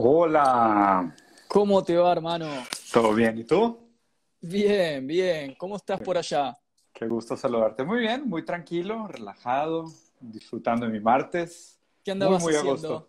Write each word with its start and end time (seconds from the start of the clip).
Hola, 0.00 1.12
¿Cómo 1.48 1.82
te 1.82 1.96
va, 1.96 2.12
hermano? 2.12 2.46
¿todo 2.92 3.12
bien? 3.14 3.36
¿Y 3.36 3.42
tú? 3.42 3.90
Bien, 4.40 5.04
bien. 5.04 5.56
¿Cómo 5.56 5.74
estás 5.74 6.00
por 6.00 6.16
allá? 6.16 6.56
Qué 6.92 7.08
gusto 7.08 7.36
saludarte. 7.36 7.82
Muy 7.82 7.98
bien, 7.98 8.28
muy 8.28 8.44
tranquilo, 8.44 9.08
relajado, 9.08 9.86
disfrutando 10.20 10.86
de 10.86 10.92
mi 10.92 11.00
martes. 11.00 11.80
¿Qué 12.04 12.12
Muy, 12.12 12.12
andabas 12.12 12.42
muy 12.44 12.54
a 12.54 12.58
haciendo? 12.58 12.88
gusto. 12.90 13.08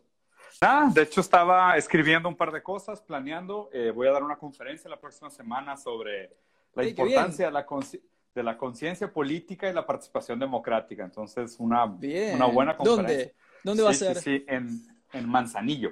Ah, 0.62 0.90
de 0.92 1.04
hecho 1.04 1.22
estaba 1.22 1.78
escribiendo 1.78 2.28
un 2.28 2.36
par 2.36 2.52
de 2.52 2.64
cosas, 2.64 3.00
planeando. 3.04 3.70
Eh, 3.72 3.92
voy 3.92 4.08
a 4.08 4.12
dar 4.12 4.24
una 4.24 4.38
conferencia 4.40 4.90
la 4.90 5.00
próxima 5.00 5.30
semana 5.30 5.78
sobre 5.78 6.36
la 6.74 6.82
qué 6.82 6.90
importancia 6.90 7.46
de 7.46 7.52
la 7.52 7.68
consci- 7.68 8.02
de 8.34 8.42
la 8.44 8.58
conciencia 8.58 9.14
política 9.14 9.70
y 9.70 9.74
la 9.74 9.86
participación 9.86 10.40
democrática. 10.40 11.04
Entonces, 11.04 11.56
una, 11.60 11.86
Bien. 11.86 12.34
una 12.34 12.48
buena 12.48 12.76
conferencia. 12.76 13.28
¿Dónde? 13.28 13.36
¿Dónde 13.64 13.84
va 13.84 13.90
a 13.92 13.94
Sí, 13.94 14.00
ser? 14.00 14.16
Sí, 14.16 14.40
sí, 14.40 14.46
en, 14.48 15.04
en 15.14 15.30
Manzanillo. 15.30 15.92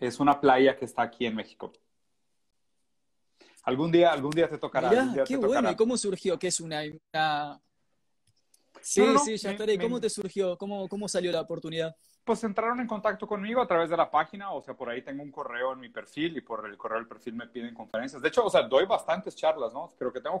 Es 0.00 0.20
una 0.20 0.40
playa 0.40 0.76
que 0.76 0.84
está 0.84 1.02
aquí 1.02 1.26
en 1.26 1.34
México. 1.34 1.72
Algún 3.64 3.90
día, 3.92 4.12
algún 4.12 4.30
día 4.30 4.48
te 4.48 4.58
tocará. 4.58 4.88
Mirá, 4.88 5.04
día 5.06 5.24
qué 5.24 5.34
te 5.34 5.36
bueno. 5.38 5.54
tocará. 5.54 5.72
¿Y 5.72 5.76
cómo 5.76 5.96
surgió? 5.96 6.38
¿Qué 6.38 6.48
es 6.48 6.60
una, 6.60 6.80
una- 7.12 7.60
Sí, 8.80 9.00
No, 9.00 9.14
no, 9.14 9.18
sí, 9.18 9.36
ya 9.36 9.48
me- 9.48 9.54
estaré. 9.54 9.76
me- 9.76 9.82
¿Cómo 9.84 10.00
te 10.00 10.08
surgió? 10.08 10.56
¿Cómo, 10.56 10.88
cómo 10.88 11.08
salió 11.08 11.32
la 11.32 11.40
oportunidad? 11.40 11.94
Pues 12.24 12.44
entraron 12.44 12.78
en 12.80 12.86
contacto 12.86 13.26
conmigo 13.26 13.60
a 13.60 13.66
través 13.66 13.90
de 13.90 13.96
la 13.96 14.10
página, 14.10 14.52
o 14.52 14.62
sea, 14.62 14.74
por 14.74 14.88
ahí 14.88 15.02
tengo 15.02 15.22
un 15.22 15.32
correo 15.32 15.72
en 15.72 15.80
mi 15.80 15.88
perfil 15.88 16.36
y 16.36 16.40
por 16.42 16.64
el 16.68 16.76
correo 16.76 16.98
del 16.98 17.08
perfil 17.08 17.34
me 17.34 17.46
piden 17.48 17.74
conferencias. 17.74 18.22
De 18.22 18.28
hecho, 18.28 18.44
o 18.44 18.50
sea, 18.50 18.62
doy 18.62 18.86
bastantes 18.86 19.34
charlas, 19.34 19.72
¿no? 19.72 19.88
Creo 19.98 20.12
que 20.12 20.20
tengo, 20.20 20.40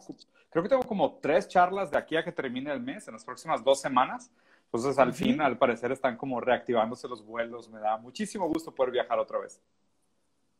creo 0.50 0.62
que 0.62 0.68
tengo 0.68 0.82
como 0.84 1.18
tres 1.20 1.48
charlas 1.48 1.90
de 1.90 1.98
aquí 1.98 2.16
a 2.16 2.22
que 2.24 2.30
termine 2.30 2.70
el 2.72 2.80
mes, 2.80 3.08
en 3.08 3.14
las 3.14 3.24
próximas 3.24 3.64
dos 3.64 3.80
semanas. 3.80 4.30
Entonces, 4.72 4.98
al 4.98 5.14
fin, 5.14 5.40
al 5.40 5.56
parecer, 5.56 5.92
están 5.92 6.16
como 6.18 6.40
reactivándose 6.40 7.08
los 7.08 7.24
vuelos. 7.24 7.70
Me 7.70 7.80
da 7.80 7.96
muchísimo 7.96 8.46
gusto 8.48 8.74
poder 8.74 8.92
viajar 8.92 9.18
otra 9.18 9.38
vez. 9.38 9.60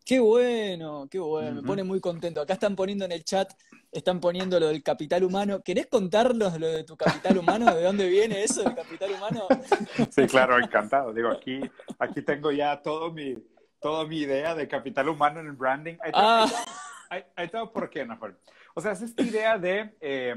Qué 0.04 0.18
bueno, 0.18 1.06
qué 1.10 1.18
bueno. 1.18 1.52
Me 1.52 1.58
Ujú. 1.58 1.66
pone 1.66 1.84
muy 1.84 2.00
contento. 2.00 2.40
Acá 2.40 2.54
están 2.54 2.74
poniendo 2.74 3.04
en 3.04 3.12
el 3.12 3.22
chat, 3.22 3.52
están 3.92 4.18
poniendo 4.20 4.58
lo 4.58 4.68
del 4.68 4.82
capital 4.82 5.24
humano. 5.24 5.60
¿Querés 5.62 5.88
contarnos 5.88 6.58
lo 6.58 6.68
de 6.68 6.84
tu 6.84 6.96
capital 6.96 7.36
humano? 7.36 7.74
¿De 7.74 7.82
dónde 7.82 8.08
viene 8.08 8.42
eso, 8.42 8.66
el 8.66 8.74
capital 8.74 9.10
humano? 9.12 9.46
Sí, 10.10 10.26
claro, 10.26 10.58
encantado. 10.58 11.12
Digo, 11.12 11.28
aquí, 11.28 11.60
aquí 11.98 12.22
tengo 12.22 12.50
ya 12.50 12.80
todo 12.80 13.12
mi, 13.12 13.34
toda 13.78 14.06
mi 14.06 14.20
idea 14.20 14.54
de 14.54 14.66
capital 14.66 15.10
humano 15.10 15.40
en 15.40 15.48
el 15.48 15.52
branding. 15.52 15.96
Ahí 16.00 16.12
te, 16.12 16.18
Ah. 16.18 16.46
ahí- 17.10 17.24
ahí 17.36 17.48
va 17.54 17.70
por 17.70 17.90
qué, 17.90 18.06
Nahuel. 18.06 18.34
O 18.74 18.80
sea, 18.80 18.92
es 18.92 19.02
esta 19.02 19.22
idea 19.22 19.58
de... 19.58 19.94
eh, 20.00 20.34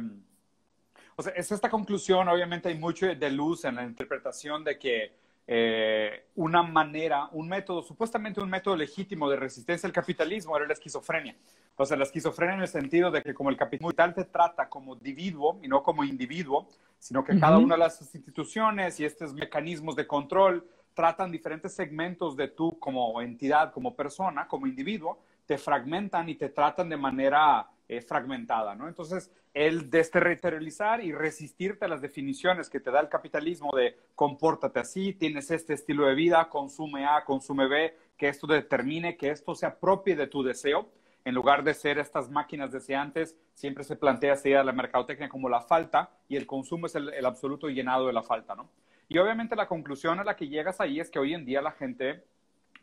o 1.16 1.24
sea, 1.24 1.34
es 1.34 1.52
esta 1.52 1.70
conclusión, 1.70 2.28
obviamente 2.28 2.70
hay 2.70 2.78
mucho 2.78 3.08
de 3.08 3.30
luz 3.32 3.66
en 3.66 3.76
la 3.76 3.84
interpretación 3.84 4.64
de 4.64 4.78
que 4.78 5.14
eh, 5.48 6.28
una 6.36 6.64
manera, 6.64 7.28
un 7.32 7.50
método, 7.50 7.82
supuestamente 7.82 8.42
un 8.42 8.50
método 8.50 8.76
legítimo 8.76 9.30
de 9.30 9.36
resistencia 9.36 9.88
al 9.88 9.94
capitalismo 9.94 10.56
era 10.56 10.66
la 10.66 10.74
esquizofrenia. 10.74 11.36
O 11.76 11.86
sea, 11.86 11.98
la 11.98 12.04
esquizofrenia 12.04 12.56
en 12.56 12.62
el 12.62 12.68
sentido 12.68 13.12
de 13.12 13.22
que 13.22 13.34
como 13.34 13.50
el 13.50 13.58
capitalismo 13.58 13.92
tal 13.94 14.14
te 14.14 14.26
trata 14.26 14.70
como 14.70 14.94
individuo 14.94 15.60
y 15.62 15.68
no 15.68 15.84
como 15.84 16.04
individuo, 16.04 16.68
sino 17.00 17.24
que 17.24 17.38
cada 17.40 17.58
Ujú. 17.58 17.66
una 17.66 17.76
de 17.76 17.80
las 17.80 18.02
instituciones 18.02 19.00
y 19.00 19.06
estos 19.06 19.34
mecanismos 19.34 19.96
de 19.96 20.06
control 20.06 20.66
tratan 20.94 21.32
diferentes 21.32 21.74
segmentos 21.74 22.36
de 22.36 22.50
tú 22.50 22.78
como 22.80 23.22
entidad, 23.22 23.74
como 23.74 23.96
persona, 23.96 24.48
como 24.48 24.68
individuo, 24.68 25.20
te 25.46 25.58
fragmentan 25.58 26.30
y 26.30 26.36
te 26.36 26.50
tratan 26.50 26.90
de 26.90 26.98
manera 26.98 27.68
eh, 27.88 28.02
fragmentada, 28.02 28.76
¿no? 28.76 28.88
Entonces, 28.88 29.32
el 29.54 29.90
desterritorializar 29.90 31.04
y 31.04 31.12
resistirte 31.12 31.86
a 31.86 31.88
las 31.88 32.02
definiciones 32.02 32.70
que 32.70 32.80
te 32.80 32.92
da 32.92 33.02
el 33.02 33.10
capitalismo 33.10 33.76
de 33.76 33.98
compórtate 34.16 34.80
así, 34.80 35.14
tienes 35.14 35.52
este 35.52 35.74
estilo 35.74 36.06
de 36.06 36.16
vida, 36.16 36.48
consume 36.50 37.06
A, 37.06 37.26
consume 37.26 37.68
B, 37.68 37.98
que 38.18 38.30
esto 38.30 38.48
determine, 38.48 39.18
que 39.18 39.30
esto 39.30 39.54
se 39.56 39.66
apropie 39.66 40.16
de 40.16 40.28
tu 40.28 40.44
deseo, 40.44 40.90
en 41.26 41.36
lugar 41.36 41.64
de 41.64 41.74
ser 41.74 42.00
estas 42.00 42.30
máquinas 42.30 42.72
deseantes, 42.72 43.36
siempre 43.54 43.84
se 43.84 43.96
plantea 43.96 44.34
esta 44.34 44.48
idea 44.48 44.60
de 44.60 44.66
la 44.66 44.72
mercadotecnia 44.72 45.30
como 45.30 45.50
la 45.50 45.62
falta 45.62 46.10
y 46.28 46.36
el 46.36 46.48
consumo 46.48 46.88
es 46.88 46.96
el, 46.96 47.14
el 47.14 47.26
absoluto 47.26 47.68
llenado 47.68 48.08
de 48.08 48.14
la 48.14 48.24
falta, 48.24 48.56
¿no? 48.56 48.70
Y 49.08 49.18
obviamente 49.18 49.56
la 49.56 49.68
conclusión 49.68 50.20
a 50.20 50.24
la 50.24 50.36
que 50.36 50.48
llegas 50.48 50.80
ahí 50.80 51.00
es 51.00 51.10
que 51.10 51.20
hoy 51.20 51.34
en 51.34 51.46
día 51.46 51.62
la 51.62 51.72
gente 51.72 52.24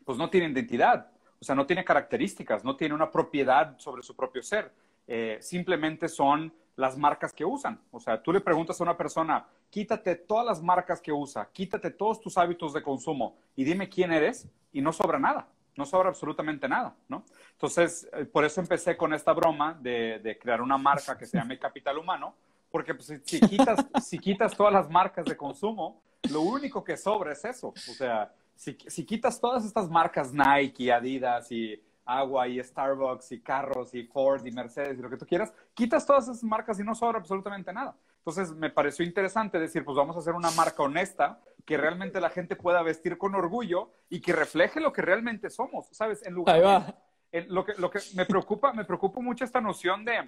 pues 0.05 0.17
no 0.17 0.29
tiene 0.29 0.47
identidad, 0.47 1.11
o 1.39 1.45
sea, 1.45 1.55
no 1.55 1.65
tiene 1.65 1.83
características, 1.83 2.63
no 2.63 2.75
tiene 2.75 2.93
una 2.93 3.11
propiedad 3.11 3.77
sobre 3.79 4.03
su 4.03 4.15
propio 4.15 4.43
ser. 4.43 4.71
Eh, 5.11 5.39
simplemente 5.41 6.07
son 6.07 6.53
las 6.75 6.95
marcas 6.95 7.33
que 7.33 7.43
usan. 7.43 7.81
O 7.89 7.99
sea, 7.99 8.21
tú 8.21 8.31
le 8.31 8.41
preguntas 8.41 8.79
a 8.79 8.83
una 8.83 8.95
persona, 8.95 9.43
quítate 9.71 10.15
todas 10.15 10.45
las 10.45 10.61
marcas 10.61 11.01
que 11.01 11.11
usa, 11.11 11.49
quítate 11.51 11.89
todos 11.89 12.21
tus 12.21 12.37
hábitos 12.37 12.73
de 12.73 12.83
consumo 12.83 13.35
y 13.55 13.63
dime 13.63 13.89
quién 13.89 14.11
eres 14.11 14.47
y 14.71 14.81
no 14.81 14.93
sobra 14.93 15.17
nada, 15.17 15.47
no 15.75 15.83
sobra 15.83 16.09
absolutamente 16.09 16.69
nada, 16.69 16.95
¿no? 17.07 17.25
Entonces, 17.53 18.07
eh, 18.13 18.25
por 18.25 18.45
eso 18.45 18.61
empecé 18.61 18.95
con 18.95 19.11
esta 19.11 19.33
broma 19.33 19.75
de, 19.81 20.37
crear 20.39 20.61
una 20.61 20.77
marca 20.77 21.17
que 21.17 21.25
se 21.25 21.39
llame 21.39 21.57
Capital 21.57 21.97
Humano, 21.97 22.35
porque 22.69 22.93
pues, 22.93 23.07
si, 23.25 24.19
quitas, 24.19 24.55
todas 24.55 24.71
las 24.71 24.91
marcas 24.91 25.25
de 25.25 25.35
consumo, 25.35 26.03
lo 26.29 26.41
único 26.41 26.83
que 26.83 26.95
sobra 26.95 27.33
es 27.33 27.43
eso. 27.45 27.69
O 27.69 27.93
sea, 27.93 28.31
si, 28.53 28.77
si 28.85 29.03
quitas 29.07 29.41
todas 29.41 29.65
estas 29.65 29.89
marcas 29.89 30.31
Nike 30.31 30.91
Adidas 30.91 31.51
y 31.51 31.81
agua 32.17 32.47
y 32.47 32.61
Starbucks 32.63 33.31
y 33.33 33.41
carros 33.41 33.93
y 33.93 34.03
Ford 34.03 34.45
y 34.45 34.51
Mercedes 34.51 34.97
y 34.97 35.01
lo 35.01 35.09
que 35.09 35.17
tú 35.17 35.25
quieras, 35.25 35.53
quitas 35.73 36.05
todas 36.05 36.23
esas 36.25 36.43
marcas 36.43 36.79
y 36.79 36.83
no 36.83 36.95
sobra 36.95 37.19
absolutamente 37.19 37.71
nada. 37.71 37.95
Entonces 38.17 38.51
me 38.55 38.69
pareció 38.69 39.05
interesante 39.05 39.59
decir, 39.59 39.85
pues 39.85 39.95
vamos 39.95 40.15
a 40.15 40.19
hacer 40.19 40.33
una 40.33 40.51
marca 40.51 40.83
honesta 40.83 41.39
que 41.65 41.77
realmente 41.77 42.19
la 42.19 42.29
gente 42.29 42.55
pueda 42.55 42.81
vestir 42.81 43.17
con 43.17 43.35
orgullo 43.35 43.91
y 44.09 44.21
que 44.21 44.33
refleje 44.33 44.79
lo 44.79 44.91
que 44.91 45.01
realmente 45.03 45.49
somos, 45.49 45.87
¿sabes? 45.91 46.25
En 46.25 46.33
lugar 46.33 46.55
Ahí 46.55 46.61
de- 46.61 46.67
va. 46.67 46.95
en- 47.31 47.53
lo 47.53 47.63
que, 47.63 47.73
lo 47.77 47.89
que 47.91 47.99
me 48.15 48.25
preocupa, 48.25 48.73
me 48.73 48.85
preocupa 48.85 49.19
mucho 49.21 49.45
esta 49.45 49.61
noción 49.61 50.03
de, 50.03 50.25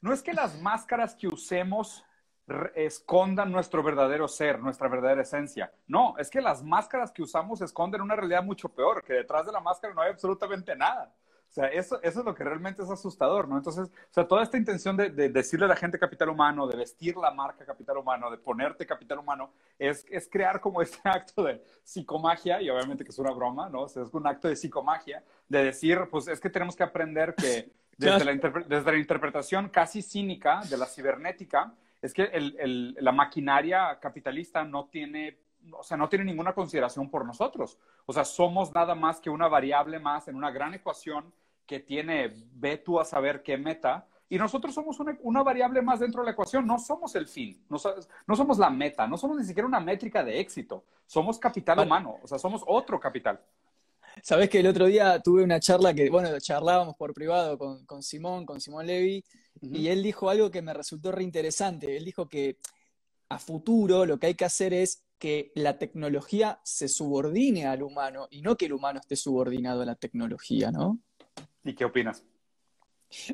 no 0.00 0.12
es 0.12 0.22
que 0.22 0.32
las 0.32 0.60
máscaras 0.62 1.14
que 1.16 1.26
usemos 1.28 2.04
escondan 2.74 3.50
nuestro 3.50 3.82
verdadero 3.82 4.28
ser, 4.28 4.60
nuestra 4.60 4.88
verdadera 4.88 5.22
esencia. 5.22 5.72
No, 5.86 6.16
es 6.18 6.30
que 6.30 6.40
las 6.40 6.62
máscaras 6.62 7.10
que 7.10 7.22
usamos 7.22 7.60
esconden 7.60 8.02
una 8.02 8.16
realidad 8.16 8.42
mucho 8.42 8.68
peor, 8.68 9.02
que 9.02 9.14
detrás 9.14 9.46
de 9.46 9.52
la 9.52 9.60
máscara 9.60 9.94
no 9.94 10.02
hay 10.02 10.10
absolutamente 10.10 10.76
nada. 10.76 11.14
O 11.48 11.52
sea, 11.54 11.68
eso, 11.68 12.02
eso 12.02 12.18
es 12.18 12.26
lo 12.26 12.34
que 12.34 12.42
realmente 12.42 12.82
es 12.82 12.90
asustador, 12.90 13.46
¿no? 13.46 13.56
Entonces, 13.56 13.88
o 13.88 14.12
sea, 14.12 14.26
toda 14.26 14.42
esta 14.42 14.58
intención 14.58 14.96
de, 14.96 15.10
de 15.10 15.28
decirle 15.28 15.66
a 15.66 15.68
la 15.68 15.76
gente 15.76 16.00
capital 16.00 16.30
humano, 16.30 16.66
de 16.66 16.76
vestir 16.76 17.16
la 17.16 17.30
marca 17.30 17.64
capital 17.64 17.98
humano, 17.98 18.28
de 18.28 18.38
ponerte 18.38 18.84
capital 18.84 19.20
humano, 19.20 19.52
es, 19.78 20.04
es 20.10 20.28
crear 20.28 20.60
como 20.60 20.82
este 20.82 20.98
acto 21.08 21.44
de 21.44 21.62
psicomagia, 21.84 22.60
y 22.60 22.68
obviamente 22.70 23.04
que 23.04 23.10
es 23.10 23.18
una 23.20 23.30
broma, 23.30 23.68
¿no? 23.68 23.82
O 23.82 23.88
sea, 23.88 24.02
es 24.02 24.12
un 24.12 24.26
acto 24.26 24.48
de 24.48 24.56
psicomagia, 24.56 25.22
de 25.48 25.64
decir, 25.64 26.00
pues 26.10 26.26
es 26.26 26.40
que 26.40 26.50
tenemos 26.50 26.74
que 26.74 26.82
aprender 26.82 27.36
que 27.36 27.70
la, 27.98 28.16
desde 28.66 28.90
la 28.90 28.98
interpretación 28.98 29.68
casi 29.68 30.02
cínica 30.02 30.60
de 30.68 30.76
la 30.76 30.86
cibernética, 30.86 31.72
es 32.04 32.12
que 32.12 32.24
el- 32.24 32.56
el- 32.58 32.96
la 33.00 33.12
maquinaria 33.12 33.98
capitalista 34.00 34.62
no 34.64 34.86
tiene, 34.86 35.38
o 35.72 35.82
sea, 35.82 35.96
no 35.96 36.08
tiene 36.08 36.24
ninguna 36.26 36.52
consideración 36.52 37.10
por 37.10 37.24
nosotros. 37.24 37.78
O 38.04 38.12
sea, 38.12 38.24
somos 38.24 38.74
nada 38.74 38.94
más 38.94 39.20
que 39.20 39.30
una 39.30 39.48
variable 39.48 39.98
más 39.98 40.28
en 40.28 40.36
una 40.36 40.50
gran 40.50 40.74
ecuación 40.74 41.32
que 41.66 41.80
tiene, 41.80 42.30
ve 42.52 42.76
tú 42.76 43.00
a 43.00 43.04
saber 43.06 43.42
qué 43.42 43.56
meta, 43.56 44.06
y 44.28 44.36
nosotros 44.36 44.74
somos 44.74 45.00
una, 45.00 45.16
una 45.22 45.42
variable 45.42 45.80
más 45.80 46.00
dentro 46.00 46.20
de 46.20 46.26
la 46.26 46.32
ecuación, 46.32 46.66
no 46.66 46.78
somos 46.78 47.14
el 47.14 47.26
fin, 47.26 47.64
no, 47.70 47.78
so- 47.78 47.94
no 48.26 48.36
somos 48.36 48.58
la 48.58 48.68
meta, 48.68 49.06
no 49.06 49.16
somos 49.16 49.38
ni 49.38 49.44
siquiera 49.44 49.66
una 49.66 49.80
métrica 49.80 50.22
de 50.22 50.40
éxito, 50.40 50.84
somos 51.06 51.38
capital 51.38 51.76
Vale. 51.76 51.86
humano, 51.86 52.16
o 52.22 52.26
sea, 52.26 52.38
somos 52.38 52.62
otro 52.66 53.00
capital. 53.00 53.40
Sabés 54.22 54.48
que 54.48 54.60
el 54.60 54.66
otro 54.66 54.86
día 54.86 55.20
tuve 55.20 55.42
una 55.42 55.58
charla 55.58 55.92
que, 55.94 56.08
bueno, 56.10 56.28
charlábamos 56.38 56.96
por 56.96 57.12
privado 57.14 57.58
con, 57.58 57.84
con 57.86 58.02
Simón, 58.02 58.44
con 58.46 58.60
Simón 58.60 58.86
Levy, 58.86 59.24
y 59.60 59.88
él 59.88 60.02
dijo 60.02 60.30
algo 60.30 60.50
que 60.50 60.62
me 60.62 60.74
resultó 60.74 61.12
reinteresante. 61.12 61.96
Él 61.96 62.04
dijo 62.04 62.28
que 62.28 62.58
a 63.28 63.38
futuro 63.38 64.06
lo 64.06 64.18
que 64.18 64.28
hay 64.28 64.34
que 64.34 64.44
hacer 64.44 64.74
es 64.74 65.04
que 65.18 65.52
la 65.54 65.78
tecnología 65.78 66.60
se 66.64 66.88
subordine 66.88 67.66
al 67.66 67.82
humano 67.82 68.28
y 68.30 68.42
no 68.42 68.56
que 68.56 68.66
el 68.66 68.72
humano 68.72 69.00
esté 69.00 69.16
subordinado 69.16 69.82
a 69.82 69.86
la 69.86 69.94
tecnología, 69.94 70.70
¿no? 70.70 70.98
¿Y 71.64 71.74
qué 71.74 71.84
opinas? 71.84 72.24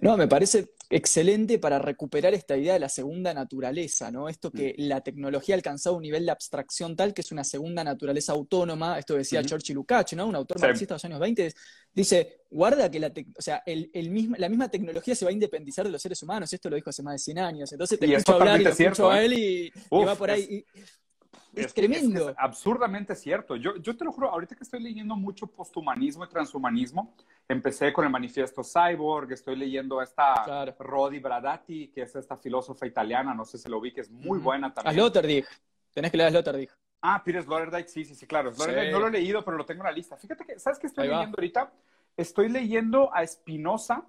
No, 0.02 0.16
me 0.16 0.28
parece 0.28 0.74
excelente 0.92 1.58
para 1.58 1.78
recuperar 1.78 2.34
esta 2.34 2.56
idea 2.56 2.72
de 2.74 2.80
la 2.80 2.88
segunda 2.88 3.32
naturaleza, 3.32 4.10
¿no? 4.10 4.28
Esto 4.28 4.50
que 4.50 4.74
la 4.76 5.00
tecnología 5.00 5.54
ha 5.54 5.56
alcanzado 5.58 5.96
un 5.96 6.02
nivel 6.02 6.24
de 6.26 6.32
abstracción 6.32 6.96
tal 6.96 7.14
que 7.14 7.20
es 7.20 7.30
una 7.30 7.44
segunda 7.44 7.84
naturaleza 7.84 8.32
autónoma, 8.32 8.98
esto 8.98 9.14
decía 9.14 9.40
Ujú. 9.40 9.50
Churchill 9.50 9.76
Lukács, 9.76 10.14
¿no? 10.14 10.26
Un 10.26 10.34
autor 10.34 10.58
Sí. 10.58 10.66
marxista 10.66 10.94
de 10.94 10.96
los 10.96 11.04
años 11.04 11.20
20, 11.20 11.54
dice, 11.92 12.40
guarda 12.50 12.90
que 12.90 12.98
la, 12.98 13.12
o 13.38 13.42
sea, 13.42 13.62
el, 13.64 13.88
el 13.94 14.10
mismo, 14.10 14.34
la 14.36 14.48
misma 14.48 14.68
tecnología 14.68 15.14
se 15.14 15.24
va 15.24 15.30
a 15.30 15.32
independizar 15.32 15.86
de 15.86 15.92
los 15.92 16.02
seres 16.02 16.20
humanos, 16.24 16.52
esto 16.52 16.68
lo 16.68 16.76
dijo 16.76 16.90
hace 16.90 17.02
más 17.04 17.14
de 17.14 17.18
100 17.20 17.38
años, 17.38 17.70
entonces 17.72 17.98
te 17.98 18.06
Y 18.06 18.10
es 18.14 18.18
escucho 18.18 18.34
hablar 18.38 18.60
y 18.60 18.64
lo 18.64 18.70
totalmente 18.70 18.84
escucho 18.84 19.04
cierto, 19.04 19.10
a 19.12 19.22
¿eh? 19.22 19.26
él 19.26 19.32
y, 19.34 19.72
va 20.04 20.14
por 20.16 20.30
ahí. 20.30 20.42
es- 20.42 20.50
y- 20.50 20.64
es 21.54 21.74
tremendo. 21.74 22.30
Es, 22.30 22.36
absurdamente 22.38 23.14
cierto. 23.14 23.56
Yo, 23.56 23.76
yo 23.76 23.96
te 23.96 24.04
lo 24.04 24.12
juro, 24.12 24.30
ahorita 24.30 24.54
que 24.54 24.64
estoy 24.64 24.80
leyendo 24.80 25.16
mucho 25.16 25.46
posthumanismo 25.46 26.24
y 26.24 26.28
transhumanismo, 26.28 27.14
empecé 27.48 27.92
con 27.92 28.04
el 28.04 28.10
manifiesto 28.10 28.62
Cyborg, 28.62 29.32
estoy 29.32 29.56
leyendo 29.56 30.00
a 30.00 30.04
esta 30.04 30.34
Claro. 30.44 30.74
Rodi 30.78 31.18
Bradati, 31.18 31.88
que 31.88 32.02
es 32.02 32.14
esta 32.14 32.36
filósofa 32.36 32.86
italiana, 32.86 33.34
no 33.34 33.44
sé 33.44 33.58
si 33.58 33.68
lo 33.68 33.80
vi, 33.80 33.92
que 33.92 34.02
es 34.02 34.10
muy 34.10 34.38
buena 34.38 34.68
A 34.68 34.74
también. 34.74 34.94
Sloterdijk, 34.94 35.46
tenés 35.92 36.10
que 36.10 36.16
leer 36.16 36.28
a 36.28 36.30
Sloterdijk. 36.30 36.70
Ah, 37.02 37.22
Pires 37.24 37.44
Sloterdijk, 37.44 37.88
sí, 37.88 38.04
sí, 38.04 38.14
sí, 38.14 38.26
claro. 38.26 38.52
no 38.56 39.00
lo 39.00 39.08
he 39.08 39.10
leído, 39.10 39.44
pero 39.44 39.56
lo 39.56 39.64
tengo 39.64 39.82
en 39.82 39.86
la 39.86 39.92
lista. 39.92 40.16
Fíjate 40.16 40.44
que, 40.44 40.58
¿sabes 40.58 40.78
qué 40.78 40.86
estoy 40.86 41.08
leyendo 41.08 41.36
ahorita? 41.36 41.72
Estoy 42.16 42.48
leyendo 42.48 43.12
a 43.14 43.26
Spinoza, 43.26 44.04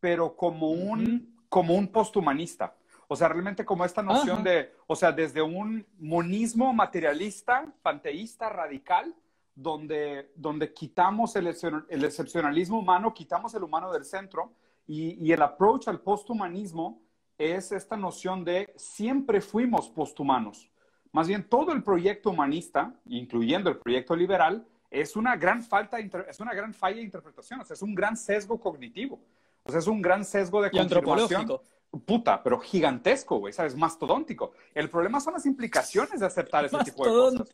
pero 0.00 0.36
como 0.36 0.70
un, 0.70 1.44
como 1.48 1.74
un 1.74 1.88
posthumanista. 1.88 2.74
O 3.10 3.16
sea, 3.16 3.28
realmente 3.28 3.64
como 3.64 3.84
esta 3.84 4.02
noción 4.02 4.44
de, 4.44 4.72
o 4.86 4.94
sea, 4.94 5.12
desde 5.12 5.40
un 5.40 5.86
monismo 5.98 6.72
materialista, 6.74 7.66
panteísta, 7.82 8.50
radical, 8.50 9.14
donde, 9.54 10.30
donde 10.36 10.72
quitamos 10.72 11.34
el, 11.34 11.48
el 11.88 12.04
excepcionalismo 12.04 12.78
humano, 12.78 13.12
quitamos 13.14 13.54
el 13.54 13.64
humano 13.64 13.90
del 13.92 14.04
centro 14.04 14.52
y, 14.86 15.14
y 15.26 15.32
el 15.32 15.42
approach 15.42 15.88
al 15.88 16.00
posthumanismo 16.00 17.00
es 17.38 17.72
esta 17.72 17.96
noción 17.96 18.44
de 18.44 18.72
siempre 18.76 19.40
fuimos 19.40 19.88
posthumanos. 19.88 20.70
Más 21.10 21.26
bien, 21.26 21.48
todo 21.48 21.72
el 21.72 21.82
proyecto 21.82 22.30
humanista, 22.30 22.94
incluyendo 23.06 23.70
el 23.70 23.78
proyecto 23.78 24.14
liberal, 24.14 24.66
es 24.90 25.16
una 25.16 25.36
gran 25.36 25.62
falta, 25.62 25.98
es 25.98 26.40
una 26.40 26.54
gran 26.54 26.74
falla 26.74 26.96
de 26.96 27.02
interpretación, 27.02 27.60
o 27.60 27.64
sea, 27.64 27.74
es 27.74 27.82
un 27.82 27.94
gran 27.94 28.16
sesgo 28.16 28.60
cognitivo, 28.60 29.18
o 29.64 29.70
sea, 29.70 29.80
es 29.80 29.86
un 29.86 30.02
gran 30.02 30.24
sesgo 30.24 30.62
de 30.62 30.70
confirmación 30.70 31.58
puta, 31.90 32.42
pero 32.42 32.58
gigantesco, 32.58 33.38
güey, 33.38 33.52
¿sabes? 33.52 33.74
Mastodóntico. 33.74 34.52
El 34.74 34.90
problema 34.90 35.20
son 35.20 35.34
las 35.34 35.46
implicaciones 35.46 36.20
de 36.20 36.26
aceptar 36.26 36.64
ese 36.64 36.78
tipo 36.84 37.04
de 37.04 37.10
cosas. 37.10 37.48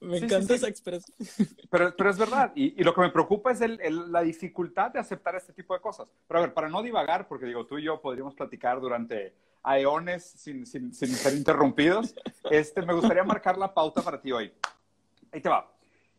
Me 0.00 0.18
encanta 0.18 0.54
esa 0.54 0.68
expresión. 0.68 1.16
Pero, 1.70 1.94
pero 1.96 2.10
es 2.10 2.18
verdad. 2.18 2.52
Y, 2.54 2.82
lo 2.82 2.94
que 2.94 3.00
me 3.00 3.10
preocupa 3.10 3.52
es 3.52 3.60
la 3.60 4.22
dificultad 4.22 4.90
de 4.90 4.98
aceptar 4.98 5.36
este 5.36 5.52
tipo 5.52 5.74
de 5.74 5.80
cosas. 5.80 6.08
Pero 6.26 6.38
a 6.38 6.42
ver, 6.42 6.54
para 6.54 6.68
no 6.68 6.82
divagar, 6.82 7.28
porque 7.28 7.46
digo, 7.46 7.66
tú 7.66 7.78
y 7.78 7.84
yo 7.84 8.00
podríamos 8.00 8.34
platicar 8.34 8.80
durante 8.80 9.34
aeones 9.62 10.24
sin, 10.24 10.66
sin, 10.66 10.92
sin 10.92 11.08
ser 11.08 11.34
interrumpidos, 11.34 12.14
este, 12.50 12.82
me 12.82 12.94
gustaría 12.94 13.24
marcar 13.24 13.58
la 13.58 13.72
pauta 13.72 14.02
para 14.02 14.20
ti 14.20 14.32
hoy. 14.32 14.52
Ahí 15.32 15.40
te 15.40 15.48
va. 15.48 15.72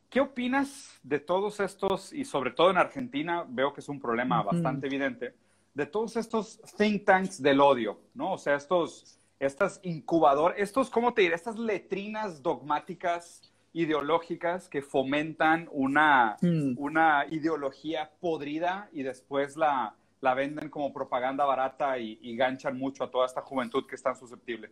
¿Qué 0.10 0.22
opinas 0.22 1.00
de 1.04 1.20
todos 1.20 1.60
estos, 1.60 2.13
y 2.13 2.24
sobre 2.24 2.52
todo 2.52 2.72
en 2.72 2.78
Argentina, 2.78 3.46
veo 3.48 3.74
que 3.74 3.81
es 3.81 3.90
un 3.90 4.00
problema 4.00 4.42
bastante 4.42 4.88
evidente, 4.88 5.34
de 5.77 5.85
todos 5.85 6.18
estos 6.18 6.59
think 6.75 7.06
tanks 7.06 7.39
del 7.39 7.62
odio, 7.62 8.00
¿no? 8.15 8.33
O 8.33 8.38
sea, 8.39 8.56
estos, 8.56 9.19
estas 9.39 9.79
incubadores, 9.83 10.59
estos, 10.59 10.89
¿cómo 10.89 11.13
te 11.13 11.21
diré? 11.21 11.35
Estas 11.35 11.59
letrinas 11.59 12.41
dogmáticas 12.41 13.44
ideológicas 13.74 14.69
que 14.69 14.81
fomentan 14.81 15.69
una, 15.71 16.35
hmm. 16.41 16.79
una 16.79 17.27
ideología 17.29 18.09
podrida 18.19 18.89
y 18.91 19.03
después 19.03 19.56
la, 19.56 19.95
la 20.19 20.33
venden 20.33 20.71
como 20.71 20.91
propaganda 20.91 21.45
barata 21.45 22.00
y, 22.00 22.18
y, 22.24 22.35
ganchan 22.35 22.75
mucho 22.75 23.03
a 23.03 23.12
toda 23.12 23.27
esta 23.27 23.41
juventud 23.41 23.85
que 23.85 23.97
es 23.97 24.01
tan 24.01 24.15
susceptible. 24.15 24.71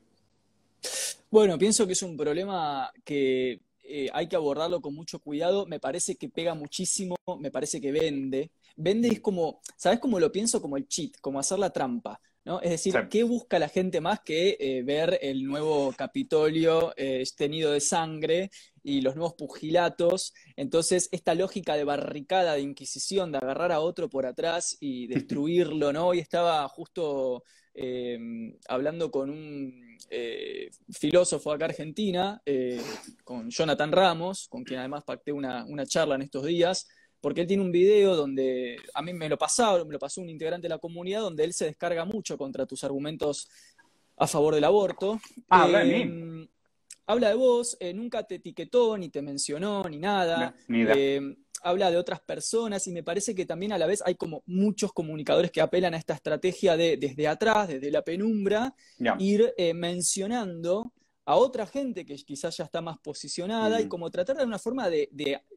Bueno, 1.29 1.55
pienso 1.59 1.85
que 1.85 1.93
es 1.93 2.01
un 2.01 2.17
problema 2.17 2.91
que 3.03 3.59
eh, 3.87 4.09
hay 4.13 4.27
que 4.27 4.35
abordarlo 4.35 4.81
con 4.81 4.93
mucho 4.93 5.19
cuidado. 5.19 5.65
Me 5.65 5.79
parece 5.79 6.15
que 6.15 6.29
pega 6.29 6.53
muchísimo, 6.53 7.15
me 7.39 7.51
parece 7.51 7.79
que 7.79 7.91
vende. 7.91 8.51
Vende 8.75 9.07
es 9.07 9.19
como, 9.19 9.61
¿sabes 9.77 9.99
cómo 9.99 10.19
lo 10.19 10.31
pienso? 10.31 10.61
Como 10.61 10.77
el 10.77 10.87
cheat, 10.87 11.17
como 11.21 11.39
hacer 11.39 11.59
la 11.59 11.71
trampa. 11.71 12.19
¿no? 12.45 12.61
Es 12.61 12.69
decir, 12.69 12.95
¿qué 13.09 13.23
busca 13.23 13.57
la 13.57 13.69
gente 13.69 14.01
más 14.01 14.19
que 14.19 14.55
eh, 14.59 14.83
ver 14.83 15.17
el 15.21 15.43
nuevo 15.43 15.93
Capitolio 15.97 16.93
eh, 16.95 17.23
tenido 17.35 17.71
de 17.71 17.81
sangre 17.81 18.51
y 18.83 19.01
los 19.01 19.15
nuevos 19.15 19.33
pugilatos? 19.33 20.33
Entonces, 20.55 21.09
esta 21.11 21.33
lógica 21.33 21.75
de 21.75 21.83
barricada, 21.83 22.53
de 22.53 22.61
inquisición, 22.61 23.31
de 23.31 23.39
agarrar 23.39 23.71
a 23.71 23.79
otro 23.79 24.09
por 24.09 24.27
atrás 24.27 24.77
y 24.79 25.07
destruirlo, 25.41 25.91
¿no? 25.91 26.07
Hoy 26.07 26.19
estaba 26.19 26.67
justo 26.69 27.43
eh, 27.73 28.19
hablando 28.67 29.09
con 29.09 29.31
un 29.31 29.84
filósofo 30.92 31.51
acá 31.51 31.65
Argentina, 31.65 32.42
con 33.24 33.50
Jonathan 33.50 33.92
Ramos, 33.92 34.47
con 34.50 34.63
quien 34.63 34.80
además 34.80 35.03
pacté 35.03 35.31
una, 35.31 35.65
una 35.65 35.86
charla 35.86 36.15
en 36.15 36.24
estos 36.24 36.45
días, 36.45 36.88
porque 37.25 37.42
él 37.42 37.47
tiene 37.47 37.63
un 37.63 37.71
video 37.71 38.15
donde 38.15 38.77
a 38.94 39.01
mí 39.01 39.12
me 39.12 39.27
lo 39.27 39.36
pasaron, 39.36 39.88
me 39.88 39.94
lo 39.94 40.00
pasó 40.00 40.21
un 40.21 40.30
integrante 40.30 40.65
de 40.65 40.69
la 40.69 40.77
comunidad, 40.77 41.21
donde 41.21 41.44
él 41.44 41.53
se 41.53 41.65
descarga 41.65 42.06
mucho 42.06 42.38
contra 42.38 42.68
tus 42.68 42.83
argumentos 42.83 43.50
a 44.18 44.27
favor 44.27 44.53
del 44.53 44.63
aborto. 44.63 45.19
Ah, 45.50 45.63
habla 45.63 45.80
de 45.80 45.86
mí. 45.86 46.01
Em, 46.01 46.48
habla 47.07 47.30
de 47.30 47.36
vos, 47.36 47.77
eh, 47.80 47.94
nunca 47.94 48.24
te 48.24 48.36
etiquetó, 48.36 48.98
ni 48.98 49.09
te 49.09 49.21
mencionó, 49.21 49.83
ni 49.89 49.98
nada. 49.98 50.56
Em, 50.69 51.36
habla 51.65 51.89
de 51.89 51.97
otras 51.97 52.21
personas 52.21 52.85
y 52.85 52.91
me 52.91 53.01
parece 53.01 53.33
que 53.33 53.45
también 53.45 53.73
a 53.73 53.79
la 53.79 53.88
vez 53.88 54.03
hay 54.06 54.15
como 54.15 54.44
muchos 54.45 54.94
comunicadores 54.94 55.50
que 55.50 55.62
apelan 55.62 55.95
a 55.95 55.97
esta 55.97 56.13
estrategia 56.13 56.77
de 56.77 56.95
desde 56.97 57.27
atrás, 57.27 57.67
desde 57.67 57.89
la 57.89 58.03
penumbra, 58.03 58.75
ir 59.17 59.51
eh, 59.57 59.73
mencionando 59.73 60.94
a 61.25 61.35
otra 61.35 61.65
gente 61.65 62.06
que 62.06 62.15
quizás 62.17 62.56
ya 62.56 62.65
está 62.65 62.81
más 62.81 63.00
posicionada 63.00 63.81
y 63.81 63.85
mm. 63.85 63.89
como 63.89 64.12
tratar 64.12 64.38
de 64.38 64.45
una 64.45 64.59
forma 64.59 64.89
de, 64.89 65.09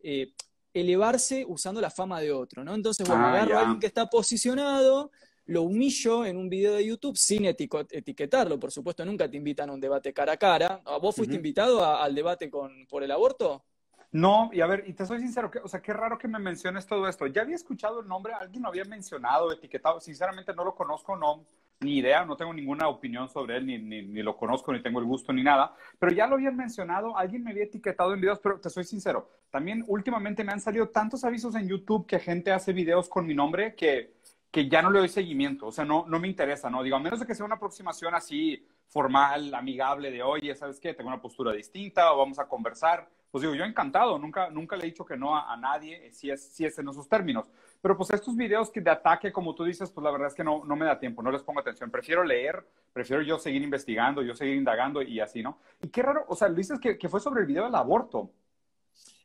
eh, 0.03 0.33
elevarse 0.73 1.45
usando 1.47 1.79
la 1.81 1.91
fama 1.91 2.21
de 2.23 2.33
otro, 2.33 2.65
¿no? 2.65 2.75
Entonces, 2.75 3.07
bueno, 3.07 3.25
ah, 3.25 3.33
agarro 3.33 3.59
a 3.59 3.61
alguien 3.61 3.81
que 3.81 3.87
está 3.87 4.07
posicionado, 4.07 5.11
lo 5.45 5.63
humillo 5.63 6.25
en 6.25 6.39
un 6.39 6.49
video 6.49 6.75
de 6.75 6.87
YouTube 6.87 7.19
sin 7.19 7.45
etiquetarlo, 7.45 8.59
por 8.59 8.73
supuesto, 8.73 9.05
nunca 9.05 9.31
te 9.31 9.37
invitan 9.37 9.69
a 9.69 9.75
un 9.75 9.81
debate 9.81 10.15
cara 10.15 10.33
a 10.33 10.37
cara. 10.39 10.83
¿Vos 11.03 11.15
fuiste 11.15 11.37
invitado 11.37 11.85
al 11.85 12.15
debate 12.15 12.49
con, 12.49 12.87
por 12.87 13.03
el 13.03 13.11
aborto? 13.11 13.65
No, 14.11 14.49
y 14.55 14.63
a 14.63 14.67
ver, 14.67 14.85
y 14.87 14.95
te 14.95 15.05
soy 15.05 15.21
sincero, 15.21 15.51
que, 15.51 15.59
o 15.59 15.69
sea, 15.69 15.83
qué 15.83 15.93
raro 15.93 16.17
que 16.17 16.29
me 16.29 16.39
menciones 16.39 16.87
todo 16.87 17.07
esto. 17.09 17.27
Ya 17.27 17.43
había 17.43 17.57
escuchado 17.57 18.01
el 18.01 18.09
nombre, 18.09 18.33
alguien 18.33 18.63
lo 18.63 18.71
había 18.71 18.85
mencionado, 18.85 19.53
etiquetado, 19.53 20.01
sinceramente 20.01 20.55
no 20.55 20.65
lo 20.65 20.75
conozco, 20.75 21.15
no, 21.15 21.45
ni 21.81 21.99
idea, 21.99 22.25
no 22.25 22.37
tengo 22.37 22.55
ninguna 22.55 22.89
opinión 22.89 23.29
sobre 23.29 23.59
él, 23.59 23.67
ni, 23.67 23.79
ni, 23.79 24.03
ni, 24.03 24.23
lo 24.23 24.37
conozco, 24.37 24.73
ni 24.73 24.83
tengo 24.83 24.99
el 24.99 25.05
gusto, 25.05 25.33
ni 25.33 25.43
nada, 25.43 25.75
pero 25.99 26.13
ya 26.13 26.27
lo 26.27 26.35
habían 26.35 26.57
mencionado, 26.57 27.17
alguien 27.17 27.45
me 27.45 27.51
había 27.51 27.65
etiquetado 27.65 28.15
en 28.15 28.21
videos, 28.21 28.41
pero 28.41 28.59
te 28.61 28.71
soy 28.71 28.85
sincero, 28.85 29.29
también 29.51 29.85
últimamente 29.87 30.43
me 30.43 30.53
han 30.53 30.61
salido 30.61 30.89
tantos 30.89 31.23
avisos 31.25 31.55
en 31.55 31.69
YouTube 31.69 32.07
que 32.07 32.19
gente 32.19 32.51
hace 32.51 32.73
videos 32.73 33.09
con 33.09 33.27
mi 33.27 33.35
nombre 33.35 33.75
que, 33.75 34.15
que 34.51 34.69
ya 34.69 34.83
no 34.83 34.91
le 34.91 35.01
doy 35.01 35.09
seguimiento, 35.09 35.67
o 35.67 35.73
sea, 35.73 35.85
no, 35.85 36.07
no 36.09 36.19
me 36.19 36.29
interesa, 36.29 36.71
¿no? 36.71 36.83
Digo, 36.83 36.97
a 36.97 37.01
menos 37.01 37.21
de 37.21 37.27
que 37.27 37.35
sea 37.35 37.47
una 37.47 37.57
aproximación 37.57 38.15
así 38.15 38.67
formal, 38.89 39.55
amigable, 39.55 40.11
de, 40.11 40.23
oye, 40.23 40.55
¿sabes 40.55 40.81
qué? 40.81 40.95
Tengo 40.95 41.09
una 41.09 41.21
postura 41.21 41.53
distinta 41.53 42.13
o 42.13 42.19
vamos 42.19 42.39
a 42.39 42.49
conversar 42.49 43.09
pues 43.31 43.43
digo, 43.43 43.55
yo 43.55 43.65
encantado, 43.65 44.19
nunca, 44.19 44.49
nunca 44.51 44.77
le 44.77 44.85
he 44.85 44.87
dicho 44.87 45.05
que 45.05 45.17
no 45.17 45.37
a, 45.37 45.57
nadie 45.57 46.07
eh, 46.07 46.13
si 46.13 46.31
es, 46.31 46.43
si 46.43 46.65
es 46.65 46.79
en 46.79 46.89
esos 46.89 47.09
términos. 47.09 47.51
Pero 47.81 47.97
pues 47.97 48.11
estos 48.11 48.35
videos 48.35 48.71
que 48.71 48.81
de 48.81 48.91
ataque, 48.91 49.31
como 49.31 49.55
tú 49.55 49.65
dices, 49.65 49.91
pues 49.91 50.03
la 50.03 50.11
verdad 50.11 50.29
es 50.29 50.35
que 50.35 50.43
no, 50.43 50.65
no 50.65 50.77
me 50.77 50.87
da 50.87 50.99
tiempo, 50.99 51.23
no 51.23 51.31
les 51.31 51.43
pongo 51.43 51.61
atención. 51.61 51.91
Prefiero 51.91 52.25
leer, 52.25 52.67
prefiero 52.93 53.23
yo 53.23 53.39
seguir 53.39 53.63
investigando, 53.63 54.23
yo 54.23 54.35
seguir 54.35 54.57
indagando 54.57 55.03
y 55.03 55.21
así, 55.21 55.43
¿no? 55.43 55.59
Y 55.83 55.89
qué 55.89 56.03
raro, 56.03 56.25
o 56.29 56.35
sea, 56.35 56.49
dices 56.49 56.81
que, 56.81 56.97
que 56.97 57.09
fue 57.09 57.21
sobre 57.21 57.43
el 57.43 57.47
video 57.47 57.65
del 57.65 57.75
aborto. 57.75 58.31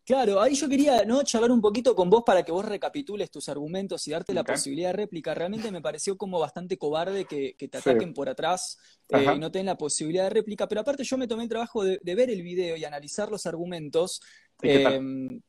Claro, 0.06 0.42
ahí 0.42 0.54
yo 0.54 0.68
quería 0.68 1.06
¿no? 1.06 1.24
charlar 1.24 1.52
un 1.52 1.62
poquito 1.62 1.96
con 1.96 2.10
vos 2.10 2.24
para 2.26 2.44
que 2.44 2.52
vos 2.52 2.66
recapitules 2.66 3.32
tus 3.32 3.48
argumentos 3.48 4.06
y 4.06 4.12
darte 4.12 4.34
la 4.34 4.44
posibilidad 4.44 4.90
de 4.90 4.98
réplica. 4.98 5.34
Realmente 5.34 5.72
me 5.72 5.82
pareció 5.82 6.18
como 6.18 6.40
bastante 6.40 6.78
cobarde 6.78 7.24
que, 7.24 7.56
te 7.58 7.78
ataquen 7.78 8.14
por 8.14 8.28
atrás 8.28 8.78
eh, 9.10 9.26
y 9.36 9.40
no 9.40 9.50
tengan 9.50 9.68
la 9.68 9.78
posibilidad 9.78 10.26
de 10.26 10.32
réplica. 10.32 10.68
Pero 10.68 10.82
aparte 10.82 11.06
yo 11.06 11.18
me 11.18 11.28
tomé 11.28 11.44
el 11.44 11.50
trabajo 11.50 11.86
de, 11.86 12.00
ver 12.04 12.30
el 12.30 12.42
video 12.42 12.76
y 12.76 12.84
analizar 12.84 13.32
los 13.32 13.46
argumentos. 13.46 14.22
Em, 14.62 15.42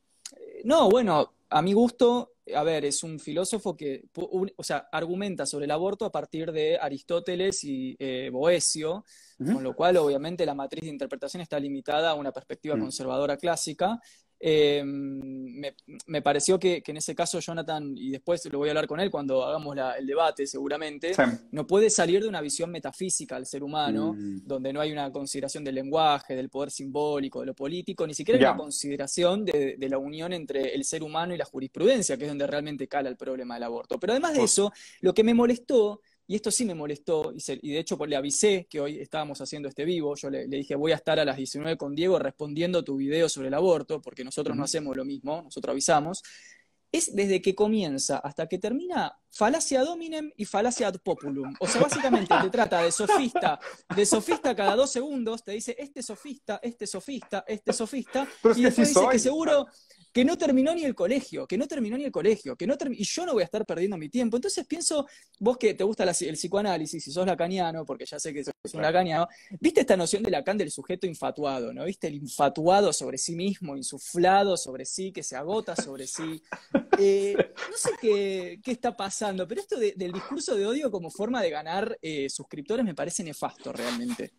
no, 0.63 0.89
bueno, 0.89 1.35
a 1.51 1.61
mi 1.61 1.73
gusto, 1.73 2.35
a 2.55 2.63
ver, 2.63 2.85
es 2.85 3.03
un 3.03 3.19
filósofo 3.19 3.77
que, 3.77 4.05
o 4.15 4.63
sea, 4.63 4.89
argumenta 4.93 5.47
sobre 5.47 5.65
el 5.65 5.73
aborto 5.73 6.05
a 6.05 6.13
partir 6.13 6.53
de 6.53 6.79
Aristóteles 6.79 7.65
y 7.65 7.97
eh, 7.99 8.31
Boesio, 8.33 9.05
con 9.39 9.65
lo 9.65 9.75
cual 9.75 9.97
obviamente 9.97 10.47
la 10.47 10.55
matriz 10.55 10.85
de 10.85 10.91
interpretación 10.91 11.41
está 11.41 11.59
limitada 11.59 12.11
a 12.11 12.15
una 12.15 12.33
perspectiva 12.33 12.77
mm. 12.77 12.81
conservadora 12.81 13.37
clásica. 13.37 14.01
Eh, 14.47 14.83
me, 14.85 16.21
pareció 16.21 16.59
que, 16.59 16.83
en 16.87 16.99
ese 16.99 17.15
caso 17.15 17.41
Jonathan, 17.41 17.95
y 17.97 18.11
después 18.11 18.45
lo 18.53 18.59
voy 18.59 18.69
a 18.69 18.73
hablar 18.73 18.87
con 18.87 19.01
él 19.01 19.11
cuando 19.11 19.43
hagamos 19.43 19.75
el 19.99 20.07
debate 20.07 20.47
seguramente, 20.47 21.13
no 21.51 21.67
puede 21.67 21.89
salir 21.89 22.21
de 22.21 22.29
una 22.29 22.43
visión 22.43 22.71
metafísica 22.71 23.37
del 23.37 23.47
ser 23.47 23.63
humano, 23.63 24.13
mm. 24.13 24.47
donde 24.47 24.71
no 24.75 24.83
hay 24.83 24.93
una 24.93 25.11
consideración 25.11 25.65
del 25.65 25.77
lenguaje, 25.77 26.37
del 26.37 26.51
poder 26.51 26.71
simbólico, 26.71 27.41
de 27.41 27.47
lo 27.47 27.55
político, 27.55 28.07
ni 28.07 28.13
siquiera 28.13 28.39
hay 28.39 28.45
una 28.45 28.59
consideración 28.59 29.47
de, 29.47 29.79
la 29.89 29.97
unión 29.97 30.35
entre 30.35 30.75
el 30.75 30.85
ser 30.85 31.03
humano 31.03 31.35
y 31.35 31.39
la 31.39 31.47
jurisprudencia, 31.47 32.19
que 32.19 32.25
es 32.25 32.31
donde 32.31 32.47
realmente 32.47 32.87
cala 32.87 33.09
el 33.09 33.17
problema 33.17 33.55
del 33.55 33.63
aborto. 33.63 33.99
Pero 33.99 34.13
además 34.13 34.35
de 34.35 34.45
eso, 34.45 34.75
lo 35.01 35.15
que 35.15 35.25
me 35.25 35.33
molestó 35.33 36.03
y 36.27 36.37
esto 36.37 36.51
sí 36.51 36.65
me 36.65 36.75
molestó, 36.75 37.33
y, 37.35 37.73
de 37.73 37.79
hecho 37.79 37.99
pues, 37.99 38.09
le 38.09 38.17
avisé 38.17 38.67
que 38.69 38.81
hoy 38.81 38.99
estábamos 38.99 39.41
haciendo 39.41 39.69
este 39.69 39.85
vivo, 39.85 40.15
yo 40.17 40.31
le, 40.31 40.47
dije 40.47 40.75
voy 40.75 40.93
a 40.93 40.97
estar 40.97 41.19
a 41.19 41.25
las 41.25 41.37
19 41.37 41.77
con 41.77 41.95
Diego 41.95 42.19
respondiendo 42.19 42.83
tu 42.83 42.97
video 42.97 43.29
sobre 43.29 43.49
el 43.49 43.55
aborto, 43.55 44.01
porque 44.01 44.25
nosotros 44.25 44.57
no 44.57 44.65
hacemos 44.65 44.97
lo 44.97 45.05
mismo, 45.05 45.43
nosotros 45.43 45.73
avisamos, 45.73 46.23
es 46.95 47.15
desde 47.15 47.43
que 47.43 47.57
comienza 47.57 48.19
hasta 48.19 48.47
que 48.47 48.59
termina 48.59 49.19
falacia 49.29 49.83
dominem 49.83 50.31
y 50.37 50.45
falacia 50.45 50.87
ad 50.87 50.97
populum. 51.03 51.53
O 51.59 51.67
sea, 51.67 51.81
básicamente 51.83 52.33
te 52.41 52.51
trata 52.51 52.83
de 52.83 52.93
sofista, 52.93 53.59
de 53.97 54.07
sofista 54.07 54.55
cada 54.55 54.77
dos 54.77 54.93
segundos, 54.93 55.43
te 55.43 55.53
dice 55.53 55.75
este 55.77 56.05
sofista, 56.05 56.61
este 56.63 56.87
sofista, 56.87 57.45
este 57.49 57.73
sofista, 57.73 58.29
y 58.55 58.63
después 58.63 58.89
dice 58.95 59.09
que 59.11 59.19
seguro, 59.19 59.67
que 60.15 60.25
no 60.25 60.39
terminó 60.39 60.73
ni 60.73 60.85
el 60.85 60.95
colegio, 60.95 61.45
que 61.45 61.59
no 61.59 61.67
terminó 61.67 61.99
ni 61.99 62.05
el 62.05 62.13
colegio, 62.13 62.55
que 62.55 62.69
no 62.69 62.77
y 62.93 63.03
yo 63.03 63.27
no 63.27 63.33
voy 63.33 63.43
a 63.43 63.47
estar 63.47 63.67
perdiendo 63.67 63.99
mi 63.99 64.09
tiempo. 64.09 64.37
Entonces 64.37 64.65
pienso, 64.65 65.09
vos 65.41 65.59
que 65.59 65.75
te 65.75 65.83
gusta 65.83 66.05
el 66.05 66.35
psicoanálisis, 66.35 67.03
si 67.03 67.11
sos 67.11 67.27
lacaniano, 67.27 67.85
porque 67.85 68.07
ya 68.07 68.21
sé 68.21 68.33
que 68.33 68.45
sos 68.45 68.55
un 68.75 68.83
lacaniano, 68.83 69.27
viste 69.59 69.81
esta 69.81 69.97
noción 69.97 70.23
de 70.23 70.31
Lacan 70.31 70.57
del 70.57 70.71
sujeto 70.71 71.09
infatuado, 71.09 71.75
¿no? 71.75 71.85
Viste 71.85 72.07
el 72.07 72.15
infatuado 72.15 72.93
sobre 72.93 73.19
sí 73.19 73.35
mismo, 73.35 73.77
insuflado 73.77 74.57
sobre 74.57 74.85
sí, 74.85 75.11
que 75.11 75.25
se 75.25 75.35
agota 75.35 75.75
sobre 75.75 76.07
sí. 76.07 76.41
Eh, 76.97 77.35
no 77.37 77.77
sé 77.77 77.91
qué, 78.01 78.61
está 78.67 78.97
pasando, 78.97 79.49
pero 79.49 79.61
esto 79.61 79.77
del 79.77 80.13
discurso 80.13 80.55
de 80.55 80.65
odio 80.65 80.93
como 80.93 81.11
forma 81.11 81.43
de 81.43 81.51
ganar 81.51 81.99
eh, 82.01 82.31
suscriptores 82.31 82.85
me 82.85 82.95
parece 82.95 83.25
nefasto 83.25 83.73
realmente. 83.73 84.33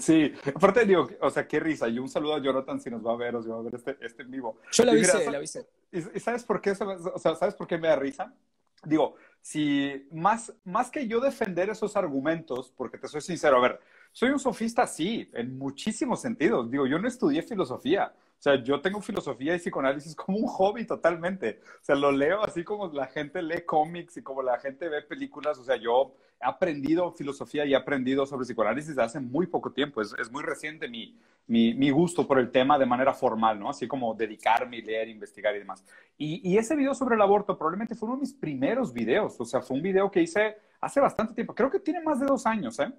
Sí, 0.00 0.32
aparte 0.54 0.84
digo, 0.84 1.08
o 1.20 1.30
sea, 1.30 1.46
qué 1.46 1.60
risa. 1.60 1.88
Y 1.88 1.98
un 1.98 2.08
saludo 2.08 2.34
a 2.34 2.42
Jonathan 2.42 2.80
si 2.80 2.90
nos 2.90 3.04
va 3.04 3.12
a 3.12 3.16
ver 3.16 3.36
o 3.36 3.42
si 3.42 3.48
va 3.48 3.58
a 3.58 3.62
ver 3.62 3.74
este, 3.74 3.96
este 4.00 4.22
en 4.22 4.30
vivo. 4.30 4.58
Yo 4.72 4.84
la 4.84 4.92
avisé, 4.92 5.30
la 5.30 5.38
avisé. 5.38 5.66
¿Y, 5.92 6.20
sabes 6.20 6.44
por 6.44 6.60
qué? 6.60 6.72
O 6.72 7.18
sea, 7.18 7.34
¿sabes 7.36 7.54
por 7.54 7.66
qué 7.66 7.78
me 7.78 7.88
da 7.88 7.96
risa? 7.96 8.34
Digo, 8.84 9.16
si 9.40 10.06
más, 10.12 10.52
más 10.64 10.90
que 10.90 11.08
yo 11.08 11.20
defender 11.20 11.70
esos 11.70 11.96
argumentos, 11.96 12.72
porque 12.76 12.98
te 12.98 13.08
soy 13.08 13.20
sincero, 13.20 13.56
a 13.56 13.60
ver, 13.60 13.80
soy 14.12 14.30
un 14.30 14.38
sofista, 14.38 14.86
sí, 14.86 15.30
en 15.34 15.58
muchísimos 15.58 16.20
sentidos. 16.20 16.70
Digo, 16.70 16.86
yo 16.86 16.98
no 16.98 17.08
estudié 17.08 17.42
filosofía. 17.42 18.12
O 18.38 18.40
sea, 18.40 18.62
yo 18.62 18.80
tengo 18.80 19.00
filosofía 19.00 19.56
y 19.56 19.58
psicoanálisis 19.58 20.14
como 20.16 20.38
un 20.38 20.46
hobby 20.46 20.86
totalmente. 20.86 21.60
O 21.64 21.84
sea, 21.84 21.96
lo 21.96 22.12
leo 22.12 22.42
así 22.44 22.62
como 22.62 22.86
la 22.92 23.06
gente 23.06 23.42
lee 23.42 23.62
cómics 23.66 24.16
y 24.16 24.22
como 24.22 24.42
la 24.42 24.58
gente 24.58 24.88
ve 24.88 25.02
películas. 25.02 25.58
O 25.58 25.64
sea, 25.64 25.76
yo 25.76 26.14
he 26.40 26.46
aprendido 26.46 27.10
filosofía 27.12 27.64
y 27.64 27.72
he 27.72 27.76
aprendido 27.76 28.26
sobre 28.26 28.44
psicoanálisis 28.44 28.96
hace 28.98 29.18
muy 29.18 29.46
poco 29.46 29.72
tiempo. 29.72 30.00
Es, 30.00 30.30
muy 30.30 30.44
reciente 30.44 30.88
mi, 30.88 31.18
mi, 31.48 31.74
mi, 31.74 31.90
gusto 31.90 32.28
por 32.28 32.38
el 32.38 32.52
tema 32.52 32.78
de 32.78 32.86
manera 32.86 33.12
formal, 33.12 33.58
¿no? 33.58 33.70
Así 33.70 33.88
como 33.88 34.14
dedicarme, 34.14 34.82
leer, 34.82 35.08
investigar 35.08 35.56
y 35.56 35.58
demás. 35.58 35.84
Y, 36.16 36.48
y 36.48 36.58
ese 36.58 36.76
video 36.76 36.94
sobre 36.94 37.16
el 37.16 37.22
aborto 37.22 37.58
probablemente 37.58 37.96
fue 37.96 38.08
uno 38.08 38.18
de 38.18 38.20
mis 38.20 38.34
primeros 38.34 38.92
videos. 38.92 39.34
O 39.40 39.44
sea, 39.44 39.62
fue 39.62 39.76
un 39.76 39.82
video 39.82 40.10
que 40.12 40.22
hice 40.22 40.56
hace 40.80 41.00
bastante 41.00 41.34
tiempo. 41.34 41.56
Creo 41.56 41.70
que 41.70 41.80
tiene 41.80 42.00
más 42.02 42.20
de 42.20 42.26
dos 42.26 42.46
años, 42.46 42.78
¿eh? 42.78 42.92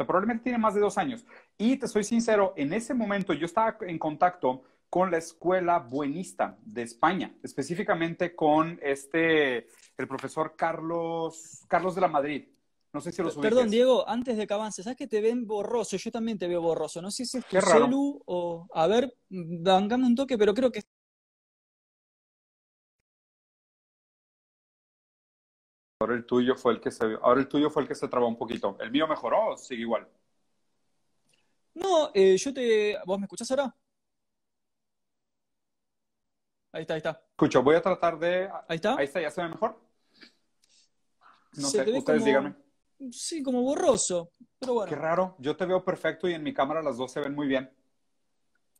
Sea, 0.00 0.06
probablemente 0.06 0.44
tiene 0.44 0.56
más 0.56 0.74
de 0.74 0.80
dos 0.80 0.96
años. 0.96 1.26
Y 1.58 1.76
te 1.76 1.86
soy 1.86 2.04
sincero, 2.04 2.54
en 2.56 2.72
ese 2.72 2.94
momento 2.94 3.34
yo 3.34 3.44
estaba 3.44 3.76
en 3.82 3.98
contacto 3.98 4.62
con 4.88 5.10
la 5.10 5.18
escuela 5.18 5.78
buenista 5.78 6.56
de 6.64 6.82
España, 6.82 7.34
específicamente 7.42 8.34
con 8.34 8.80
este, 8.82 9.68
el 9.98 10.08
profesor 10.08 10.54
Carlos, 10.56 11.66
Carlos 11.68 11.94
de 11.94 12.00
la 12.00 12.08
Madrid. 12.08 12.48
No 12.94 13.02
sé 13.02 13.12
si 13.12 13.22
los 13.22 13.36
ubiques. 13.36 13.50
Perdón, 13.50 13.70
Diego, 13.70 14.08
antes 14.08 14.38
de 14.38 14.46
que 14.46 14.54
avances, 14.54 14.84
¿sabes 14.84 14.96
que 14.96 15.06
te 15.06 15.20
ven 15.20 15.46
borroso? 15.46 15.98
Yo 15.98 16.10
también 16.10 16.38
te 16.38 16.48
veo 16.48 16.62
borroso. 16.62 17.02
No 17.02 17.10
sé 17.10 17.26
si 17.26 17.36
es 17.36 17.44
tu 17.44 17.60
celu 17.60 18.22
o... 18.24 18.66
A 18.72 18.86
ver, 18.86 19.14
dangame 19.28 20.06
un 20.06 20.14
toque, 20.14 20.38
pero 20.38 20.54
creo 20.54 20.72
que... 20.72 20.82
Ahora 26.00 26.14
el 26.14 26.24
tuyo 26.24 26.56
fue 26.56 26.72
el 26.72 26.80
que 26.80 26.90
se... 26.90 27.04
Ahora 27.20 27.40
el 27.40 27.48
tuyo 27.48 27.68
fue 27.68 27.82
el 27.82 27.88
que 27.88 27.94
se 27.94 28.08
trabó 28.08 28.26
un 28.26 28.38
poquito. 28.38 28.74
¿El 28.80 28.90
mío 28.90 29.06
mejoró 29.06 29.48
o 29.48 29.56
sigue 29.58 29.82
igual? 29.82 30.08
No, 31.74 32.10
eh, 32.14 32.38
yo 32.38 32.54
te... 32.54 32.96
¿Vos 33.04 33.18
me 33.18 33.26
escuchás 33.26 33.50
ahora? 33.50 33.76
Ahí 36.72 36.82
está, 36.82 36.94
ahí 36.94 36.98
está. 36.98 37.22
Escucho, 37.32 37.62
voy 37.62 37.76
a 37.76 37.82
tratar 37.82 38.18
de. 38.18 38.48
Ahí 38.68 38.76
está. 38.76 38.94
Ahí 38.96 39.04
está, 39.04 39.20
ya 39.20 39.30
se 39.30 39.42
ve 39.42 39.48
mejor. 39.48 39.78
No 41.56 41.68
sé, 41.68 41.90
ustedes 41.90 42.24
díganme. 42.24 42.54
Sí, 43.10 43.42
como 43.42 43.60
borroso. 43.62 44.30
Pero 44.58 44.74
bueno. 44.74 44.88
Qué 44.88 44.94
raro. 44.94 45.34
Yo 45.38 45.56
te 45.56 45.66
veo 45.66 45.84
perfecto 45.84 46.28
y 46.28 46.34
en 46.34 46.42
mi 46.42 46.54
cámara 46.54 46.80
las 46.80 46.96
dos 46.96 47.12
se 47.12 47.20
ven 47.20 47.34
muy 47.34 47.48
bien. 47.48 47.70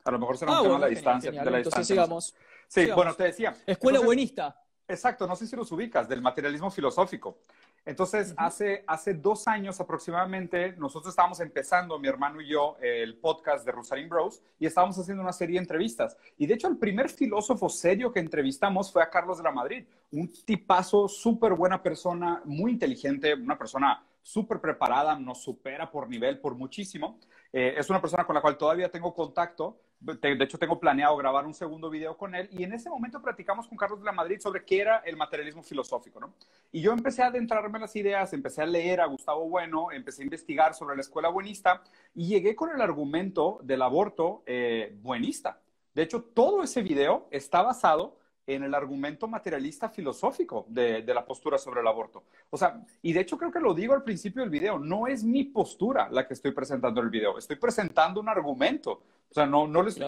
A 0.04 0.10
lo 0.10 0.18
mejor 0.18 0.38
será 0.38 0.52
un 0.52 0.58
ah, 0.58 0.62
tema 0.62 0.74
de 0.74 0.80
la 0.80 0.86
distancia. 0.86 1.30
De 1.32 1.50
la 1.50 1.58
Entonces 1.58 1.86
sigamos. 1.86 2.34
Sí, 2.68 2.88
bueno, 2.94 3.12
te 3.14 3.24
decía. 3.24 3.56
Escuela 3.66 4.00
buenista. 4.00 4.56
Exacto, 4.90 5.24
no 5.28 5.36
sé 5.36 5.46
si 5.46 5.54
los 5.54 5.70
ubicas, 5.70 6.08
del 6.08 6.20
materialismo 6.20 6.68
filosófico. 6.68 7.38
Entonces, 7.84 8.34
hace, 8.36 8.82
hace 8.88 9.14
dos 9.14 9.46
años 9.46 9.80
aproximadamente, 9.80 10.72
nosotros 10.72 11.12
estábamos 11.12 11.38
empezando, 11.38 11.96
mi 12.00 12.08
hermano 12.08 12.40
y 12.40 12.48
yo, 12.48 12.76
el 12.80 13.16
podcast 13.16 13.64
de 13.64 13.70
Rosarín 13.70 14.08
Bros, 14.08 14.42
y 14.58 14.66
estábamos 14.66 14.98
haciendo 14.98 15.22
una 15.22 15.32
serie 15.32 15.54
de 15.54 15.60
entrevistas. 15.60 16.16
Y 16.36 16.46
de 16.46 16.54
hecho, 16.54 16.66
el 16.66 16.76
primer 16.76 17.08
filósofo 17.08 17.68
serio 17.68 18.12
que 18.12 18.18
entrevistamos 18.18 18.92
fue 18.92 19.00
a 19.00 19.08
Carlos 19.08 19.38
de 19.38 19.44
la 19.44 19.52
Madrid, 19.52 19.86
un 20.10 20.28
tipazo, 20.44 21.06
súper 21.06 21.54
buena 21.54 21.80
persona, 21.80 22.42
muy 22.44 22.72
inteligente, 22.72 23.34
una 23.34 23.56
persona 23.56 24.04
súper 24.22 24.60
preparada, 24.60 25.16
nos 25.16 25.40
supera 25.40 25.88
por 25.88 26.08
nivel, 26.08 26.40
por 26.40 26.56
muchísimo. 26.56 27.20
Eh, 27.52 27.74
es 27.78 27.88
una 27.90 28.00
persona 28.00 28.24
con 28.26 28.34
la 28.34 28.40
cual 28.40 28.58
todavía 28.58 28.90
tengo 28.90 29.14
contacto. 29.14 29.78
De 30.00 30.44
hecho, 30.44 30.58
tengo 30.58 30.80
planeado 30.80 31.14
grabar 31.18 31.44
un 31.44 31.52
segundo 31.52 31.90
video 31.90 32.16
con 32.16 32.34
él. 32.34 32.48
Y 32.52 32.64
en 32.64 32.72
ese 32.72 32.88
momento 32.88 33.20
platicamos 33.20 33.68
con 33.68 33.76
Carlos 33.76 33.98
de 33.98 34.06
la 34.06 34.12
Madrid 34.12 34.40
sobre 34.40 34.64
qué 34.64 34.80
era 34.80 34.98
el 34.98 35.14
materialismo 35.14 35.62
filosófico, 35.62 36.18
¿no? 36.18 36.32
Y 36.72 36.80
yo 36.80 36.92
empecé 36.92 37.22
a 37.22 37.26
adentrarme 37.26 37.76
en 37.76 37.82
las 37.82 37.94
ideas, 37.96 38.32
empecé 38.32 38.62
a 38.62 38.66
leer 38.66 39.02
a 39.02 39.06
Gustavo 39.06 39.46
Bueno, 39.48 39.92
empecé 39.92 40.22
a 40.22 40.24
investigar 40.24 40.74
sobre 40.74 40.96
la 40.96 41.02
escuela 41.02 41.28
buenista 41.28 41.82
y 42.14 42.28
llegué 42.28 42.56
con 42.56 42.70
el 42.70 42.80
argumento 42.80 43.60
del 43.62 43.82
aborto 43.82 44.42
eh, 44.46 44.96
buenista. 45.02 45.60
De 45.94 46.02
hecho, 46.02 46.22
todo 46.22 46.62
ese 46.62 46.82
video 46.82 47.28
está 47.30 47.60
basado 47.60 48.16
en 48.46 48.64
el 48.64 48.74
argumento 48.74 49.28
materialista 49.28 49.88
filosófico 49.88 50.66
de, 50.68 51.02
la 51.02 51.24
postura 51.24 51.58
sobre 51.58 51.80
el 51.80 51.86
aborto. 51.86 52.24
O 52.50 52.56
sea, 52.56 52.82
y 53.02 53.12
de 53.12 53.20
hecho 53.20 53.38
creo 53.38 53.52
que 53.52 53.60
lo 53.60 53.74
digo 53.74 53.94
al 53.94 54.02
principio 54.02 54.42
del 54.42 54.50
video, 54.50 54.78
no 54.78 55.06
es 55.06 55.22
mi 55.22 55.44
postura 55.44 56.08
la 56.10 56.26
que 56.26 56.34
estoy 56.34 56.52
presentando 56.52 57.00
en 57.00 57.06
el 57.06 57.10
video, 57.10 57.38
estoy 57.38 57.56
presentando 57.56 58.20
un 58.20 58.28
argumento. 58.28 59.02
O 59.30 59.34
sea, 59.34 59.46
no, 59.46 59.66
no 59.66 59.82
les... 59.82 59.98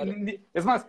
Es 0.52 0.64
más, 0.64 0.87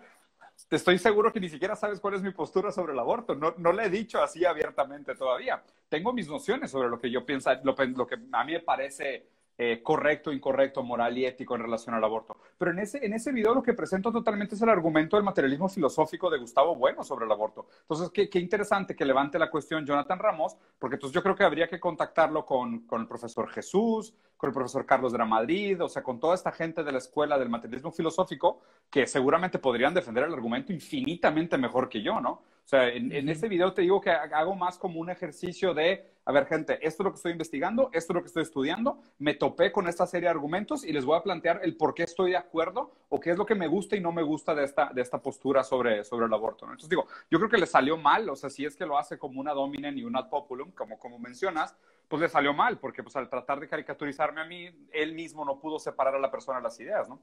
te 0.68 0.76
estoy 0.76 0.98
seguro 0.98 1.32
que 1.32 1.40
ni 1.40 1.50
siquiera 1.50 1.76
sabes 1.76 2.00
cuál 2.00 2.16
es 2.16 2.24
mi 2.24 2.32
postura 2.32 2.72
sobre 2.72 2.94
el 2.94 3.00
aborto. 3.00 3.36
No, 3.36 3.54
no 3.58 3.72
le 3.72 3.86
he 3.86 3.90
dicho 3.90 4.22
así 4.22 4.46
abiertamente 4.46 5.16
todavía. 5.16 5.64
Tengo 5.90 6.14
mis 6.14 6.28
nociones 6.28 6.72
sobre 6.72 6.90
lo 6.90 7.00
que 7.00 7.12
yo 7.12 7.26
pienso, 7.26 7.52
lo, 7.64 7.76
lo 7.76 8.08
que 8.08 8.16
a 8.32 8.44
mí 8.44 8.54
me 8.54 8.60
parece 8.60 9.28
eh, 9.58 9.82
correcto, 9.84 10.32
incorrecto, 10.32 10.82
moral 10.84 11.18
y 11.18 11.26
ético 11.26 11.56
en 11.56 11.62
relación 11.62 11.94
al 11.96 12.04
aborto. 12.04 12.38
Pero 12.58 12.72
en 12.72 12.80
ese, 12.80 13.06
en 13.06 13.14
ese 13.14 13.32
video 13.32 13.54
lo 13.54 13.62
que 13.62 13.74
presento 13.74 14.12
totalmente 14.12 14.56
es 14.56 14.62
el 14.62 14.70
argumento 14.70 15.16
del 15.16 15.24
materialismo 15.24 15.70
filosófico 15.70 16.30
de 16.30 16.40
Gustavo 16.40 16.76
Bueno 16.76 17.04
sobre 17.04 17.26
el 17.26 17.32
aborto. 17.32 17.68
Entonces, 17.82 18.10
qué, 18.12 18.30
qué 18.30 18.40
interesante 18.40 18.96
que 18.96 19.06
levante 19.06 19.38
la 19.38 19.52
cuestión 19.52 19.86
Jonathan 19.86 20.18
Ramos, 20.18 20.58
porque 20.80 20.96
entonces 20.96 21.14
yo 21.14 21.22
creo 21.22 21.36
que 21.36 21.44
habría 21.44 21.68
que 21.68 21.80
contactarlo 21.80 22.46
con, 22.46 22.88
con 22.88 23.02
el 23.02 23.08
profesor 23.08 23.48
Jesús, 23.50 24.14
con 24.38 24.50
el 24.50 24.54
profesor 24.54 24.86
Carlos 24.86 25.12
de 25.12 25.20
la 25.20 25.26
Madrid, 25.26 25.82
o 25.82 25.88
sea, 25.88 26.02
con 26.02 26.20
toda 26.20 26.36
esta 26.36 26.52
gente 26.52 26.84
de 26.84 26.92
la 26.92 26.98
escuela 26.98 27.38
del 27.38 27.50
materialismo 27.50 27.92
filosófico, 27.92 28.62
que 28.90 29.06
seguramente 29.06 29.60
podrían 29.60 29.94
defender 29.94 30.24
el 30.24 30.34
argumento 30.34 30.74
infinitamente 30.74 31.58
mejor 31.58 31.90
que 31.90 32.02
yo, 32.02 32.20
¿no? 32.20 32.42
O 32.64 32.68
sea, 32.68 32.88
en, 32.88 33.12
en 33.12 33.28
este 33.28 33.50
video 33.50 33.74
te 33.74 33.82
digo 33.82 34.00
que 34.00 34.10
hago 34.10 34.56
más 34.56 34.78
como 34.78 35.00
un 35.00 35.10
ejercicio 35.10 35.74
de, 35.74 36.14
a 36.26 36.32
ver, 36.32 36.46
gente, 36.46 36.80
esto 36.82 37.04
es 37.04 37.06
lo 37.06 37.12
que 37.12 37.18
estoy 37.18 37.32
investigando, 37.34 37.90
esto 37.92 38.14
es 38.14 38.16
lo 38.16 38.22
que 38.22 38.28
estoy 38.28 38.44
estudiando, 38.44 39.00
me 39.20 39.34
topé 39.34 39.72
con 39.72 39.88
esta 39.88 40.08
serie 40.08 40.28
de 40.28 40.32
argumentos 40.32 40.86
y 40.86 40.94
les 40.94 41.04
voy 41.04 41.18
a 41.18 41.24
plantear 41.24 41.60
el 41.64 41.76
por 41.76 41.94
qué 41.94 42.04
estoy 42.04 42.32
de 42.32 42.38
acuerdo 42.38 42.94
o 43.10 43.20
qué 43.20 43.32
es 43.32 43.38
lo 43.38 43.46
que 43.46 43.56
me 43.56 43.68
gusta 43.68 43.98
y 43.98 44.00
no 44.00 44.14
me 44.14 44.24
gusta 44.24 44.56
de 44.56 44.64
esta, 44.64 44.92
de 44.94 45.02
esta 45.02 45.22
postura 45.22 45.64
sobre, 45.64 46.06
sobre 46.06 46.26
el 46.26 46.34
aborto. 46.34 46.66
¿no? 46.66 46.72
Entonces 46.72 46.90
digo, 46.90 47.06
yo 47.30 47.38
creo 47.38 47.50
que 47.50 47.58
le 47.58 47.66
salió 47.66 47.98
mal, 47.98 48.30
o 48.30 48.36
sea, 48.36 48.50
si 48.50 48.66
es 48.66 48.78
que 48.78 48.86
lo 48.86 48.98
hace 48.98 49.18
como 49.18 49.42
una 49.42 49.54
dominen 49.54 49.98
y 49.98 50.04
una 50.04 50.30
populum, 50.30 50.72
como, 50.72 50.98
como 50.98 51.20
mencionas, 51.20 51.76
pues 52.08 52.22
le 52.22 52.30
salió 52.30 52.54
mal, 52.54 52.80
porque 52.80 53.04
pues 53.04 53.16
al 53.18 53.30
tratar 53.30 53.60
de 53.60 53.68
caricaturizarme 53.68 54.42
a 54.42 54.46
mí, 54.46 54.70
él 54.94 55.14
mismo 55.14 55.44
no 55.44 55.60
pudo 55.60 55.80
separar 55.80 56.16
a 56.16 56.20
la 56.20 56.32
persona 56.32 56.60
de 56.60 56.64
las 56.64 56.80
ideas, 56.80 57.10
¿no? 57.10 57.20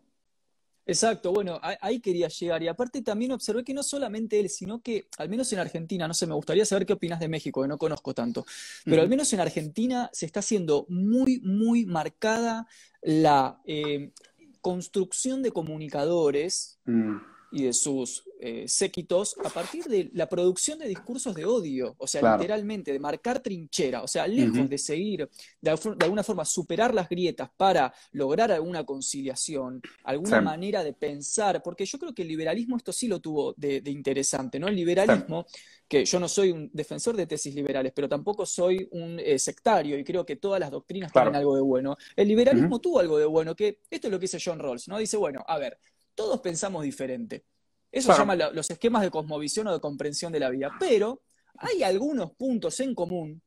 Exacto, 0.87 1.33
bueno, 1.33 1.61
ahí 1.63 2.01
quería 2.01 2.29
llegar. 2.29 2.63
Y 2.63 2.69
aparte 2.69 3.03
también 3.03 3.33
observé 3.33 3.63
que 3.65 3.75
no 3.75 3.83
solamente 3.83 4.41
él, 4.41 4.49
sino 4.49 4.81
que, 4.81 5.07
al 5.19 5.29
menos 5.29 5.53
en 5.53 5.59
Argentina, 5.59 6.09
no 6.09 6.15
sé, 6.15 6.27
me 6.27 6.35
gustaría 6.35 6.65
saber 6.65 6.87
qué 6.87 6.95
opinas 6.95 7.21
de 7.21 7.29
México, 7.29 7.63
que 7.63 7.69
no 7.69 7.79
conozco 7.79 8.15
tanto, 8.15 8.45
pero 8.85 9.03
al 9.03 9.09
menos 9.09 9.33
en 9.33 9.41
Argentina 9.41 10.11
se 10.13 10.27
está 10.27 10.41
haciendo 10.41 10.87
muy, 10.89 11.41
muy 11.41 11.87
marcada 11.87 12.67
la 13.03 13.61
eh, 13.67 14.13
construcción 14.61 15.43
de 15.43 15.53
comunicadores. 15.53 16.79
Mm 16.85 17.19
y 17.53 17.65
de 17.65 17.73
sus 17.73 18.25
eh, 18.39 18.65
séquitos 18.69 19.37
a 19.45 19.49
partir 19.49 19.85
de 19.85 20.11
la 20.15 20.29
producción 20.29 20.79
de 20.79 20.87
discursos 20.87 21.35
de 21.35 21.45
odio, 21.45 21.95
o 21.99 22.07
sea, 22.07 22.37
literalmente, 22.37 22.93
de 22.93 22.99
marcar 22.99 23.41
trinchera, 23.41 24.03
o 24.03 24.09
sea, 24.09 24.27
lejos 24.27 24.69
de 24.69 24.79
seguir, 24.79 25.29
de, 25.61 25.71
alguna 25.71 26.23
forma, 26.23 26.45
superar 26.45 26.95
las 26.95 27.09
grietas 27.09 27.51
para 27.57 27.93
lograr 28.13 28.53
alguna 28.53 28.85
conciliación, 28.85 29.83
alguna 30.05 30.41
manera 30.41 30.85
de 30.85 30.93
pensar, 30.93 31.63
porque 31.63 31.85
yo 31.85 31.99
creo 31.99 32.15
que 32.15 32.23
el 32.23 32.29
liberalismo 32.29 32.77
esto 32.77 32.93
sí 32.93 33.09
lo 33.09 33.21
tuvo 33.21 33.53
de, 33.57 33.83
interesante, 33.87 34.59
¿no? 34.59 34.69
El 34.69 34.77
liberalismo, 34.77 35.47
que 35.89 36.05
yo 36.05 36.21
no 36.21 36.29
soy 36.29 36.53
un 36.53 36.71
defensor 36.73 37.17
de 37.17 37.27
tesis 37.27 37.55
liberales, 37.55 37.93
pero 37.95 38.09
tampoco 38.09 38.47
soy 38.47 38.89
un 38.93 39.19
eh, 39.19 39.39
sectario 39.39 39.99
y 39.99 40.05
creo 40.05 40.25
que 40.25 40.37
todas 40.37 40.61
las 40.61 40.71
doctrinas 40.71 41.13
tienen 41.13 41.35
algo 41.35 41.57
de 41.57 41.63
bueno. 41.63 41.97
El 42.15 42.29
liberalismo 42.29 42.81
tuvo 42.81 43.01
algo 43.01 43.19
de 43.19 43.27
bueno, 43.27 43.57
que 43.57 43.81
esto 43.91 44.07
es 44.07 44.13
lo 44.13 44.19
que 44.19 44.25
dice 44.25 44.39
John 44.43 44.61
Rawls, 44.61 44.87
¿no? 44.89 44.99
Dice, 44.99 45.17
bueno, 45.17 45.45
a 45.47 45.59
ver, 45.59 45.79
todos 46.21 46.41
pensamos 46.41 46.83
diferente. 46.83 47.47
Eso 47.91 48.13
se 48.13 48.19
llama 48.19 48.37
los 48.37 48.71
esquemas 48.71 49.03
de 49.03 49.11
cosmovisión 49.11 49.67
o 49.69 49.73
de 49.73 49.81
comprensión 49.81 50.31
de 50.31 50.39
la 50.39 50.51
vida. 50.51 50.71
Pero 50.79 51.23
hay 51.57 51.83
algunos 51.83 52.33
puntos 52.33 52.79
en 52.81 52.95
común 52.95 53.43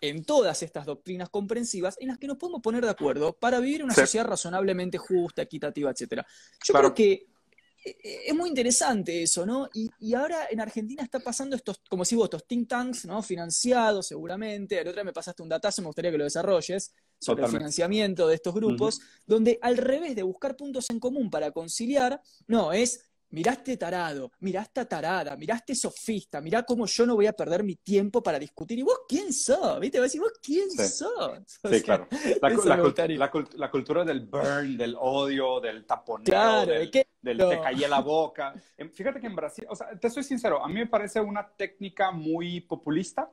en 0.00 0.24
todas 0.24 0.62
estas 0.62 0.86
doctrinas 0.86 1.28
comprensivas 1.28 1.96
en 1.98 2.08
las 2.08 2.18
que 2.18 2.28
nos 2.28 2.36
podemos 2.36 2.62
poner 2.62 2.84
de 2.84 2.90
acuerdo 2.90 3.32
para 3.32 3.58
vivir 3.58 3.82
una 3.82 3.94
sociedad 3.94 4.26
razonablemente 4.26 4.96
justa, 4.96 5.42
equitativa, 5.42 5.90
etc. 5.90 6.22
Yo 6.64 6.74
creo 6.74 6.94
que 6.94 7.26
es 8.00 8.34
muy 8.34 8.48
interesante 8.48 9.22
eso, 9.22 9.46
¿no? 9.46 9.68
Y, 9.72 9.90
ahora 10.14 10.46
en 10.50 10.60
Argentina 10.60 11.02
está 11.02 11.20
pasando 11.20 11.56
estos, 11.56 11.80
como 11.88 12.04
si 12.04 12.16
vos, 12.16 12.24
estos 12.24 12.46
think 12.46 12.68
tanks, 12.68 13.04
¿no? 13.04 13.22
Financiados 13.22 14.06
seguramente. 14.06 14.76
El 14.76 14.88
otro 14.88 14.94
día 14.94 15.04
me 15.04 15.12
pasaste 15.12 15.42
un 15.42 15.48
datazo, 15.48 15.82
me 15.82 15.86
gustaría 15.86 16.10
que 16.10 16.18
lo 16.18 16.24
desarrolles, 16.24 16.92
sobre 17.20 17.44
el 17.44 17.50
financiamiento 17.50 18.28
de 18.28 18.34
estos 18.34 18.54
grupos, 18.54 19.00
donde 19.26 19.58
al 19.62 19.76
revés 19.76 20.14
de 20.14 20.22
buscar 20.22 20.56
puntos 20.56 20.88
en 20.90 21.00
común 21.00 21.30
para 21.30 21.50
conciliar, 21.50 22.20
no, 22.46 22.72
es 22.72 23.07
miraste 23.30 23.76
tarado, 23.76 24.32
miraste 24.40 24.84
tarada, 24.86 25.36
miraste 25.36 25.74
sofista, 25.74 26.40
mirá 26.40 26.62
cómo 26.62 26.86
yo 26.86 27.06
no 27.06 27.14
voy 27.14 27.26
a 27.26 27.32
perder 27.32 27.62
mi 27.62 27.76
tiempo 27.76 28.22
para 28.22 28.38
discutir. 28.38 28.78
¿Y 28.78 28.82
vos 28.82 29.00
quién 29.08 29.32
sos? 29.32 29.78
¿Viste? 29.80 29.98
Va 29.98 30.04
a 30.04 30.06
decir, 30.06 30.20
¿vos 30.20 30.32
quién 30.42 30.70
sos? 30.70 31.58
sí, 31.70 31.82
claro. 31.82 32.08
La, 33.54 33.70
cultura 33.70 34.04
del 34.04 34.20
burn, 34.20 34.76
del 34.76 34.96
odio, 34.98 35.60
del 35.60 35.84
taponeo, 35.84 36.66
del, 36.66 36.90
te 36.90 37.60
caí 37.62 37.78
la 37.88 38.00
boca. 38.00 38.54
Fíjate 38.94 39.20
que 39.20 39.26
en 39.26 39.36
Brasil, 39.36 39.66
o 39.68 39.76
sea, 39.76 39.98
te 39.98 40.10
soy 40.10 40.22
sincero, 40.22 40.64
a 40.64 40.68
mí 40.68 40.74
me 40.74 40.86
parece 40.86 41.20
una 41.20 41.46
técnica 41.46 42.10
muy 42.10 42.60
populista. 42.60 43.30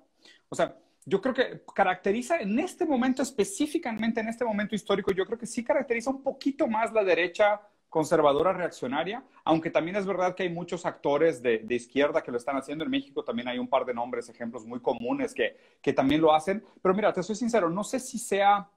O 0.50 0.56
sea, 0.56 0.76
yo 1.06 1.22
creo 1.22 1.34
que 1.34 1.62
caracteriza 1.74 2.40
en 2.40 2.58
este 2.60 2.86
momento, 2.86 3.22
específicamente 3.22 4.22
en 4.22 4.28
este 4.28 4.44
momento 4.44 4.76
histórico, 4.76 5.12
yo 5.12 5.26
creo 5.26 5.38
que 5.38 5.46
sí 5.46 5.64
caracteriza 5.64 6.10
un 6.10 6.24
poquito 6.24 6.68
más 6.68 6.92
la 6.92 7.04
derecha 7.04 7.62
conservadora 7.96 8.52
reaccionaria, 8.52 9.24
aunque 9.46 9.70
también 9.70 9.96
es 9.96 10.06
verdad 10.06 10.36
que 10.36 10.44
hay 10.44 10.50
muchos 10.50 10.86
actores 10.86 11.42
de, 11.42 11.66
izquierda 11.70 12.22
que 12.22 12.30
lo 12.30 12.36
están 12.36 12.58
haciendo. 12.58 12.84
En 12.84 12.92
México 12.92 13.24
también 13.24 13.48
hay 13.48 13.58
un 13.58 13.70
par 13.70 13.86
de 13.86 13.94
nombres, 13.94 14.28
ejemplos 14.28 14.66
muy 14.66 14.82
comunes 14.82 15.34
que, 15.34 15.56
que 15.82 15.94
también 15.94 16.20
lo 16.20 16.36
hacen. 16.36 16.62
Pero 16.82 16.94
mira, 16.94 17.14
te 17.14 17.24
soy 17.24 17.38
sincero, 17.38 17.70
no 17.70 17.86
sé 17.86 18.02
si 18.02 18.20
sea 18.20 18.70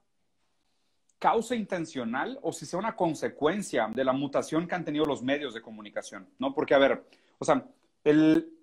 causa 1.19 1.53
intencional 1.53 2.39
o 2.41 2.53
si 2.53 2.65
sea 2.65 2.79
una 2.79 2.95
consecuencia 2.95 3.89
de 3.93 4.05
la 4.05 4.13
mutación 4.13 4.65
que 4.65 4.75
han 4.75 4.85
tenido 4.85 5.03
los 5.03 5.21
medios 5.21 5.53
de 5.53 5.61
comunicación, 5.61 6.25
¿no? 6.39 6.53
Porque, 6.53 6.73
a 6.73 6.77
ver, 6.77 7.03
o 7.39 7.43
sea, 7.43 7.65
el, 8.05 8.53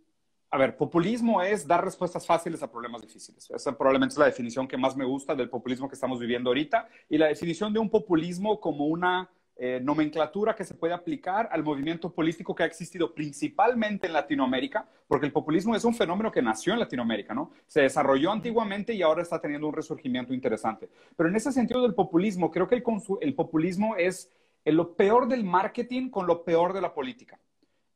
a 0.50 0.56
ver, 0.56 0.74
populismo 0.78 1.42
es 1.42 1.66
dar 1.66 1.84
respuestas 1.84 2.26
fáciles 2.26 2.62
a 2.62 2.70
problemas 2.70 3.02
difíciles. 3.02 3.50
Esa 3.50 3.76
probablemente 3.76 4.14
es 4.14 4.18
la 4.18 4.24
definición 4.24 4.66
que 4.66 4.78
más 4.78 4.96
me 4.96 5.04
gusta 5.04 5.34
del 5.34 5.50
populismo 5.50 5.86
que 5.86 5.96
estamos 5.96 6.18
viviendo 6.18 6.48
ahorita 6.48 6.88
y 7.10 7.18
la 7.18 7.26
definición 7.26 7.74
de 7.74 7.78
un 7.78 7.90
populismo 7.90 8.58
como 8.58 8.86
una 8.86 9.28
eh, 9.58 9.80
nomenclatura 9.82 10.54
que 10.54 10.64
se 10.64 10.74
puede 10.74 10.92
aplicar 10.92 11.48
al 11.50 11.64
movimiento 11.64 12.12
político 12.12 12.54
que 12.54 12.62
ha 12.62 12.66
existido 12.66 13.14
principalmente 13.14 14.06
en 14.06 14.12
Latinoamérica, 14.12 14.86
porque 15.08 15.24
el 15.24 15.32
populismo 15.32 15.74
es 15.74 15.84
un 15.84 15.94
fenómeno 15.94 16.30
que 16.30 16.42
nació 16.42 16.74
en 16.74 16.80
Latinoamérica, 16.80 17.32
¿no? 17.32 17.50
Se 17.66 17.80
desarrolló 17.80 18.32
antiguamente 18.32 18.92
y 18.92 19.00
ahora 19.00 19.22
está 19.22 19.40
teniendo 19.40 19.66
un 19.66 19.72
resurgimiento 19.72 20.34
interesante. 20.34 20.90
Pero 21.16 21.30
en 21.30 21.36
ese 21.36 21.52
sentido 21.52 21.80
del 21.80 21.94
populismo, 21.94 22.50
creo 22.50 22.68
que 22.68 22.74
el, 22.74 22.84
el 23.22 23.34
populismo 23.34 23.96
es 23.96 24.30
lo 24.66 24.94
peor 24.94 25.26
del 25.26 25.42
marketing 25.42 26.10
con 26.10 26.26
lo 26.26 26.44
peor 26.44 26.74
de 26.74 26.82
la 26.82 26.92
política. 26.92 27.40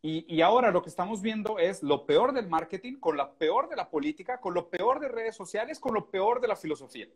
Y, 0.01 0.25
y, 0.35 0.41
ahora 0.41 0.71
lo 0.71 0.83
que 0.83 0.89
estamos 0.89 1.21
viendo 1.21 1.59
es 1.59 1.83
lo 1.83 2.07
peor 2.07 2.33
del 2.33 2.49
marketing 2.49 2.95
con 2.95 3.19
lo 3.19 3.35
peor 3.35 3.69
de 3.69 3.77
la 3.77 3.91
política, 3.91 4.41
con 4.41 4.55
lo 4.55 4.71
peor 4.71 4.99
de 4.99 5.09
redes 5.09 5.37
sociales, 5.37 5.79
con 5.79 5.93
lo 5.93 6.11
peor 6.11 6.41
de 6.41 6.49
la 6.49 6.57
filosofía. 6.57 7.07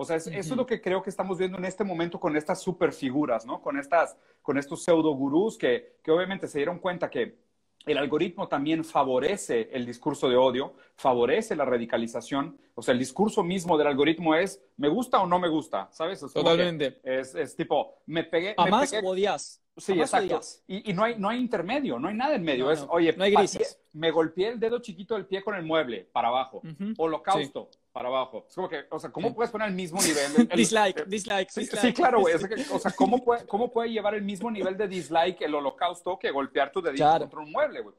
O 0.00 0.04
sea, 0.04 0.14
eso 0.14 0.30
es 0.30 0.48
lo 0.50 0.64
que 0.64 0.80
creo 0.80 1.02
que 1.02 1.10
estamos 1.10 1.38
viendo 1.38 1.58
en 1.58 1.64
este 1.64 1.82
momento 1.82 2.20
con 2.20 2.36
estas 2.36 2.62
superfiguras, 2.62 3.44
¿no? 3.44 3.60
Con, 3.60 3.76
estas, 3.76 4.16
con 4.42 4.56
estos 4.56 4.84
pseudo 4.84 5.10
gurús 5.10 5.58
que, 5.58 5.96
que 6.04 6.12
obviamente 6.12 6.46
se 6.46 6.58
dieron 6.58 6.78
cuenta 6.78 7.10
que 7.10 7.36
el 7.84 7.98
algoritmo 7.98 8.46
también 8.46 8.84
favorece 8.84 9.70
el 9.72 9.84
discurso 9.84 10.28
de 10.28 10.36
odio, 10.36 10.74
favorece 10.94 11.56
la 11.56 11.64
radicalización. 11.64 12.56
O 12.76 12.82
sea, 12.82 12.92
el 12.92 13.00
discurso 13.00 13.42
mismo 13.42 13.76
del 13.76 13.88
algoritmo 13.88 14.36
es 14.36 14.62
me 14.76 14.88
gusta 14.88 15.20
o 15.20 15.26
no 15.26 15.40
me 15.40 15.48
gusta, 15.48 15.88
¿sabes? 15.90 16.20
Totalmente. 16.20 17.00
Es, 17.02 17.34
es, 17.34 17.56
tipo, 17.56 17.96
me 18.06 18.22
pegué. 18.22 18.54
A 18.56 18.66
más 18.66 18.94
odias. 19.02 19.60
Sí, 19.76 19.94
exacto. 19.98 20.40
Y, 20.68 20.92
y, 20.92 20.94
no, 20.94 21.02
hay, 21.02 21.18
no 21.18 21.28
hay 21.28 21.40
intermedio, 21.40 21.98
no 21.98 22.06
hay 22.06 22.14
nada 22.14 22.36
en 22.36 22.44
medio. 22.44 22.70
es, 22.70 22.86
oye, 22.88 23.14
no 23.16 23.24
hay 23.24 23.32
grises. 23.32 23.80
me 23.94 24.12
golpeé 24.12 24.50
el 24.50 24.60
dedo 24.60 24.78
chiquito 24.78 25.14
del 25.14 25.26
pie 25.26 25.42
con 25.42 25.56
el 25.56 25.64
mueble 25.64 26.08
para 26.12 26.28
abajo. 26.28 26.62
Holocausto 26.96 27.68
para 27.98 28.10
abajo. 28.10 28.44
Es 28.48 28.54
como 28.54 28.68
que, 28.68 28.84
o 28.90 28.98
sea, 29.00 29.10
¿cómo 29.10 29.34
puedes 29.34 29.50
poner 29.50 29.66
el 29.66 29.74
mismo 29.74 30.00
nivel? 30.00 30.48
dislike, 30.56 31.04
dislike, 31.06 31.50
sí, 31.50 31.66
Sí, 31.66 31.92
claro, 31.92 32.20
güey. 32.20 32.34
O 32.34 32.78
sea, 32.78 32.92
¿cómo 32.92 33.24
puede, 33.24 33.44
¿cómo 33.46 33.72
puede 33.72 33.90
llevar 33.90 34.14
el 34.14 34.22
mismo 34.22 34.52
nivel 34.52 34.76
de 34.76 34.86
dislike 34.86 35.42
el 35.42 35.52
holocausto 35.52 36.16
que 36.16 36.30
golpear 36.30 36.70
tu 36.70 36.80
dedito 36.80 37.04
contra 37.18 37.40
un 37.40 37.50
mueble, 37.50 37.80
güey? 37.80 37.96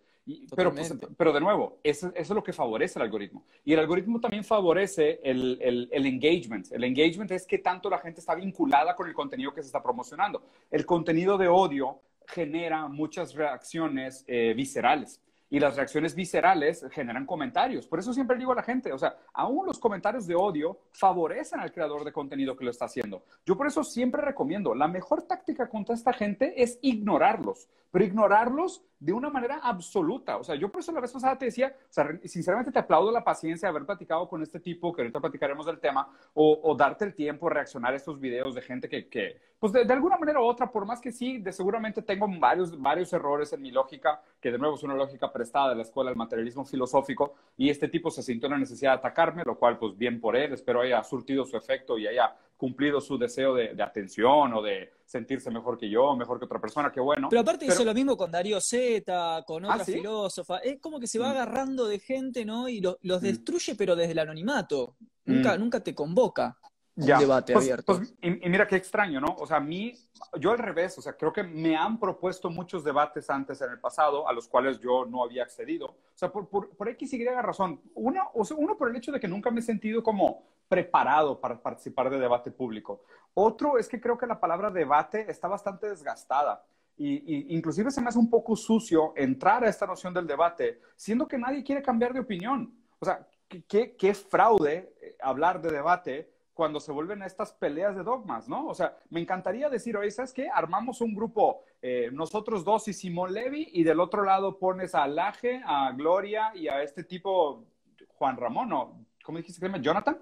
pero, 0.55 0.71
pues, 0.73 0.93
pero 1.17 1.33
de 1.33 1.41
nuevo, 1.41 1.79
eso, 1.83 2.07
eso, 2.09 2.17
es 2.17 2.29
lo 2.29 2.43
que 2.43 2.53
favorece 2.53 2.97
el 2.99 3.03
algoritmo. 3.03 3.43
Y 3.65 3.73
el 3.73 3.79
algoritmo 3.79 4.21
también 4.21 4.45
favorece 4.45 5.19
el, 5.21 5.57
el, 5.59 5.89
el, 5.91 6.05
engagement. 6.05 6.71
El 6.71 6.85
engagement 6.85 7.31
es 7.31 7.45
que 7.45 7.57
tanto 7.57 7.89
la 7.89 7.97
gente 7.97 8.21
está 8.21 8.35
vinculada 8.35 8.95
con 8.95 9.07
el 9.07 9.13
contenido 9.13 9.53
que 9.53 9.61
se 9.61 9.67
está 9.67 9.83
promocionando. 9.83 10.43
El 10.71 10.85
contenido 10.85 11.37
de 11.37 11.49
odio 11.49 11.99
genera 12.25 12.87
muchas 12.87 13.33
reacciones 13.33 14.23
eh, 14.27 14.53
viscerales 14.55 15.19
y 15.49 15.59
las 15.59 15.75
reacciones 15.75 16.15
viscerales 16.15 16.85
generan 16.91 17.25
comentarios. 17.25 17.87
Por 17.87 17.99
eso 17.99 18.13
siempre 18.13 18.37
digo 18.37 18.51
a 18.51 18.55
la 18.55 18.63
gente, 18.63 18.93
o 18.93 18.97
sea, 18.97 19.17
aún 19.33 19.65
los 19.65 19.79
comentarios 19.79 20.27
de 20.27 20.35
odio 20.35 20.79
favorecen 20.91 21.59
al 21.59 21.71
creador 21.71 22.03
de 22.03 22.11
contenido 22.11 22.55
que 22.55 22.65
lo 22.65 22.71
está 22.71 22.85
haciendo. 22.85 23.23
Yo 23.45 23.57
por 23.57 23.67
eso 23.67 23.83
siempre 23.83 24.21
recomiendo, 24.21 24.75
la 24.75 24.87
mejor 24.87 25.23
táctica 25.23 25.67
contra 25.67 25.95
esta 25.95 26.13
gente 26.13 26.61
es 26.61 26.77
ignorarlos, 26.81 27.67
pero 27.91 28.05
ignorarlos 28.05 28.83
de 28.99 29.13
una 29.13 29.29
manera 29.29 29.59
absoluta. 29.63 30.37
O 30.37 30.43
sea, 30.43 30.55
yo 30.55 30.71
por 30.71 30.81
eso 30.81 30.91
la 30.91 30.99
vez 30.99 31.11
pasada 31.11 31.37
te 31.37 31.45
decía, 31.45 31.73
o 31.75 31.93
sea, 31.93 32.07
sinceramente 32.25 32.71
te 32.71 32.79
aplaudo 32.79 33.11
la 33.11 33.23
paciencia 33.23 33.67
de 33.67 33.71
haber 33.71 33.85
platicado 33.85 34.27
con 34.27 34.43
este 34.43 34.59
tipo, 34.59 34.93
que 34.93 35.01
ahorita 35.01 35.19
platicaremos 35.19 35.65
del 35.65 35.79
tema, 35.79 36.07
o, 36.33 36.75
darte 36.75 37.05
el 37.05 37.15
tiempo, 37.15 37.49
reaccionar 37.49 37.93
a 37.93 37.97
estos 37.97 38.19
videos 38.19 38.53
de 38.53 38.61
gente 38.61 38.89
que, 38.89 39.07
que 39.07 39.41
pues 39.59 39.73
de, 39.73 39.81
alguna 39.93 40.17
manera 40.17 40.39
u 40.39 40.43
otra, 40.43 40.71
por 40.71 40.85
más 40.85 41.01
que 41.01 41.11
sí, 41.11 41.39
de 41.39 41.51
seguramente 41.51 42.01
tengo 42.01 42.27
varios, 42.39 42.79
varios 42.79 43.11
errores 43.13 43.51
en 43.53 43.61
mi 43.61 43.71
lógica, 43.71 44.21
que 44.39 44.51
de 44.51 44.57
nuevo 44.57 44.75
es 44.75 44.83
una 44.83 44.95
lógica 44.95 45.31
prestada 45.31 45.69
de 45.69 45.75
la 45.75 45.81
escuela 45.83 46.09
del 46.09 46.17
materialismo 46.17 46.65
filosófico, 46.65 47.35
y 47.57 47.69
este 47.69 47.87
tipo 47.87 48.09
se 48.09 48.23
sintió 48.23 48.49
la 48.49 48.57
necesidad 48.57 48.91
de 48.91 48.97
atacarme, 48.97 49.43
lo 49.45 49.57
cual 49.57 49.77
pues 49.77 49.97
bien 49.97 50.19
por 50.19 50.35
él, 50.35 50.53
espero 50.53 50.81
haya 50.81 51.03
surtido 51.03 51.45
su 51.45 51.57
efecto 51.57 51.97
y 51.97 52.07
haya 52.07 52.35
cumplido 52.57 52.99
su 52.99 53.17
deseo 53.17 53.53
de, 53.53 53.81
atención 53.81 54.53
o 54.53 54.61
de 54.61 54.91
sentirse 55.05 55.49
mejor 55.49 55.77
que 55.77 55.89
yo, 55.89 56.15
mejor 56.15 56.39
que 56.39 56.45
otra 56.45 56.59
persona, 56.59 56.91
qué 56.91 56.99
bueno. 56.99 57.29
Pero 57.29 57.41
aparte 57.41 57.65
hizo 57.65 57.85
lo 57.85 57.93
mismo 57.93 58.17
con 58.17 58.31
Darío 58.31 58.59
Zeta, 58.59 59.43
con 59.47 59.65
¿Ah, 59.65 59.75
otra 59.75 59.85
filósofa, 59.85 60.57
es 60.57 60.79
como 60.79 60.99
que 60.99 61.07
se 61.07 61.19
va 61.19 61.29
mm. 61.29 61.31
agarrando 61.31 61.87
de 61.87 61.99
gente, 61.99 62.43
¿no? 62.43 62.67
Y 62.67 62.81
los 62.81 62.97
mm. 63.01 63.23
destruye, 63.23 63.75
pero 63.75 63.95
desde 63.95 64.11
el 64.11 64.19
anonimato, 64.19 64.95
nunca, 65.25 65.55
mm. 65.55 65.59
nunca 65.59 65.79
te 65.81 65.95
convoca 65.95 66.57
un 66.99 67.19
debate 67.19 67.53
pues, 67.53 67.65
abierto. 67.65 67.97
Pues, 67.97 68.13
y, 68.21 68.49
mira 68.49 68.67
qué 68.67 68.75
extraño, 68.75 69.21
¿no? 69.21 69.35
O 69.39 69.47
sea, 69.47 69.57
a 69.57 69.61
mí, 69.61 69.93
yo 70.39 70.51
al 70.51 70.57
revés, 70.57 70.97
o 70.97 71.01
sea, 71.01 71.13
creo 71.13 71.31
que 71.31 71.43
me 71.43 71.75
han 71.75 71.99
propuesto 71.99 72.49
muchos 72.49 72.83
debates 72.83 73.29
antes 73.29 73.61
en 73.61 73.71
el 73.71 73.79
pasado 73.79 74.27
a 74.27 74.33
los 74.33 74.47
cuales 74.47 74.79
yo 74.79 75.05
no 75.05 75.23
había 75.23 75.43
accedido. 75.43 75.85
O 75.87 76.15
sea, 76.15 76.31
por, 76.31 76.47
por, 76.49 76.69
por 76.69 76.89
X 76.89 77.13
y 77.13 77.25
razón. 77.25 77.81
Uno, 77.95 78.31
o 78.33 78.43
sea, 78.43 78.57
uno 78.57 78.77
por 78.77 78.89
el 78.89 78.95
hecho 78.95 79.11
de 79.11 79.19
que 79.19 79.27
nunca 79.27 79.51
me 79.51 79.59
he 79.59 79.63
sentido 79.63 80.03
como 80.03 80.43
preparado 80.67 81.39
para 81.39 81.61
participar 81.61 82.09
de 82.09 82.19
debate 82.19 82.51
público. 82.51 83.01
Otro 83.33 83.77
es 83.77 83.87
que 83.87 83.99
creo 83.99 84.17
que 84.17 84.27
la 84.27 84.39
palabra 84.39 84.69
debate 84.69 85.29
está 85.29 85.47
bastante 85.47 85.89
desgastada. 85.89 86.63
Y, 86.97 87.55
inclusive 87.55 87.91
se 87.91 88.01
me 88.01 88.09
hace 88.09 88.19
un 88.19 88.29
poco 88.29 88.57
sucio 88.57 89.13
entrar 89.15 89.63
a 89.63 89.69
esta 89.69 89.87
noción 89.87 90.13
del 90.13 90.27
debate, 90.27 90.81
siendo 90.97 91.27
que 91.27 91.37
nadie 91.37 91.63
quiere 91.63 91.81
cambiar 91.81 92.13
de 92.13 92.19
opinión. 92.19 92.73
O 92.99 93.05
sea, 93.05 93.25
qué, 93.47 93.95
qué 93.95 94.13
fraude 94.13 94.93
eh, 95.01 95.15
hablar 95.21 95.61
de 95.61 95.71
debate 95.71 96.29
cuando 96.59 96.81
se 96.81 96.91
vuelven 96.91 97.21
estas 97.21 97.53
peleas 97.53 97.95
de 97.95 98.03
dogmas, 98.03 98.49
¿no? 98.49 98.67
O 98.67 98.73
sea, 98.73 98.97
me 99.11 99.21
encantaría 99.21 99.69
decir, 99.69 99.95
oye, 99.95 100.11
¿sabes 100.11 100.33
qué? 100.33 100.49
Armamos 100.53 100.99
un 100.99 101.15
grupo, 101.15 101.63
eh, 101.81 102.09
nosotros 102.11 102.65
dos 102.65 102.85
y 102.89 102.93
Simón 102.93 103.31
Levy, 103.33 103.69
y 103.71 103.85
del 103.85 104.01
otro 104.01 104.25
lado 104.25 104.59
pones 104.59 104.93
a 104.93 105.07
Laje, 105.07 105.61
a 105.65 105.93
Gloria 105.93 106.51
y 106.53 106.67
a 106.67 106.83
este 106.83 107.05
tipo, 107.05 107.63
Juan 108.09 108.35
Ramón, 108.35 108.67
¿no? 108.67 109.05
¿Cómo 109.23 109.37
dijiste 109.37 109.61
que 109.61 109.67
se 109.67 109.71
llama? 109.71 109.81
Jonathan. 109.81 110.17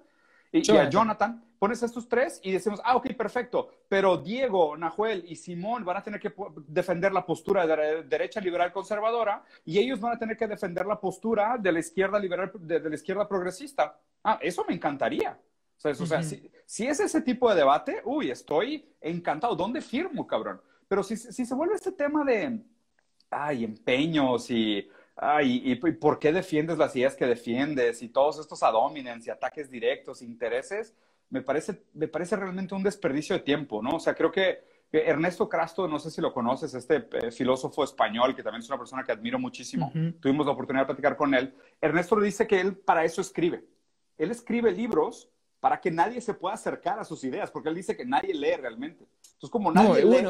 Y, 0.52 0.72
a 0.78 0.88
Jonathan, 0.88 1.44
pones 1.58 1.82
a 1.82 1.88
estos 1.88 2.08
tres 2.08 2.40
y 2.44 2.52
decimos, 2.52 2.80
ah, 2.86 2.96
ok, 2.98 3.16
perfecto, 3.16 3.72
pero 3.90 4.18
Diego, 4.18 4.78
Nahuel 4.78 5.26
y 5.28 5.36
Simón 5.36 5.84
van 5.86 5.98
a 5.98 6.04
tener 6.04 6.20
que 6.20 6.32
defender 6.68 7.14
la 7.14 7.26
postura 7.26 7.66
de 7.66 7.76
la 7.76 8.04
derecha 8.04 8.40
liberal 8.40 8.72
conservadora 8.72 9.44
y 9.66 9.80
ellos 9.80 10.00
van 10.00 10.14
a 10.14 10.20
tener 10.20 10.38
que 10.38 10.48
defender 10.48 10.86
la 10.86 11.00
postura 11.00 11.58
de 11.58 11.72
la 11.72 11.80
izquierda 11.80 12.20
liberal, 12.20 12.52
de 12.60 12.80
la 12.80 12.96
izquierda 12.96 13.28
progresista. 13.28 14.00
Ah, 14.24 14.38
eso 14.40 14.64
me 14.68 14.76
encantaría. 14.76 15.36
O 15.84 16.06
sea, 16.06 16.24
si, 16.24 16.88
es 16.88 17.00
ese 17.00 17.22
tipo 17.22 17.50
de 17.50 17.56
debate, 17.56 18.02
uy, 18.06 18.32
estoy 18.32 18.86
encantado. 19.00 19.56
¿Dónde 19.56 19.82
firmo, 19.82 20.26
cabrón? 20.26 20.62
Pero 20.88 21.04
si, 21.04 21.16
se 21.18 21.56
vuelve 21.56 21.76
este 21.76 21.92
tema 21.92 22.24
de, 22.24 22.60
ay, 23.30 23.64
empeños 23.64 24.50
y, 24.50 24.88
ay, 25.16 25.62
y, 25.66 25.76
por 25.76 26.20
qué 26.20 26.32
defiendes 26.32 26.78
las 26.78 26.96
ideas 26.96 27.16
que 27.16 27.26
defiendes 27.26 28.02
y 28.02 28.10
todos 28.10 28.40
estos 28.40 28.64
adómines 28.64 29.28
y 29.28 29.30
ataques 29.30 29.70
directos, 29.70 30.22
intereses, 30.22 30.96
me 31.30 31.42
parece, 31.42 31.84
me 31.94 32.08
parece 32.08 32.36
realmente 32.36 32.74
un 32.74 32.84
desperdicio 32.84 33.36
de 33.36 33.44
tiempo, 33.44 33.82
¿no? 33.82 33.98
O 33.98 34.00
sea, 34.00 34.16
creo 34.16 34.32
que 34.32 34.64
Ernesto 34.92 35.50
Crasto, 35.50 35.88
no 35.88 36.00
sé 36.00 36.10
si 36.10 36.22
lo 36.22 36.34
conoces, 36.34 36.74
este 36.74 37.08
eh, 37.12 37.32
filósofo 37.32 37.84
español, 37.84 38.36
que 38.36 38.44
también 38.44 38.62
es 38.62 38.70
una 38.70 38.78
persona 38.78 39.04
que 39.04 39.12
admiro 39.12 39.38
muchísimo, 39.38 39.92
tuvimos 40.22 40.46
la 40.46 40.54
oportunidad 40.54 40.84
de 40.84 40.88
platicar 40.88 41.18
con 41.18 41.34
él. 41.34 41.54
Ernesto 41.82 42.18
le 42.18 42.26
dice 42.26 42.48
que 42.48 42.62
él 42.62 42.78
para 42.78 43.04
eso 43.04 43.22
escribe. 43.22 43.66
Él 44.18 44.32
escribe 44.32 44.72
libros 44.72 45.30
para 45.60 45.80
que 45.80 45.92
nadie 45.92 46.22
se 46.22 46.34
pueda 46.34 46.56
acercar 46.56 47.00
a 47.00 47.06
sus 47.06 47.24
ideas, 47.24 47.52
porque 47.52 47.70
él 47.70 47.76
dice 47.76 47.96
que 47.96 48.06
nadie 48.06 48.34
lee 48.34 48.56
realmente. 48.56 49.08
Entonces, 49.24 49.50
como 49.50 49.72
nadie 49.72 50.06
lee, 50.06 50.28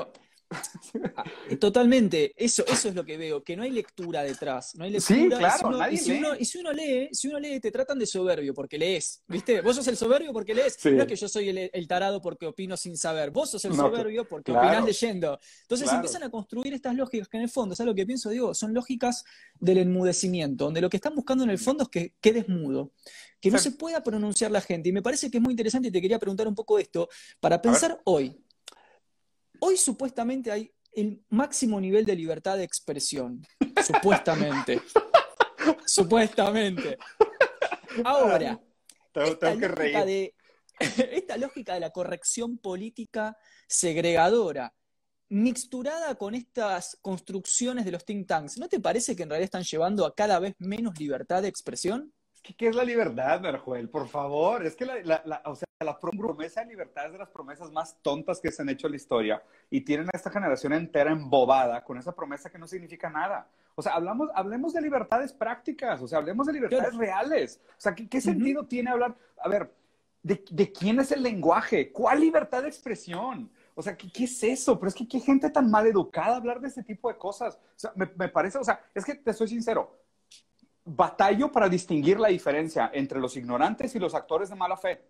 totalmente, 1.60 2.34
eso, 2.38 2.64
eso 2.68 2.90
es 2.90 2.96
lo 2.96 3.06
que 3.06 3.18
veo, 3.18 3.44
que 3.44 3.56
no 3.58 3.64
hay 3.64 3.72
lectura 3.72 4.24
detrás, 4.24 4.76
no 4.76 4.86
hay 4.86 4.92
lectura. 4.92 5.20
Sí, 5.20 5.28
claro, 5.28 5.92
y 5.92 5.98
si, 5.98 6.12
uno, 6.14 6.36
y 6.38 6.46
si 6.46 6.58
uno, 6.60 6.72
lee, 6.72 7.10
si 7.12 7.28
uno 7.28 7.40
lee, 7.40 7.60
te 7.60 7.72
tratan 7.72 8.00
de 8.00 8.06
soberbio 8.06 8.54
porque 8.54 8.78
lees, 8.78 9.24
¿viste? 9.28 9.62
Vos 9.62 9.76
sos 9.76 9.88
el 9.88 9.98
soberbio 9.98 10.32
porque 10.32 10.56
lees, 10.56 10.78
no 10.86 11.02
es 11.02 11.08
que 11.08 11.16
yo 11.16 11.28
soy 11.28 11.50
el, 11.50 11.88
tarado 11.88 12.22
porque 12.22 12.46
opino 12.46 12.78
sin 12.78 12.98
saber, 12.98 13.32
vos 13.32 13.52
sos 13.52 13.66
el 13.66 13.76
soberbio 13.76 14.28
porque 14.28 14.52
opinás 14.52 14.86
leyendo. 14.86 15.40
Entonces 15.64 15.92
empiezan 15.92 16.24
a 16.24 16.30
construir 16.30 16.74
estas 16.74 16.96
lógicas 16.96 17.28
que 17.28 17.38
en 17.38 17.44
el 17.44 17.50
fondo, 17.50 17.76
¿sabes 17.76 17.88
lo 17.88 17.96
que 17.96 18.06
pienso? 18.06 18.30
Digo, 18.30 18.54
son 18.54 18.74
lógicas 18.74 19.26
del 19.60 19.80
enmudecimiento, 19.80 20.66
donde 20.66 20.82
lo 20.82 20.90
que 20.90 20.98
están 20.98 21.16
buscando 21.16 21.44
en 21.44 21.50
el 21.50 21.58
fondo 21.58 21.84
es 21.84 21.90
que 21.90 22.14
quedes 22.22 22.48
mudo, 22.48 22.92
que 23.40 23.52
no 23.52 23.58
se 23.58 23.72
pueda 23.72 24.04
pronunciar 24.04 24.52
la 24.52 24.62
gente. 24.62 24.90
Y 24.90 24.92
me 24.92 25.02
parece 25.02 25.30
que 25.30 25.38
es 25.38 25.44
muy 25.44 25.52
interesante 25.52 25.90
y 25.90 25.92
te 25.92 26.02
quería 26.02 26.20
preguntar 26.20 26.48
un 26.48 26.56
poco 26.56 26.80
esto, 26.80 27.10
para 27.40 27.62
pensar 27.62 28.00
hoy. 28.06 28.36
Hoy 29.60 29.78
supuestamente 29.78 30.52
hay 30.52 30.72
el 30.94 31.24
máximo 31.30 31.80
nivel 31.80 32.06
de 32.06 32.16
libertad 32.16 32.58
de 32.58 32.64
expresión. 32.64 33.46
Supuestamente. 33.86 34.82
Supuestamente. 35.86 36.98
Ahora, 38.04 38.60
esta, 39.14 39.54
lógica 39.54 40.06
de, 40.06 40.34
esta 41.12 41.38
lógica 41.38 41.74
de 41.74 41.80
la 41.80 41.92
corrección 41.92 42.58
política 42.58 43.38
segregadora, 43.68 44.74
mixturada 45.30 46.16
con 46.16 46.36
estas 46.36 46.98
construcciones 47.02 47.86
de 47.86 47.92
los 47.92 48.06
think 48.06 48.28
tanks, 48.28 48.58
¿no 48.58 48.68
te 48.68 48.80
parece 48.80 49.16
que 49.16 49.24
en 49.24 49.30
realidad 49.30 49.46
están 49.46 49.64
llevando 49.64 50.06
a 50.06 50.16
cada 50.16 50.40
vez 50.40 50.56
menos 50.60 50.98
libertad 51.00 51.42
de 51.42 51.50
expresión? 51.50 52.14
¿Qué, 52.42 52.68
es 52.68 52.76
la 52.76 52.84
libertad, 52.84 53.42
Merjuel? 53.42 53.90
Por 53.90 54.08
favor, 54.08 54.66
es 54.66 54.76
que 54.76 54.86
la, 54.86 55.42
o 55.46 55.56
sea, 55.56 55.68
la 55.80 56.00
promesa 56.00 56.62
de 56.62 56.68
libertad 56.68 57.08
es 57.08 57.12
de 57.12 57.18
las 57.18 57.30
promesas 57.30 57.72
más 57.72 57.98
tontas 58.02 58.40
que 58.40 58.52
se 58.52 58.62
han 58.62 58.70
hecho 58.70 58.88
en 58.88 58.92
la 58.92 58.98
historia 58.98 59.44
y 59.70 59.82
tienen 59.82 60.08
a 60.08 60.18
esta 60.18 60.32
generación 60.32 60.74
entera 60.74 61.12
embobada 61.12 61.84
con 61.84 61.98
esa 61.98 62.16
promesa 62.16 62.50
que 62.50 62.58
no 62.58 62.68
significa 62.68 63.10
nada. 63.10 63.48
O 63.76 63.82
sea, 63.82 63.94
hablamos, 63.94 64.30
hablemos 64.34 64.74
de 64.74 64.82
libertades 64.82 65.34
prácticas, 65.34 66.02
o 66.02 66.08
sea, 66.08 66.18
hablemos 66.18 66.48
de 66.48 66.54
libertades 66.54 66.96
reales. 66.96 67.62
O 67.70 67.80
sea, 67.82 67.94
¿qué, 67.94 68.22
sentido 68.22 68.66
tiene 68.66 68.90
hablar? 68.90 69.16
A 69.40 69.48
ver, 69.48 69.72
¿de, 70.24 70.72
quién 70.72 71.00
es 71.00 71.12
el 71.12 71.22
lenguaje? 71.22 71.92
¿Cuál 71.92 72.22
libertad 72.22 72.64
de 72.64 72.70
expresión? 72.70 73.52
O 73.76 73.84
sea, 73.84 73.96
¿qué, 73.96 74.24
es 74.24 74.44
eso? 74.44 74.80
Pero 74.80 74.90
es 74.90 74.96
que 74.96 75.08
qué 75.08 75.20
gente 75.20 75.50
tan 75.52 75.70
mal 75.70 75.86
educada 75.86 76.38
hablar 76.38 76.60
de 76.60 76.70
ese 76.70 76.82
tipo 76.82 77.08
de 77.08 77.18
cosas. 77.18 77.56
O 77.56 77.80
sea, 77.80 77.92
me, 77.96 78.10
me 78.16 78.30
parece, 78.30 78.58
o 78.58 78.64
sea, 78.64 78.82
es 78.96 79.06
que 79.06 79.14
te 79.14 79.32
soy 79.32 79.48
sincero, 79.48 79.96
batallo 80.88 81.52
para 81.52 81.68
distinguir 81.68 82.20
la 82.20 82.30
diferencia 82.30 82.90
entre 82.94 83.20
los 83.20 83.36
ignorantes 83.36 83.94
y 83.94 84.00
los 84.00 84.16
actores 84.16 84.50
de 84.50 84.56
mala 84.56 84.78
fe. 84.78 85.04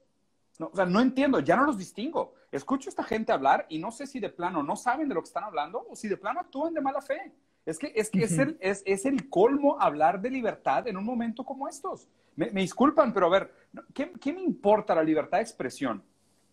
No, 0.58 0.72
o 0.74 0.76
sea, 0.76 0.86
no 0.86 1.00
entiendo, 1.00 1.40
ya 1.40 1.56
no 1.56 1.66
los 1.66 1.78
distingo. 1.78 2.34
Escucho 2.52 2.90
a 2.90 2.92
esta 2.92 3.04
gente 3.04 3.32
hablar 3.32 3.68
y 3.70 3.78
no 3.78 3.92
sé 3.92 4.08
si 4.08 4.20
de 4.20 4.30
plano 4.30 4.64
no 4.64 4.76
saben 4.76 5.08
de 5.08 5.14
lo 5.14 5.22
que 5.22 5.28
están 5.28 5.44
hablando 5.44 5.86
o 5.88 5.96
si 5.96 6.08
de 6.08 6.18
plano 6.18 6.40
actúan 6.40 6.74
de 6.74 6.82
mala 6.82 7.02
fe. 7.02 7.32
Es 7.64 7.78
que 7.78 7.92
es, 7.96 8.10
que 8.10 8.24
es, 8.24 8.38
el, 8.40 8.58
es, 8.60 8.82
es, 8.86 9.06
el 9.06 9.30
colmo 9.30 9.80
hablar 9.80 10.22
de 10.22 10.32
libertad 10.32 10.88
en 10.88 10.98
un 10.98 11.04
momento 11.04 11.44
como 11.44 11.68
estos. 11.68 12.08
Me, 12.36 12.50
disculpan, 12.50 13.14
pero 13.14 13.28
a 13.28 13.30
ver, 13.30 13.54
¿qué, 13.94 14.12
¿qué 14.14 14.34
me 14.34 14.42
importa 14.42 14.96
la 14.96 15.04
libertad 15.04 15.40
de 15.40 15.44
expresión? 15.44 16.02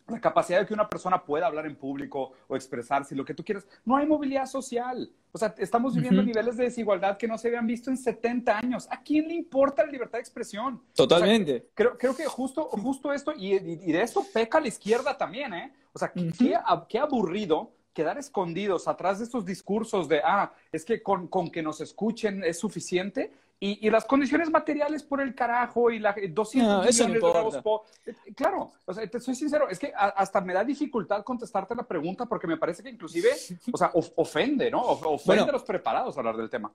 La 0.08 0.20
capacidad 0.20 0.60
de 0.60 0.66
que 0.66 0.74
una 0.74 0.88
persona 0.88 1.24
pueda 1.24 1.46
hablar 1.46 1.66
en 1.66 1.76
público 1.76 2.32
o 2.46 2.56
expresarse, 2.56 3.14
lo 3.14 3.24
que 3.24 3.34
tú 3.34 3.44
quieras. 3.44 3.66
No 3.84 3.96
hay 3.96 4.06
movilidad 4.06 4.46
social. 4.46 5.10
O 5.32 5.38
sea, 5.38 5.54
estamos 5.58 5.94
viviendo 5.94 6.22
niveles 6.22 6.56
de 6.56 6.64
desigualdad 6.64 7.16
que 7.16 7.26
no 7.26 7.38
se 7.38 7.48
habían 7.48 7.66
visto 7.66 7.90
en 7.90 7.96
70 7.96 8.58
años. 8.58 8.86
¿A 8.90 9.02
quién 9.02 9.28
le 9.28 9.34
importa 9.34 9.84
la 9.84 9.90
libertad 9.90 10.18
de 10.18 10.22
expresión? 10.22 10.82
Totalmente. 10.94 11.68
creo, 11.74 11.96
creo 11.96 12.14
que 12.14 12.26
justo, 12.26 12.64
justo 12.64 13.12
esto, 13.12 13.32
y, 13.36 13.58
de 13.58 14.02
esto 14.02 14.24
peca 14.32 14.60
la 14.60 14.68
izquierda 14.68 15.16
también, 15.16 15.54
¿eh? 15.54 15.72
O 15.92 15.98
sea, 15.98 16.12
qué, 16.12 16.58
qué 16.88 16.98
aburrido 16.98 17.72
quedar 17.94 18.18
escondidos 18.18 18.88
atrás 18.88 19.18
de 19.18 19.24
estos 19.24 19.46
discursos 19.46 20.08
de, 20.08 20.20
ah, 20.22 20.52
es 20.72 20.84
que 20.84 21.02
con, 21.02 21.28
con, 21.28 21.50
que 21.50 21.62
nos 21.62 21.80
escuchen 21.80 22.42
es 22.44 22.58
suficiente 22.58 23.32
y, 23.60 23.88
las 23.88 24.04
condiciones 24.04 24.50
materiales 24.50 25.02
por 25.02 25.20
el 25.20 25.34
carajo 25.34 25.90
y 25.90 25.98
la 25.98 26.14
200 26.14 26.86
millones 26.86 27.22
de 27.22 27.28
euros 27.28 27.56
eh, 28.04 28.14
Claro, 28.34 28.72
o 28.84 28.92
sea, 28.92 29.06
te 29.08 29.20
soy 29.20 29.34
sincero, 29.34 29.68
es 29.68 29.78
que 29.78 29.92
hasta 29.94 30.40
me 30.40 30.52
da 30.52 30.64
dificultad 30.64 31.22
contestarte 31.22 31.74
la 31.74 31.86
pregunta 31.86 32.26
porque 32.26 32.46
me 32.46 32.56
parece 32.56 32.82
que 32.82 32.90
inclusive, 32.90 33.30
o 33.72 33.78
sea, 33.78 33.90
ofende, 34.16 34.70
¿no? 34.70 34.82
Ofende 34.82 35.44
a 35.44 35.52
los 35.52 35.64
preparados 35.64 36.16
a 36.16 36.20
hablar 36.20 36.36
del 36.36 36.50
tema. 36.50 36.74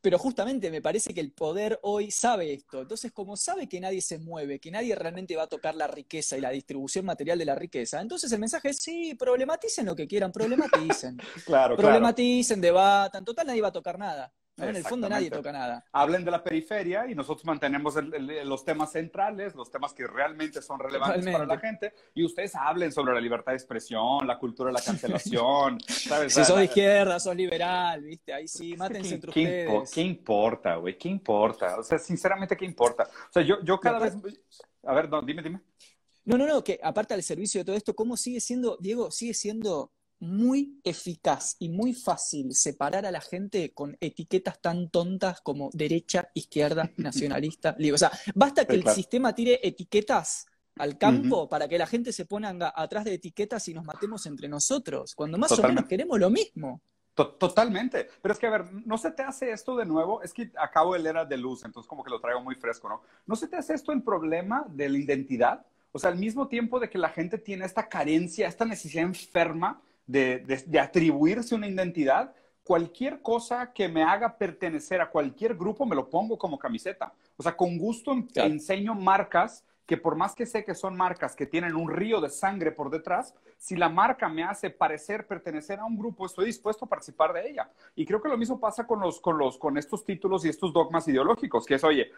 Pero 0.00 0.16
justamente 0.16 0.70
me 0.70 0.80
parece 0.80 1.12
que 1.12 1.20
el 1.20 1.32
poder 1.32 1.80
hoy 1.82 2.12
sabe 2.12 2.52
esto. 2.52 2.82
Entonces, 2.82 3.10
como 3.10 3.36
sabe 3.36 3.68
que 3.68 3.80
nadie 3.80 4.00
se 4.00 4.18
mueve, 4.18 4.60
que 4.60 4.70
nadie 4.70 4.94
realmente 4.94 5.34
va 5.34 5.44
a 5.44 5.48
tocar 5.48 5.74
la 5.74 5.88
riqueza 5.88 6.36
y 6.36 6.40
la 6.40 6.50
distribución 6.50 7.04
material 7.04 7.36
de 7.38 7.44
la 7.44 7.56
riqueza, 7.56 8.00
entonces 8.00 8.30
el 8.30 8.38
mensaje 8.38 8.68
es, 8.68 8.78
sí, 8.78 9.14
problematicen 9.14 9.86
lo 9.86 9.96
que 9.96 10.06
quieran, 10.06 10.30
problematicen. 10.30 11.18
claro, 11.44 11.76
problematicen, 11.76 12.60
debatan, 12.60 13.24
total 13.24 13.48
nadie 13.48 13.62
va 13.62 13.68
a 13.68 13.72
tocar 13.72 13.98
nada. 13.98 14.32
En 14.58 14.76
el 14.76 14.84
fondo 14.84 15.08
nadie 15.08 15.30
toca 15.30 15.52
nada. 15.52 15.84
Hablen 15.92 16.24
de 16.24 16.30
la 16.30 16.42
periferia 16.42 17.06
y 17.08 17.14
nosotros 17.14 17.44
mantenemos 17.44 17.94
los 18.44 18.64
temas 18.64 18.92
centrales, 18.92 19.54
los 19.54 19.70
temas 19.70 19.92
que 19.92 20.06
realmente 20.06 20.60
son 20.62 20.78
relevantes 20.78 21.24
para 21.32 21.46
la 21.46 21.58
gente, 21.58 21.92
y 22.14 22.24
ustedes 22.24 22.54
hablen 22.54 22.92
sobre 22.92 23.14
la 23.14 23.20
libertad 23.20 23.52
de 23.52 23.56
expresión, 23.56 24.26
la 24.26 24.38
cultura 24.38 24.68
de 24.68 24.74
la 24.74 24.82
cancelación. 24.82 25.78
¿sabes? 25.88 26.34
Si 26.34 26.44
sos 26.44 26.56
de 26.56 26.64
izquierda, 26.64 27.18
sos 27.20 27.36
liberal, 27.36 28.02
¿viste? 28.02 28.32
Ahí 28.32 28.48
sí, 28.48 28.76
mátense 28.76 29.14
entre 29.14 29.30
ustedes. 29.30 29.90
¿Qué 29.90 30.02
importa, 30.02 30.76
güey? 30.76 30.96
¿Qué 30.98 31.08
importa? 31.08 31.78
O 31.78 31.82
sea, 31.82 31.98
sinceramente, 31.98 32.56
¿qué 32.56 32.64
importa? 32.64 33.04
O 33.04 33.32
sea, 33.32 33.42
yo, 33.42 33.62
yo 33.62 33.78
cada 33.78 33.98
vez... 33.98 34.16
A 34.84 34.94
ver, 34.94 35.08
no, 35.08 35.20
dime, 35.22 35.42
dime. 35.42 35.60
No, 36.24 36.36
no, 36.36 36.46
no, 36.46 36.62
que 36.62 36.78
aparte 36.82 37.14
del 37.14 37.22
servicio 37.22 37.60
de 37.60 37.64
todo 37.64 37.76
esto, 37.76 37.94
¿cómo 37.94 38.16
sigue 38.16 38.40
siendo, 38.40 38.76
Diego, 38.80 39.10
sigue 39.10 39.34
siendo 39.34 39.92
muy 40.20 40.80
eficaz 40.84 41.56
y 41.58 41.68
muy 41.68 41.94
fácil 41.94 42.54
separar 42.54 43.06
a 43.06 43.12
la 43.12 43.20
gente 43.20 43.72
con 43.72 43.96
etiquetas 44.00 44.60
tan 44.60 44.90
tontas 44.90 45.40
como 45.40 45.70
derecha, 45.72 46.30
izquierda, 46.34 46.90
nacionalista, 46.96 47.74
libre. 47.78 47.94
O 47.94 47.98
sea, 47.98 48.12
basta 48.34 48.64
que 48.64 48.74
el 48.74 48.88
sistema 48.88 49.34
tire 49.34 49.60
etiquetas 49.62 50.46
al 50.76 50.96
campo 50.96 51.48
para 51.48 51.68
que 51.68 51.78
la 51.78 51.86
gente 51.86 52.12
se 52.12 52.24
ponga 52.24 52.72
atrás 52.74 53.04
de 53.04 53.14
etiquetas 53.14 53.66
y 53.68 53.74
nos 53.74 53.84
matemos 53.84 54.26
entre 54.26 54.48
nosotros, 54.48 55.14
cuando 55.14 55.38
más 55.38 55.52
o 55.52 55.62
menos 55.62 55.86
queremos 55.86 56.18
lo 56.18 56.30
mismo. 56.30 56.80
Totalmente. 57.14 58.08
Pero 58.22 58.32
es 58.32 58.38
que, 58.38 58.46
a 58.46 58.50
ver, 58.50 58.72
¿no 58.86 58.96
se 58.96 59.10
te 59.10 59.22
hace 59.22 59.50
esto 59.50 59.76
de 59.76 59.84
nuevo? 59.84 60.22
Es 60.22 60.32
que 60.32 60.52
acabo 60.56 60.94
de 60.94 61.00
leer 61.00 61.16
a 61.16 61.24
de 61.24 61.36
luz, 61.36 61.64
entonces 61.64 61.88
como 61.88 62.04
que 62.04 62.10
lo 62.10 62.20
traigo 62.20 62.40
muy 62.40 62.54
fresco, 62.54 62.88
¿no? 62.88 63.02
¿No 63.26 63.34
se 63.34 63.48
te 63.48 63.56
hace 63.56 63.74
esto 63.74 63.90
el 63.90 64.02
problema 64.02 64.64
de 64.68 64.88
la 64.88 64.98
identidad? 64.98 65.66
O 65.90 65.98
sea, 65.98 66.10
al 66.10 66.18
mismo 66.18 66.46
tiempo 66.46 66.78
de 66.78 66.88
que 66.88 66.98
la 66.98 67.08
gente 67.08 67.38
tiene 67.38 67.64
esta 67.64 67.88
carencia, 67.88 68.46
esta 68.46 68.64
necesidad 68.64 69.02
enferma 69.02 69.80
de, 70.08 70.80
atribuirse 70.80 71.54
una 71.54 71.68
identidad, 71.68 72.34
cualquier 72.64 73.22
cosa 73.22 73.72
que 73.72 73.88
me 73.88 74.02
haga 74.02 74.36
pertenecer 74.36 75.00
a 75.00 75.10
cualquier 75.10 75.54
grupo 75.54 75.86
me 75.86 75.94
lo 75.94 76.10
pongo 76.10 76.36
como 76.36 76.58
camiseta. 76.58 77.12
O 77.36 77.42
sea, 77.42 77.56
con 77.56 77.78
gusto 77.78 78.12
enseño 78.34 78.94
marcas 78.94 79.64
que 79.86 79.96
por 79.96 80.16
más 80.16 80.34
que 80.34 80.44
sé 80.44 80.64
que 80.64 80.74
son 80.74 80.94
marcas 80.96 81.34
que 81.34 81.46
tienen 81.46 81.74
un 81.74 81.90
río 81.90 82.20
de 82.20 82.28
sangre 82.28 82.72
por 82.72 82.90
detrás, 82.90 83.34
si 83.56 83.74
la 83.74 83.88
marca 83.88 84.28
me 84.28 84.44
hace 84.44 84.68
parecer 84.68 85.26
pertenecer 85.26 85.78
a 85.78 85.86
un 85.86 85.96
grupo, 85.96 86.26
estoy 86.26 86.44
dispuesto 86.44 86.84
a 86.84 86.88
participar 86.88 87.32
de 87.32 87.48
ella. 87.48 87.70
Y 87.94 88.04
creo 88.04 88.20
que 88.20 88.28
lo 88.28 88.36
mismo 88.36 88.60
pasa 88.60 88.86
con, 88.86 89.00
los, 89.00 89.18
con, 89.18 89.38
los, 89.38 89.56
con 89.56 89.78
estos 89.78 90.04
títulos 90.04 90.44
y 90.44 90.50
estos 90.50 90.74
dogmas 90.74 91.08
ideológicos, 91.08 91.64
que 91.64 91.76
es, 91.76 91.84
oye, 91.84 92.10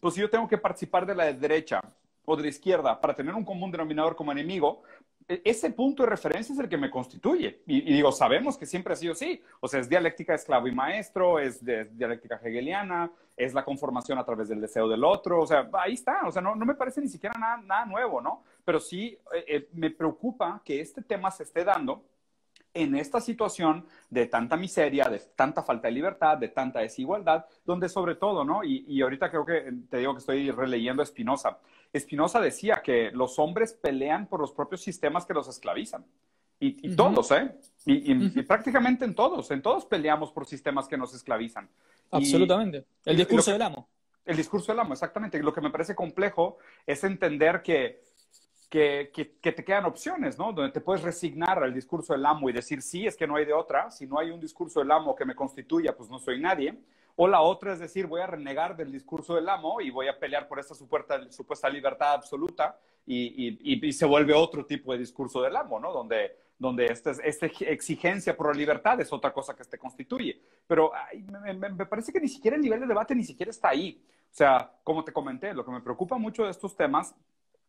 pues 0.00 0.14
si 0.14 0.22
yo 0.22 0.28
tengo 0.28 0.48
que 0.48 0.58
participar 0.58 1.06
de 1.06 1.14
la 1.14 1.32
derecha 1.32 1.80
o 2.24 2.36
de 2.36 2.42
la 2.42 2.48
izquierda 2.48 3.00
para 3.00 3.14
tener 3.14 3.34
un 3.34 3.44
común 3.44 3.70
denominador 3.70 4.16
como 4.16 4.32
enemigo, 4.32 4.82
e-, 5.28 5.42
ese 5.44 5.70
punto 5.70 6.02
de 6.02 6.10
referencia 6.10 6.52
es 6.52 6.58
el 6.58 6.68
que 6.68 6.76
me 6.76 6.90
constituye. 6.90 7.62
Y, 7.66 7.80
digo, 7.92 8.12
sabemos 8.12 8.56
que 8.56 8.66
siempre 8.66 8.92
ha 8.92 8.96
sido 8.96 9.12
así. 9.12 9.42
O 9.60 9.68
sea, 9.68 9.80
es 9.80 9.88
dialéctica 9.88 10.34
esclavo 10.34 10.68
y 10.68 10.72
maestro, 10.72 11.38
es 11.38 11.64
de, 11.64 11.86
dialéctica 11.86 12.40
hegeliana, 12.42 13.10
es 13.36 13.54
la 13.54 13.64
conformación 13.64 14.18
a 14.18 14.24
través 14.24 14.48
del 14.48 14.60
deseo 14.60 14.88
del 14.88 15.04
otro. 15.04 15.40
O 15.40 15.46
sea, 15.46 15.68
ahí 15.74 15.94
está. 15.94 16.22
O 16.26 16.32
sea, 16.32 16.42
no, 16.42 16.54
no 16.54 16.66
me 16.66 16.74
parece 16.74 17.00
ni 17.00 17.08
siquiera 17.08 17.38
nada, 17.38 17.56
nada 17.58 17.86
nuevo, 17.86 18.20
¿no? 18.20 18.42
Pero 18.64 18.80
sí 18.80 19.18
eh, 19.34 19.44
eh, 19.48 19.68
me 19.72 19.90
preocupa 19.90 20.60
que 20.64 20.80
este 20.80 21.02
tema 21.02 21.30
se 21.30 21.44
esté 21.44 21.64
dando 21.64 22.04
en 22.76 22.96
esta 22.96 23.20
situación 23.20 23.86
de 24.10 24.26
tanta 24.26 24.56
miseria, 24.56 25.04
de 25.04 25.20
tanta 25.20 25.62
falta 25.62 25.86
de 25.86 25.94
libertad, 25.94 26.36
de 26.36 26.48
tanta 26.48 26.80
desigualdad, 26.80 27.46
donde 27.64 27.88
sobre 27.88 28.16
todo, 28.16 28.44
¿no? 28.44 28.64
Y, 28.64 28.84
y 28.88 29.00
ahorita 29.00 29.30
creo 29.30 29.46
que 29.46 29.72
te 29.88 29.98
digo 29.98 30.12
que 30.12 30.18
estoy 30.18 30.50
releyendo 30.50 31.00
a 31.00 31.06
Spinoza. 31.06 31.58
Spinoza 31.98 32.40
decía 32.40 32.82
que 32.82 33.10
los 33.12 33.38
hombres 33.38 33.72
pelean 33.72 34.26
por 34.26 34.40
los 34.40 34.52
propios 34.52 34.82
sistemas 34.82 35.26
que 35.26 35.34
los 35.34 35.48
esclavizan. 35.48 36.04
Y, 36.60 36.96
todos, 36.96 37.30
¿eh? 37.32 37.54
Y, 37.84 38.42
prácticamente 38.42 39.04
en 39.04 39.14
todos, 39.14 39.50
en 39.50 39.60
todos 39.60 39.84
peleamos 39.84 40.32
por 40.32 40.46
sistemas 40.46 40.88
que 40.88 40.96
nos 40.96 41.14
esclavizan. 41.14 41.68
Absolutamente. 42.10 42.86
El 43.04 43.18
discurso 43.18 43.52
del 43.52 43.60
amo. 43.60 43.88
El 44.24 44.36
discurso 44.36 44.72
del 44.72 44.80
amo, 44.80 44.94
exactamente. 44.94 45.42
Lo 45.42 45.52
que 45.52 45.60
me 45.60 45.70
parece 45.70 45.94
complejo 45.94 46.56
es 46.86 47.04
entender 47.04 47.60
que, 47.60 48.02
que, 48.70 49.10
que, 49.12 49.52
te 49.52 49.64
quedan 49.64 49.84
opciones, 49.84 50.38
¿no? 50.38 50.52
Donde 50.52 50.72
te 50.72 50.80
puedes 50.80 51.02
resignar 51.02 51.62
al 51.62 51.74
discurso 51.74 52.14
del 52.14 52.24
amo 52.24 52.48
y 52.48 52.52
decir, 52.54 52.80
sí, 52.80 53.06
es 53.06 53.16
que 53.16 53.26
no 53.26 53.36
hay 53.36 53.44
de 53.44 53.52
otra. 53.52 53.90
Si 53.90 54.06
no 54.06 54.18
hay 54.18 54.30
un 54.30 54.40
discurso 54.40 54.80
del 54.80 54.90
amo 54.90 55.14
que 55.14 55.26
me 55.26 55.34
constituya, 55.34 55.94
pues 55.94 56.08
no 56.08 56.18
soy 56.18 56.40
nadie. 56.40 56.78
O 57.16 57.28
la 57.28 57.40
otra 57.40 57.72
es 57.72 57.78
decir, 57.78 58.06
voy 58.06 58.20
a 58.20 58.26
renegar 58.26 58.76
del 58.76 58.90
discurso 58.90 59.34
del 59.34 59.48
amo 59.48 59.80
y 59.80 59.90
voy 59.90 60.08
a 60.08 60.18
pelear 60.18 60.48
por 60.48 60.58
esta 60.58 60.74
supuesta, 60.74 61.30
supuesta 61.30 61.68
libertad 61.68 62.14
absoluta 62.14 62.78
y, 63.06 63.48
y, 63.48 63.86
y, 63.86 63.92
se 63.92 64.06
vuelve 64.06 64.34
otro 64.34 64.64
tipo 64.64 64.92
de 64.92 64.98
discurso 64.98 65.42
del 65.42 65.54
amo, 65.54 65.78
¿no? 65.78 65.92
Donde, 65.92 66.36
donde 66.58 66.86
esta, 66.86 67.10
esta 67.22 67.46
exigencia 67.46 68.36
por 68.36 68.48
la 68.48 68.58
libertad 68.58 69.00
es 69.00 69.12
otra 69.12 69.32
cosa 69.32 69.54
que 69.54 69.64
te 69.64 69.78
constituye. 69.78 70.40
Pero 70.66 70.92
me, 71.54 71.86
parece 71.86 72.12
que 72.12 72.20
ni 72.20 72.28
siquiera 72.28 72.56
el 72.56 72.62
nivel 72.62 72.80
de 72.80 72.86
debate 72.86 73.14
ni 73.14 73.24
siquiera 73.24 73.50
está 73.50 73.68
ahí. 73.70 74.02
O 74.32 74.36
sea, 74.36 74.72
como 74.82 75.04
te 75.04 75.12
comenté, 75.12 75.52
lo 75.52 75.64
que 75.64 75.70
me 75.70 75.80
preocupa 75.80 76.16
mucho 76.18 76.44
de 76.44 76.50
estos 76.50 76.76
temas, 76.76 77.14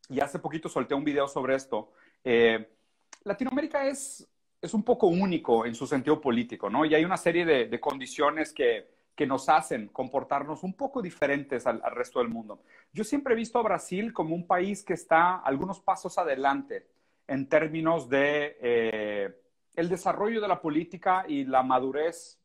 y 0.09 0.19
hace 0.19 0.39
poquito 0.39 0.69
solté 0.69 0.95
un 0.95 1.03
video 1.03 1.27
sobre 1.27 1.55
esto, 1.55 1.91
eh, 2.23 2.69
Latinoamérica 3.23 3.87
es, 3.87 4.27
es 4.61 4.73
un 4.73 4.83
poco 4.83 5.07
único 5.07 5.65
en 5.65 5.75
su 5.75 5.87
sentido 5.87 6.21
político, 6.21 6.69
¿no? 6.69 6.85
Y 6.85 6.95
hay 6.95 7.03
una 7.03 7.17
serie 7.17 7.45
de, 7.45 7.79
condiciones 7.79 8.53
que, 8.53 8.94
que, 9.15 9.25
nos 9.25 9.49
hacen 9.49 9.87
comportarnos 9.87 10.63
un 10.63 10.73
poco 10.73 11.01
diferentes 11.01 11.65
al, 11.67 11.81
resto 11.91 12.19
del 12.19 12.29
mundo. 12.29 12.61
Yo 12.93 13.03
siempre 13.03 13.33
he 13.33 13.37
visto 13.37 13.59
a 13.59 13.63
Brasil 13.63 14.13
como 14.13 14.35
un 14.35 14.45
país 14.45 14.83
que 14.83 14.93
está 14.93 15.37
algunos 15.37 15.79
pasos 15.79 16.17
adelante 16.17 16.87
en 17.27 17.47
términos 17.47 18.09
de 18.09 18.57
eh, 18.61 19.41
el 19.75 19.89
desarrollo 19.89 20.41
de 20.41 20.47
la 20.47 20.61
política 20.61 21.25
y 21.27 21.45
la 21.45 21.63
madurez 21.63 22.39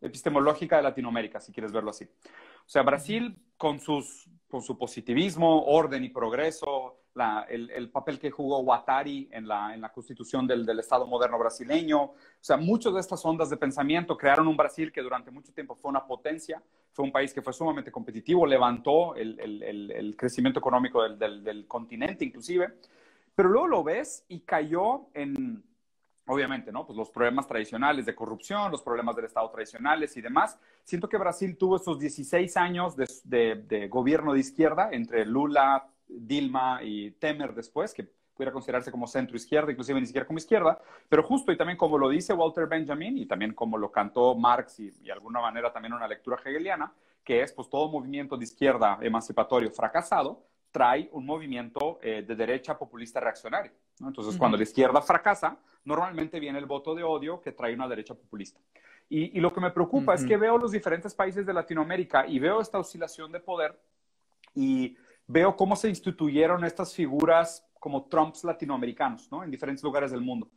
epistemológica 0.00 0.76
de 0.76 0.82
Latinoamérica, 0.82 1.40
si 1.40 1.52
quieres 1.52 1.72
verlo 1.72 1.90
así. 1.90 2.04
O 2.04 2.70
sea, 2.70 2.82
Brasil 2.82 3.36
con, 3.56 3.80
sus, 3.80 4.28
con 4.48 4.62
su 4.62 4.78
positivismo, 4.78 5.64
orden 5.64 6.04
y 6.04 6.10
progreso, 6.10 6.97
el, 7.48 7.90
papel 7.90 8.18
que 8.18 8.30
jugó 8.30 8.62
Guattari 8.62 9.28
en 9.32 9.46
la, 9.48 9.74
en 9.74 9.80
la 9.80 9.90
constitución 9.90 10.46
del, 10.46 10.64
del, 10.64 10.78
Estado 10.78 11.06
moderno 11.06 11.38
brasileño. 11.38 12.02
O 12.02 12.14
sea, 12.40 12.56
muchas 12.56 12.94
de 12.94 13.00
estas 13.00 13.24
ondas 13.24 13.50
de 13.50 13.56
pensamiento 13.56 14.16
crearon 14.16 14.46
un 14.46 14.56
Brasil 14.56 14.92
que 14.92 15.02
durante 15.02 15.30
mucho 15.30 15.52
tiempo 15.52 15.74
fue 15.74 15.90
una 15.90 16.06
potencia, 16.06 16.62
fue 16.92 17.04
un 17.04 17.12
país 17.12 17.32
que 17.32 17.42
fue 17.42 17.52
sumamente 17.52 17.90
competitivo, 17.90 18.46
levantó 18.46 19.14
el, 19.14 19.38
el 19.40 20.16
crecimiento 20.16 20.58
económico 20.60 21.02
del, 21.02 21.42
del, 21.42 21.66
continente 21.66 22.24
inclusive, 22.24 22.74
pero 23.34 23.48
luego 23.48 23.66
lo 23.66 23.84
ves 23.84 24.24
y 24.28 24.40
cayó 24.40 25.08
en, 25.14 25.62
obviamente, 26.26 26.72
¿no? 26.72 26.86
Pues 26.86 26.96
los 26.96 27.10
problemas 27.10 27.46
tradicionales 27.46 28.06
de 28.06 28.14
corrupción, 28.14 28.70
los 28.70 28.82
problemas 28.82 29.16
del 29.16 29.26
Estado 29.26 29.50
tradicionales 29.50 30.16
y 30.16 30.20
demás. 30.20 30.58
Siento 30.84 31.08
que 31.08 31.18
Brasil 31.18 31.56
tuvo 31.56 31.76
esos 31.76 31.98
16 31.98 32.56
años 32.56 32.96
de 32.96 33.88
gobierno 33.90 34.32
de 34.32 34.40
izquierda 34.40 34.88
entre 34.92 35.24
Lula, 35.24 35.88
Dilma 36.08 36.80
y 36.82 37.12
Temer 37.12 37.54
después, 37.54 37.92
que 37.94 38.08
pudiera 38.38 38.52
considerarse 38.52 38.92
como 38.92 39.06
centro 39.06 39.36
izquierda, 39.36 39.72
inclusive 39.72 40.00
ni 40.00 40.06
siquiera 40.06 40.26
como 40.26 40.38
izquierda, 40.38 40.80
pero 41.08 41.24
justo 41.24 41.50
y 41.50 41.56
también 41.56 41.76
como 41.76 41.98
lo 41.98 42.08
dice 42.08 42.32
Walter 42.32 42.68
Benjamin 42.68 43.18
y 43.18 43.26
también 43.26 43.52
como 43.52 43.76
lo 43.76 43.90
cantó 43.90 44.36
Marx 44.36 44.78
y, 44.78 44.90
de 44.90 45.12
alguna 45.12 45.40
manera 45.40 45.72
también 45.72 45.92
una 45.92 46.06
lectura 46.06 46.38
hegeliana, 46.44 46.92
que 47.24 47.42
es 47.42 47.52
pues 47.52 47.68
todo 47.68 47.90
movimiento 47.90 48.36
de 48.36 48.44
izquierda 48.44 48.98
emancipatorio 49.02 49.70
fracasado 49.72 50.44
trae 50.70 51.08
un 51.12 51.26
movimiento 51.26 51.98
eh, 52.02 52.22
de 52.22 52.36
derecha 52.36 52.78
populista 52.78 53.18
reaccionario. 53.18 53.72
Entonces, 54.00 54.36
cuando 54.36 54.56
la 54.56 54.62
izquierda 54.62 55.02
fracasa, 55.02 55.58
normalmente 55.84 56.38
viene 56.38 56.58
el 56.58 56.66
voto 56.66 56.94
de 56.94 57.02
odio 57.02 57.40
que 57.40 57.52
trae 57.52 57.74
una 57.74 57.88
derecha 57.88 58.14
populista. 58.14 58.60
Y, 59.08 59.40
lo 59.40 59.52
que 59.52 59.60
me 59.60 59.70
preocupa 59.70 60.14
es 60.14 60.24
que 60.24 60.36
veo 60.36 60.58
los 60.58 60.70
diferentes 60.70 61.14
países 61.14 61.46
de 61.46 61.54
Latinoamérica 61.54 62.26
y 62.26 62.38
veo 62.38 62.60
esta 62.60 62.78
oscilación 62.78 63.32
de 63.32 63.40
poder 63.40 63.80
y 64.54 64.96
veo 65.28 65.54
cómo 65.54 65.76
se 65.76 65.88
instituyeron 65.88 66.64
estas 66.64 66.94
figuras 66.94 67.64
como 67.78 68.06
Trumps 68.06 68.42
latinoamericanos, 68.44 69.30
¿no? 69.30 69.44
En 69.44 69.50
diferentes 69.50 69.84
lugares 69.84 70.10
del 70.10 70.22
mundo. 70.22 70.50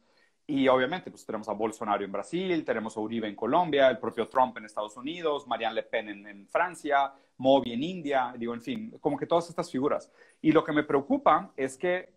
Y 0.48 0.68
obviamente, 0.68 1.12
pues 1.12 1.26
tenemos 1.26 1.48
a 1.50 1.54
Bolsonaro 1.54 2.04
en 2.04 2.12
Brasil, 2.12 2.66
tenemos 2.66 2.98
a 2.98 3.00
Uribe 3.00 3.28
en 3.28 3.36
Colombia, 3.36 3.90
el 3.90 4.00
propio 4.00 4.28
Trump 4.28 4.58
en 4.58 4.66
Estados 4.66 4.98
Unidos, 4.98 5.46
Marianne 5.46 5.76
Le 5.76 5.84
Pen 5.84 6.10
en, 6.10 6.48
Francia, 6.48 7.14
Modi 7.38 7.74
en 7.74 7.84
India, 7.84 8.34
digo, 8.38 8.54
en 8.54 8.62
fin, 8.62 8.98
como 9.00 9.18
que 9.18 9.28
todas 9.28 9.50
estas 9.50 9.70
figuras. 9.70 10.12
Y 10.42 10.52
lo 10.52 10.64
que 10.64 10.72
me 10.72 10.84
preocupa 10.84 11.52
es 11.56 11.78
que 11.78 12.14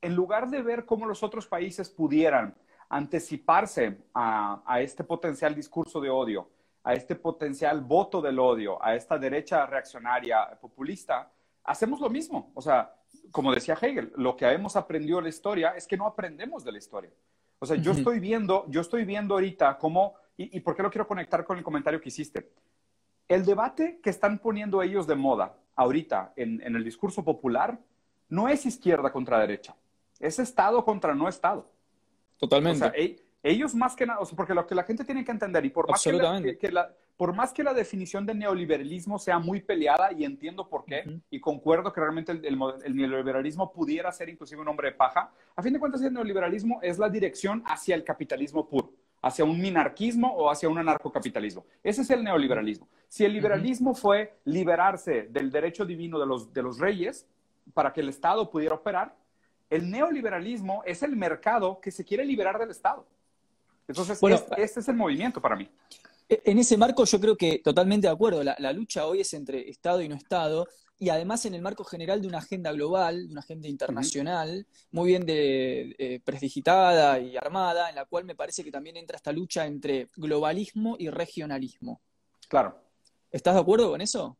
en 0.00 0.14
lugar 0.14 0.48
de 0.48 0.62
ver 0.62 0.86
cómo 0.86 1.06
los 1.06 1.22
otros 1.22 1.46
países 1.46 1.90
pudieran 1.90 2.56
anticiparse 2.88 3.98
a, 4.14 4.62
a 4.64 4.80
este 4.80 5.04
potencial 5.04 5.54
discurso 5.54 6.00
de 6.00 6.08
odio, 6.08 6.48
a 6.82 6.94
este 6.94 7.14
potencial 7.14 7.82
voto 7.82 8.22
del 8.22 8.38
odio, 8.38 8.82
a 8.82 8.94
esta 8.94 9.18
derecha 9.18 9.66
reaccionaria 9.66 10.58
populista, 10.60 11.30
hacemos 11.64 12.00
lo 12.00 12.10
mismo. 12.10 12.50
O 12.54 12.62
sea, 12.62 12.94
como 13.30 13.52
decía 13.52 13.78
Hegel, 13.80 14.12
lo 14.16 14.36
que 14.36 14.46
hemos 14.46 14.76
aprendido 14.76 15.18
de 15.18 15.24
la 15.24 15.28
historia 15.28 15.70
es 15.70 15.86
que 15.86 15.96
no 15.96 16.06
aprendemos 16.06 16.64
de 16.64 16.72
la 16.72 16.78
historia. 16.78 17.10
O 17.58 17.66
sea, 17.66 17.76
yo 17.76 17.92
estoy 17.92 18.20
viendo, 18.20 18.64
yo 18.68 18.80
estoy 18.80 19.04
viendo 19.04 19.34
ahorita 19.34 19.76
cómo, 19.78 20.14
y, 20.36 20.60
por 20.60 20.74
qué 20.74 20.82
lo 20.82 20.90
quiero 20.90 21.06
conectar 21.06 21.44
con 21.44 21.58
el 21.58 21.64
comentario 21.64 22.00
que 22.00 22.08
hiciste. 22.08 22.50
El 23.28 23.44
debate 23.44 24.00
que 24.02 24.10
están 24.10 24.38
poniendo 24.38 24.82
ellos 24.82 25.06
de 25.06 25.14
moda 25.14 25.54
ahorita 25.76 26.32
en, 26.36 26.62
el 26.62 26.82
discurso 26.82 27.22
popular 27.22 27.78
no 28.28 28.48
es 28.48 28.64
izquierda 28.64 29.12
contra 29.12 29.38
derecha, 29.38 29.76
es 30.18 30.38
Estado 30.38 30.82
contra 30.84 31.14
no 31.14 31.28
Estado. 31.28 31.70
Totalmente. 32.38 32.86
O 32.86 32.90
sea, 32.90 32.92
ellos 33.42 33.74
más 33.74 33.94
que 33.94 34.06
nada, 34.06 34.20
porque 34.34 34.54
lo 34.54 34.66
que 34.66 34.74
la 34.74 34.84
gente 34.84 35.04
tiene 35.04 35.24
que 35.24 35.30
entender, 35.30 35.64
y 35.64 35.70
por 35.70 35.88
más 35.88 36.02
que 36.02 36.70
la, 36.72 36.94
por 37.20 37.34
más 37.34 37.52
que 37.52 37.62
la 37.62 37.74
definición 37.74 38.24
de 38.24 38.32
neoliberalismo 38.32 39.18
sea 39.18 39.38
muy 39.38 39.60
peleada, 39.60 40.10
y 40.10 40.24
entiendo 40.24 40.66
por 40.66 40.86
qué, 40.86 41.20
y 41.28 41.38
concuerdo 41.38 41.92
que 41.92 42.00
realmente 42.00 42.32
el, 42.32 42.96
neoliberalismo 42.96 43.70
pudiera 43.70 44.10
ser 44.10 44.30
inclusive 44.30 44.62
un 44.62 44.68
hombre 44.68 44.88
de 44.88 44.94
paja, 44.94 45.30
a 45.54 45.62
fin 45.62 45.74
de 45.74 45.78
cuentas 45.78 46.00
el 46.00 46.14
neoliberalismo 46.14 46.80
es 46.80 46.98
la 46.98 47.10
dirección 47.10 47.62
hacia 47.66 47.94
el 47.94 48.04
capitalismo 48.04 48.66
puro, 48.66 48.94
hacia 49.20 49.44
un 49.44 49.60
minarquismo 49.60 50.34
o 50.34 50.50
hacia 50.50 50.70
un 50.70 50.78
anarcocapitalismo. 50.78 51.66
Ese 51.84 52.00
es 52.00 52.08
el 52.08 52.24
neoliberalismo. 52.24 52.88
Si 53.06 53.22
el 53.22 53.34
liberalismo 53.34 53.94
fue 53.94 54.38
liberarse 54.46 55.28
del 55.30 55.50
derecho 55.50 55.84
divino 55.84 56.18
de 56.18 56.24
los, 56.24 56.50
de 56.54 56.62
los 56.62 56.78
reyes 56.78 57.26
para 57.74 57.92
que 57.92 58.00
el 58.00 58.08
Estado 58.08 58.48
pudiera 58.48 58.76
operar, 58.76 59.14
el 59.68 59.90
neoliberalismo 59.90 60.82
es 60.86 61.02
el 61.02 61.14
mercado 61.16 61.82
que 61.82 61.90
se 61.90 62.02
quiere 62.02 62.24
liberar 62.24 62.58
del 62.58 62.70
Estado. 62.70 63.04
Entonces, 63.86 64.18
bueno, 64.22 64.38
este 64.56 64.80
es 64.80 64.88
el 64.88 64.96
movimiento 64.96 65.38
para 65.38 65.54
mí. 65.54 65.68
E, 66.30 66.42
en 66.44 66.58
ese 66.58 66.76
marco 66.76 67.04
yo 67.04 67.20
creo 67.20 67.36
que 67.36 67.58
totalmente 67.58 68.06
de 68.06 68.12
acuerdo, 68.12 68.42
la, 68.44 68.72
lucha 68.72 69.04
hoy 69.06 69.20
es 69.20 69.34
entre 69.34 69.68
Estado 69.68 70.00
y 70.00 70.08
no 70.08 70.14
Estado, 70.14 70.66
y 70.96 71.08
además 71.08 71.44
en 71.46 71.54
el 71.54 71.62
marco 71.62 71.82
general 71.82 72.22
de 72.22 72.28
una 72.28 72.38
agenda 72.38 72.70
global, 72.72 73.26
de 73.26 73.32
una 73.32 73.40
agenda 73.40 73.68
internacional, 73.68 74.66
muy 74.92 75.08
bien 75.08 75.26
de, 75.26 75.96
eh, 75.98 76.20
prestigitada 76.22 77.18
y 77.18 77.36
armada, 77.36 77.88
en 77.88 77.96
la 77.96 78.04
cual 78.04 78.24
me 78.24 78.36
parece 78.36 78.62
que 78.62 78.70
también 78.70 78.96
entra 78.96 79.16
esta 79.16 79.32
lucha 79.32 79.66
entre 79.66 80.08
globalismo 80.16 80.96
y 80.98 81.08
regionalismo. 81.08 82.00
Claro. 82.48 82.78
¿Estás 83.32 83.54
de 83.54 83.60
acuerdo 83.60 83.90
con 83.90 84.00
eso? 84.00 84.36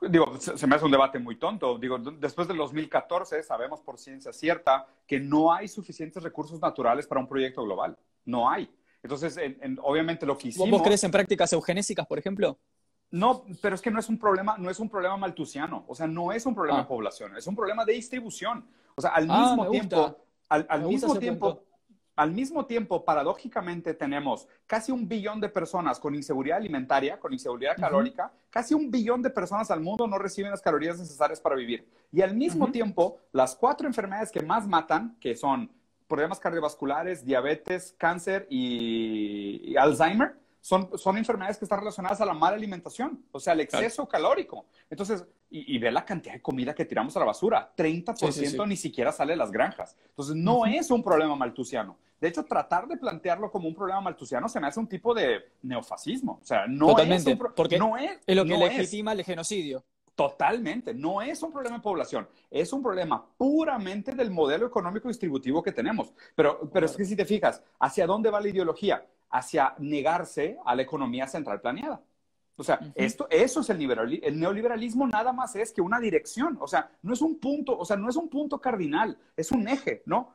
Digo, 0.00 0.38
se, 0.38 0.66
me 0.66 0.76
hace 0.76 0.84
un 0.84 0.90
debate 0.90 1.18
muy 1.18 1.36
tonto. 1.36 1.78
Digo, 1.78 1.98
después 1.98 2.46
del 2.46 2.58
2014 2.58 3.42
sabemos 3.42 3.80
por 3.80 3.98
ciencia 3.98 4.32
cierta 4.32 4.86
que 5.06 5.18
no 5.18 5.52
hay 5.52 5.68
suficientes 5.68 6.22
recursos 6.22 6.60
naturales 6.60 7.06
para 7.06 7.20
un 7.20 7.28
proyecto 7.28 7.62
global. 7.64 7.96
No 8.24 8.48
hay. 8.48 8.68
Entonces, 9.04 9.38
obviamente 9.82 10.24
lo 10.24 10.36
que 10.38 10.48
hicimos... 10.48 10.70
¿Vos 10.70 10.82
crees 10.82 11.04
en 11.04 11.10
prácticas 11.10 11.52
eugenésicas, 11.52 12.06
por 12.06 12.18
ejemplo? 12.18 12.58
No, 13.10 13.44
pero 13.60 13.74
es 13.74 13.82
que 13.82 13.90
no 13.90 14.00
es 14.00 14.08
un 14.08 14.18
problema, 14.18 14.56
no 14.58 14.70
es 14.70 14.80
un 14.80 14.88
problema 14.88 15.14
maltusiano. 15.18 15.84
O 15.86 15.94
sea, 15.94 16.06
no 16.06 16.32
es 16.32 16.46
un 16.46 16.54
problema 16.54 16.78
de 16.78 16.84
ah. 16.84 16.88
población, 16.88 17.36
es 17.36 17.46
un 17.46 17.54
problema 17.54 17.84
de 17.84 17.92
distribución. 17.92 18.66
O 18.96 19.02
sea, 19.02 19.10
al 19.10 19.26
ah, 19.30 19.40
mismo 19.40 19.68
tiempo, 19.68 20.16
al, 20.48 20.82
mismo 20.84 21.18
tiempo, 21.18 21.64
al 22.16 22.32
mismo 22.32 22.64
tiempo, 22.64 23.04
paradójicamente, 23.04 23.92
tenemos 23.92 24.48
casi 24.66 24.90
un 24.90 25.06
billón 25.06 25.38
de 25.38 25.50
personas 25.50 26.00
con 26.00 26.14
inseguridad 26.14 26.56
alimentaria, 26.56 27.20
con 27.20 27.34
inseguridad 27.34 27.76
calórica, 27.76 28.32
casi 28.48 28.72
un 28.72 28.90
billón 28.90 29.20
de 29.20 29.28
personas 29.28 29.70
al 29.70 29.80
mundo 29.80 30.06
no 30.06 30.16
reciben 30.16 30.50
las 30.50 30.62
calorías 30.62 30.98
necesarias 30.98 31.42
para 31.42 31.56
vivir. 31.56 31.86
Y 32.10 32.22
al 32.22 32.34
mismo 32.34 32.72
tiempo, 32.72 33.18
las 33.32 33.54
cuatro 33.54 33.86
enfermedades 33.86 34.32
que 34.32 34.40
más 34.40 34.66
matan, 34.66 35.18
que 35.20 35.36
son 35.36 35.70
problemas 36.06 36.38
cardiovasculares, 36.38 37.24
diabetes, 37.24 37.94
cáncer 37.98 38.46
y, 38.50 39.74
Alzheimer, 39.76 40.36
son, 40.60 40.96
son, 40.96 41.18
enfermedades 41.18 41.58
que 41.58 41.66
están 41.66 41.80
relacionadas 41.80 42.20
a 42.22 42.24
la 42.24 42.32
mala 42.32 42.56
alimentación, 42.56 43.22
o 43.32 43.38
sea, 43.38 43.52
el 43.52 43.60
exceso 43.60 44.08
calórico. 44.08 44.64
Entonces, 44.88 45.24
y, 45.50 45.78
ve 45.78 45.92
la 45.92 46.04
cantidad 46.04 46.34
de 46.34 46.40
comida 46.40 46.74
que 46.74 46.84
tiramos 46.84 47.14
a 47.16 47.20
la 47.20 47.26
basura, 47.26 47.72
30% 47.76 48.66
ni 48.66 48.76
siquiera 48.76 49.12
sale 49.12 49.34
de 49.34 49.36
las 49.36 49.52
granjas. 49.52 49.96
Entonces, 50.08 50.34
no 50.34 50.64
es 50.64 50.90
un 50.90 51.02
problema 51.02 51.36
maltusiano. 51.36 51.96
De 52.20 52.28
hecho, 52.28 52.44
tratar 52.44 52.88
de 52.88 52.96
plantearlo 52.96 53.50
como 53.50 53.68
un 53.68 53.74
problema 53.74 54.00
maltusiano 54.00 54.48
se 54.48 54.58
me 54.58 54.66
hace 54.66 54.80
un 54.80 54.86
tipo 54.86 55.12
de 55.12 55.50
neofascismo. 55.62 56.38
O 56.42 56.46
sea, 56.46 56.66
no 56.66 56.98
es 56.98 57.26
un 57.26 57.38
porque 57.54 57.78
no 57.78 57.96
es, 57.98 58.18
es 58.26 58.34
lo 58.34 58.44
que 58.44 58.56
legitima 58.56 59.12
el 59.12 59.22
genocidio. 59.22 59.84
Totalmente, 60.14 60.94
no 60.94 61.20
es 61.20 61.42
un 61.42 61.50
problema 61.50 61.76
de 61.76 61.82
población, 61.82 62.28
es 62.48 62.72
un 62.72 62.82
problema 62.82 63.26
puramente 63.36 64.12
del 64.12 64.30
modelo 64.30 64.66
económico 64.66 65.08
distributivo 65.08 65.60
que 65.60 65.72
tenemos. 65.72 66.12
Pero, 66.36 66.70
pero 66.72 66.86
es 66.86 66.96
que 66.96 67.04
si 67.04 67.16
te 67.16 67.24
fijas, 67.24 67.60
¿hacia 67.80 68.06
dónde 68.06 68.30
va 68.30 68.40
la 68.40 68.48
ideología? 68.48 69.04
Hacia 69.30 69.74
negarse 69.78 70.56
a 70.64 70.76
la 70.76 70.82
economía 70.82 71.26
central 71.26 71.60
planeada. 71.60 72.00
O 72.56 72.62
sea, 72.62 72.78
esto, 72.94 73.26
eso 73.28 73.60
es 73.60 73.70
el, 73.70 74.20
el 74.22 74.38
neoliberalismo, 74.38 75.08
nada 75.08 75.32
más 75.32 75.56
es 75.56 75.72
que 75.72 75.80
una 75.80 75.98
dirección, 75.98 76.56
o 76.60 76.68
sea, 76.68 76.88
no 77.02 77.12
es 77.12 77.20
un 77.20 77.40
punto, 77.40 77.76
o 77.76 77.84
sea, 77.84 77.96
no 77.96 78.08
es 78.08 78.14
un 78.14 78.28
punto 78.28 78.60
cardinal, 78.60 79.18
es 79.36 79.50
un 79.50 79.66
eje, 79.66 80.04
¿no? 80.06 80.32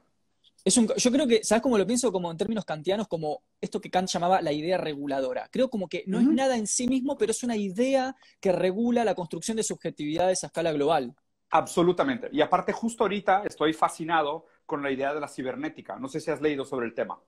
Yo 0.66 1.12
creo 1.12 1.28
que, 1.28 1.44
¿sabes 1.44 1.62
cómo 1.62 1.78
lo 1.78 1.88
pienso? 1.88 2.12
Como 2.12 2.32
en 2.32 2.38
términos 2.38 2.66
kantianos, 2.66 3.08
como 3.08 3.44
esto 3.62 3.80
que 3.80 3.90
Kant 3.90 4.10
llamaba 4.10 4.42
la 4.42 4.52
idea 4.52 4.78
reguladora. 4.78 5.48
Creo 5.52 5.70
como 5.70 5.88
que 5.88 6.04
no 6.08 6.20
es 6.20 6.28
nada 6.28 6.58
en 6.58 6.68
sí 6.68 6.88
mismo, 6.88 7.18
pero 7.18 7.32
es 7.32 7.44
una 7.44 7.56
idea 7.56 8.16
que 8.40 8.52
regula 8.52 9.04
la 9.04 9.16
construcción 9.16 9.58
de 9.58 9.64
subjetividades 9.64 10.44
a 10.44 10.48
escala 10.48 10.72
global. 10.72 11.16
Absolutamente. 11.52 12.30
Y 12.32 12.42
aparte, 12.42 12.74
justo 12.74 13.04
ahorita 13.04 13.44
estoy 13.44 13.74
fascinado 13.74 14.46
con 14.66 14.84
la 14.84 14.92
idea 14.92 15.14
de 15.14 15.20
la 15.20 15.28
cibernética. 15.28 15.98
No 15.98 16.08
sé 16.08 16.20
si 16.20 16.30
has 16.30 16.42
leído 16.42 16.64
sobre 16.66 16.86
el 16.86 16.94
tema. 16.94 17.20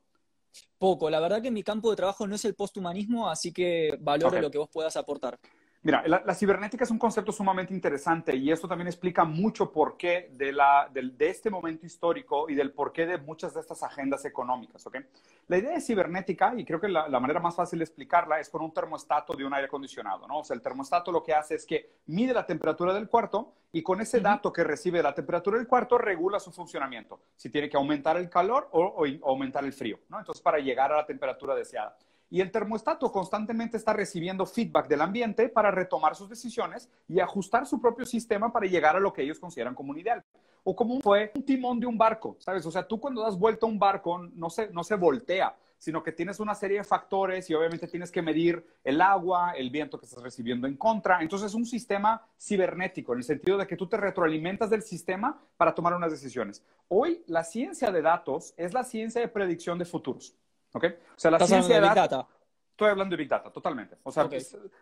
Poco, 0.78 1.10
la 1.10 1.20
verdad 1.20 1.42
que 1.42 1.52
mi 1.52 1.64
campo 1.64 1.90
de 1.90 1.96
trabajo 1.96 2.28
no 2.28 2.36
es 2.36 2.46
el 2.46 2.56
posthumanismo, 2.56 3.30
así 3.30 3.52
que 3.54 3.98
valoro 4.02 4.42
lo 4.42 4.52
que 4.52 4.58
vos 4.58 4.70
puedas 4.72 4.96
aportar. 4.98 5.40
Mira, 5.84 6.04
la, 6.08 6.36
cibernética 6.36 6.84
es 6.84 6.92
un 6.92 7.00
concepto 7.00 7.32
sumamente 7.32 7.74
interesante 7.74 8.36
y 8.36 8.52
esto 8.52 8.68
también 8.68 8.88
explica 8.88 9.24
mucho 9.24 9.72
por 9.72 9.98
qué 9.98 10.30
de, 10.34 10.52
la, 10.52 10.88
de, 10.94 11.28
este 11.28 11.50
momento 11.50 11.88
histórico 11.88 12.48
y 12.48 12.54
del 12.54 12.72
porqué 12.72 13.08
de 13.08 13.18
muchas 13.18 13.56
de 13.56 13.62
estas 13.62 13.82
agendas 13.82 14.24
económicas. 14.26 14.86
¿okay? 14.86 15.02
La 15.48 15.58
idea 15.58 15.72
de 15.72 15.82
cibernética, 15.82 16.54
y 16.56 16.66
creo 16.66 16.80
que 16.80 16.88
la, 16.88 17.10
manera 17.20 17.40
más 17.40 17.56
fácil 17.56 17.80
de 17.80 17.86
explicarla 17.86 18.40
es 18.40 18.48
con 18.48 18.62
un 18.62 18.72
termostato 18.72 19.34
de 19.34 19.44
un 19.44 19.56
aire 19.56 19.66
acondicionado. 19.66 20.28
¿no? 20.28 20.40
O 20.40 20.44
sea, 20.44 20.56
el 20.56 20.62
termostato 20.62 21.12
lo 21.12 21.24
que 21.24 21.34
hace 21.34 21.56
es 21.56 21.66
que 21.66 21.94
mide 22.06 22.32
la 22.32 22.46
temperatura 22.46 22.94
del 22.94 23.10
cuarto 23.10 23.52
y 23.72 23.82
con 23.82 24.02
ese 24.02 24.20
dato 24.20 24.54
que 24.54 24.64
recibe 24.64 25.02
la 25.02 25.16
temperatura 25.16 25.58
del 25.58 25.66
cuarto 25.66 25.98
regula 25.98 26.40
su 26.40 26.52
funcionamiento, 26.52 27.22
si 27.36 27.50
tiene 27.50 27.68
que 27.68 27.78
aumentar 27.78 28.18
el 28.18 28.30
calor 28.30 28.70
o, 28.72 28.84
o 28.84 29.30
aumentar 29.32 29.66
el 29.66 29.74
frío. 29.74 29.98
¿no? 30.10 30.20
Entonces, 30.20 30.44
para 30.44 30.60
llegar 30.60 30.92
a 30.92 30.98
la 30.98 31.06
temperatura 31.08 31.56
deseada 31.56 31.98
y 32.32 32.40
el 32.40 32.50
termostato 32.50 33.12
constantemente 33.12 33.76
está 33.76 33.92
recibiendo 33.92 34.46
feedback 34.46 34.88
del 34.88 35.02
ambiente 35.02 35.50
para 35.50 35.70
retomar 35.70 36.16
sus 36.16 36.30
decisiones 36.30 36.90
y 37.08 37.20
ajustar 37.20 37.68
su 37.68 37.80
propio 37.80 38.06
sistema 38.06 38.52
para 38.52 38.66
llegar 38.66 38.96
a 38.96 39.02
lo 39.02 39.12
que 39.12 39.22
ellos 39.22 39.38
consideran 39.38 39.76
como 39.76 39.92
un 39.92 40.00
ideal. 40.00 40.24
O 40.64 40.74
como 40.74 41.02
fue 41.02 41.32
un 41.36 41.44
timón 41.44 41.80
de 41.80 41.88
un 41.88 41.98
barco, 41.98 42.38
¿sabes? 42.40 42.66
O 42.66 42.72
sea, 42.72 42.88
tú 42.88 43.00
cuando 43.00 43.22
das 43.22 43.38
vuelta 43.38 43.66
a 43.66 43.70
un 43.70 43.78
barco 43.78 44.18
no 44.34 44.50
se, 44.50 44.70
no 44.70 44.82
se 44.84 44.96
voltea, 44.96 45.54
sino 45.78 46.02
que 46.04 46.14
tienes 46.14 46.40
una 46.40 46.56
serie 46.56 46.78
de 46.78 46.84
factores 46.86 47.50
y 47.50 47.54
obviamente 47.54 47.88
tienes 47.88 48.12
que 48.12 48.22
medir 48.22 48.64
el 48.84 49.02
agua, 49.02 49.52
el 49.58 49.70
viento 49.70 50.00
que 50.00 50.06
estás 50.06 50.24
recibiendo 50.24 50.68
en 50.68 50.78
contra. 50.78 51.22
Entonces 51.22 51.48
es 51.48 51.56
un 51.56 51.66
sistema 51.66 52.26
cibernético, 52.40 53.12
en 53.12 53.20
el 53.20 53.26
sentido 53.26 53.58
de 53.58 53.68
que 53.68 53.76
tú 53.76 53.88
te 53.88 53.98
retroalimentas 53.98 54.70
del 54.70 54.84
sistema 54.84 55.42
para 55.58 55.76
tomar 55.76 55.96
unas 55.96 56.12
decisiones. 56.12 56.64
Hoy 56.88 57.24
la 57.26 57.44
ciencia 57.44 57.92
de 57.92 58.02
datos 58.02 58.54
es 58.56 58.74
la 58.74 58.84
ciencia 58.84 59.20
de 59.20 59.28
predicción 59.28 59.80
de 59.80 59.86
futuros. 59.86 60.36
¿Ok? 60.74 60.86
O 60.86 61.20
sea, 61.20 61.32
la 61.32 61.40
ciencia 61.40 61.76
de, 61.76 61.82
data, 61.82 62.28
Estoy 62.72 62.90
hablando 62.90 63.14
de 63.16 63.18
Big 63.18 63.30
Data, 63.30 63.52
totalmente. 63.52 63.98
O 64.04 64.12
sea, 64.12 64.28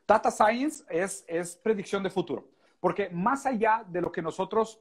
Data 0.07 0.31
Science 0.31 0.85
es, 0.89 1.25
es 1.27 1.55
predicción 1.57 2.01
de 2.03 2.09
futuro. 2.09 2.49
Porque 2.79 3.09
más 3.09 3.45
allá 3.45 3.83
de 3.85 3.99
lo 3.99 4.11
que 4.11 4.21
nosotros 4.21 4.79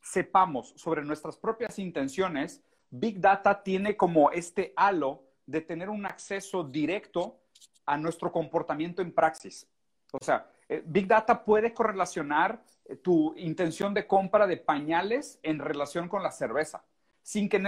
sepamos 0.00 0.72
sobre 0.76 1.02
nuestras 1.02 1.36
propias 1.36 1.78
intenciones, 1.78 2.62
Big 2.88 3.20
Data 3.20 3.62
tiene 3.62 3.96
como 3.96 4.30
este 4.30 4.72
halo 4.76 5.24
de 5.44 5.60
tener 5.60 5.90
un 5.90 6.06
acceso 6.06 6.64
directo 6.64 7.40
a 7.84 7.98
nuestro 7.98 8.32
comportamiento 8.32 9.02
en 9.02 9.12
praxis. 9.12 9.68
O 10.12 10.24
sea, 10.24 10.46
eh, 10.68 10.82
Big 10.86 11.06
Data 11.06 11.44
puede 11.44 11.74
correlacionar 11.74 12.62
eh, 12.84 12.96
tu 12.96 13.34
intención 13.36 13.92
de 13.92 14.06
compra 14.06 14.46
de 14.46 14.56
pañales 14.56 15.38
en 15.42 15.58
relación 15.58 16.08
con 16.08 16.22
la 16.22 16.30
cerveza 16.30 16.82
sin, 17.22 17.48
que 17.48 17.60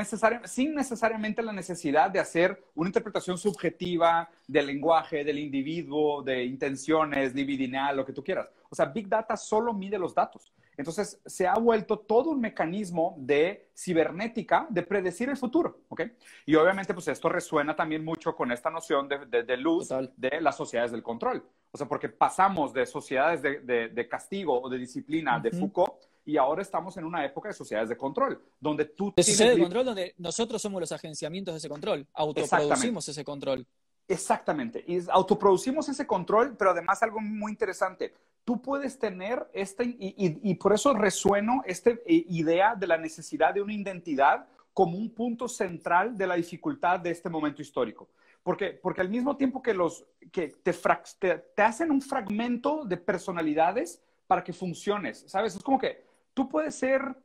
sin 0.45 0.75
necesariamente 0.75 1.43
la 1.43 1.53
necesidad 1.53 2.11
de 2.11 2.19
hacer 2.19 2.63
una 2.75 2.89
interpretación 2.89 3.39
subjetiva 3.39 4.29
del 4.47 4.67
lenguaje, 4.67 5.25
del 5.25 5.39
individuo, 5.39 6.23
de 6.23 6.45
intenciones, 6.45 7.35
libidinal, 7.35 7.97
lo 7.97 8.05
que 8.05 8.13
tú 8.13 8.23
quieras. 8.23 8.51
O 8.69 8.75
sea, 8.75 8.87
Big 8.87 9.09
Data 9.09 9.37
solo 9.37 9.73
mide 9.73 9.99
los 9.99 10.15
datos. 10.15 10.53
Entonces, 10.77 11.21
se 11.25 11.47
ha 11.47 11.55
vuelto 11.55 12.01
todo 12.01 12.31
un 12.31 12.41
mecanismo 12.41 13.15
de 13.19 13.69
cibernética 13.77 14.67
de 14.69 14.83
predecir 14.83 15.29
el 15.29 15.37
futuro, 15.37 15.83
¿ok? 15.89 16.03
Y 16.47 16.57
obviamente, 16.57 16.93
pues 16.93 17.07
esto 17.09 17.29
resuena 17.29 17.77
también 17.77 18.05
mucho 18.05 18.35
con 18.35 18.51
esta 18.51 18.71
noción 18.71 19.09
de, 19.09 19.57
luz 19.57 19.89
de 20.17 20.41
las 20.41 20.57
sociedades 20.57 20.91
del 20.91 21.03
control. 21.03 21.45
O 21.71 21.79
sea, 21.79 21.87
porque 21.87 22.09
pasamos 22.09 22.73
de 22.73 22.87
sociedades 22.87 23.41
de, 23.43 24.09
castigo 24.09 24.61
o 24.61 24.69
de 24.69 24.79
disciplina 24.79 25.39
de 25.39 25.53
Foucault 25.53 25.95
y 26.25 26.37
ahora 26.37 26.63
estamos 26.63 26.97
en 26.97 27.05
una 27.05 27.25
época 27.25 27.49
de 27.49 27.55
sociedades 27.55 27.89
de 27.89 27.97
control, 27.97 28.41
donde 28.59 28.87
tú... 28.87 29.13
De 29.15 29.23
sociedades 29.23 29.57
de 29.57 29.63
control 29.63 29.85
donde 29.85 30.15
nosotros 30.19 30.61
somos 30.61 30.81
los 30.81 30.93
agenciamientos 30.93 31.55
de 31.55 31.59
ese 31.59 31.69
control, 31.69 32.07
autoproducimos 32.15 33.09
ese 33.09 33.25
control. 33.25 33.67
Exactamente, 34.07 34.85
y 34.87 35.01
autoproducimos 35.11 35.89
ese 35.89 36.07
control, 36.07 36.57
pero 36.57 36.71
además 36.71 37.03
algo 37.03 37.21
muy 37.21 37.53
interesante, 37.53 38.13
tú 38.45 38.61
puedes 38.61 38.99
tener 38.99 39.49
esta, 39.53 39.83
y, 39.83 39.97
y, 40.17 40.55
por 40.55 40.75
eso 40.75 40.93
resueno 40.93 41.63
esta 41.65 41.91
eh, 41.91 41.99
idea 42.07 42.75
de 42.75 42.87
la 42.87 42.99
necesidad 42.99 43.55
de 43.55 43.63
una 43.63 43.73
identidad 43.73 44.47
como 44.75 44.99
un 44.99 45.11
punto 45.11 45.49
central 45.49 46.19
de 46.19 46.27
la 46.27 46.35
dificultad 46.35 47.01
de 47.01 47.11
este 47.11 47.31
momento 47.31 47.63
histórico. 47.63 48.09
Porque, 48.43 48.79
porque 48.83 49.01
al 49.01 49.09
mismo 49.09 49.37
tiempo 49.37 49.63
que, 49.63 49.73
los, 49.73 50.05
que 50.31 50.49
te, 50.49 50.75
te, 51.19 51.39
te 51.39 51.63
hacen 51.63 51.91
un 51.91 52.03
fragmento 52.03 52.85
de 52.85 52.99
personalidades 52.99 54.03
para 54.27 54.45
que 54.45 54.53
funciones, 54.53 55.25
¿sabes? 55.27 55.57
Es 55.57 55.63
como 55.63 55.79
que 55.79 56.05
tú 56.35 56.49
puedes 56.49 56.75
ser 56.75 57.17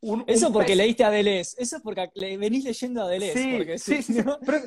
un, 0.00 0.22
eso 0.26 0.52
porque 0.52 0.76
leíste 0.76 1.02
a 1.02 1.10
Deleuze, 1.10 1.56
eso 1.58 1.80
porque 1.82 2.10
venís 2.14 2.64
leyendo 2.64 3.02
a 3.02 3.08
Deleuze. 3.08 3.78
Sí, 3.78 4.02
sí, 4.02 4.12
sí, 4.14 4.24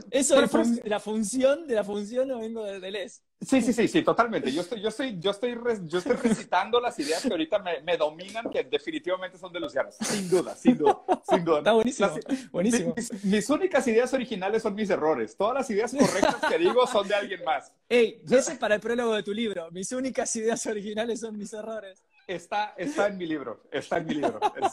eso 0.09 0.41
es 0.41 0.85
la 0.85 0.99
función 0.99 1.67
de 1.67 1.75
la 1.75 1.83
función 1.83 2.27
no 2.27 2.39
vengo 2.39 2.63
de 2.63 2.79
Deleuze. 2.79 3.21
Sí, 3.39 3.61
sí, 3.61 3.71
sí, 3.71 3.87
sí, 3.87 4.01
totalmente. 4.01 4.51
Yo 4.51 4.61
estoy, 4.61 4.81
yo 4.81 4.89
estoy, 4.89 5.19
yo 5.19 5.29
estoy, 5.29 5.55
yo 5.85 5.99
estoy 5.99 6.15
recitando 6.15 6.81
las 6.81 6.97
ideas 6.97 7.21
que 7.21 7.29
ahorita 7.29 7.59
me, 7.59 7.81
me, 7.81 7.95
dominan, 7.95 8.49
que 8.49 8.63
definitivamente 8.63 9.37
son 9.37 9.53
de 9.53 9.59
Luciano. 9.59 9.91
Sin 9.91 10.27
duda, 10.27 10.55
sin 10.55 10.75
duda, 10.75 11.03
sin 11.29 11.45
duda. 11.45 11.59
Está 11.59 11.73
buenísimo. 11.73 12.09
buenísimo. 12.51 12.95
Mis, 13.21 13.47
únicas 13.51 13.87
ideas 13.87 14.11
originales 14.11 14.63
son 14.63 14.73
mis 14.73 14.89
errores. 14.89 15.37
Todas 15.37 15.53
las 15.53 15.69
ideas 15.69 15.93
correctas 15.93 16.49
que 16.49 16.57
digo 16.57 16.87
son 16.87 17.07
de 17.07 17.13
alguien 17.13 17.43
más. 17.43 17.71
Ey, 17.87 18.23
ese 18.25 18.53
es 18.53 18.57
para 18.57 18.73
el 18.73 18.81
prólogo 18.81 19.13
de 19.13 19.21
tu 19.21 19.33
libro. 19.33 19.69
Mis 19.69 19.91
únicas 19.91 20.35
ideas 20.35 20.65
originales 20.65 21.19
son 21.19 21.37
mis 21.37 21.53
errores. 21.53 22.03
Está, 22.27 22.73
está 22.77 23.07
en 23.07 23.17
mi 23.17 23.25
libro, 23.25 23.63
está 23.71 23.97
en 23.97 24.05
mi 24.05 24.15
libro. 24.15 24.39
Eh, 24.43 24.67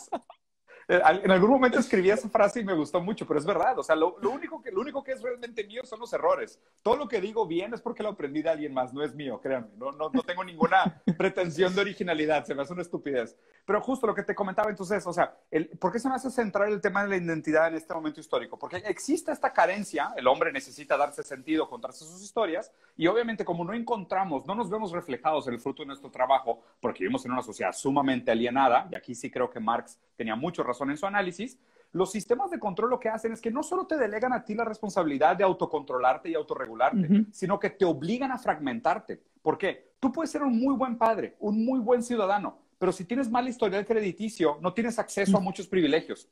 en 0.89 1.31
algún 1.31 1.51
momento 1.51 1.79
escribí 1.79 2.11
esa 2.11 2.29
frase 2.29 2.61
y 2.61 2.65
me 2.65 2.75
gustó 2.75 3.01
mucho, 3.01 3.27
pero 3.27 3.41
es 3.41 3.47
verdad. 3.47 3.79
O 3.79 3.83
sea, 3.83 3.97
lo, 3.97 4.17
único 4.23 4.61
que, 4.63 4.71
lo 4.71 4.81
único 4.81 5.03
que 5.03 5.13
es 5.13 5.23
realmente 5.23 5.65
mío 5.65 5.83
son 5.85 6.01
los 6.01 6.13
errores. 6.13 6.61
Todo 6.83 6.97
lo 6.97 7.09
que 7.09 7.21
digo 7.21 7.47
bien 7.47 7.73
es 7.73 7.81
porque 7.81 8.03
lo 8.03 8.11
aprendí 8.11 8.43
de 8.43 8.51
alguien 8.51 8.75
más, 8.75 8.93
no 8.93 9.03
es 9.03 9.15
mío, 9.15 9.41
créanme. 9.41 9.69
No, 9.77 9.93
no, 9.93 10.11
no 10.11 10.23
tengo 10.23 10.45
ninguna 10.45 11.03
pretensión 11.19 11.75
de 11.75 11.81
originalidad, 11.81 12.45
se 12.45 12.55
me 12.55 12.63
hace 12.63 12.73
una 12.73 12.83
estupidez. 12.83 13.37
Pero 13.65 13.81
justo 13.81 14.07
lo 14.07 14.15
que 14.15 14.23
te 14.23 14.35
comentaba 14.35 14.69
entonces, 14.69 15.07
o 15.07 15.13
sea, 15.13 15.35
el, 15.51 15.69
¿por 15.69 15.91
qué 15.91 15.99
se 15.99 16.09
me 16.09 16.17
hace 16.17 16.31
centrar 16.31 16.69
el 16.69 16.83
tema 16.83 17.03
de 17.03 17.09
la 17.09 17.17
identidad 17.17 17.69
en 17.69 17.77
este 17.77 17.95
momento 17.95 18.21
histórico? 18.21 18.59
Porque 18.59 18.77
existe 18.77 19.33
esta 19.33 19.53
carencia, 19.53 20.13
el 20.17 20.27
hombre 20.27 20.53
necesita 20.53 20.99
darse 20.99 21.23
sentido, 21.23 21.69
contarse 21.69 22.05
sus 22.05 22.23
historias, 22.23 22.71
y 22.97 23.07
obviamente 23.07 23.45
como 23.45 23.65
no 23.65 23.73
encontramos, 23.73 24.45
no 24.47 24.55
nos 24.55 24.69
vemos 24.69 24.93
reflejados 24.93 25.49
en 25.49 25.55
el 25.55 25.61
fruto 25.61 25.83
de 25.83 25.87
nuestro 25.87 26.11
trabajo, 26.11 26.61
porque 26.79 27.01
vivimos 27.01 27.25
en 27.25 27.33
una 27.33 27.43
sociedad 27.43 27.73
sumamente 27.73 28.31
alienada, 28.31 28.87
y 28.91 28.97
aquí 28.97 29.15
sí 29.15 29.31
creo 29.31 29.49
que 29.49 29.61
Marx 29.61 29.99
tenía 30.17 30.37
mucho 30.37 30.63
razón 30.63 30.74
en 30.83 30.97
su 30.97 31.07
análisis, 31.07 31.59
los 31.93 32.11
sistemas 32.11 32.51
de 32.51 32.59
control 32.59 32.91
lo 32.91 32.99
que 32.99 33.09
hacen 33.09 33.33
es 33.33 33.41
que 33.41 33.53
no 33.53 33.63
solo 33.63 33.87
te 33.87 33.97
delegan 33.97 34.33
a 34.33 34.45
ti 34.45 34.55
la 34.55 34.65
responsabilidad 34.65 35.37
de 35.37 35.45
autocontrolarte 35.45 36.29
y 36.29 36.35
autorregularte, 36.35 37.27
sino 37.31 37.59
que 37.59 37.71
te 37.71 37.85
obligan 37.85 38.33
a 38.33 38.39
fragmentarte. 38.39 39.23
¿Por 39.41 39.57
qué? 39.57 39.93
Tú 40.01 40.11
puedes 40.11 40.31
ser 40.31 40.43
un 40.43 40.59
muy 40.59 40.75
buen 40.75 40.99
padre, 40.99 41.37
un 41.39 41.65
muy 41.65 41.79
buen 41.79 42.03
ciudadano, 42.03 42.59
pero 42.79 42.91
si 42.91 43.05
tienes 43.05 43.31
mal 43.31 43.47
historial 43.47 43.87
crediticio, 43.87 44.59
no 44.61 44.75
tienes 44.75 44.99
acceso 44.99 45.37
a 45.37 45.41
muchos 45.41 45.69
privilegios. 45.69 46.29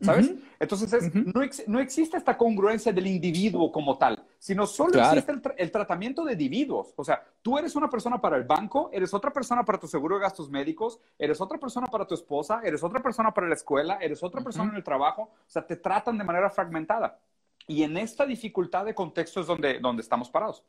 ¿Sabes? 0.00 0.34
Entonces, 0.58 1.12
no, 1.68 1.80
existe 1.80 2.16
esta 2.16 2.36
congruencia 2.36 2.92
del 2.92 3.06
individuo 3.06 3.70
como 3.70 3.96
tal, 3.96 4.23
sino 4.44 4.66
solo 4.66 5.00
existe 5.00 5.32
el, 5.56 5.70
tratamiento 5.70 6.22
de 6.22 6.32
individuos. 6.32 6.92
O 6.96 7.02
sea, 7.02 7.24
tú 7.40 7.56
eres 7.56 7.74
una 7.76 7.88
persona 7.88 8.20
para 8.20 8.36
el 8.36 8.44
banco, 8.44 8.90
eres 8.92 9.14
otra 9.14 9.32
persona 9.32 9.64
para 9.64 9.80
tu 9.80 9.88
seguro 9.88 10.16
de 10.16 10.20
gastos 10.20 10.50
médicos, 10.50 11.00
eres 11.18 11.40
otra 11.40 11.56
persona 11.56 11.86
para 11.86 12.06
tu 12.06 12.14
esposa, 12.14 12.60
eres 12.62 12.82
otra 12.82 13.02
persona 13.02 13.32
para 13.32 13.48
la 13.48 13.54
escuela, 13.54 13.96
eres 14.02 14.22
otra 14.22 14.42
persona 14.42 14.68
en 14.68 14.76
el 14.76 14.84
trabajo. 14.84 15.22
O 15.22 15.50
sea, 15.50 15.66
te 15.66 15.76
tratan 15.76 16.18
de 16.18 16.24
manera 16.24 16.50
fragmentada. 16.50 17.18
Y 17.66 17.84
en 17.84 17.96
esta 17.96 18.26
dificultad 18.26 18.84
de 18.84 18.94
contexto 18.94 19.40
es 19.40 19.46
donde, 19.46 19.78
donde 19.78 20.02
estamos 20.02 20.28
parados. 20.28 20.62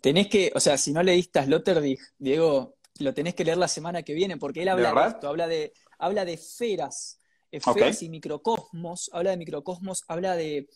Tenés 0.00 0.26
que, 0.26 0.50
o 0.52 0.58
sea, 0.58 0.76
si 0.76 0.92
no 0.92 1.00
leíste 1.00 1.38
a 1.38 1.44
Sloterdijk, 1.44 2.00
Diego, 2.18 2.74
lo 2.98 3.14
tenés 3.14 3.36
que 3.36 3.44
leer 3.44 3.58
la 3.58 3.68
semana 3.68 4.02
que 4.02 4.14
viene, 4.14 4.36
porque 4.36 4.62
él 4.62 4.68
habla 4.68 4.92
de, 4.92 5.08
esto, 5.10 5.28
habla 5.28 5.46
de, 5.46 5.72
habla 5.96 6.24
de 6.24 6.32
esferas, 6.32 7.20
esferas 7.52 8.02
y 8.02 8.08
microcosmos, 8.08 9.10
habla 9.12 9.30
de 9.30 9.36
microcosmos, 9.36 10.02
habla 10.08 10.34
de 10.34 10.68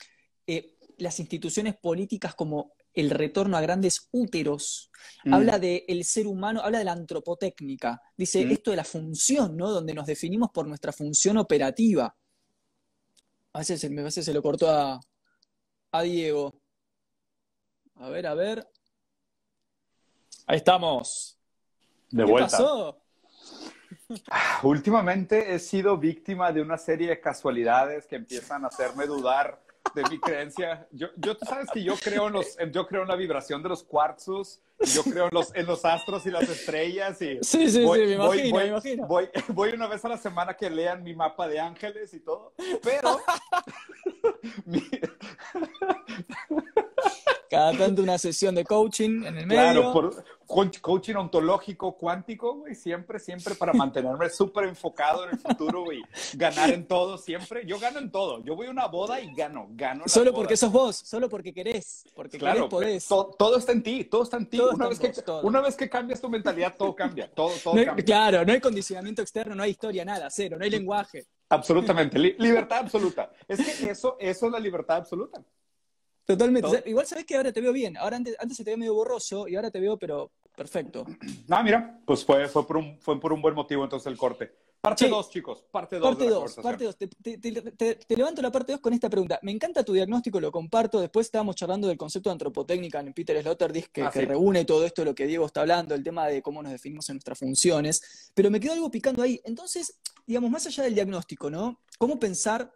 eh, 0.49 0.76
las 0.99 1.21
instituciones 1.21 1.77
políticas 1.77 2.35
como 2.35 2.73
el 2.95 3.11
retorno 3.11 3.57
a 3.57 3.61
grandes 3.61 4.09
úteros, 4.13 4.91
mm. 5.25 5.35
habla 5.35 5.59
del 5.59 6.05
ser 6.05 6.27
humano, 6.27 6.63
habla 6.63 6.79
de 6.79 6.85
la 6.85 6.93
antropotécnica, 6.93 8.01
dice 8.17 8.45
mm. 8.45 8.51
esto 8.51 8.71
de 8.71 8.77
la 8.79 8.85
función, 8.85 9.57
¿no? 9.57 9.71
Donde 9.71 9.95
nos 9.95 10.07
definimos 10.07 10.51
por 10.51 10.67
nuestra 10.67 10.93
función 10.93 11.37
operativa. 11.37 12.17
A 13.53 13.59
veces, 13.59 13.81
se 13.81 14.35
lo 14.35 14.43
cortó 14.43 14.71
a, 14.71 15.01
a 15.93 16.03
Diego. 16.03 16.61
A 17.97 18.09
ver, 18.09 18.27
a 18.27 18.35
ver. 18.35 18.69
Ahí 20.47 20.59
estamos. 20.59 21.39
De 22.11 22.25
¿Qué 22.25 22.33
pasó? 22.33 23.03
Últimamente 24.63 25.55
he 25.55 25.59
sido 25.59 25.97
víctima 25.97 26.53
de 26.53 26.63
una 26.63 26.79
serie 26.79 27.09
de 27.09 27.21
casualidades 27.21 28.07
que 28.07 28.17
empiezan 28.17 28.65
a 28.65 28.69
hacerme 28.69 29.07
dudar 29.07 29.66
de 29.95 30.03
mi 30.11 30.19
creencia. 30.19 30.87
Yo, 30.93 31.09
yo, 31.17 31.37
tú 31.37 31.47
sabes 31.47 31.69
que 31.73 31.83
yo 31.83 31.95
creo 31.97 32.29
en 32.29 32.35
los, 32.35 32.57
yo 32.73 32.87
creo 32.87 33.03
en 33.03 33.09
la 33.09 33.17
vibración 33.17 33.63
de 33.63 33.69
los 33.69 33.83
cuarzos, 33.83 34.61
yo 34.81 35.03
creo 35.05 35.25
en 35.25 35.35
los, 35.35 35.55
en 35.55 35.67
los 35.67 35.85
astros 35.85 36.27
y 36.27 36.31
las 36.31 36.49
estrellas. 36.49 37.21
Y 37.23 37.39
sí, 37.43 37.71
sí, 37.71 37.85
voy, 37.85 38.01
sí, 38.01 38.07
me 38.07 38.13
imagino, 38.15 38.29
voy, 38.29 38.63
me 38.63 38.67
imagino. 38.69 39.07
Voy, 39.07 39.29
voy, 39.49 39.71
una 39.73 39.87
vez 39.87 40.05
a 40.05 40.09
la 40.09 40.19
semana 40.19 40.55
que 40.55 40.69
lean 40.71 41.03
mi 41.03 41.15
mapa 41.15 41.49
de 41.49 41.61
ángeles 41.61 42.13
y 42.15 42.21
todo, 42.21 42.55
pero... 42.83 43.21
mi... 44.65 44.83
Cada 47.51 47.73
tanto 47.77 48.03
una 48.03 48.19
sesión 48.19 48.55
de 48.55 48.65
coaching 48.65 49.25
en 49.25 49.37
el 49.39 49.47
medio. 49.47 49.63
Claro, 49.63 49.93
por 49.93 50.25
coaching 50.81 51.15
ontológico, 51.17 51.97
cuántico, 51.97 52.55
güey, 52.57 52.75
siempre, 52.75 53.19
siempre 53.19 53.55
para 53.57 53.73
mantenerme 53.73 54.29
súper 54.31 54.65
enfocado 54.65 55.25
en 55.25 55.31
el 55.31 55.39
futuro 55.39 55.93
y 55.93 56.03
ganar 56.35 56.71
en 56.71 56.87
todo, 56.87 57.19
siempre. 57.19 57.67
Yo 57.67 57.79
gano 57.79 57.99
en 57.99 58.11
todo. 58.11 58.43
Yo 58.45 58.55
voy 58.55 58.69
a 58.69 58.71
una 58.71 58.87
boda 58.87 59.21
y 59.21 59.35
gano, 59.35 59.67
gano. 59.71 60.05
Solo 60.07 60.33
porque 60.33 60.57
sos 60.57 60.71
vos, 60.71 60.97
solo 60.97 61.29
porque 61.29 61.53
querés, 61.53 62.05
porque 62.15 62.39
claro, 62.39 62.69
querés, 62.69 62.71
podés. 62.71 63.09
To, 63.09 63.35
todo 63.39 63.59
está 63.59 63.73
en 63.73 63.83
ti, 63.83 64.05
todo 64.05 64.23
está 64.23 64.37
en 64.37 64.47
ti. 64.47 64.57
Todo 64.59 64.71
una, 64.75 64.89
vez 64.89 64.99
que, 65.01 65.09
todo. 65.11 65.43
una 65.43 65.61
vez 65.61 65.77
que 65.77 65.89
cambias 65.89 66.21
tu 66.21 66.29
mentalidad, 66.29 66.75
todo 66.77 66.95
cambia, 66.95 67.29
todo, 67.33 67.53
todo 67.63 67.75
No 67.75 67.81
hay- 67.81 67.87
cambia. 67.87 68.05
claro, 68.05 68.45
no 68.45 68.53
hay 68.53 68.61
condicionamiento 68.61 69.23
externo, 69.23 69.55
no 69.55 69.63
hay 69.63 69.71
historia, 69.73 70.05
nada, 70.05 70.29
cero, 70.31 70.57
no 70.59 70.65
hay 70.65 70.71
lenguaje. 70.71 71.27
Absolutamente, 71.49 72.19
Li- 72.19 72.35
libertad 72.39 72.79
absoluta. 72.79 73.31
Es 73.47 73.59
que 73.65 73.91
eso, 73.91 74.17
eso 74.19 74.47
es 74.47 74.53
la 74.53 74.59
libertad 74.59 74.97
absoluta. 74.97 75.41
Totalmente. 76.27 76.69
Todo. 76.69 76.81
Igual 76.87 77.07
sabés 77.07 77.25
que 77.25 77.37
ahora 77.37 77.53
te 77.53 77.61
veo 77.61 77.73
bien. 77.73 77.97
Ahora 77.97 78.17
antes, 78.17 78.37
antes 78.39 78.57
se 78.57 78.65
te 78.65 78.71
veía 78.71 78.79
medio 78.79 78.95
borroso 78.95 79.47
y 79.49 79.55
ahora 79.57 79.71
te 79.71 79.81
veo, 79.81 79.97
pero 79.99 80.33
perfecto. 80.57 81.05
Ah, 81.49 81.63
mira, 81.63 82.01
pues 82.05 82.25
fue, 82.25 82.49
fue, 82.49 82.67
por 82.67 82.77
un, 82.79 82.99
fue 83.01 83.19
por 83.21 83.33
un 83.33 83.41
buen 83.41 83.55
motivo 83.55 83.85
entonces 83.85 84.07
el 84.11 84.19
corte. 84.19 84.53
Parte 84.81 85.05
Sí. 85.07 85.11
2, 85.11 85.31
chicos, 85.31 85.65
parte 85.71 85.97
2 85.99 86.09
Parte 86.09 86.25
de 86.25 86.31
la 86.31 86.37
2, 86.37 86.39
conversación. 86.55 86.63
parte 86.63 86.85
2. 86.85 86.97
Te, 86.97 87.07
te- 87.09 87.39
te- 87.39 87.73
te- 87.73 87.95
te 87.97 88.17
levanto 88.17 88.41
la 88.43 88.53
parte 88.53 88.73
2 88.73 88.81
con 88.81 88.93
esta 88.93 89.09
pregunta. 89.09 89.39
Me 89.43 89.51
encanta 89.53 89.83
tu 89.85 89.93
diagnóstico, 89.93 90.39
lo 90.41 90.53
comparto. 90.53 91.01
Después 91.01 91.27
estábamos 91.27 91.57
charlando 91.57 91.89
del 91.89 91.97
concepto 91.97 92.29
de 92.31 92.33
antropotécnica 92.33 93.01
en 93.01 93.13
Peter 93.13 93.41
Sloterdijk, 93.43 93.91
que, 93.91 94.03
Ah, 94.03 94.11
que 94.13 94.21
sí. 94.21 94.25
reúne 94.27 94.65
todo 94.65 94.85
esto, 94.85 95.05
lo 95.05 95.15
que 95.15 95.27
Diego 95.27 95.47
está 95.47 95.63
hablando, 95.63 95.95
el 95.95 96.05
tema 96.05 96.27
de 96.29 96.41
cómo 96.43 96.63
nos 96.63 96.71
definimos 96.73 97.09
en 97.09 97.17
nuestras 97.17 97.39
funciones. 97.39 98.31
Pero 98.35 98.51
me 98.51 98.61
quedó 98.61 98.75
algo 98.75 98.91
picando 98.91 99.23
ahí. 99.23 99.41
Entonces, 99.45 99.99
digamos, 100.27 100.51
más 100.51 100.67
allá 100.67 100.85
del 100.85 100.95
diagnóstico, 100.95 101.51
¿no? 101.51 101.81
¿Cómo 101.99 102.21
pensar 102.21 102.71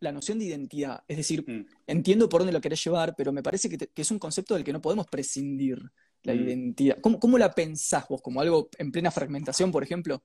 la 0.00 0.12
noción 0.12 0.38
de 0.38 0.46
identidad? 0.46 1.04
Es 1.08 1.16
decir, 1.18 1.44
Mm. 1.46 1.66
entiendo 1.86 2.28
por 2.28 2.40
dónde 2.40 2.52
lo 2.52 2.60
querés 2.60 2.82
llevar, 2.84 3.14
pero 3.16 3.32
me 3.32 3.42
parece 3.42 3.68
que, 3.68 3.78
te- 3.78 3.88
que 3.88 4.02
es 4.02 4.10
un 4.10 4.18
concepto 4.18 4.54
del 4.54 4.64
que 4.64 4.72
no 4.72 4.80
podemos 4.80 5.06
prescindir, 5.06 5.78
la 6.22 6.34
Mm. 6.34 6.40
identidad. 6.40 6.98
¿Cómo, 7.00 7.18
cómo 7.18 7.38
la 7.38 7.52
pensás 7.54 8.06
vos? 8.08 8.20
¿Como 8.22 8.40
algo 8.40 8.68
en 8.78 8.92
plena 8.92 9.10
fragmentación, 9.10 9.70
por 9.72 9.82
ejemplo? 9.82 10.22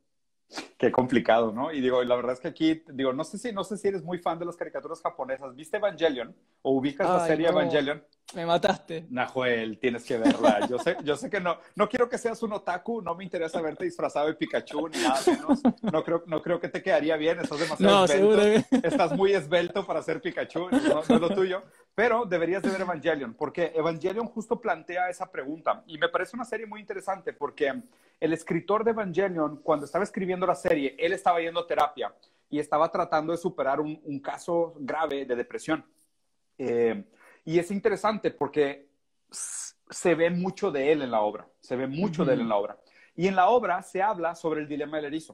Qué 0.78 0.91
complicado, 0.91 1.52
¿no? 1.52 1.72
Y 1.72 1.82
digo, 1.82 2.04
la 2.04 2.16
verdad 2.16 2.34
es 2.34 2.39
que 2.39 2.48
aquí, 2.50 2.84
digo, 2.89 3.12
no 3.14 3.24
sé 3.24 3.38
si, 3.38 3.52
no 3.52 3.64
sé 3.64 3.78
si 3.78 3.88
eres 3.88 4.04
muy 4.04 4.20
fan 4.20 4.38
de 4.38 4.46
las 4.46 4.56
caricaturas 4.56 5.02
japonesas. 5.02 5.56
¿Viste 5.56 5.78
Evangelion? 5.78 6.36
¿O 6.62 6.72
ubicas 6.78 7.08
la 7.08 7.24
Ay, 7.24 7.30
serie 7.30 7.48
no. 7.48 7.54
Evangelion? 7.54 8.04
Me 8.34 8.46
mataste. 8.46 9.06
Nahuel, 9.10 9.80
tienes 9.80 10.04
que 10.04 10.18
verla. 10.18 10.68
Yo 10.68 10.78
sé, 10.80 10.98
yo 11.04 11.16
sé 11.16 11.30
que 11.30 11.39
no, 11.39 11.58
no 11.76 11.88
quiero 11.88 12.10
que 12.10 12.18
seas 12.18 12.41
un 12.43 12.54
otaku, 12.54 13.02
no 13.02 13.16
me 13.16 13.24
interesa 13.24 13.62
verte 13.62 13.86
disfrazado 13.86 14.28
de 14.28 14.34
Pikachu 14.36 14.88
ni 14.89 14.98
nada 14.98 15.20
menos. 15.28 15.62
No 15.82 16.04
creo, 16.04 16.24
no 16.28 16.41
creo 16.41 16.60
que 16.60 16.68
te 16.70 16.82
quedaría 16.82 17.16
bien, 17.18 17.39
estás 17.39 17.60
demasiado 17.60 17.96
No, 17.96 18.06
esbelto. 18.06 18.41
seguro. 18.41 18.82
Estás 18.84 19.12
muy 19.16 19.34
esbelto 19.34 19.86
para 19.86 20.02
ser 20.04 20.22
Pikachu, 20.22 20.70
no, 20.70 21.04
no 21.08 21.16
es 21.16 21.22
lo 21.22 21.30
tuyo. 21.30 21.64
Pero 21.96 22.26
deberías 22.26 22.62
de 22.62 22.70
ver 22.70 22.82
Evangelion, 22.82 23.34
porque 23.34 23.72
Evangelion 23.74 24.28
justo 24.28 24.60
plantea 24.60 25.10
esa 25.10 25.32
pregunta. 25.32 25.82
Y 25.88 25.98
me 25.98 26.10
parece 26.10 26.36
una 26.36 26.43
serie 26.43 26.66
muy 26.66 26.82
interesante, 26.82 27.32
porque 27.32 27.84
el 28.20 28.34
escritor 28.34 28.84
de 28.84 28.91
Evangelion, 28.91 29.62
cuando 29.64 29.86
estaba 29.86 30.04
escribiendo 30.04 30.46
la 30.46 30.56
serie, 30.56 30.93
él 31.00 31.14
estaba 31.14 31.39
yendo 31.39 31.62
a 31.62 31.68
terapia 31.68 32.14
y 32.50 32.60
estaba 32.60 32.91
tratando 32.91 33.32
de 33.32 33.38
superar 33.38 33.80
un, 33.80 34.00
un 34.04 34.20
caso 34.20 34.74
grave 34.78 35.26
de 35.26 35.36
depresión. 35.38 35.86
Eh, 36.58 37.06
y 37.46 37.60
es 37.60 37.72
interesante 37.72 38.32
porque 38.32 38.89
se 39.30 40.16
ve 40.16 40.30
mucho 40.30 40.72
de 40.72 40.91
él 40.91 41.02
en 41.02 41.12
la 41.12 41.22
obra, 41.22 41.48
se 41.62 41.76
ve 41.76 41.88
mucho 41.88 42.26
de 42.26 42.34
él 42.34 42.41
en 42.41 42.50
la 42.50 42.58
obra. 42.58 42.78
Y 43.16 43.28
en 43.28 43.36
la 43.36 43.48
obra 43.48 43.82
se 43.82 44.02
habla 44.02 44.36
sobre 44.36 44.62
el 44.62 44.68
dilema 44.68 44.98
del 44.98 45.06
erizo. 45.06 45.34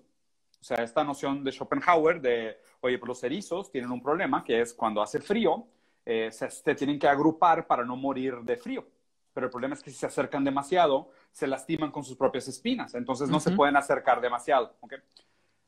O 0.59 0.63
sea, 0.63 0.77
esta 0.83 1.03
noción 1.03 1.43
de 1.43 1.51
Schopenhauer 1.51 2.21
de, 2.21 2.59
oye, 2.81 2.99
pues 2.99 3.07
los 3.07 3.23
erizos 3.23 3.71
tienen 3.71 3.91
un 3.91 4.01
problema, 4.01 4.43
que 4.43 4.61
es 4.61 4.73
cuando 4.73 5.01
hace 5.01 5.19
frío, 5.19 5.65
eh, 6.11 6.31
se, 6.31 6.49
se 6.49 6.75
tienen 6.75 6.99
que 6.99 7.07
agrupar 7.07 7.67
para 7.67 7.85
no 7.85 7.95
morir 7.95 8.41
de 8.41 8.57
frío. 8.57 8.85
Pero 9.33 9.45
el 9.47 9.51
problema 9.51 9.75
es 9.75 9.81
que 9.81 9.91
si 9.91 9.97
se 9.97 10.05
acercan 10.05 10.43
demasiado, 10.43 11.09
se 11.31 11.47
lastiman 11.47 11.91
con 11.91 12.03
sus 12.03 12.17
propias 12.17 12.47
espinas. 12.47 12.95
Entonces 12.95 13.29
no 13.29 13.39
se 13.39 13.51
pueden 13.51 13.77
acercar 13.77 14.19
demasiado. 14.19 14.75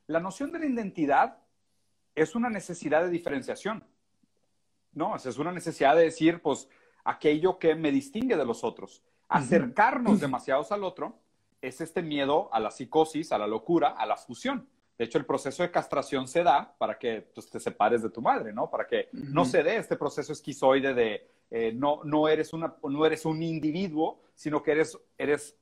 La 0.07 0.19
noción 0.19 0.51
de 0.51 0.59
la 0.59 0.65
identidad 0.65 1.37
es 2.13 2.35
una 2.35 2.49
necesidad 2.49 3.03
de 3.03 3.09
diferenciación. 3.09 3.85
No, 4.91 5.15
es 5.15 5.37
una 5.37 5.51
necesidad 5.51 5.95
de 5.95 6.03
decir, 6.03 6.41
pues, 6.41 6.67
aquello 7.03 7.57
que 7.57 7.73
me 7.75 7.91
distingue 7.91 8.35
de 8.35 8.45
los 8.45 8.63
otros. 8.63 9.01
Acercarnos 9.29 10.19
demasiados 10.19 10.71
al 10.71 10.83
otro 10.83 11.17
es 11.61 11.79
este 11.79 12.01
miedo 12.01 12.53
a 12.53 12.59
la 12.59 12.69
psicosis, 12.69 13.31
a 13.31 13.37
la 13.37 13.47
locura, 13.47 13.89
a 13.89 14.05
la 14.05 14.17
fusión. 14.17 14.67
De 14.97 15.05
hecho, 15.05 15.17
el 15.17 15.25
proceso 15.25 15.63
de 15.63 15.71
castración 15.71 16.27
se 16.27 16.43
da 16.43 16.75
para 16.77 16.97
que 16.97 17.21
pues, 17.33 17.49
te 17.49 17.59
separes 17.59 18.03
de 18.03 18.09
tu 18.09 18.21
madre, 18.21 18.53
¿no? 18.53 18.69
Para 18.69 18.85
que 18.85 19.09
no 19.11 19.43
se 19.43 19.63
dé 19.63 19.77
este 19.77 19.95
proceso 19.95 20.33
esquizoide 20.33 20.93
de 20.93 21.27
eh, 21.49 21.71
no, 21.71 22.01
no, 22.03 22.27
eres 22.27 22.53
una, 22.53 22.75
no 22.83 23.05
eres 23.05 23.25
un 23.25 23.41
individuo, 23.41 24.21
sino 24.35 24.61
que 24.61 24.71
eres, 24.71 24.97
eres, 25.17 25.55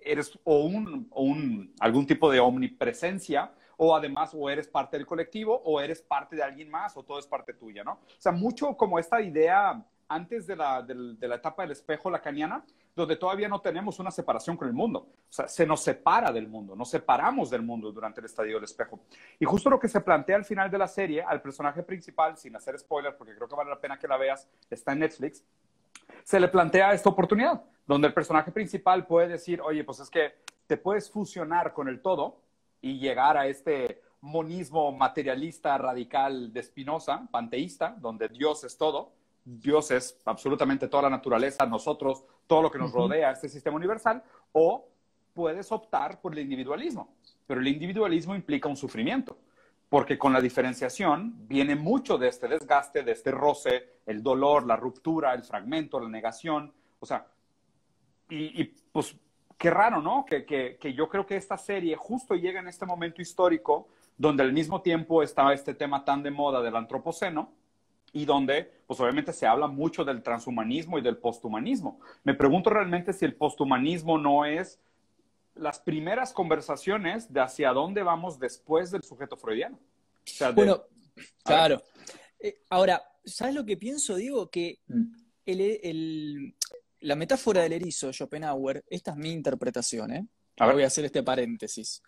eres 0.00 0.38
o, 0.44 0.64
un, 0.64 1.08
o 1.10 1.22
un, 1.22 1.74
algún 1.80 2.06
tipo 2.06 2.30
de 2.30 2.40
omnipresencia, 2.40 3.52
o 3.76 3.94
además 3.94 4.32
o 4.34 4.48
eres 4.48 4.68
parte 4.68 4.96
del 4.96 5.06
colectivo, 5.06 5.60
o 5.64 5.80
eres 5.80 6.00
parte 6.00 6.36
de 6.36 6.42
alguien 6.42 6.70
más, 6.70 6.96
o 6.96 7.02
todo 7.02 7.18
es 7.18 7.26
parte 7.26 7.54
tuya, 7.54 7.84
¿no? 7.84 7.92
O 7.92 8.20
sea, 8.20 8.32
mucho 8.32 8.76
como 8.76 8.98
esta 8.98 9.20
idea 9.20 9.84
antes 10.08 10.46
de 10.46 10.56
la, 10.56 10.82
del- 10.82 11.18
de 11.18 11.28
la 11.28 11.36
etapa 11.36 11.62
del 11.62 11.72
espejo 11.72 12.10
lacaniana, 12.10 12.64
donde 12.94 13.16
todavía 13.16 13.48
no 13.48 13.60
tenemos 13.60 13.98
una 13.98 14.10
separación 14.10 14.56
con 14.56 14.68
el 14.68 14.74
mundo. 14.74 15.00
O 15.28 15.32
sea, 15.32 15.48
se 15.48 15.66
nos 15.66 15.82
separa 15.82 16.32
del 16.32 16.48
mundo, 16.48 16.74
nos 16.74 16.88
separamos 16.90 17.50
del 17.50 17.62
mundo 17.62 17.92
durante 17.92 18.20
el 18.20 18.26
estadio 18.26 18.54
del 18.54 18.64
espejo. 18.64 19.00
Y 19.38 19.44
justo 19.44 19.68
lo 19.68 19.78
que 19.78 19.88
se 19.88 20.00
plantea 20.00 20.36
al 20.36 20.44
final 20.44 20.70
de 20.70 20.78
la 20.78 20.88
serie, 20.88 21.22
al 21.22 21.42
personaje 21.42 21.82
principal, 21.82 22.36
sin 22.36 22.56
hacer 22.56 22.78
spoilers, 22.78 23.16
porque 23.16 23.34
creo 23.34 23.48
que 23.48 23.54
vale 23.56 23.70
la 23.70 23.80
pena 23.80 23.98
que 23.98 24.08
la 24.08 24.16
veas, 24.16 24.48
está 24.70 24.92
en 24.92 25.00
Netflix, 25.00 25.44
se 26.24 26.40
le 26.40 26.48
plantea 26.48 26.92
esta 26.92 27.08
oportunidad, 27.08 27.62
donde 27.86 28.08
el 28.08 28.14
personaje 28.14 28.50
principal 28.50 29.06
puede 29.06 29.28
decir, 29.28 29.60
oye, 29.60 29.84
pues 29.84 30.00
es 30.00 30.08
que 30.08 30.34
te 30.66 30.76
puedes 30.76 31.10
fusionar 31.10 31.72
con 31.72 31.88
el 31.88 32.00
todo 32.00 32.40
y 32.80 32.98
llegar 32.98 33.36
a 33.36 33.46
este 33.46 34.00
monismo 34.20 34.90
materialista 34.92 35.76
radical 35.78 36.52
de 36.52 36.62
Spinoza, 36.62 37.28
panteísta, 37.30 37.94
donde 37.98 38.28
Dios 38.28 38.64
es 38.64 38.76
todo, 38.76 39.12
Dios 39.48 39.92
es 39.92 40.18
absolutamente 40.24 40.88
toda 40.88 41.04
la 41.04 41.10
naturaleza, 41.10 41.64
nosotros, 41.66 42.24
todo 42.48 42.62
lo 42.62 42.70
que 42.70 42.78
nos 42.78 42.92
rodea, 42.92 43.30
este 43.30 43.48
sistema 43.48 43.76
universal, 43.76 44.20
o 44.50 44.88
puedes 45.32 45.70
optar 45.70 46.20
por 46.20 46.32
el 46.32 46.40
individualismo, 46.40 47.14
pero 47.46 47.60
el 47.60 47.68
individualismo 47.68 48.34
implica 48.34 48.68
un 48.68 48.76
sufrimiento, 48.76 49.38
porque 49.88 50.18
con 50.18 50.32
la 50.32 50.40
diferenciación 50.40 51.46
viene 51.46 51.76
mucho 51.76 52.18
de 52.18 52.26
este 52.26 52.48
desgaste, 52.48 53.04
de 53.04 53.12
este 53.12 53.30
roce, 53.30 54.00
el 54.04 54.20
dolor, 54.20 54.66
la 54.66 54.74
ruptura, 54.74 55.32
el 55.32 55.44
fragmento, 55.44 56.00
la 56.00 56.08
negación, 56.08 56.72
o 56.98 57.06
sea, 57.06 57.24
y, 58.28 58.60
y, 58.60 58.64
pues 58.90 59.16
qué 59.56 59.70
raro, 59.70 60.02
¿no? 60.02 60.24
Que, 60.24 60.44
que, 60.44 60.76
que, 60.76 60.92
yo 60.92 61.08
creo 61.08 61.24
que 61.24 61.36
esta 61.36 61.56
serie 61.56 61.94
justo 61.94 62.34
llega 62.34 62.58
en 62.58 62.66
este 62.66 62.84
momento 62.84 63.22
histórico 63.22 63.86
donde 64.18 64.42
al 64.42 64.52
mismo 64.52 64.82
tiempo 64.82 65.22
está 65.22 65.52
este 65.52 65.72
tema 65.72 66.04
tan 66.04 66.24
de 66.24 66.32
moda 66.32 66.60
del 66.62 66.74
antropoceno 66.74 67.52
y 68.16 68.24
donde 68.24 68.72
pues 68.86 68.98
obviamente 68.98 69.30
se 69.34 69.46
habla 69.46 69.66
mucho 69.66 70.02
del 70.02 70.22
transhumanismo 70.22 70.98
y 70.98 71.02
del 71.02 71.18
posthumanismo. 71.18 72.00
Me 72.24 72.32
pregunto 72.32 72.70
realmente 72.70 73.12
si 73.12 73.26
el 73.26 73.34
posthumanismo 73.34 74.16
no 74.16 74.46
es 74.46 74.80
las 75.54 75.80
primeras 75.80 76.32
conversaciones 76.32 77.30
de 77.30 77.40
hacia 77.40 77.72
dónde 77.72 78.02
vamos 78.02 78.38
después 78.38 78.90
del 78.90 79.02
sujeto 79.02 79.36
freudiano. 79.36 79.76
O 79.76 79.80
sea, 80.24 80.48
de, 80.48 80.54
bueno, 80.54 80.84
claro. 81.44 81.82
Eh, 82.40 82.62
ahora, 82.70 83.02
¿sabes 83.22 83.54
lo 83.54 83.66
que 83.66 83.76
pienso? 83.76 84.14
Digo 84.14 84.48
que 84.50 84.80
mm. 84.86 85.04
el, 85.44 85.60
el, 85.60 86.56
la 87.00 87.16
metáfora 87.16 87.60
del 87.62 87.74
erizo, 87.74 88.14
Schopenhauer, 88.14 88.82
esta 88.88 89.10
es 89.10 89.18
mi 89.18 89.30
interpretación, 89.30 90.10
¿eh? 90.12 90.26
A 90.56 90.66
ver. 90.66 90.76
Voy 90.76 90.84
a 90.84 90.86
hacer 90.86 91.04
este 91.04 91.22
paréntesis. 91.22 92.02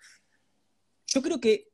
Yo 1.07 1.21
creo 1.21 1.39
que 1.39 1.69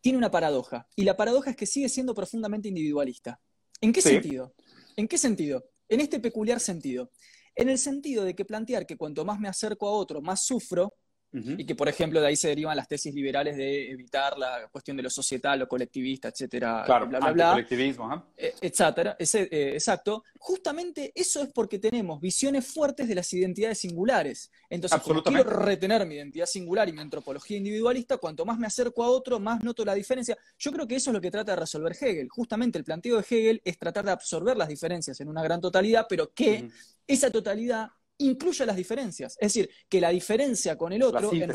tiene 0.00 0.18
una 0.18 0.32
paradoja, 0.32 0.88
y 0.96 1.04
la 1.04 1.16
paradoja 1.16 1.50
es 1.50 1.56
que 1.56 1.66
sigue 1.66 1.88
siendo 1.88 2.12
profundamente 2.12 2.66
individualista. 2.66 3.40
¿En 3.82 3.92
qué 3.92 4.00
Sí. 4.00 4.08
sentido? 4.10 4.54
¿En 4.96 5.08
qué 5.08 5.18
sentido? 5.18 5.64
En 5.88 6.00
este 6.00 6.20
peculiar 6.20 6.60
sentido. 6.60 7.10
En 7.54 7.68
el 7.68 7.76
sentido 7.78 8.24
de 8.24 8.34
que 8.34 8.46
plantear 8.46 8.86
que 8.86 8.96
cuanto 8.96 9.24
más 9.26 9.38
me 9.38 9.48
acerco 9.48 9.86
a 9.88 9.92
otro, 9.92 10.22
más 10.22 10.44
sufro, 10.44 10.94
y 11.32 11.64
que, 11.64 11.74
por 11.74 11.88
ejemplo, 11.88 12.20
de 12.20 12.26
ahí 12.26 12.36
se 12.36 12.48
derivan 12.48 12.76
las 12.76 12.86
tesis 12.86 13.14
liberales 13.14 13.56
de 13.56 13.90
evitar 13.90 14.36
la 14.36 14.68
cuestión 14.70 14.98
de 14.98 15.02
lo 15.02 15.08
societal, 15.08 15.60
lo 15.60 15.66
colectivista, 15.66 16.28
etcétera, 16.28 16.82
claro, 16.84 17.06
bla, 17.06 17.20
bla, 17.20 17.32
bla. 17.32 17.50
colectivismo, 17.52 18.26
eh, 18.36 18.54
etcétera, 18.60 19.16
ese, 19.18 19.48
eh, 19.50 19.72
exacto. 19.72 20.24
Justamente 20.38 21.10
eso 21.14 21.42
es 21.42 21.48
porque 21.48 21.78
tenemos 21.78 22.20
visiones 22.20 22.66
fuertes 22.66 23.08
de 23.08 23.14
las 23.14 23.32
identidades 23.32 23.78
singulares. 23.78 24.50
Entonces, 24.68 25.00
como 25.00 25.22
quiero 25.22 25.44
retener 25.44 26.04
mi 26.04 26.16
identidad 26.16 26.46
singular 26.46 26.88
y 26.88 26.92
mi 26.92 27.00
antropología 27.00 27.56
individualista, 27.56 28.18
cuanto 28.18 28.44
más 28.44 28.58
me 28.58 28.66
acerco 28.66 29.02
a 29.02 29.08
otro, 29.08 29.40
más 29.40 29.64
noto 29.64 29.84
la 29.84 29.94
diferencia. 29.94 30.36
Yo 30.58 30.70
creo 30.70 30.86
que 30.86 30.96
eso 30.96 31.10
es 31.10 31.14
lo 31.14 31.20
que 31.20 31.30
trata 31.30 31.52
de 31.52 31.60
resolver 31.60 31.96
Hegel. 31.98 32.28
Justamente 32.28 32.78
el 32.78 32.84
planteo 32.84 33.16
de 33.16 33.22
Hegel 33.22 33.62
es 33.64 33.78
tratar 33.78 34.04
de 34.04 34.10
absorber 34.10 34.56
las 34.56 34.68
diferencias 34.68 35.18
en 35.20 35.28
una 35.28 35.42
gran 35.42 35.60
totalidad, 35.60 36.06
pero 36.08 36.32
que 36.34 36.68
esa 37.06 37.30
totalidad 37.30 37.88
incluya 38.26 38.66
las 38.66 38.76
diferencias. 38.76 39.36
Es 39.40 39.52
decir, 39.52 39.70
que 39.88 40.00
la 40.00 40.10
diferencia 40.10 40.76
con 40.76 40.92
el 40.92 41.02
otro 41.02 41.32
en, 41.32 41.50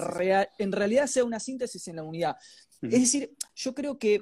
en, 0.57 0.71
realidad 0.71 1.07
sea 1.07 1.23
una 1.23 1.39
síntesis 1.39 1.87
en 1.87 1.97
la 1.97 2.03
unidad. 2.03 2.35
Es 2.81 3.01
decir, 3.01 3.35
yo 3.55 3.73
creo 3.73 3.97
que 3.97 4.21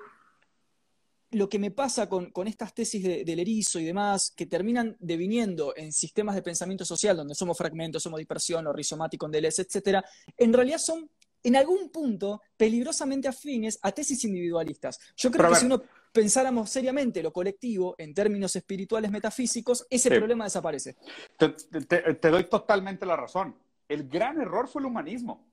lo 1.31 1.49
que 1.49 1.59
me 1.59 1.71
pasa 1.71 2.07
con, 2.07 2.31
estas 2.45 2.73
tesis 2.73 3.03
del 3.03 3.39
erizo 3.39 3.79
y 3.79 3.85
demás, 3.85 4.31
que 4.35 4.45
terminan 4.45 4.95
deviniendo 4.99 5.73
en 5.75 5.91
sistemas 5.91 6.35
de 6.35 6.41
pensamiento 6.41 6.85
social, 6.85 7.17
donde 7.17 7.35
somos 7.35 7.57
fragmentos, 7.57 8.03
somos 8.03 8.19
dispersión, 8.19 8.65
o 8.67 8.73
rizomático, 8.73 9.27
Deleuze, 9.27 9.63
etc., 9.63 10.01
en 10.37 10.53
realidad 10.53 10.77
son 10.77 11.09
en 11.43 11.55
algún 11.55 11.89
punto 11.89 12.41
peligrosamente 12.57 13.27
afines 13.27 13.77
a 13.81 13.91
tesis 13.91 14.23
individualistas. 14.23 14.97
Yo 15.17 15.29
creo 15.29 15.49
que 15.49 15.57
si 15.57 15.65
uno 15.65 15.83
pensáramos 16.15 16.69
seriamente 16.69 17.21
lo 17.21 17.33
colectivo 17.33 17.93
en 17.97 18.13
términos 18.13 18.55
espirituales 18.55 19.11
metafísicos, 19.11 19.85
ese 19.89 20.09
problema 20.09 20.45
desaparece. 20.45 20.95
Te, 21.37 22.29
doy 22.29 22.45
totalmente 22.45 23.05
la 23.05 23.17
razón. 23.17 23.53
El 23.89 24.07
gran 24.07 24.39
error 24.39 24.69
fue 24.69 24.81
el 24.81 24.85
humanismo. 24.85 25.45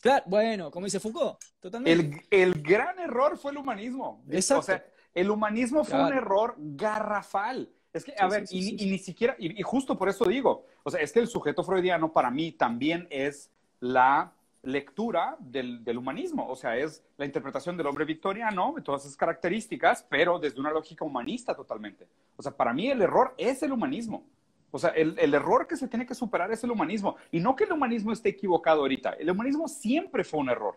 Claro, 0.00 0.24
bueno, 0.26 0.72
como 0.72 0.86
dice 0.86 0.98
Foucault, 0.98 1.38
totalmente. 1.60 2.26
El, 2.30 2.60
gran 2.62 2.98
error 2.98 3.38
fue 3.38 3.52
el 3.52 3.58
humanismo. 3.58 4.24
Exacto. 4.28 4.60
O 4.60 4.62
sea, 4.64 4.84
el 5.14 5.30
humanismo 5.30 5.84
fue 5.84 6.02
un 6.02 6.14
error 6.14 6.56
garrafal. 6.58 7.70
Es 7.92 8.04
que, 8.04 8.14
a 8.18 8.26
ver, 8.26 8.44
y, 8.50 8.72
ni 8.72 8.98
siquiera, 8.98 9.36
y 9.38 9.62
justo 9.62 9.96
por 9.96 10.08
eso 10.08 10.24
digo, 10.24 10.66
o 10.82 10.90
sea, 10.90 11.00
es 11.00 11.12
que 11.12 11.20
el 11.20 11.28
sujeto 11.28 11.62
freudiano 11.62 12.12
para 12.12 12.30
mí 12.30 12.52
también 12.52 13.06
es 13.08 13.50
la 13.78 14.32
lectura 14.62 15.36
del, 15.38 15.96
humanismo, 15.96 16.46
o 16.48 16.54
sea, 16.54 16.76
es 16.76 17.02
la 17.16 17.24
interpretación 17.24 17.76
del 17.76 17.86
hombre 17.86 18.04
victoriano, 18.04 18.74
de 18.76 18.82
todas 18.82 19.02
esas 19.02 19.16
características, 19.16 20.04
pero 20.08 20.38
desde 20.38 20.60
una 20.60 20.70
lógica 20.70 21.04
humanista 21.04 21.54
totalmente. 21.54 22.06
O 22.36 22.42
sea, 22.42 22.52
para 22.52 22.72
mí 22.72 22.90
el 22.90 23.00
error 23.00 23.34
es 23.38 23.62
el 23.62 23.72
humanismo. 23.72 24.24
O 24.70 24.78
sea, 24.78 24.90
el, 24.90 25.34
error 25.34 25.66
que 25.66 25.76
se 25.76 25.88
tiene 25.88 26.06
que 26.06 26.14
superar 26.14 26.52
es 26.52 26.62
el 26.62 26.70
humanismo. 26.70 27.16
Y 27.32 27.40
no 27.40 27.56
que 27.56 27.64
el 27.64 27.72
humanismo 27.72 28.12
esté 28.12 28.28
equivocado 28.28 28.82
ahorita. 28.82 29.14
El 29.14 29.30
humanismo 29.30 29.66
siempre 29.66 30.22
fue 30.22 30.40
un 30.40 30.50
error. 30.50 30.76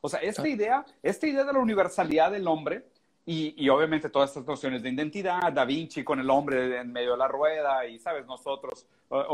O 0.00 0.08
sea, 0.08 0.20
esta 0.20 0.48
idea, 0.48 0.84
esta 1.02 1.26
idea 1.26 1.44
de 1.44 1.52
la 1.52 1.58
universalidad 1.58 2.30
del 2.30 2.46
hombre 2.46 2.86
y, 3.26 3.68
obviamente 3.70 4.10
todas 4.10 4.30
estas 4.30 4.44
nociones 4.44 4.82
de 4.82 4.90
identidad, 4.90 5.50
Da 5.50 5.64
Vinci 5.64 6.04
con 6.04 6.20
el 6.20 6.28
hombre 6.28 6.78
en 6.78 6.92
medio 6.92 7.12
de 7.12 7.16
la 7.18 7.28
rueda 7.28 7.86
y, 7.86 7.98
¿sabes? 7.98 8.26
Nosotros. 8.26 8.86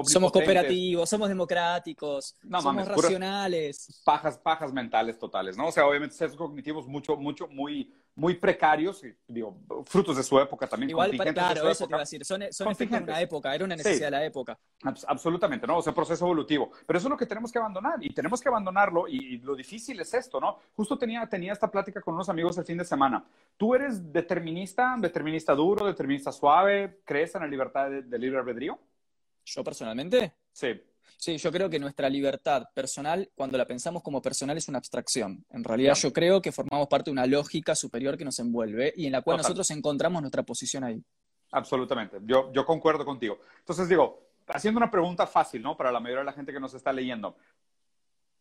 Somos 0.05 0.31
cooperativos, 0.31 1.09
somos 1.09 1.29
democráticos, 1.29 2.37
somos 2.61 2.87
racionales. 2.87 4.01
Pajas, 4.05 4.39
pajas 4.39 4.73
mentales 4.73 5.19
totales, 5.19 5.57
¿no? 5.57 5.69
O 5.69 5.73
sea, 5.73 5.87
obviamente 5.87 6.15
sesgos 6.15 6.49
cognitivos 6.49 6.87
mucho, 6.87 7.17
mucho, 7.17 7.49
muy, 7.49 7.93
muy 8.21 8.35
precarios, 8.35 9.03
y, 9.03 9.15
digo, 9.27 9.57
frutos 9.87 10.15
de 10.19 10.23
su 10.23 10.39
época 10.39 10.67
también. 10.67 10.91
Igual, 10.91 11.11
claro, 11.33 11.71
eso 11.71 11.87
te 11.87 11.93
iba 11.93 11.97
a 11.97 12.01
decir, 12.01 12.23
son, 12.23 12.43
son 12.53 12.75
de 12.75 12.85
una 12.85 13.19
época, 13.19 13.55
era 13.55 13.65
una 13.65 13.75
necesidad 13.75 14.09
de 14.09 14.11
la 14.11 14.25
época. 14.27 14.59
absolutamente, 15.07 15.67
¿no? 15.67 15.79
O 15.79 15.83
sea, 15.83 15.95
proceso 15.95 16.27
evolutivo. 16.27 16.71
Pero 16.87 16.99
eso 16.99 17.09
es 17.09 17.11
lo 17.11 17.17
que 17.17 17.25
tenemos 17.25 17.51
que 17.51 17.59
abandonar, 17.59 17.95
y 18.03 18.13
tenemos 18.13 18.43
que 18.43 18.51
abandonarlo, 18.51 19.09
y, 19.09 19.39
lo 19.39 19.57
difícil 19.57 19.99
es 20.01 20.13
esto, 20.13 20.39
¿no? 20.39 20.59
Justo 20.77 20.99
tenía, 20.99 21.27
tenía 21.27 21.55
esta 21.55 21.71
plática 21.71 22.03
con 22.03 22.13
unos 22.13 22.29
amigos 22.29 22.59
el 22.59 22.67
fin 22.67 22.77
de 22.77 22.85
semana. 22.85 23.25
¿Tú 23.57 23.75
eres 23.75 24.13
determinista, 24.13 24.97
determinista 24.99 25.55
duro, 25.55 25.87
determinista 25.87 26.31
suave? 26.31 27.01
¿Crees 27.07 27.35
en 27.37 27.41
la 27.41 27.49
libertad 27.49 27.89
de, 27.89 28.03
de 28.03 28.19
libre 28.19 28.39
albedrío? 28.39 28.79
¿Yo 29.47 29.65
personalmente? 29.65 30.35
Sí. 30.53 30.79
Sí, 31.21 31.37
yo 31.37 31.53
creo 31.53 31.69
que 31.69 31.79
nuestra 31.79 32.09
libertad 32.09 32.65
personal, 32.75 33.31
cuando 33.35 33.59
la 33.59 33.67
pensamos 33.67 34.03
como 34.03 34.23
personal, 34.23 34.57
es 34.57 34.69
una 34.69 34.79
abstracción. 34.79 35.45
En 35.51 35.63
realidad 35.63 35.95
yo 35.95 36.15
creo 36.15 36.41
que 36.41 36.51
formamos 36.51 36.89
parte 36.89 37.11
de 37.11 37.13
una 37.13 37.27
lógica 37.27 37.75
superior 37.75 38.17
que 38.17 38.25
nos 38.25 38.39
envuelve 38.39 38.95
y 38.97 39.05
en 39.05 39.13
la 39.13 39.21
cual 39.21 39.37
nosotros 39.37 39.71
encontramos 39.71 40.23
nuestra 40.23 40.43
posición 40.45 40.83
ahí. 40.83 41.05
Absolutamente, 41.53 42.21
yo, 42.25 42.51
yo 42.55 42.65
concuerdo 42.65 43.05
contigo. 43.05 43.39
Entonces 43.59 43.87
digo, 43.87 44.31
haciendo 44.49 44.79
una 44.79 44.91
pregunta 44.91 45.27
fácil, 45.27 45.61
¿no? 45.61 45.77
Para 45.77 45.93
la 45.93 46.01
mayoría 46.01 46.21
de 46.21 46.25
la 46.25 46.33
gente 46.33 46.55
que 46.55 46.61
nos 46.61 46.73
está 46.73 46.91
leyendo. 46.91 47.37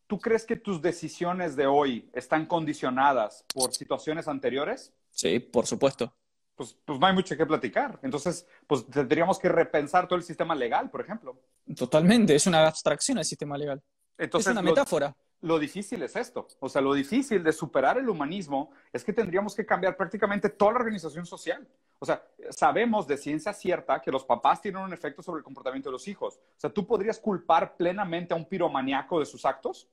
¿Tú 0.06 0.18
crees 0.18 0.46
que 0.46 0.56
tus 0.56 0.80
decisiones 0.80 1.56
de 1.56 1.66
hoy 1.66 2.08
están 2.14 2.46
condicionadas 2.46 3.44
por 3.52 3.74
situaciones 3.74 4.26
anteriores? 4.26 4.94
Sí, 5.10 5.38
por 5.38 5.66
supuesto. 5.66 6.14
Pues, 6.60 6.76
pues, 6.84 7.00
no 7.00 7.06
hay 7.06 7.14
mucho 7.14 7.34
que 7.38 7.46
platicar. 7.46 7.98
Entonces, 8.02 8.46
pues 8.66 8.84
tendríamos 8.84 9.38
que 9.38 9.48
repensar 9.48 10.06
todo 10.06 10.18
el 10.18 10.22
sistema 10.22 10.54
legal, 10.54 10.90
por 10.90 11.00
ejemplo. 11.00 11.40
Totalmente, 11.74 12.34
es 12.34 12.46
una 12.46 12.66
abstracción 12.66 13.16
el 13.16 13.24
sistema 13.24 13.56
legal. 13.56 13.82
Entonces, 14.18 14.48
es 14.48 14.52
una 14.52 14.60
metáfora. 14.60 15.16
Lo, 15.40 15.58
difícil 15.58 16.02
es 16.02 16.14
esto. 16.16 16.46
O 16.58 16.68
sea, 16.68 16.82
lo 16.82 16.92
difícil 16.92 17.42
de 17.42 17.50
superar 17.50 17.96
el 17.96 18.10
humanismo 18.10 18.72
es 18.92 19.02
que 19.02 19.14
tendríamos 19.14 19.54
que 19.54 19.64
cambiar 19.64 19.96
prácticamente 19.96 20.50
toda 20.50 20.72
la 20.72 20.80
organización 20.80 21.24
social. 21.24 21.66
O 21.98 22.04
sea, 22.04 22.22
sabemos 22.50 23.06
de 23.06 23.16
ciencia 23.16 23.54
cierta 23.54 24.02
que 24.02 24.10
los 24.10 24.26
papás 24.26 24.60
tienen 24.60 24.82
un 24.82 24.92
efecto 24.92 25.22
sobre 25.22 25.38
el 25.38 25.44
comportamiento 25.44 25.88
de 25.88 25.92
los 25.92 26.06
hijos. 26.08 26.34
O 26.34 26.60
sea, 26.60 26.68
¿tú 26.68 26.86
podrías 26.86 27.18
culpar 27.18 27.74
plenamente 27.74 28.34
a 28.34 28.36
un 28.36 28.44
piromaniaco 28.44 29.18
de 29.18 29.24
sus 29.24 29.46
actos? 29.46 29.88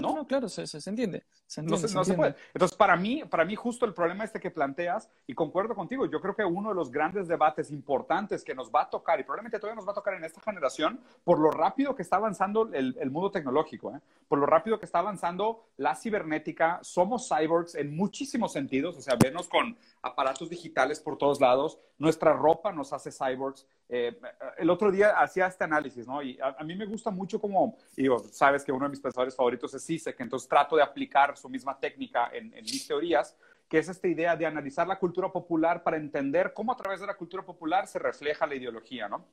No, 0.00 0.08
no, 0.08 0.14
no, 0.16 0.26
claro, 0.26 0.48
se, 0.48 0.66
se, 0.66 0.90
entiende. 0.90 1.24
no, 1.62 1.76
se, 1.76 2.14
puede. 2.14 2.34
Entonces, 2.52 2.76
para 2.76 2.96
mí, 2.96 3.22
para 3.28 3.44
mí, 3.44 3.54
justo 3.54 3.84
el 3.86 3.94
problema 3.94 4.24
este 4.24 4.40
que 4.40 4.50
planteas, 4.50 5.10
y 5.26 5.34
concuerdo 5.34 5.74
contigo, 5.74 6.06
yo 6.06 6.20
creo 6.20 6.34
que 6.34 6.44
uno 6.44 6.70
de 6.70 6.74
los 6.74 6.90
grandes 6.90 7.28
debates 7.28 7.70
importantes 7.70 8.44
que 8.44 8.54
nos 8.54 8.70
va 8.70 8.82
a 8.82 8.90
tocar, 8.90 9.20
y 9.20 9.24
probablemente 9.24 9.58
todavía 9.58 9.76
nos 9.76 9.86
va 9.86 9.92
a 9.92 9.94
tocar 9.94 10.14
en 10.14 10.24
esta 10.24 10.40
generación, 10.40 11.00
por 11.24 11.38
lo 11.38 11.50
rápido 11.50 11.94
que 11.94 12.02
está 12.02 12.16
avanzando 12.16 12.70
el, 12.72 12.96
el 12.98 13.10
mundo 13.10 13.30
tecnológico, 13.30 13.94
¿eh? 13.94 14.00
por 14.28 14.38
lo 14.38 14.46
rápido 14.46 14.78
que 14.78 14.86
está 14.86 14.98
avanzando 14.98 15.64
la 15.76 15.94
cibernética, 15.94 16.80
somos 16.82 17.28
cyborgs 17.28 17.74
en 17.74 17.96
muchísimos 17.96 18.52
sentidos, 18.52 18.96
o 18.96 19.00
sea, 19.00 19.16
vernos 19.16 19.48
con 19.48 19.76
aparatos 20.04 20.50
digitales 20.50 21.00
por 21.00 21.16
todos 21.16 21.40
lados, 21.40 21.78
nuestra 21.98 22.34
ropa 22.34 22.72
nos 22.72 22.92
hace 22.92 23.10
cyborgs. 23.10 23.66
Eh, 23.88 24.14
el 24.58 24.68
otro 24.68 24.92
día 24.92 25.18
hacía 25.18 25.46
este 25.46 25.64
análisis, 25.64 26.06
¿no? 26.06 26.22
Y 26.22 26.38
a, 26.40 26.62
mí 26.62 26.76
me 26.76 26.84
gusta 26.84 27.10
mucho 27.10 27.40
como, 27.40 27.78
digo, 27.96 28.18
sabes 28.18 28.64
que 28.64 28.70
uno 28.70 28.84
de 28.84 28.90
mis 28.90 29.00
pensadores 29.00 29.34
favoritos 29.34 29.72
es 29.72 29.84
Zizek, 29.84 30.20
entonces 30.20 30.46
trato 30.46 30.76
de 30.76 30.82
aplicar 30.82 31.36
su 31.38 31.48
misma 31.48 31.78
técnica 31.80 32.30
en, 32.34 32.50
mis 32.50 32.86
teorías, 32.86 33.34
que 33.66 33.78
es 33.78 33.88
esta 33.88 34.06
idea 34.06 34.36
de 34.36 34.44
analizar 34.44 34.86
la 34.86 34.98
cultura 34.98 35.32
popular 35.32 35.82
para 35.82 35.96
entender 35.96 36.52
cómo 36.52 36.72
a 36.72 36.76
través 36.76 37.00
de 37.00 37.06
la 37.06 37.14
cultura 37.14 37.42
popular 37.42 37.86
se 37.86 37.98
refleja 37.98 38.46
la 38.46 38.54
ideología, 38.54 39.08
¿no? 39.08 39.24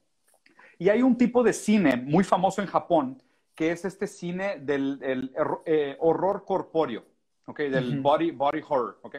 Y 0.80 0.88
hay 0.88 1.02
un 1.02 1.18
tipo 1.18 1.44
de 1.44 1.52
cine 1.52 1.98
muy 1.98 2.24
famoso 2.24 2.62
en 2.62 2.68
Japón, 2.68 3.22
que 3.56 3.72
es 3.72 3.84
este 3.84 4.08
cine 4.08 4.58
del 4.58 5.32
eh, 5.66 5.98
horror 6.00 6.46
corpóreo, 6.46 7.04
¿ok? 7.46 7.60
Del 7.60 8.00
body, 8.00 8.32
body 8.32 8.62
horror, 8.68 9.00
¿ok? 9.02 9.18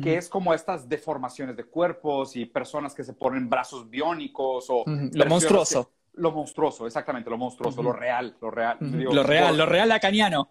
Que 0.00 0.16
es 0.16 0.28
como 0.28 0.54
estas 0.54 0.88
deformaciones 0.88 1.56
de 1.56 1.64
cuerpos 1.64 2.36
y 2.36 2.46
personas 2.46 2.94
que 2.94 3.04
se 3.04 3.12
ponen 3.12 3.48
brazos 3.48 3.88
biónicos 3.88 4.66
o... 4.68 4.84
Lo 4.86 5.26
monstruoso. 5.26 5.90
lo 6.14 6.32
monstruoso, 6.32 6.86
exactamente, 6.86 7.28
lo 7.30 7.38
monstruoso, 7.38 7.82
lo 7.82 7.92
real, 7.92 8.36
lo 8.40 8.50
real. 8.50 8.76
lo 8.80 9.22
real, 9.22 9.56
lo 9.56 9.66
real 9.66 9.88
lacaniano. 9.88 10.50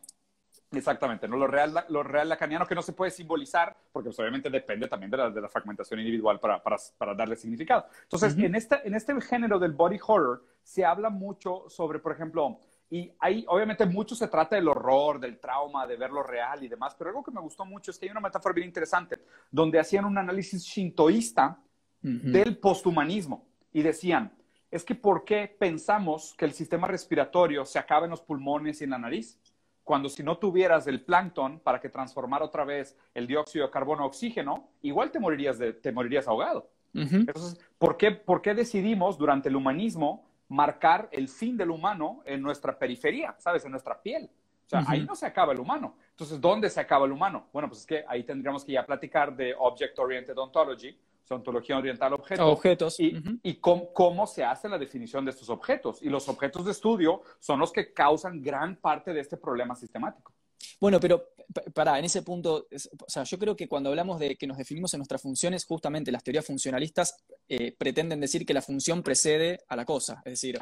Exactamente, 0.74 1.28
¿no? 1.28 1.36
Lo 1.36 1.48
real, 1.48 1.74
lo 1.90 2.02
real 2.02 2.30
lacaniano 2.30 2.66
que 2.66 2.76
no 2.76 2.82
se 2.82 2.94
puede 2.94 3.12
simbolizar, 3.12 3.76
porque 3.92 4.08
pues, 4.08 4.20
obviamente 4.20 4.50
depende 4.50 4.88
también 4.88 5.12
de 5.12 5.18
la, 5.18 5.30
de 5.30 5.42
la 5.42 5.50
fragmentación 5.50 6.00
individual 6.00 6.40
para, 6.40 6.64
para, 6.64 6.78
para, 6.98 7.14
darle 7.14 7.36
significado. 7.36 7.88
Entonces, 8.04 8.38
en, 8.38 8.56
este, 8.56 8.80
en 8.88 8.96
este 8.96 9.20
género 9.20 9.60
del 9.60 9.74
body 9.74 10.00
horror 10.08 10.46
se 10.64 10.86
habla 10.86 11.10
mucho 11.10 11.66
sobre, 11.68 12.00
por 12.00 12.14
ejemplo, 12.14 12.62
y 12.94 13.10
ahí, 13.20 13.46
obviamente, 13.48 13.86
mucho 13.86 14.16
se 14.16 14.28
trata 14.28 14.58
del 14.58 14.68
horror, 14.68 15.18
del 15.18 15.40
trauma, 15.40 15.88
de 15.88 15.96
ver 15.96 16.12
lo 16.12 16.24
real 16.24 16.62
y 16.62 16.68
demás, 16.68 16.94
pero 16.98 17.10
algo 17.10 17.24
que 17.24 17.32
me 17.32 17.40
gustó 17.40 17.64
mucho 17.66 17.90
es 17.90 17.98
que 17.98 18.06
hay 18.06 18.12
una 18.12 18.20
metáfora 18.20 18.54
bien 18.54 18.68
interesante, 18.68 19.18
donde 19.50 19.80
hacían 19.80 20.04
un 20.04 20.18
análisis 20.18 20.62
shintoísta 20.66 21.58
del 22.02 22.58
posthumanismo 22.58 23.46
y 23.72 23.82
decían, 23.82 24.34
es 24.70 24.84
que 24.84 24.94
¿por 24.94 25.24
qué 25.24 25.56
pensamos 25.58 26.36
que 26.38 26.44
el 26.44 26.52
sistema 26.52 26.86
respiratorio 26.86 27.64
se 27.64 27.80
acaba 27.80 28.06
en 28.06 28.12
los 28.12 28.22
pulmones 28.22 28.82
y 28.82 28.84
en 28.84 28.90
la 28.90 28.98
nariz? 28.98 29.40
Cuando 29.86 30.10
si 30.10 30.22
no 30.22 30.38
tuvieras 30.38 30.86
el 30.88 31.02
plancton 31.02 31.62
para 31.62 31.80
que 31.80 31.88
transformara 31.88 32.44
otra 32.44 32.66
vez 32.66 32.98
el 33.14 33.26
dióxido 33.26 33.66
de 33.66 33.72
carbono 33.72 34.04
a 34.04 34.08
oxígeno, 34.08 34.68
igual 34.82 35.12
te 35.12 35.20
morirías, 35.20 35.58
de, 35.58 35.72
te 35.72 35.94
morirías 35.94 36.28
ahogado. 36.28 36.70
Entonces, 36.94 37.58
¿por 37.78 37.96
qué, 37.96 38.12
¿por 38.12 38.42
qué 38.42 38.54
decidimos 38.54 39.18
durante 39.18 39.48
el 39.48 39.56
humanismo 39.56 40.26
marcar 40.52 41.08
el 41.14 41.30
fin 41.30 41.56
del 41.56 41.72
humano 41.72 42.22
en 42.26 42.42
nuestra 42.42 42.78
periferia, 42.78 43.34
¿sabes? 43.40 43.64
En 43.64 43.72
nuestra 43.72 44.02
piel. 44.02 44.30
O 44.66 44.70
sea, 44.70 44.84
ahí 44.86 45.06
no 45.06 45.16
se 45.16 45.26
acaba 45.26 45.54
el 45.54 45.60
humano. 45.60 45.96
Entonces, 46.10 46.40
¿dónde 46.40 46.70
se 46.70 46.80
acaba 46.80 47.06
el 47.06 47.12
humano? 47.14 47.48
Bueno, 47.54 47.70
pues 47.70 47.82
es 47.82 47.86
que 47.86 48.04
ahí 48.08 48.24
tendríamos 48.24 48.66
que 48.66 48.74
ya 48.74 48.86
platicar 48.86 49.36
de 49.36 49.56
Object 49.58 49.98
Oriented 49.98 50.38
Ontology 50.38 50.98
o 51.30 51.36
ontología 51.36 51.78
oriental 51.78 52.12
objeto. 52.14 52.46
Objetos. 52.46 53.00
Y, 53.00 53.18
y 53.44 53.56
cómo, 53.56 53.94
cómo, 53.94 54.28
se 54.28 54.44
hace 54.44 54.68
la 54.68 54.78
definición 54.78 55.24
de 55.24 55.32
estos 55.32 55.50
objetos. 55.50 56.02
Y 56.02 56.10
los 56.10 56.28
objetos 56.28 56.66
de 56.66 56.72
estudio 56.72 57.22
son 57.40 57.60
los 57.60 57.72
que 57.72 57.94
causan 57.94 58.42
gran 58.42 58.76
parte 58.76 59.14
de 59.14 59.22
este 59.22 59.38
problema 59.38 59.74
sistemático. 59.76 60.34
Bueno, 60.80 61.00
pero 61.00 61.30
para, 61.74 61.98
en 62.00 62.06
ese 62.06 62.22
punto, 62.22 62.68
o 62.70 63.10
sea, 63.10 63.24
yo 63.24 63.38
creo 63.38 63.56
que 63.56 63.68
cuando 63.68 63.90
hablamos 63.90 64.20
de 64.20 64.36
que 64.36 64.48
nos 64.48 64.58
definimos 64.58 64.94
en 64.94 65.00
nuestras 65.00 65.22
funciones, 65.22 65.66
justamente 65.66 66.12
las 66.12 66.24
teorías 66.24 66.46
funcionalistas 66.46 67.24
eh, 67.54 67.76
pretenden 67.78 68.22
decir 68.22 68.46
que 68.46 68.54
la 68.54 68.62
función 68.62 69.04
precede 69.04 69.60
a 69.68 69.76
la 69.76 69.84
cosa. 69.84 70.22
Es 70.24 70.32
decir, 70.32 70.58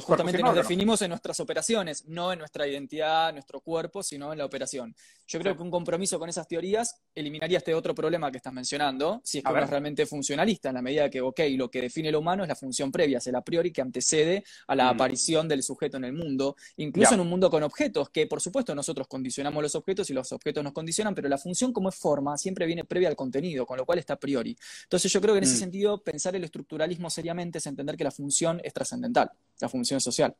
justamente 0.00 0.42
nos 0.42 0.54
definimos 0.54 1.02
en 1.02 1.10
nuestras 1.10 1.38
operaciones, 1.40 2.06
no 2.06 2.32
en 2.32 2.38
nuestra 2.38 2.66
identidad, 2.66 3.34
nuestro 3.34 3.60
cuerpo, 3.60 4.02
sino 4.02 4.32
en 4.32 4.38
la 4.38 4.46
operación. 4.46 4.96
Yo 5.26 5.38
creo 5.40 5.54
que 5.54 5.62
un 5.62 5.70
compromiso 5.70 6.18
con 6.18 6.30
esas 6.30 6.48
teorías 6.48 7.02
eliminaría 7.14 7.58
este 7.58 7.74
otro 7.74 7.94
problema 7.94 8.30
que 8.30 8.38
estás 8.38 8.52
mencionando, 8.52 9.20
si 9.22 9.38
es 9.38 9.44
que 9.44 9.52
uno 9.52 9.62
es 9.62 9.68
realmente 9.68 10.06
funcionalista, 10.06 10.70
en 10.70 10.76
la 10.76 10.82
medida 10.82 11.10
que, 11.10 11.20
ok, 11.20 11.40
lo 11.50 11.70
que 11.70 11.82
define 11.82 12.10
lo 12.10 12.20
humano 12.20 12.44
es 12.44 12.48
la 12.48 12.56
función 12.56 12.90
previa, 12.90 13.18
es 13.18 13.26
el 13.26 13.34
a 13.34 13.42
priori 13.42 13.70
que 13.70 13.82
antecede 13.82 14.42
a 14.68 14.74
la 14.74 14.88
aparición 14.88 15.46
del 15.48 15.62
sujeto 15.62 15.98
en 15.98 16.04
el 16.04 16.14
mundo, 16.14 16.56
incluso 16.76 17.12
en 17.12 17.20
un 17.20 17.28
mundo 17.28 17.50
con 17.50 17.62
objetos, 17.62 18.08
que 18.08 18.26
por 18.26 18.40
supuesto 18.40 18.74
nosotros 18.74 19.06
condicionamos 19.06 19.62
los 19.62 19.74
objetos 19.74 20.08
y 20.08 20.14
los 20.14 20.32
objetos 20.32 20.64
nos 20.64 20.72
condicionan, 20.72 21.14
pero 21.14 21.28
la 21.28 21.36
función 21.36 21.74
como 21.74 21.90
es 21.90 21.94
forma 21.94 22.38
siempre 22.38 22.64
viene 22.64 22.84
previa 22.84 23.08
al 23.08 23.16
contenido, 23.16 23.66
con 23.66 23.76
lo 23.76 23.84
cual 23.84 23.98
está 23.98 24.14
a 24.14 24.18
priori. 24.18 24.56
Entonces 24.84 25.12
yo 25.12 25.20
creo 25.20 25.34
que 25.34 25.38
en 25.38 25.44
ese 25.44 25.56
mm. 25.56 25.58
sentido 25.58 26.02
pensar 26.02 26.21
el 26.30 26.44
estructuralismo 26.44 27.10
seriamente 27.10 27.58
es 27.58 27.66
entender 27.66 27.96
que 27.96 28.04
la 28.04 28.10
función 28.10 28.60
es 28.64 28.72
trascendental, 28.72 29.30
la 29.60 29.68
función 29.68 30.00
social. 30.00 30.34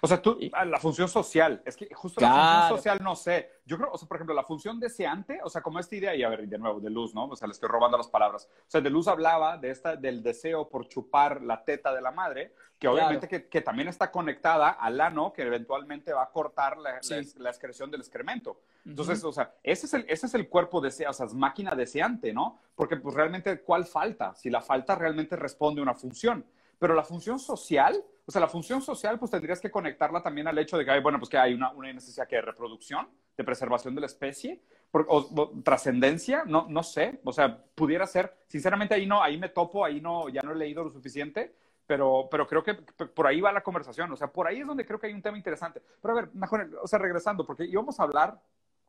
O 0.00 0.06
sea, 0.06 0.22
tú, 0.22 0.38
la 0.66 0.78
función 0.78 1.08
social, 1.08 1.62
es 1.64 1.76
que 1.76 1.92
justo 1.92 2.20
la 2.20 2.28
función 2.28 2.78
social 2.78 2.98
no 3.02 3.16
sé. 3.16 3.50
Yo 3.64 3.76
creo, 3.76 3.90
o 3.92 3.98
sea, 3.98 4.06
por 4.06 4.16
ejemplo, 4.16 4.34
la 4.34 4.44
función 4.44 4.78
deseante, 4.78 5.40
o 5.42 5.48
sea, 5.48 5.60
como 5.60 5.78
esta 5.78 5.96
idea, 5.96 6.14
y 6.14 6.22
a 6.22 6.28
ver, 6.28 6.46
de 6.46 6.58
nuevo, 6.58 6.78
de 6.78 6.90
Luz, 6.90 7.14
¿no? 7.14 7.26
O 7.26 7.36
sea, 7.36 7.48
le 7.48 7.52
estoy 7.52 7.68
robando 7.68 7.96
las 7.96 8.08
palabras. 8.08 8.48
O 8.60 8.70
sea, 8.70 8.80
de 8.80 8.90
Luz 8.90 9.08
hablaba 9.08 9.56
de 9.56 9.70
esta, 9.70 9.96
del 9.96 10.22
deseo 10.22 10.68
por 10.68 10.86
chupar 10.88 11.42
la 11.42 11.64
teta 11.64 11.92
de 11.92 12.00
la 12.00 12.10
madre, 12.10 12.54
que 12.78 12.86
obviamente 12.86 13.28
que, 13.28 13.60
también 13.60 13.88
está 13.88 14.10
conectada 14.10 14.70
al 14.70 15.00
ano, 15.00 15.32
que 15.32 15.42
eventualmente 15.42 16.12
va 16.12 16.22
a 16.22 16.30
cortar 16.30 16.78
la, 16.78 17.00
la, 17.38 17.50
excreción 17.50 17.90
del 17.90 18.00
excremento. 18.00 18.60
Entonces, 18.86 19.24
o 19.24 19.32
sea, 19.32 19.54
ese 19.62 19.86
es, 19.86 19.94
el, 19.94 20.04
ese 20.08 20.26
es 20.26 20.34
el 20.34 20.48
cuerpo 20.48 20.80
deseante, 20.80 21.10
o 21.10 21.12
sea, 21.12 21.26
es 21.26 21.34
máquina 21.34 21.74
deseante, 21.74 22.32
¿no? 22.32 22.60
Porque, 22.76 22.96
pues, 22.96 23.14
realmente, 23.14 23.60
¿cuál 23.62 23.84
falta? 23.84 24.34
Si 24.34 24.48
la 24.48 24.60
falta 24.60 24.94
realmente 24.94 25.34
responde 25.34 25.80
a 25.80 25.82
una 25.82 25.94
función. 25.94 26.46
Pero 26.78 26.94
la 26.94 27.02
función 27.02 27.40
social, 27.40 28.04
o 28.28 28.30
sea, 28.30 28.42
la 28.42 28.48
función 28.48 28.82
social, 28.82 29.18
pues 29.18 29.30
tendrías 29.30 29.58
que 29.58 29.70
conectarla 29.70 30.22
también 30.22 30.46
al 30.46 30.58
hecho 30.58 30.76
de 30.76 30.84
que 30.84 30.90
hay, 30.90 31.00
bueno, 31.00 31.18
pues 31.18 31.30
que 31.30 31.38
hay 31.38 31.54
una, 31.54 31.72
una 31.72 31.90
necesidad 31.90 32.28
que 32.28 32.36
de 32.36 32.42
reproducción, 32.42 33.08
de 33.34 33.42
preservación 33.42 33.94
de 33.94 34.02
la 34.02 34.06
especie, 34.06 34.60
o, 34.92 35.62
trascendencia, 35.64 36.44
no, 36.44 36.66
no 36.68 36.82
sé, 36.82 37.20
o 37.24 37.32
sea, 37.32 37.64
pudiera 37.74 38.06
ser, 38.06 38.36
sinceramente 38.46 38.94
ahí 38.94 39.06
no, 39.06 39.22
ahí 39.22 39.38
me 39.38 39.48
topo, 39.48 39.82
ahí 39.82 40.02
no, 40.02 40.28
ya 40.28 40.42
no 40.42 40.52
he 40.52 40.56
leído 40.56 40.84
lo 40.84 40.90
suficiente, 40.90 41.54
pero, 41.86 42.28
pero 42.30 42.46
creo 42.46 42.62
que 42.62 42.74
por 42.74 43.26
ahí 43.26 43.40
va 43.40 43.50
la 43.50 43.62
conversación, 43.62 44.12
o 44.12 44.16
sea, 44.16 44.30
por 44.30 44.46
ahí 44.46 44.60
es 44.60 44.66
donde 44.66 44.84
creo 44.84 45.00
que 45.00 45.06
hay 45.06 45.14
un 45.14 45.22
tema 45.22 45.38
interesante. 45.38 45.80
Pero 46.02 46.12
a 46.12 46.20
ver, 46.20 46.30
mejor, 46.34 46.68
o 46.82 46.86
sea, 46.86 46.98
regresando, 46.98 47.46
porque 47.46 47.64
íbamos 47.64 47.98
a 47.98 48.02
hablar 48.02 48.38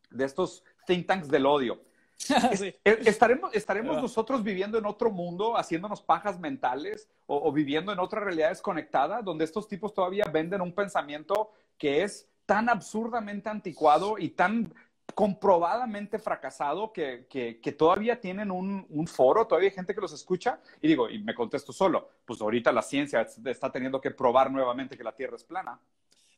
de 0.09 0.25
estos 0.25 0.65
think 0.85 1.07
tanks 1.07 1.29
del 1.29 1.45
odio. 1.45 1.79
Eh, 2.61 2.79
¿Estaremos, 2.83 3.53
estaremos 3.53 4.01
nosotros 4.01 4.43
viviendo 4.43 4.77
en 4.77 4.85
otro 4.85 5.09
mundo, 5.09 5.57
haciéndonos 5.57 6.01
pajas 6.01 6.39
mentales 6.39 7.09
o, 7.25 7.51
viviendo 7.51 7.91
en 7.91 7.99
otra 7.99 8.19
realidad 8.19 8.49
desconectada, 8.49 9.21
donde 9.21 9.45
estos 9.45 9.67
tipos 9.67 9.93
todavía 9.93 10.25
venden 10.31 10.61
un 10.61 10.73
pensamiento 10.73 11.51
que 11.77 12.03
es 12.03 12.27
tan 12.45 12.69
absurdamente 12.69 13.49
anticuado 13.49 14.17
y 14.17 14.29
tan 14.29 14.73
comprobadamente 15.15 16.19
fracasado 16.19 16.93
que, 16.93 17.25
que, 17.29 17.71
todavía 17.71 18.19
tienen 18.19 18.51
un, 18.51 18.85
un, 18.89 19.07
foro, 19.07 19.47
todavía 19.47 19.69
hay 19.69 19.75
gente 19.75 19.95
que 19.95 20.01
los 20.01 20.13
escucha 20.13 20.59
y 20.81 20.87
digo, 20.87 21.09
y 21.09 21.19
me 21.19 21.33
contesto 21.33 21.73
solo, 21.73 22.09
pues 22.25 22.41
ahorita 22.41 22.71
la 22.71 22.83
ciencia 22.83 23.21
está 23.45 23.71
teniendo 23.71 23.99
que 23.99 24.11
probar 24.11 24.51
nuevamente 24.51 24.97
que 24.97 25.03
la 25.03 25.15
Tierra 25.15 25.35
es 25.35 25.43
plana. 25.43 25.79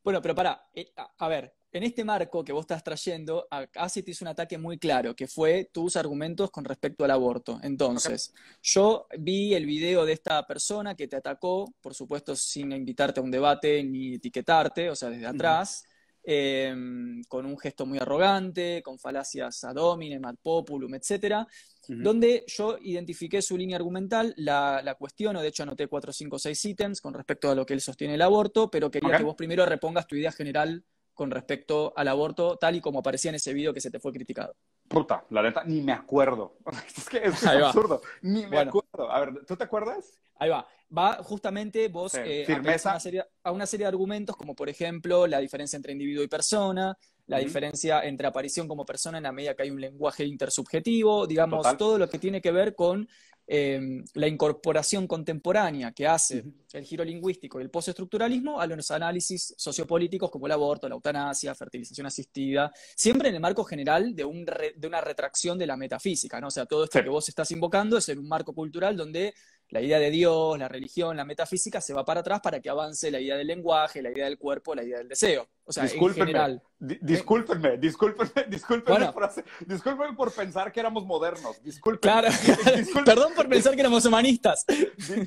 Bueno, 0.04 0.22
pero 0.22 0.34
para, 0.34 0.70
eh, 0.74 0.92
a, 0.96 1.28
ver, 1.28 1.54
en 1.72 1.84
este 1.84 2.04
marco 2.04 2.44
que 2.44 2.52
vos 2.52 2.62
estás 2.64 2.84
trayendo, 2.84 3.48
casi 3.72 4.02
te 4.04 4.12
hizo 4.12 4.26
un 4.26 4.30
ataque 4.30 4.58
muy 4.58 4.78
claro, 4.78 5.16
que 5.16 5.28
fue 5.28 5.70
tus 5.72 5.96
argumentos 5.96 6.50
con 6.50 6.66
respecto 6.66 7.06
al 7.06 7.12
aborto. 7.12 7.60
Entonces, 7.64 8.34
yo 8.64 9.08
vi 9.20 9.54
el 9.54 9.66
video 9.66 10.06
de 10.06 10.14
esta 10.14 10.46
persona 10.48 10.96
que 10.96 11.08
te 11.08 11.16
atacó, 11.16 11.74
por 11.82 11.94
supuesto 11.94 12.36
sin 12.36 12.72
invitarte 12.72 13.20
a 13.20 13.24
un 13.24 13.32
debate 13.32 13.84
ni 13.84 14.16
etiquetarte, 14.16 14.90
o 14.90 14.96
sea, 14.96 15.10
desde 15.10 15.28
atrás. 15.28 15.84
Em, 16.24 17.24
con 17.24 17.48
un 17.48 17.58
gesto 17.58 17.88
muy 17.88 17.98
arrogante, 17.98 18.84
con 18.84 19.00
falacias 19.00 19.64
ad 19.64 19.78
hominem, 19.78 20.24
ad 20.24 20.36
populum, 20.40 20.94
etcétera, 20.94 21.48
donde 21.88 22.44
yo 22.48 22.78
identifiqué 22.82 23.42
su 23.42 23.58
línea 23.58 23.78
argumental, 23.78 24.34
la, 24.38 24.82
la, 24.84 24.96
cuestiono, 24.96 25.42
de 25.42 25.48
hecho 25.48 25.64
anoté 25.64 25.88
cuatro, 25.88 26.14
cinco, 26.14 26.40
seis 26.40 26.64
ítems 26.64 27.02
con 27.02 27.14
respecto 27.14 27.50
a 27.50 27.56
lo 27.56 27.66
que 27.66 27.74
él 27.74 27.82
sostiene 27.82 28.16
el 28.16 28.22
aborto, 28.22 28.70
pero 28.70 28.92
quería 28.92 29.18
que 29.18 29.24
vos 29.24 29.36
primero 29.36 29.66
repongas 29.66 30.08
tu 30.08 30.16
idea 30.16 30.32
general 30.32 30.84
con 31.14 31.30
respecto 31.30 31.94
al 31.96 32.08
aborto, 32.08 32.58
tal 32.58 32.76
y 32.76 32.82
como 32.82 33.00
aparecía 33.00 33.30
en 33.30 33.36
ese 33.36 33.54
video 33.54 33.74
que 33.74 33.82
se 33.82 33.92
te 33.92 34.00
fue 34.00 34.12
criticado. 34.12 34.56
Puta, 34.88 35.26
la 35.30 35.42
neta, 35.42 35.64
ni 35.64 35.82
me 35.82 35.92
acuerdo. 35.92 36.58
es 36.98 37.10
que 37.10 37.18
es, 37.20 37.46
absurdo. 37.46 38.02
Ni 38.22 38.46
me 38.48 38.60
acuerdo. 38.60 39.12
A 39.12 39.20
ver, 39.20 39.46
¿tú 39.46 39.56
te 39.56 39.64
acuerdas? 39.64 40.20
Ahí 40.38 40.50
va. 40.50 40.68
Va 40.96 41.24
justamente 41.24 41.88
vos 41.88 42.16
eh, 42.16 42.46
a, 42.50 42.60
una 42.60 43.00
serie, 43.00 43.24
a, 43.44 43.52
una 43.52 43.66
serie, 43.66 43.86
de 43.86 43.90
argumentos, 43.90 44.36
como 44.36 44.56
por 44.56 44.68
ejemplo 44.68 45.26
la 45.26 45.40
diferencia 45.40 45.78
entre 45.78 45.94
individuo 45.94 46.24
y 46.24 46.28
persona, 46.28 46.98
la 47.32 47.40
diferencia 47.40 48.02
entre 48.04 48.28
aparición 48.28 48.68
como 48.68 48.86
persona 48.86 49.18
en 49.18 49.24
la 49.24 49.32
medida 49.32 49.56
que 49.56 49.64
hay 49.64 49.72
un 49.72 49.82
lenguaje 49.82 50.26
intersubjetivo, 50.26 51.26
digamos, 51.26 51.66
todo 51.78 51.98
lo 51.98 52.10
que 52.10 52.20
tiene 52.20 52.42
que 52.42 52.52
ver 52.52 52.76
con 52.76 53.08
Em, 53.54 54.06
la 54.14 54.28
incorporación 54.28 55.08
contemporánea 55.08 55.92
que 55.92 56.08
hace 56.08 56.42
el 56.72 56.86
giro 56.86 57.04
lingüístico 57.04 57.60
y 57.60 57.64
el 57.64 57.70
postestructuralismo 57.70 58.62
a 58.62 58.66
los 58.66 58.92
análisis 58.92 59.54
sociopolíticos 59.58 60.32
como 60.32 60.46
el 60.46 60.54
aborto, 60.54 60.88
la 60.88 60.96
eutanasia, 60.96 61.54
fertilización 61.54 62.08
asistida, 62.08 62.72
siempre 62.96 63.28
en 63.28 63.36
el 63.36 63.42
marco 63.42 63.66
general 63.66 64.16
de, 64.16 64.24
un 64.24 64.46
de 64.46 64.88
una 64.88 65.02
retracción 65.02 65.58
de 65.58 65.68
la 65.68 65.76
metafísica, 65.76 66.40
¿no? 66.40 66.48
O 66.48 66.52
sea, 66.52 66.66
todo 66.66 66.86
esto 66.86 67.04
que 67.04 67.10
vos 67.10 67.28
estás 67.28 67.52
invocando 67.52 67.98
es 67.98 68.08
en 68.08 68.20
un 68.20 68.28
marco 68.30 68.54
cultural 68.54 68.96
donde 68.96 69.34
la 69.72 69.82
idea 69.82 70.00
de 70.00 70.12
Dios, 70.12 70.60
la 70.60 70.68
religión, 70.68 71.16
la 71.16 71.24
metafísica 71.24 71.80
se 71.80 71.94
va 71.94 72.04
para 72.04 72.20
atrás 72.20 72.42
para 72.42 72.60
que 72.60 72.70
avance 72.70 73.10
la 73.10 73.22
idea 73.22 73.38
del 73.38 73.48
lenguaje, 73.48 74.02
la 74.02 74.12
idea 74.12 74.26
del 74.26 74.38
cuerpo, 74.38 74.76
la 74.76 74.84
idea 74.84 74.98
del 74.98 75.08
deseo. 75.08 75.48
O 75.64 75.72
sea, 75.72 75.86
en 75.86 76.14
general. 76.14 76.62
discúlpenme, 76.80 77.78
discúlpenme, 77.78 78.46
discúlpenme, 78.50 79.14
por, 79.14 80.16
por, 80.18 80.34
pensar 80.34 80.74
que 80.74 80.82
éramos 80.82 81.06
modernos. 81.06 81.64
Discúlpenme. 81.64 82.02
Claro, 82.02 82.28
perdón 83.06 83.32
por 83.34 83.48
pensar 83.48 83.74
que 83.74 83.80
éramos 83.80 84.04
humanistas. 84.04 84.66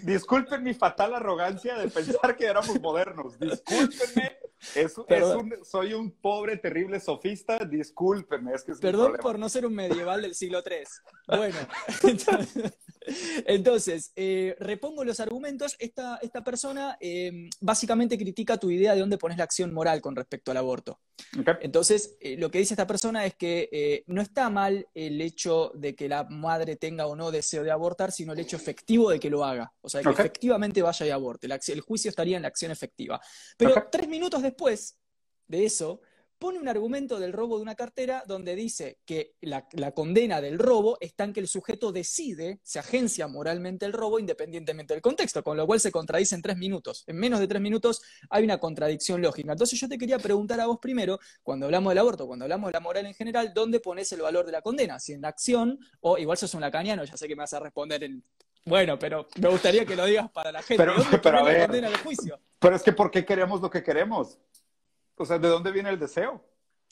disculpen 0.02 0.62
mi 0.62 0.74
fatal 0.74 1.14
arrogancia 1.14 1.78
de 1.78 1.88
pensar 1.88 2.36
que 2.36 2.44
éramos 2.44 2.78
modernos. 2.80 3.38
Discúlpenme. 3.38 4.36
Es, 4.74 4.94
soy 5.62 5.94
un 5.94 6.10
pobre, 6.10 6.56
terrible 6.56 7.00
sofista. 7.00 7.58
Discúlpenme. 7.58 8.54
Es 8.54 8.64
que 8.64 8.74
Perdón 8.74 9.16
por 9.20 9.38
no 9.38 9.48
ser 9.48 9.66
un 9.66 9.74
medieval 9.74 10.22
del 10.22 10.34
siglo 10.34 10.62
III. 10.64 10.84
Bueno, 11.26 11.56
entonces, 13.46 14.12
eh, 14.14 14.54
repongo 14.60 15.04
los 15.04 15.20
argumentos. 15.20 15.74
Esta, 15.78 16.18
esta 16.20 16.44
persona 16.44 16.98
eh, 17.00 17.48
básicamente 17.60 18.18
critica 18.18 18.58
tu 18.58 18.70
idea 18.70 18.94
de 18.94 19.00
dónde 19.00 19.16
pones 19.16 19.38
la 19.38 19.44
acción 19.44 19.72
moral 19.72 20.02
con 20.02 20.14
respecto 20.14 20.50
al 20.50 20.58
aborto. 20.58 21.00
Entonces, 21.62 22.16
eh, 22.20 22.36
lo 22.36 22.50
que 22.50 22.58
dice 22.58 22.74
esta 22.74 22.86
persona 22.86 23.24
es 23.24 23.34
que 23.36 24.04
no 24.06 24.20
está 24.20 24.50
mal 24.50 24.86
el 24.94 25.20
hecho 25.22 25.72
de 25.74 25.94
que 25.94 26.10
la 26.10 26.24
madre 26.24 26.76
tenga 26.76 27.06
o 27.06 27.16
no 27.16 27.30
deseo 27.30 27.62
de 27.62 27.70
abortar, 27.70 28.12
sino 28.12 28.34
el 28.34 28.40
hecho 28.40 28.56
efectivo 28.56 29.10
de 29.10 29.18
que 29.18 29.30
lo 29.30 29.44
haga. 29.44 29.72
O 29.80 29.88
sea, 29.88 30.02
que 30.02 30.10
efectivamente 30.10 30.82
vaya 30.82 31.06
y 31.06 31.10
aborte. 31.10 31.48
el 31.68 31.80
juicio 31.80 32.10
estaría 32.10 32.36
en 32.36 32.42
la 32.42 32.48
acción 32.48 32.70
efectiva. 32.70 33.20
Pero 33.56 33.88
tres 33.90 34.08
minutos 34.08 34.42
después 34.42 34.53
de 35.46 35.64
eso, 35.64 36.00
pone 36.38 36.58
un 36.58 36.68
argumento 36.68 37.18
del 37.18 37.32
robo 37.32 37.56
de 37.56 37.62
una 37.62 37.74
cartera 37.74 38.22
donde 38.26 38.54
dice 38.54 38.98
que 39.06 39.34
la, 39.40 39.66
condena 39.92 40.40
del 40.40 40.58
robo 40.58 40.98
está 41.00 41.24
en 41.24 41.32
que 41.32 41.40
el 41.40 41.48
sujeto 41.48 41.90
decide, 41.90 42.60
se 42.62 42.78
agencia 42.78 43.28
moralmente 43.28 43.86
el 43.86 43.94
robo 43.94 44.18
independientemente 44.18 44.92
del 44.92 45.00
contexto, 45.00 45.42
con 45.42 45.56
lo 45.56 45.66
cual 45.66 45.80
se 45.80 45.90
contradice 45.90 46.34
en 46.34 46.42
tres 46.42 46.58
minutos. 46.58 47.04
En 47.06 47.16
menos 47.16 47.40
de 47.40 47.48
tres 47.48 47.62
minutos 47.62 48.02
hay 48.28 48.44
una 48.44 48.58
contradicción 48.58 49.22
lógica. 49.22 49.52
Entonces 49.52 49.80
yo 49.80 49.88
te 49.88 49.96
quería 49.96 50.18
preguntar 50.18 50.60
a 50.60 50.66
vos 50.66 50.78
primero, 50.80 51.18
cuando 51.42 51.66
hablamos 51.66 51.92
del 51.92 51.98
aborto, 51.98 52.26
cuando 52.26 52.44
hablamos 52.44 52.68
de 52.68 52.72
la 52.72 52.80
moral 52.80 53.06
en 53.06 53.14
general, 53.14 53.52
¿dónde 53.54 53.80
pones 53.80 54.12
el 54.12 54.20
valor 54.20 54.44
de 54.44 54.52
la 54.52 54.60
condena? 54.60 55.00
Si 55.00 55.14
en 55.14 55.22
la 55.22 55.28
acción, 55.28 55.78
o 56.00 56.18
igual 56.18 56.36
sos 56.36 56.52
un 56.52 56.60
lacaniano, 56.60 57.04
ya 57.04 57.16
sé 57.16 57.26
que 57.26 57.36
me 57.36 57.40
vas 57.40 57.54
a 57.54 57.60
responder 57.60 58.04
en 58.04 58.22
bueno, 58.64 58.98
pero 58.98 59.26
me 59.40 59.48
gustaría 59.48 59.84
que 59.84 59.96
lo 59.96 60.06
digas 60.06 60.30
para 60.30 60.50
la 60.50 60.62
gente. 60.62 60.82
Pero, 60.82 60.96
¿Dónde 60.96 61.18
pero 61.18 61.40
condena 61.40 61.88
del 61.88 61.98
juicio? 61.98 62.38
Pero 62.58 62.76
es 62.76 62.82
que 62.82 62.92
¿por 62.92 63.10
qué 63.10 63.24
queremos 63.24 63.60
lo 63.60 63.70
que 63.70 63.82
queremos? 63.82 64.38
o 65.16 65.24
sea, 65.24 65.38
¿de 65.38 65.48
dónde 65.48 65.70
viene 65.70 65.90
el 65.90 65.98
deseo? 65.98 66.42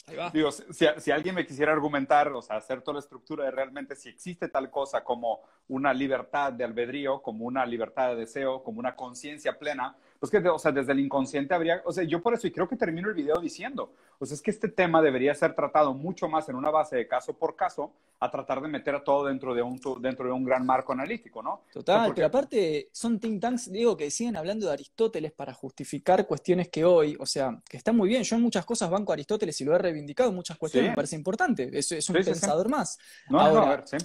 Ahí 0.05 0.15
va. 0.15 0.29
Digo, 0.29 0.51
si, 0.51 1.11
alguien 1.11 1.35
me 1.35 1.45
quisiera 1.45 1.71
argumentar, 1.71 2.27
o 2.29 2.41
sea, 2.41 2.57
hacer 2.57 2.81
toda 2.81 2.95
la 2.95 2.99
estructura 2.99 3.45
de 3.45 3.51
realmente 3.51 3.95
si 3.95 4.09
existe 4.09 4.49
tal 4.49 4.69
cosa 4.69 5.03
como 5.03 5.41
una 5.69 5.93
libertad 5.93 6.51
de 6.51 6.63
albedrío, 6.63 7.21
como 7.21 7.45
una 7.45 7.65
libertad 7.65 8.09
de 8.09 8.17
deseo, 8.17 8.63
como 8.63 8.79
una 8.79 8.95
conciencia 8.95 9.57
plena, 9.57 9.95
Pues 10.23 10.31
que, 10.31 10.37
o 10.47 10.57
sea, 10.57 10.71
desde 10.71 10.93
el 10.93 11.01
inconsciente 11.01 11.53
habría, 11.53 11.81
o 11.83 11.91
sea, 11.91 12.05
yo 12.05 12.21
por 12.21 12.33
eso, 12.33 12.47
y 12.47 12.51
creo 12.51 12.65
que 12.65 12.77
termino 12.77 13.09
el 13.09 13.13
video 13.13 13.41
diciendo, 13.41 13.91
pues 14.17 14.31
es 14.31 14.41
que 14.41 14.51
este 14.51 14.69
tema 14.69 15.01
debería 15.01 15.35
ser 15.35 15.53
tratado 15.53 15.93
mucho 15.93 16.29
más 16.29 16.47
en 16.47 16.55
una 16.55 16.69
base 16.69 16.95
de 16.95 17.09
caso 17.09 17.33
por 17.33 17.57
caso, 17.57 17.91
a 18.21 18.31
tratar 18.31 18.61
de 18.61 18.69
meter 18.69 18.95
a 18.95 19.03
todo 19.03 19.25
dentro 19.25 19.53
de 19.53 19.61
un, 19.61 19.81
dentro 19.99 20.25
de 20.25 20.31
un 20.31 20.45
gran 20.45 20.65
marco 20.65 20.93
analítico, 20.93 21.43
¿no? 21.43 21.63
Total, 21.73 22.13
pero 22.15 22.27
aparte 22.27 22.87
son 22.93 23.19
think 23.19 23.41
tanks, 23.41 23.69
digo, 23.69 23.97
que 23.97 24.09
siguen 24.09 24.37
hablando 24.37 24.67
de 24.67 24.71
Aristóteles 24.71 25.33
para 25.33 25.53
justificar 25.53 26.25
cuestiones 26.25 26.69
que 26.69 26.85
hoy, 26.85 27.17
o 27.19 27.25
sea, 27.25 27.61
que 27.69 27.75
está 27.75 27.91
muy 27.91 28.07
bien, 28.07 28.23
yo 28.23 28.37
en 28.37 28.43
muchas 28.43 28.63
cosas 28.63 28.89
banco 28.89 29.11
a 29.11 29.15
Aristóteles 29.15 29.59
y 29.59 29.65
lo 29.65 29.75
he 29.75 29.77
reivindicado 29.77 30.29
en 30.29 30.37
muchas 30.37 30.57
cuestiones, 30.57 30.91
me 30.91 30.95
parece 30.95 31.17
importante, 31.17 31.69
es, 31.77 31.91
es 31.91 32.09
un 32.09 32.15
pensador 32.15 32.69
más. 32.69 32.97
No, 33.29 33.39
no, 33.39 33.59
a 33.59 33.69
ver, 33.71 33.83
sí. 33.85 33.97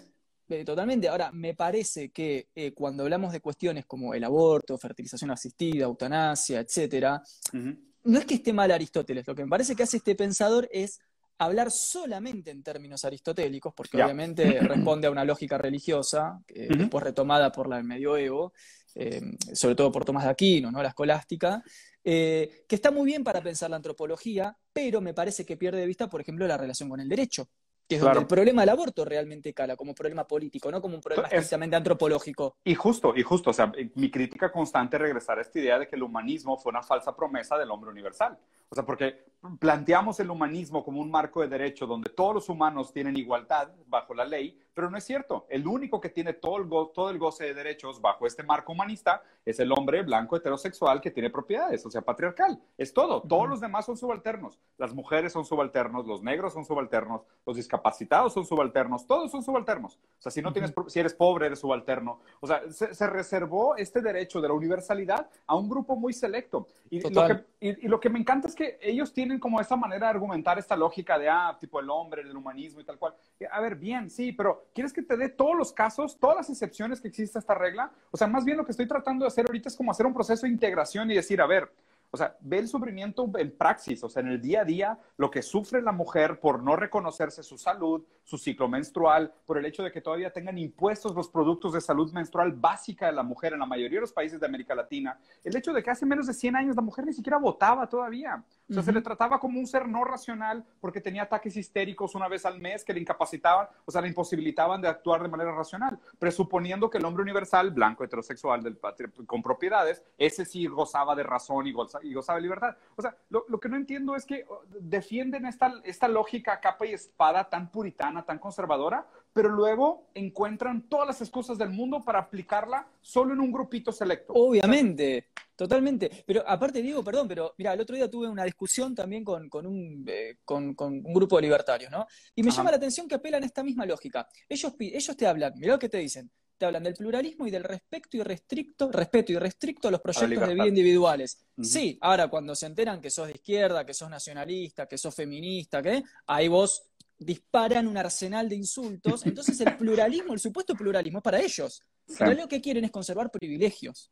Eh, 0.48 0.64
totalmente. 0.64 1.08
Ahora, 1.08 1.30
me 1.30 1.54
parece 1.54 2.10
que 2.10 2.48
eh, 2.54 2.72
cuando 2.72 3.02
hablamos 3.02 3.32
de 3.32 3.40
cuestiones 3.40 3.84
como 3.84 4.14
el 4.14 4.24
aborto, 4.24 4.78
fertilización 4.78 5.30
asistida, 5.30 5.84
eutanasia, 5.84 6.60
etcétera, 6.60 7.22
no 7.52 8.18
es 8.18 8.24
que 8.24 8.34
esté 8.34 8.52
mal 8.52 8.70
Aristóteles. 8.70 9.26
Lo 9.26 9.34
que 9.34 9.44
me 9.44 9.50
parece 9.50 9.76
que 9.76 9.82
hace 9.82 9.98
este 9.98 10.14
pensador 10.14 10.66
es 10.72 11.00
hablar 11.36 11.70
solamente 11.70 12.50
en 12.50 12.62
términos 12.62 13.04
aristotélicos, 13.04 13.74
porque 13.74 14.02
obviamente 14.02 14.42
responde 14.60 15.06
a 15.06 15.10
una 15.10 15.24
lógica 15.24 15.58
religiosa, 15.58 16.40
después 16.48 17.04
retomada 17.04 17.52
por 17.52 17.68
la 17.68 17.82
medioevo, 17.82 18.54
eh, 18.94 19.20
sobre 19.52 19.74
todo 19.74 19.92
por 19.92 20.04
Tomás 20.04 20.24
de 20.24 20.30
Aquino, 20.30 20.72
¿no? 20.72 20.82
la 20.82 20.88
escolástica, 20.88 21.62
que 22.02 22.64
está 22.70 22.90
muy 22.90 23.04
bien 23.04 23.22
para 23.22 23.42
pensar 23.42 23.68
la 23.68 23.76
antropología, 23.76 24.56
pero 24.72 25.02
me 25.02 25.12
parece 25.12 25.44
que 25.44 25.58
pierde 25.58 25.80
de 25.80 25.86
vista, 25.86 26.08
por 26.08 26.22
ejemplo, 26.22 26.46
la 26.46 26.56
relación 26.56 26.88
con 26.88 27.00
el 27.00 27.08
derecho 27.08 27.50
que 27.88 27.96
es 27.96 28.02
donde 28.02 28.20
el 28.20 28.26
problema 28.26 28.62
del 28.62 28.68
aborto 28.68 29.04
realmente 29.04 29.54
cala, 29.54 29.74
como 29.74 29.94
problema 29.94 30.26
político, 30.26 30.70
no 30.70 30.82
como 30.82 30.96
un 30.96 31.00
problema 31.00 31.28
estrictamente 31.28 31.74
antropológico. 31.74 32.56
Y 32.62 32.74
justo, 32.74 33.14
y 33.16 33.22
justo, 33.22 33.50
o 33.50 33.52
sea, 33.52 33.72
mi 33.94 34.10
crítica 34.10 34.52
constante 34.52 34.96
es 34.96 35.02
regresar 35.02 35.38
a 35.38 35.42
esta 35.42 35.58
idea 35.58 35.78
de 35.78 35.88
que 35.88 35.96
el 35.96 36.02
humanismo 36.02 36.58
fue 36.58 36.70
una 36.70 36.82
falsa 36.82 37.16
promesa 37.16 37.56
del 37.56 37.70
hombre 37.70 37.90
universal. 37.90 38.38
O 38.68 38.74
sea, 38.74 38.84
porque 38.84 39.24
planteamos 39.58 40.20
el 40.20 40.30
humanismo 40.30 40.84
como 40.84 41.00
un 41.00 41.10
marco 41.10 41.40
de 41.40 41.48
derecho 41.48 41.86
donde 41.86 42.10
todos 42.10 42.34
los 42.34 42.48
humanos 42.50 42.92
tienen 42.92 43.16
igualdad 43.16 43.72
bajo 43.86 44.12
la 44.12 44.26
ley, 44.26 44.58
pero 44.78 44.90
no 44.92 44.96
es 44.96 45.02
cierto. 45.02 45.44
El 45.48 45.66
único 45.66 46.00
que 46.00 46.08
tiene 46.08 46.34
todo 46.34 46.58
el, 46.58 46.68
todo 46.94 47.10
el 47.10 47.18
goce 47.18 47.46
de 47.46 47.52
derechos 47.52 48.00
bajo 48.00 48.28
este 48.28 48.44
marco 48.44 48.70
humanista 48.70 49.24
es 49.44 49.58
el 49.58 49.72
hombre 49.72 50.04
blanco 50.04 50.36
heterosexual 50.36 51.00
que 51.00 51.10
tiene 51.10 51.30
propiedades, 51.30 51.84
o 51.84 51.90
sea, 51.90 52.00
patriarcal. 52.00 52.62
Es 52.76 52.92
todo. 52.92 53.22
Todos 53.22 53.48
los 53.48 53.60
demás 53.60 53.86
son 53.86 53.96
subalternos. 53.96 54.56
Las 54.76 54.94
mujeres 54.94 55.32
son 55.32 55.44
subalternos, 55.44 56.06
los 56.06 56.22
negros 56.22 56.52
son 56.52 56.64
subalternos, 56.64 57.22
los 57.44 57.56
discapacitados 57.56 58.34
son 58.34 58.46
subalternos, 58.46 59.04
todos 59.04 59.32
son 59.32 59.42
subalternos. 59.42 59.96
O 59.96 60.22
sea, 60.22 60.30
si 60.30 60.42
no 60.42 60.52
tienes, 60.52 60.72
si 60.86 61.00
eres 61.00 61.12
pobre, 61.12 61.46
eres 61.46 61.58
subalterno. 61.58 62.20
O 62.38 62.46
sea, 62.46 62.62
se, 62.70 63.06
reservó 63.08 63.74
este 63.74 64.00
derecho 64.00 64.40
de 64.40 64.46
la 64.46 64.54
universalidad 64.54 65.28
a 65.44 65.56
un 65.56 65.68
grupo 65.68 65.96
muy 65.96 66.12
selecto. 66.12 66.68
Y 66.88 67.00
lo, 67.00 67.26
que, 67.26 67.44
y 67.58 67.88
lo 67.88 67.98
que 67.98 68.10
me 68.10 68.20
encanta 68.20 68.46
es 68.46 68.54
que 68.54 68.78
ellos 68.80 69.12
tienen 69.12 69.40
como 69.40 69.60
esta 69.60 69.74
manera 69.74 70.06
de 70.06 70.10
argumentar 70.10 70.56
esta 70.56 70.76
lógica 70.76 71.18
de, 71.18 71.28
ah, 71.28 71.56
tipo 71.58 71.80
el 71.80 71.90
hombre, 71.90 72.22
el 72.22 72.36
humanismo 72.36 72.80
y 72.80 72.84
tal 72.84 72.96
cual. 72.96 73.16
A 73.50 73.60
ver, 73.60 73.74
bien, 73.74 74.08
sí, 74.08 74.30
pero 74.30 74.67
¿quieres 74.74 74.92
que 74.92 75.02
te 75.02 75.16
dé 75.16 75.28
todos 75.28 75.56
los 75.56 75.72
casos, 75.72 76.18
todas 76.18 76.36
las 76.36 76.50
excepciones 76.50 77.00
que 77.00 77.08
existe 77.08 77.38
esta 77.38 77.54
regla? 77.54 77.90
O 78.10 78.16
sea, 78.16 78.26
más 78.26 78.44
bien 78.44 78.56
lo 78.56 78.64
que 78.64 78.72
estoy 78.72 78.86
tratando 78.86 79.24
de 79.24 79.28
hacer 79.28 79.46
ahorita 79.46 79.68
es 79.68 79.76
como 79.76 79.90
hacer 79.90 80.06
un 80.06 80.14
proceso 80.14 80.46
de 80.46 80.52
integración 80.52 81.10
y 81.10 81.14
decir, 81.14 81.40
a 81.40 81.46
ver, 81.46 81.72
o 82.10 82.16
sea, 82.16 82.36
ve 82.40 82.58
el 82.58 82.68
sufrimiento 82.68 83.30
en 83.36 83.56
praxis, 83.56 84.02
o 84.02 84.08
sea, 84.08 84.22
en 84.22 84.28
el 84.28 84.40
día 84.40 84.62
a 84.62 84.64
día, 84.64 84.98
lo 85.16 85.30
que 85.30 85.42
sufre 85.42 85.82
la 85.82 85.92
mujer 85.92 86.40
por 86.40 86.62
no 86.62 86.74
reconocerse 86.76 87.42
su 87.42 87.58
salud, 87.58 88.02
su 88.28 88.36
ciclo 88.36 88.68
menstrual, 88.68 89.32
por 89.46 89.56
el 89.56 89.64
hecho 89.64 89.82
de 89.82 89.90
que 89.90 90.02
todavía 90.02 90.30
tengan 90.30 90.58
impuestos 90.58 91.14
los 91.14 91.30
productos 91.30 91.72
de 91.72 91.80
salud 91.80 92.12
menstrual 92.12 92.52
básica 92.52 93.06
de 93.06 93.12
la 93.12 93.22
mujer 93.22 93.54
en 93.54 93.60
la 93.60 93.64
mayoría 93.64 93.96
de 93.96 94.02
los 94.02 94.12
países 94.12 94.38
de 94.38 94.44
América 94.44 94.74
Latina, 94.74 95.18
el 95.42 95.56
hecho 95.56 95.72
de 95.72 95.82
que 95.82 95.90
hace 95.90 96.04
menos 96.04 96.26
de 96.26 96.34
100 96.34 96.54
años 96.54 96.76
la 96.76 96.82
mujer 96.82 97.06
ni 97.06 97.14
siquiera 97.14 97.38
votaba 97.38 97.88
todavía. 97.88 98.44
O 98.68 98.74
sea, 98.74 98.82
se 98.82 98.92
le 98.92 99.00
trataba 99.00 99.40
como 99.40 99.58
un 99.58 99.66
ser 99.66 99.88
no 99.88 100.04
racional 100.04 100.62
porque 100.78 101.00
tenía 101.00 101.22
ataques 101.22 101.56
histéricos 101.56 102.14
una 102.14 102.28
vez 102.28 102.44
al 102.44 102.60
mes 102.60 102.84
que 102.84 102.92
le 102.92 103.00
incapacitaban, 103.00 103.66
o 103.86 103.90
sea, 103.90 104.02
le 104.02 104.08
imposibilitaban 104.08 104.82
de 104.82 104.88
actuar 104.88 105.22
de 105.22 105.28
manera 105.28 105.54
racional, 105.54 105.98
presuponiendo 106.18 106.90
que 106.90 106.98
el 106.98 107.06
hombre 107.06 107.22
universal, 107.22 107.70
blanco, 107.70 108.04
heterosexual, 108.04 108.62
del, 108.62 108.78
con 109.26 109.42
propiedades, 109.42 110.02
ese 110.18 110.44
sí 110.44 110.66
gozaba 110.66 111.16
de 111.16 111.22
razón 111.22 111.66
y 111.66 111.72
gozaba 111.72 112.04
y 112.04 112.12
gozaba 112.12 112.36
de 112.36 112.42
libertad. 112.42 112.76
O 112.94 113.00
sea, 113.00 113.16
lo, 113.30 113.58
que 113.58 113.70
no 113.70 113.76
entiendo 113.76 114.14
es 114.14 114.26
que 114.26 114.44
oh, 114.48 114.62
defienden 114.80 115.46
esta, 115.46 115.72
esta 115.84 116.08
lógica 116.08 116.60
capa 116.60 116.84
y 116.84 116.92
espada 116.92 117.48
tan 117.48 117.70
puritana, 117.70 118.17
tan 118.24 118.38
conservadora, 118.38 119.06
pero 119.32 119.48
luego 119.48 120.08
encuentran 120.14 120.88
todas 120.88 121.06
las 121.06 121.20
excusas 121.20 121.58
del 121.58 121.70
mundo 121.70 122.04
para 122.04 122.20
aplicarla 122.20 122.86
solo 123.00 123.34
en 123.34 123.40
un 123.40 123.52
grupito 123.52 123.92
selecto. 123.92 124.32
Obviamente. 124.34 125.28
Totalmente. 125.56 126.24
Pero 126.24 126.44
aparte, 126.46 126.80
digo, 126.80 127.02
perdón, 127.02 127.26
pero 127.26 127.52
mira, 127.58 127.72
el 127.72 127.80
otro 127.80 127.96
día 127.96 128.08
tuve 128.08 128.28
una 128.28 128.44
discusión 128.44 128.94
también 128.94 129.24
con, 129.24 129.48
un, 129.66 130.04
eh, 130.06 130.36
con, 130.44 130.76
un, 130.78 131.02
grupo 131.12 131.34
de 131.34 131.42
libertarios, 131.42 131.90
¿no? 131.90 132.06
Y 132.36 132.44
me 132.44 132.52
llama 132.52 132.70
la 132.70 132.76
atención 132.76 133.08
que 133.08 133.16
apelan 133.16 133.42
a 133.42 133.46
esta 133.46 133.64
misma 133.64 133.84
lógica. 133.84 134.28
Ellos, 134.48 134.72
ellos 134.78 135.16
te 135.16 135.26
hablan, 135.26 135.54
mira 135.56 135.72
lo 135.72 135.78
que 135.80 135.88
te 135.88 135.98
dicen 135.98 136.30
te 136.58 136.66
hablan 136.66 136.82
del 136.82 136.94
pluralismo 136.94 137.46
y 137.46 137.50
del 137.50 137.62
respeto 137.62 138.16
y 138.16 138.22
restricto, 138.22 138.90
respeto 138.90 139.32
y 139.32 139.36
restricto 139.36 139.88
a 139.88 139.90
los 139.92 140.00
proyectos 140.00 140.48
de 140.48 140.54
vida 140.54 140.66
individuales. 140.66 141.46
Sí, 141.62 141.96
ahora 142.00 142.28
cuando 142.28 142.54
se 142.54 142.66
enteran 142.66 143.00
que 143.00 143.10
sos 143.10 143.28
de 143.28 143.34
izquierda, 143.34 143.86
que 143.86 143.94
sos 143.94 144.10
nacionalista, 144.10 144.86
que 144.86 144.98
sos 144.98 145.14
feminista, 145.14 145.80
que 145.80 146.02
ahí 146.26 146.48
vos 146.48 146.87
disparan 147.18 147.86
un 147.86 147.96
arsenal 147.96 148.48
de 148.48 148.56
insultos. 148.56 149.26
Entonces 149.26 149.60
el 149.60 149.76
pluralismo, 149.78 150.34
el 150.34 150.40
supuesto 150.40 150.74
pluralismo 150.74 151.18
es 151.18 151.24
para 151.24 151.40
ellos. 151.40 151.82
Pero 152.18 152.32
lo 152.34 152.48
que 152.48 152.60
quieren 152.60 152.84
es 152.84 152.90
conservar 152.90 153.30
privilegios 153.30 154.10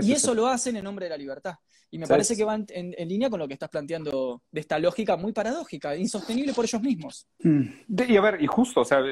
y 0.00 0.12
eso 0.12 0.34
lo 0.34 0.46
hacen 0.46 0.76
en 0.76 0.84
nombre 0.84 1.06
de 1.06 1.10
la 1.10 1.16
libertad. 1.16 1.54
Y 1.90 1.98
me 1.98 2.06
parece 2.06 2.34
que 2.34 2.44
van 2.44 2.64
en, 2.70 3.06
línea 3.06 3.28
con 3.28 3.38
lo 3.38 3.46
que 3.46 3.52
estás 3.52 3.68
planteando 3.68 4.42
de 4.50 4.60
esta 4.60 4.78
lógica 4.78 5.16
muy 5.16 5.32
paradójica, 5.32 5.94
insostenible 5.94 6.54
por 6.54 6.64
ellos 6.64 6.80
mismos. 6.80 7.28
Mm. 7.40 7.64
y 8.08 8.16
a 8.16 8.20
ver, 8.22 8.40
y 8.40 8.46
justo, 8.46 8.80
o 8.80 8.84
sea, 8.84 9.02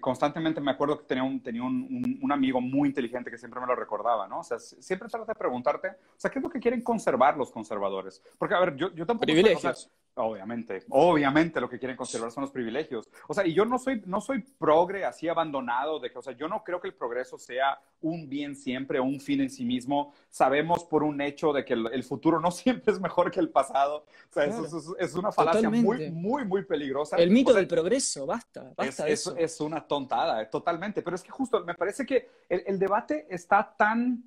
constantemente 0.00 0.60
me 0.60 0.70
acuerdo 0.70 0.98
que 0.98 1.06
tenía, 1.06 1.24
un, 1.24 1.42
tenía 1.42 1.64
un, 1.64 2.20
un, 2.22 2.32
amigo 2.32 2.60
muy 2.60 2.88
inteligente 2.88 3.32
que 3.32 3.38
siempre 3.38 3.60
me 3.60 3.66
lo 3.66 3.74
recordaba, 3.74 4.28
¿no? 4.28 4.40
O 4.40 4.44
sea, 4.44 4.60
siempre 4.60 5.08
trata 5.08 5.26
de 5.26 5.34
preguntarte, 5.34 5.88
o 5.88 6.18
sea, 6.18 6.30
¿qué 6.30 6.38
es 6.38 6.42
lo 6.42 6.50
que 6.50 6.60
quieren 6.60 6.82
conservar 6.82 7.36
los 7.36 7.50
conservadores? 7.50 8.22
Porque, 8.38 8.54
a 8.54 8.60
ver, 8.60 8.76
yo, 8.76 8.94
yo 8.94 9.04
tampoco... 9.04 9.26
Privilegios. 9.26 9.90
Obviamente, 10.16 10.84
obviamente 10.90 11.60
lo 11.60 11.68
que 11.68 11.76
quieren 11.76 11.96
conservar 11.96 12.30
son 12.30 12.42
los 12.42 12.52
privilegios. 12.52 13.10
O 13.26 13.34
sea, 13.34 13.44
y 13.44 13.52
yo 13.52 13.64
no 13.64 13.80
soy, 13.80 14.00
no 14.06 14.20
soy 14.20 14.42
progre 14.58 15.04
así 15.04 15.28
abandonado, 15.28 15.98
de 15.98 16.12
que, 16.12 16.18
o 16.18 16.22
sea, 16.22 16.34
yo 16.34 16.46
no 16.46 16.62
creo 16.62 16.80
que 16.80 16.86
el 16.86 16.94
progreso 16.94 17.36
sea 17.36 17.80
un 18.00 18.28
bien 18.28 18.54
siempre 18.54 19.00
o 19.00 19.04
un 19.04 19.18
fin 19.18 19.40
en 19.40 19.50
sí 19.50 19.64
mismo. 19.64 20.12
Sabemos 20.30 20.84
por 20.84 21.02
un 21.02 21.20
hecho 21.20 21.52
de 21.52 21.64
que 21.64 21.74
el, 21.74 22.04
futuro 22.04 22.38
no 22.38 22.50
siempre 22.52 22.92
es 22.92 23.00
mejor 23.00 23.32
que 23.32 23.40
el 23.40 23.50
pasado. 23.50 24.06
O 24.30 24.32
sea, 24.32 24.44
eso, 24.44 24.96
es, 24.98 25.14
una 25.14 25.32
falacia 25.32 25.68
muy, 25.68 26.10
muy, 26.12 26.44
muy 26.44 26.64
peligrosa. 26.64 27.16
El 27.16 27.30
mito 27.30 27.52
del 27.52 27.66
progreso, 27.66 28.24
basta, 28.24 28.72
basta 28.76 29.08
es, 29.08 29.20
eso. 29.20 29.36
Es 29.36 29.60
una 29.60 29.84
tontada, 29.84 30.48
totalmente. 30.48 31.02
Pero 31.02 31.16
es 31.16 31.24
que 31.24 31.32
justo, 31.32 31.64
me 31.64 31.74
parece 31.74 32.06
que 32.06 32.28
el, 32.48 32.62
el 32.66 32.78
debate 32.78 33.26
está 33.30 33.74
tan, 33.76 34.22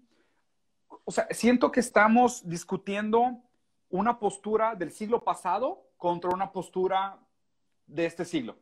o 1.06 1.12
sea, 1.12 1.28
siento 1.32 1.72
que 1.72 1.80
estamos 1.80 2.46
discutiendo 2.46 3.42
una 3.90 4.20
postura 4.20 4.76
del 4.76 4.92
siglo 4.92 5.24
pasado 5.24 5.84
contra 5.98 6.30
una 6.30 6.52
postura 6.52 7.18
de 7.86 8.06
este 8.06 8.26
siglo. 8.26 8.58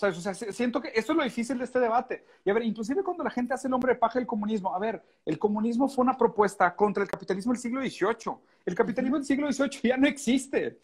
O 0.00 0.12
sea, 0.12 0.34
siento 0.34 0.80
que 0.80 0.92
esto 0.94 1.12
es 1.12 1.18
lo 1.18 1.24
difícil 1.24 1.58
de 1.58 1.64
este 1.64 1.80
debate. 1.80 2.24
Y 2.44 2.50
a 2.50 2.54
ver, 2.54 2.62
inclusive 2.62 3.02
cuando 3.02 3.24
la 3.24 3.30
gente 3.30 3.54
hace 3.54 3.66
el 3.66 3.74
hombre 3.74 3.94
de 3.94 3.98
paja 3.98 4.18
del 4.18 4.26
comunismo, 4.26 4.72
a 4.72 4.78
ver, 4.78 5.02
el 5.24 5.38
comunismo 5.38 5.88
fue 5.88 6.04
una 6.04 6.16
propuesta 6.16 6.74
contra 6.76 7.02
el 7.02 7.08
capitalismo 7.08 7.52
del 7.52 7.60
siglo 7.60 7.80
XVIII. 7.80 8.36
El 8.64 8.74
capitalismo 8.76 9.16
del 9.16 9.26
siglo 9.26 9.50
XVIII 9.50 9.80
ya 9.82 9.96
no 9.96 10.06
existe. 10.06 10.78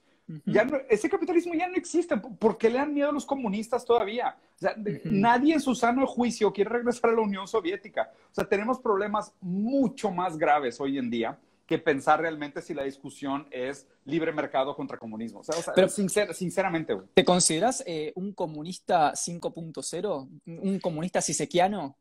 Ya 0.46 0.66
ese 0.88 1.08
capitalismo 1.08 1.54
ya 1.54 1.68
no 1.68 1.74
existe. 1.74 2.16
¿Por 2.16 2.58
qué 2.58 2.70
le 2.70 2.78
dan 2.78 2.92
miedo 2.92 3.10
a 3.10 3.12
los 3.12 3.26
comunistas 3.26 3.84
todavía? 3.84 4.36
O 4.56 4.58
sea, 4.58 4.74
nadie 5.04 5.54
en 5.54 5.60
su 5.60 5.74
sano 5.74 6.06
juicio 6.06 6.52
quiere 6.52 6.70
regresar 6.70 7.10
a 7.10 7.14
la 7.14 7.20
Unión 7.20 7.46
Soviética. 7.46 8.10
O 8.32 8.34
sea, 8.34 8.44
tenemos 8.44 8.80
problemas 8.80 9.32
mucho 9.40 10.10
más 10.10 10.36
graves 10.36 10.80
hoy 10.80 10.98
en 10.98 11.10
día 11.10 11.38
que 11.66 11.78
pensar 11.78 12.20
realmente 12.20 12.60
si 12.60 12.74
la 12.74 12.82
discusión 12.82 13.46
es 13.50 13.88
libre 14.04 14.32
mercado 14.32 14.76
contra 14.76 14.98
comunismo. 14.98 15.40
O 15.40 15.44
sea, 15.44 15.72
Pero, 15.74 15.88
sinceramente. 15.88 16.96
¿Te 17.14 17.24
consideras 17.24 17.82
eh, 17.86 18.12
un 18.16 18.32
comunista 18.32 19.12
5.0? 19.12 20.28
¿Un 20.46 20.80
comunista 20.80 21.20
sisequiano? 21.20 21.96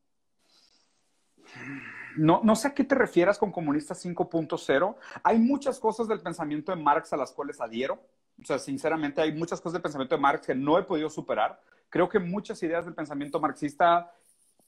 No, 2.18 2.42
no 2.44 2.56
sé 2.56 2.68
a 2.68 2.74
qué 2.74 2.84
te 2.84 2.96
refieras 2.96 3.38
con 3.38 3.52
comunista 3.52 3.94
5.0. 3.96 4.96
Hay 5.24 5.40
muchas 5.40 5.80
cosas 5.80 6.08
del 6.08 6.22
pensamiento 6.22 6.72
de 6.72 6.82
Marx 6.82 7.14
a 7.14 7.18
las 7.18 7.32
cuales 7.32 7.62
adhiero. 7.62 8.06
O 8.42 8.46
sea, 8.46 8.60
sinceramente, 8.60 9.22
hay 9.22 9.32
muchas 9.32 9.62
cosas 9.62 9.74
del 9.74 9.82
pensamiento 9.82 10.16
de 10.16 10.22
Marx 10.22 10.48
que 10.48 10.56
no 10.56 10.78
he 10.78 10.84
podido 10.84 11.10
superar. 11.10 11.60
Creo 11.90 12.10
que 12.10 12.20
muchas 12.20 12.62
ideas 12.64 12.86
del 12.86 12.96
pensamiento 12.96 13.40
marxista 13.40 14.12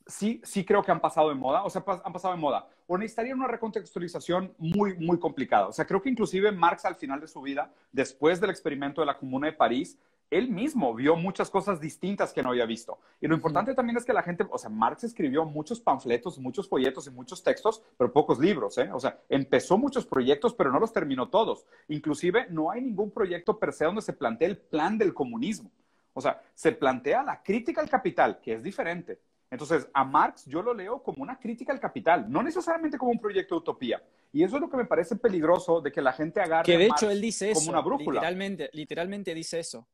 sí, 0.05 0.41
sí 0.43 0.65
creo 0.65 0.83
que 0.83 0.91
han 0.91 0.99
pasado 0.99 1.29
de 1.29 1.35
moda, 1.35 1.63
o 1.63 1.69
sea, 1.69 1.83
han 2.03 2.13
pasado 2.13 2.33
de 2.33 2.39
moda. 2.39 2.67
O 2.87 2.97
necesitarían 2.97 3.39
una 3.39 3.47
recontextualización 3.47 4.53
muy, 4.57 4.95
muy 4.97 5.19
complicada. 5.19 5.67
O 5.67 5.71
sea, 5.71 5.85
creo 5.85 6.01
que 6.01 6.09
inclusive 6.09 6.51
Marx 6.51 6.85
al 6.85 6.95
final 6.95 7.19
de 7.19 7.27
su 7.27 7.41
vida, 7.41 7.71
después 7.91 8.39
del 8.39 8.51
experimento 8.51 9.01
de 9.01 9.07
la 9.07 9.17
Comuna 9.17 9.47
de 9.47 9.53
París, 9.53 9.97
él 10.31 10.49
mismo 10.49 10.93
vio 10.93 11.15
muchas 11.15 11.49
cosas 11.49 11.79
distintas 11.79 12.33
que 12.33 12.41
no 12.41 12.49
había 12.49 12.65
visto. 12.65 12.99
Y 13.21 13.27
lo 13.27 13.35
importante 13.35 13.73
también 13.73 13.97
es 13.97 14.05
que 14.05 14.13
la 14.13 14.23
gente, 14.23 14.45
o 14.49 14.57
sea, 14.57 14.69
Marx 14.69 15.03
escribió 15.03 15.45
muchos 15.45 15.79
panfletos, 15.79 16.39
muchos 16.39 16.67
folletos 16.67 17.07
y 17.07 17.11
muchos 17.11 17.43
textos, 17.43 17.81
pero 17.97 18.11
pocos 18.11 18.39
libros, 18.39 18.77
¿eh? 18.77 18.89
O 18.91 18.99
sea, 18.99 19.19
empezó 19.29 19.77
muchos 19.77 20.05
proyectos, 20.05 20.53
pero 20.53 20.71
no 20.71 20.79
los 20.79 20.91
terminó 20.91 21.29
todos. 21.29 21.65
Inclusive, 21.87 22.47
no 22.49 22.71
hay 22.71 22.81
ningún 22.81 23.11
proyecto 23.11 23.59
per 23.59 23.71
se 23.71 23.85
donde 23.85 24.01
se 24.01 24.13
plantee 24.13 24.47
el 24.47 24.57
plan 24.57 24.97
del 24.97 25.13
comunismo. 25.13 25.71
O 26.13 26.21
sea, 26.21 26.41
se 26.53 26.71
plantea 26.71 27.23
la 27.23 27.43
crítica 27.43 27.81
al 27.81 27.89
capital, 27.89 28.39
que 28.39 28.53
es 28.53 28.63
diferente. 28.63 29.19
Entonces, 29.55 29.89
a 29.93 30.03
Marx 30.03 30.45
yo 30.45 30.61
lo 30.61 30.73
leo 30.73 31.01
como 31.01 31.23
una 31.23 31.39
crítica 31.39 31.71
al 31.73 31.79
capital, 31.79 32.29
no 32.29 32.43
necesariamente 32.43 32.97
como 32.97 33.11
un 33.11 33.19
proyecto 33.19 33.55
de 33.55 33.59
utopía. 33.59 34.01
Y 34.31 34.43
eso 34.43 34.55
es 34.55 34.61
lo 34.61 34.69
que 34.69 34.77
me 34.77 34.85
parece 34.85 35.15
peligroso 35.15 35.79
de 35.81 35.91
que 35.91 36.01
la 36.01 36.11
gente 36.11 36.41
agarre 36.41 36.65
que 36.65 36.77
de 36.77 36.87
hecho 36.87 37.09
él 37.09 37.21
dice 37.21 37.53
como 37.53 37.69
una 37.69 37.81
brújula. 37.81 38.19
Literalmente, 38.19 38.69
literalmente 38.73 39.33
dice 39.33 39.59
eso. 39.59 39.87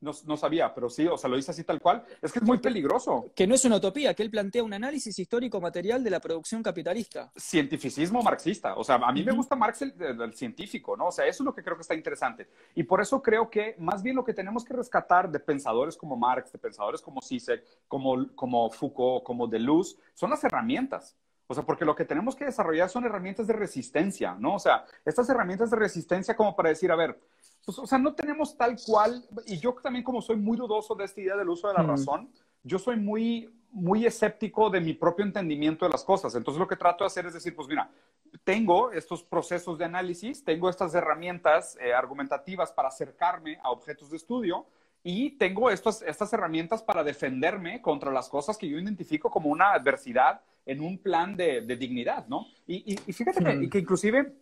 No, 0.00 0.12
no, 0.26 0.36
sabía, 0.36 0.72
pero 0.72 0.88
sí, 0.88 1.06
o 1.06 1.18
sea, 1.18 1.28
lo 1.28 1.36
dice 1.36 1.50
así 1.50 1.64
tal 1.64 1.80
cual. 1.80 2.04
Es 2.22 2.32
que 2.32 2.38
es 2.38 2.44
muy 2.44 2.58
peligroso. 2.58 3.32
Que 3.34 3.46
no 3.46 3.54
es 3.54 3.64
una 3.64 3.76
utopía, 3.76 4.14
que 4.14 4.22
él 4.22 4.30
plantea 4.30 4.62
un 4.62 4.72
análisis 4.72 5.18
histórico 5.18 5.60
material 5.60 6.04
de 6.04 6.10
la 6.10 6.20
producción 6.20 6.62
capitalista. 6.62 7.32
Cientificismo 7.36 8.22
marxista. 8.22 8.76
O 8.76 8.84
sea, 8.84 8.96
a 8.96 9.12
mí 9.12 9.24
me 9.24 9.32
gusta 9.32 9.56
Marx 9.56 9.82
el, 9.82 10.34
científico, 10.34 10.96
¿no? 10.96 11.08
O 11.08 11.12
sea, 11.12 11.26
eso 11.26 11.42
es 11.42 11.46
lo 11.46 11.54
que 11.54 11.64
creo 11.64 11.76
que 11.76 11.82
está 11.82 11.94
interesante. 11.94 12.48
Y 12.76 12.84
por 12.84 13.00
eso 13.00 13.20
creo 13.20 13.50
que 13.50 13.74
más 13.78 14.02
bien 14.02 14.14
lo 14.14 14.24
que 14.24 14.34
tenemos 14.34 14.64
que 14.64 14.74
rescatar 14.74 15.30
de 15.30 15.40
pensadores 15.40 15.96
como 15.96 16.16
Marx, 16.16 16.52
de 16.52 16.58
pensadores 16.58 17.02
como 17.02 17.20
Zizek, 17.20 17.64
como, 17.88 18.28
como 18.36 18.70
Foucault, 18.70 19.24
como 19.24 19.48
Deleuze, 19.48 19.96
son 20.14 20.30
las 20.30 20.44
herramientas. 20.44 21.16
O 21.48 21.54
sea, 21.54 21.64
porque 21.64 21.86
lo 21.86 21.96
que 21.96 22.04
tenemos 22.04 22.36
que 22.36 22.44
desarrollar 22.44 22.90
son 22.90 23.04
herramientas 23.04 23.46
de 23.46 23.54
resistencia, 23.54 24.36
¿no? 24.38 24.54
O 24.56 24.58
sea, 24.58 24.84
estas 25.04 25.28
herramientas 25.30 25.70
de 25.70 25.76
resistencia 25.76 26.36
como 26.36 26.54
para 26.54 26.68
decir, 26.68 26.92
a 26.92 26.96
ver, 26.96 27.18
pues, 27.68 27.78
o 27.78 27.86
sea, 27.86 27.98
no 27.98 28.14
tenemos 28.14 28.56
tal 28.56 28.78
cual, 28.82 29.22
y 29.44 29.58
yo 29.58 29.74
también 29.74 30.02
como 30.02 30.22
soy 30.22 30.36
muy 30.36 30.56
dudoso 30.56 30.94
de 30.94 31.04
esta 31.04 31.20
idea 31.20 31.36
del 31.36 31.50
uso 31.50 31.68
de 31.68 31.74
la 31.74 31.82
razón, 31.82 32.30
yo 32.62 32.78
soy 32.78 32.96
muy, 32.96 33.54
muy 33.70 34.06
escéptico 34.06 34.70
de 34.70 34.80
mi 34.80 34.94
propio 34.94 35.22
entendimiento 35.22 35.84
de 35.84 35.90
las 35.90 36.02
cosas. 36.02 36.34
Entonces 36.34 36.58
lo 36.58 36.66
que 36.66 36.76
trato 36.76 37.04
de 37.04 37.08
hacer 37.08 37.26
es 37.26 37.34
decir, 37.34 37.54
pues 37.54 37.68
mira, 37.68 37.90
tengo 38.42 38.90
estos 38.90 39.22
procesos 39.22 39.76
de 39.76 39.84
análisis, 39.84 40.42
tengo 40.42 40.70
estas 40.70 40.94
herramientas 40.94 41.76
eh, 41.78 41.92
argumentativas 41.92 42.72
para 42.72 42.88
acercarme 42.88 43.58
a 43.62 43.70
objetos 43.70 44.08
de 44.08 44.16
estudio 44.16 44.64
y 45.02 45.32
tengo 45.32 45.68
estas, 45.68 46.00
estas 46.00 46.32
herramientas 46.32 46.82
para 46.82 47.04
defenderme 47.04 47.82
contra 47.82 48.10
las 48.10 48.30
cosas 48.30 48.56
que 48.56 48.66
yo 48.66 48.78
identifico 48.78 49.30
como 49.30 49.50
una 49.50 49.74
adversidad 49.74 50.40
en 50.64 50.80
un 50.80 50.96
plan 50.96 51.36
de, 51.36 51.60
dignidad, 51.76 52.26
¿no? 52.28 52.46
Y, 52.66 52.96
fíjate 53.12 53.44
que, 53.44 53.68
que 53.68 53.78
inclusive 53.78 54.32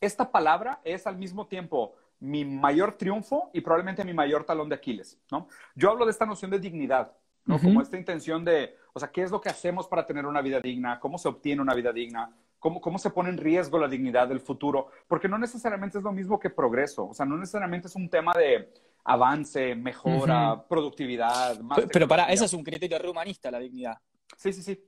esta 0.00 0.32
palabra 0.32 0.80
es 0.82 1.06
al 1.06 1.16
mismo 1.16 1.46
tiempo 1.46 1.94
mi 2.20 2.44
mayor 2.44 2.94
triunfo 2.94 3.50
y 3.52 3.60
probablemente 3.60 4.04
mi 4.04 4.14
mayor 4.14 4.44
talón 4.44 4.68
de 4.68 4.76
Aquiles, 4.76 5.18
¿no? 5.30 5.48
Yo 5.74 5.90
hablo 5.90 6.04
de 6.04 6.10
esta 6.10 6.26
noción 6.26 6.50
de 6.50 6.58
dignidad, 6.58 7.12
¿no? 7.44 7.58
Como 7.60 7.80
esta 7.80 7.96
intención 7.96 8.44
de, 8.44 8.76
o 8.92 9.00
sea, 9.00 9.10
¿qué 9.10 9.22
es 9.22 9.30
lo 9.30 9.40
que 9.40 9.48
hacemos 9.48 9.86
para 9.86 10.06
tener 10.06 10.26
una 10.26 10.40
vida 10.40 10.60
digna? 10.60 10.98
¿Cómo 10.98 11.18
se 11.18 11.28
obtiene 11.28 11.62
una 11.62 11.74
vida 11.74 11.92
digna? 11.92 12.30
¿Cómo, 12.58 12.80
cómo 12.80 12.98
se 12.98 13.10
pone 13.10 13.28
en 13.28 13.36
riesgo 13.36 13.78
la 13.78 13.86
dignidad 13.86 14.28
del 14.28 14.40
futuro? 14.40 14.88
Porque 15.06 15.28
no 15.28 15.38
necesariamente 15.38 15.98
es 15.98 16.04
lo 16.04 16.12
mismo 16.12 16.40
que 16.40 16.50
progreso, 16.50 17.08
o 17.08 17.14
sea, 17.14 17.26
no 17.26 17.36
necesariamente 17.36 17.88
es 17.88 17.94
un 17.94 18.08
tema 18.08 18.32
de 18.32 18.72
avance, 19.04 19.74
mejora, 19.74 20.64
productividad. 20.68 21.60
Más 21.60 21.80
pero, 21.92 22.08
para, 22.08 22.24
ese 22.24 22.44
es 22.44 22.52
un 22.52 22.64
criterio 22.64 22.98
rehumanista, 22.98 23.50
la 23.50 23.60
dignidad. 23.60 23.98
Sí, 24.36 24.52
sí, 24.52 24.62
sí. 24.62 24.84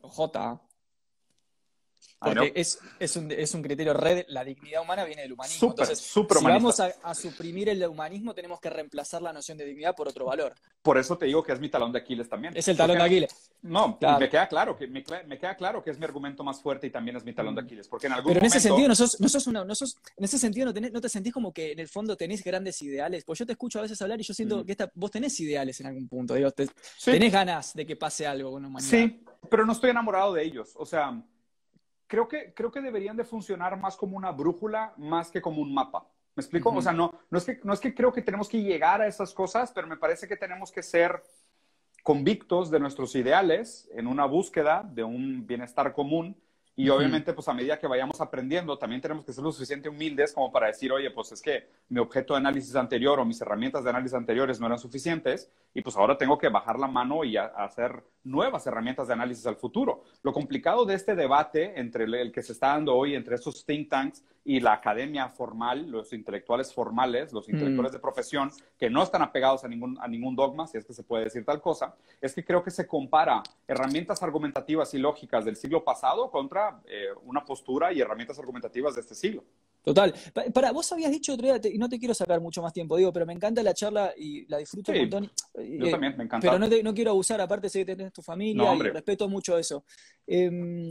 J. 0.00 0.60
Porque 2.20 2.52
es, 2.54 2.78
es, 2.98 3.16
un, 3.16 3.32
es, 3.32 3.54
un, 3.54 3.62
criterio 3.62 3.94
red, 3.94 4.26
la 4.28 4.44
dignidad 4.44 4.82
humana 4.82 5.04
viene 5.04 5.22
del 5.22 5.32
humanismo. 5.32 5.70
Entonces, 5.70 5.98
si 5.98 6.20
vamos 6.42 6.78
a, 6.78 7.14
suprimir 7.14 7.70
el 7.70 7.82
humanismo, 7.86 8.34
tenemos 8.34 8.60
que 8.60 8.68
reemplazar 8.68 9.22
la 9.22 9.32
noción 9.32 9.56
de 9.56 9.64
dignidad 9.64 9.96
por 9.96 10.06
otro 10.06 10.26
valor. 10.26 10.54
Por 10.82 10.98
eso 10.98 11.16
te 11.16 11.24
digo 11.24 11.42
que 11.42 11.52
es 11.52 11.60
mi 11.60 11.70
talón 11.70 11.92
de 11.92 11.98
Aquiles 12.00 12.28
también. 12.28 12.54
Es 12.54 12.68
el 12.68 12.76
talón 12.76 12.98
de 12.98 13.04
Aquiles. 13.04 13.50
No, 13.62 13.98
me 14.18 14.28
queda 14.28 14.46
claro 14.48 14.76
que 14.76 14.86
me, 14.86 15.02
queda 15.02 15.56
claro 15.56 15.82
que 15.82 15.90
es 15.90 15.98
mi 15.98 16.04
argumento 16.04 16.44
más 16.44 16.60
fuerte 16.60 16.88
y 16.88 16.90
también 16.90 17.16
es 17.16 17.24
mi 17.24 17.32
talón 17.32 17.54
de 17.54 17.62
Aquiles. 17.62 17.88
Porque 17.88 18.06
en 18.06 18.12
algún 18.12 18.34
Pero 18.34 18.40
en 18.40 18.46
ese 18.46 18.60
sentido, 18.60 18.88
no 18.88 18.94
sos, 18.94 19.18
no 19.18 19.28
sos 19.30 19.46
una, 19.46 19.64
no 19.64 19.74
sos, 19.74 19.96
en 20.14 20.24
ese 20.24 20.38
sentido 20.38 20.70
no, 20.70 20.78
no, 20.78 21.00
te 21.00 21.08
sentís 21.08 21.32
como 21.32 21.54
que 21.54 21.72
en 21.72 21.78
el 21.78 21.88
fondo 21.88 22.18
tenés 22.18 22.44
grandes 22.44 22.82
ideales. 22.82 23.24
Pues 23.24 23.38
yo 23.38 23.46
te 23.46 23.52
escucho 23.52 23.78
a 23.78 23.82
veces 23.82 24.00
hablar 24.02 24.20
y 24.20 24.24
yo 24.24 24.34
siento 24.34 24.62
que 24.66 24.72
esta, 24.72 24.90
vos 24.94 25.10
tenés 25.10 25.40
ideales 25.40 25.80
en 25.80 25.86
algún 25.86 26.06
punto. 26.06 26.34
Digo, 26.34 26.50
Tenés 26.52 27.32
ganas 27.32 27.72
de 27.72 27.86
que 27.86 27.96
pase 27.96 28.26
algo 28.26 28.50
con 28.50 28.64
humanidad. 28.66 28.90
Sí, 28.90 29.24
pero 29.48 29.64
no 29.64 29.72
estoy 29.72 29.88
enamorado 29.88 30.34
de 30.34 30.44
ellos. 30.44 30.74
O 30.76 30.84
sea 30.84 31.18
creo 32.10 32.26
que, 32.26 32.52
creo 32.52 32.72
que 32.72 32.80
deberían 32.80 33.16
de 33.16 33.24
funcionar 33.24 33.78
más 33.78 33.96
como 33.96 34.16
una 34.16 34.32
brújula, 34.32 34.92
más 34.96 35.30
que 35.30 35.40
como 35.40 35.62
un 35.62 35.72
mapa. 35.72 36.04
¿Me 36.34 36.40
explico? 36.40 36.70
O 36.70 36.82
sea, 36.82 36.92
no, 36.92 37.14
no, 37.30 37.38
es 37.38 37.44
que, 37.44 37.60
no 37.62 37.72
es 37.72 37.78
que 37.78 37.94
creo 37.94 38.12
que 38.12 38.20
tenemos 38.20 38.48
que 38.48 38.60
llegar 38.60 39.00
a 39.00 39.06
esas 39.06 39.32
cosas, 39.32 39.70
pero 39.72 39.86
me 39.86 39.96
parece 39.96 40.26
que 40.26 40.36
tenemos 40.36 40.72
que 40.72 40.82
ser 40.82 41.22
convictos 42.02 42.68
de 42.70 42.80
nuestros 42.80 43.14
ideales 43.14 43.88
en 43.92 44.08
una 44.08 44.24
búsqueda 44.24 44.82
de 44.92 45.04
un 45.04 45.46
bienestar 45.46 45.92
común 45.92 46.36
y 46.76 46.88
obviamente, 46.88 47.32
pues 47.34 47.46
a 47.48 47.52
medida 47.52 47.78
que 47.78 47.86
vayamos 47.86 48.20
aprendiendo, 48.20 48.78
también 48.78 49.02
tenemos 49.02 49.24
que 49.24 49.32
ser 49.32 49.44
lo 49.44 49.52
suficiente 49.52 49.88
humildes 49.88 50.32
como 50.32 50.50
para 50.50 50.68
decir, 50.68 50.90
oye, 50.92 51.10
pues 51.10 51.32
es 51.32 51.42
que 51.42 51.68
mi 51.88 52.00
objeto 52.00 52.34
de 52.34 52.38
análisis 52.38 52.74
anterior 52.74 53.18
o 53.20 53.24
mis 53.24 53.40
herramientas 53.40 53.84
de 53.84 53.90
análisis 53.90 54.14
anteriores 54.14 54.60
no 54.60 54.66
eran 54.66 54.78
suficientes 54.78 55.50
y 55.74 55.82
pues 55.82 55.96
ahora 55.96 56.16
tengo 56.16 56.38
que 56.38 56.48
bajar 56.48 56.78
la 56.78 56.86
mano 56.86 57.24
y 57.24 57.36
hacer 57.36 58.02
nuevas 58.24 58.66
herramientas 58.66 59.08
de 59.08 59.14
análisis 59.14 59.46
al 59.46 59.56
futuro. 59.56 60.04
Lo 60.22 60.32
complicado 60.32 60.86
de 60.86 60.94
este 60.94 61.14
debate 61.14 61.78
entre 61.78 62.04
el, 62.04 62.32
que 62.32 62.42
se 62.42 62.52
está 62.52 62.68
dando 62.68 62.94
hoy 62.94 63.14
entre 63.14 63.34
esos 63.34 63.64
think 63.66 63.90
tanks 63.90 64.24
y 64.44 64.60
la 64.60 64.72
academia 64.72 65.28
formal, 65.28 65.90
los 65.90 66.12
intelectuales 66.12 66.72
formales, 66.72 67.32
los 67.32 67.48
intelectuales 67.48 67.92
mm. 67.92 67.94
de 67.94 67.98
profesión, 68.00 68.50
que 68.78 68.88
no 68.88 69.02
están 69.02 69.22
apegados 69.22 69.64
a 69.64 69.68
ningún, 69.68 69.98
a 70.00 70.08
ningún 70.08 70.34
dogma, 70.34 70.66
si 70.66 70.78
es 70.78 70.84
que 70.84 70.94
se 70.94 71.02
puede 71.02 71.24
decir 71.24 71.44
tal 71.44 71.60
cosa, 71.60 71.94
es 72.20 72.34
que 72.34 72.44
creo 72.44 72.62
que 72.62 72.70
se 72.70 72.86
compara 72.86 73.42
herramientas 73.68 74.22
argumentativas 74.22 74.94
y 74.94 74.98
lógicas 74.98 75.44
del 75.44 75.56
siglo 75.56 75.84
pasado 75.84 76.30
contra 76.30 76.80
eh, 76.86 77.08
una 77.24 77.44
postura 77.44 77.92
y 77.92 78.00
herramientas 78.00 78.38
argumentativas 78.38 78.94
de 78.94 79.02
este 79.02 79.14
siglo. 79.14 79.44
Total. 79.82 80.12
Para, 80.52 80.72
vos 80.72 80.90
habías 80.92 81.10
dicho 81.10 81.32
otro 81.32 81.46
día, 81.46 81.72
y 81.72 81.78
no 81.78 81.88
te 81.88 81.98
quiero 81.98 82.12
sacar 82.12 82.40
mucho 82.40 82.60
más 82.60 82.72
tiempo, 82.72 82.96
digo, 82.96 83.12
pero 83.12 83.24
me 83.24 83.32
encanta 83.32 83.62
la 83.62 83.72
charla 83.72 84.12
y 84.16 84.46
la 84.46 84.58
disfruto 84.58 84.92
un 84.92 84.98
montón. 84.98 85.30
Yo 85.54 85.86
eh, 85.86 85.90
también, 85.90 86.16
me 86.18 86.24
encanta. 86.24 86.46
Pero 86.46 86.58
no, 86.58 86.82
no, 86.82 86.94
quiero 86.94 87.12
abusar, 87.12 87.40
aparte 87.40 87.70
sé 87.70 87.84
que 87.84 87.96
tenés 87.96 88.12
tu 88.12 88.20
familia 88.20 88.74
y 88.74 88.78
respeto 88.80 89.28
mucho 89.28 89.56
eso. 89.56 89.84
Eh, 90.26 90.88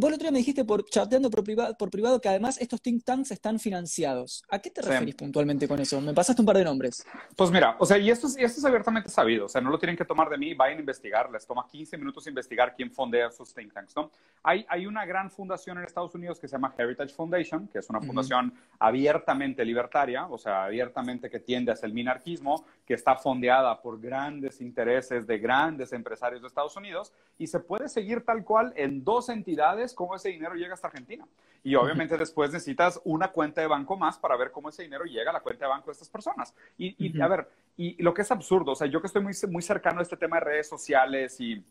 Vos 0.00 0.08
el 0.08 0.14
otro 0.14 0.24
día 0.24 0.32
me 0.32 0.38
dijiste 0.38 0.64
por 0.64 0.82
chateando 0.86 1.28
por 1.28 1.44
privado, 1.44 1.76
por 1.76 1.90
privado 1.90 2.22
que 2.22 2.30
además 2.30 2.58
estos 2.58 2.80
think 2.80 3.04
tanks 3.04 3.32
están 3.32 3.58
financiados. 3.58 4.42
¿A 4.48 4.58
qué 4.58 4.70
te 4.70 4.80
referís 4.80 5.14
puntualmente 5.14 5.68
con 5.68 5.78
eso? 5.78 6.00
Me 6.00 6.14
pasaste 6.14 6.40
un 6.40 6.46
par 6.46 6.56
de 6.56 6.64
nombres. 6.64 7.06
Pues 7.36 7.50
mira, 7.50 7.76
o 7.78 7.84
sea, 7.84 7.98
y 7.98 8.08
esto, 8.08 8.26
es, 8.26 8.34
esto 8.38 8.60
es 8.60 8.64
abiertamente 8.64 9.10
sabido, 9.10 9.44
o 9.44 9.48
sea, 9.50 9.60
no 9.60 9.68
lo 9.68 9.78
tienen 9.78 9.98
que 9.98 10.06
tomar 10.06 10.30
de 10.30 10.38
mí, 10.38 10.54
vayan 10.54 10.78
a 10.78 10.80
investigar, 10.80 11.30
les 11.30 11.46
toma 11.46 11.66
15 11.70 11.98
minutos 11.98 12.26
investigar 12.26 12.74
quién 12.74 12.90
fondea 12.90 13.26
esos 13.26 13.52
think 13.52 13.74
tanks, 13.74 13.94
¿no? 13.94 14.10
Hay, 14.42 14.64
hay 14.70 14.86
una 14.86 15.04
gran 15.04 15.30
fundación 15.30 15.76
en 15.76 15.84
Estados 15.84 16.14
Unidos 16.14 16.40
que 16.40 16.48
se 16.48 16.52
llama 16.52 16.74
Heritage 16.78 17.12
Foundation, 17.12 17.68
que 17.68 17.80
es 17.80 17.90
una 17.90 18.00
fundación 18.00 18.54
abiertamente 18.78 19.66
libertaria, 19.66 20.26
o 20.28 20.38
sea, 20.38 20.64
abiertamente 20.64 21.28
que 21.28 21.40
tiende 21.40 21.72
hacia 21.72 21.84
el 21.84 21.92
minarquismo, 21.92 22.64
que 22.86 22.94
está 22.94 23.16
fondeada 23.16 23.82
por 23.82 24.00
grandes 24.00 24.62
intereses 24.62 25.26
de 25.26 25.38
grandes 25.38 25.92
empresarios 25.92 26.40
de 26.40 26.48
Estados 26.48 26.74
Unidos 26.74 27.12
y 27.36 27.46
se 27.48 27.60
puede 27.60 27.90
seguir 27.90 28.24
tal 28.24 28.44
cual 28.44 28.72
en 28.76 29.04
dos 29.04 29.28
entidades 29.28 29.89
cómo 29.94 30.16
ese 30.16 30.30
dinero 30.30 30.54
llega 30.54 30.74
hasta 30.74 30.88
Argentina. 30.88 31.26
Y 31.62 31.74
obviamente 31.74 32.16
después 32.18 32.52
necesitas 32.52 33.00
una 33.04 33.28
cuenta 33.28 33.60
de 33.60 33.66
banco 33.66 33.96
más 33.96 34.18
para 34.18 34.36
ver 34.36 34.50
cómo 34.50 34.68
ese 34.68 34.82
dinero 34.82 35.04
llega 35.04 35.30
a 35.30 35.34
la 35.34 35.40
cuenta 35.40 35.66
de 35.66 35.70
banco 35.70 35.86
de 35.86 35.92
estas 35.92 36.08
personas. 36.08 36.54
Y, 36.78 37.20
a 37.20 37.28
ver, 37.28 37.48
y 37.76 38.02
lo 38.02 38.14
que 38.14 38.22
es 38.22 38.30
absurdo, 38.30 38.72
o 38.72 38.76
sea, 38.76 38.86
yo 38.86 39.00
que 39.00 39.06
estoy 39.06 39.22
muy, 39.22 39.34
muy 39.48 39.62
cercano 39.62 40.00
a 40.00 40.02
este 40.02 40.16
tema 40.16 40.38
de 40.38 40.44
redes 40.44 40.68
sociales 40.68 41.40
y, 41.40 41.64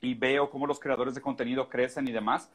y 0.00 0.14
veo 0.14 0.50
cómo 0.50 0.66
los 0.66 0.80
creadores 0.80 1.14
de 1.14 1.20
contenido 1.20 1.68
crecen 1.68 2.08
y 2.08 2.12
demás, 2.12 2.50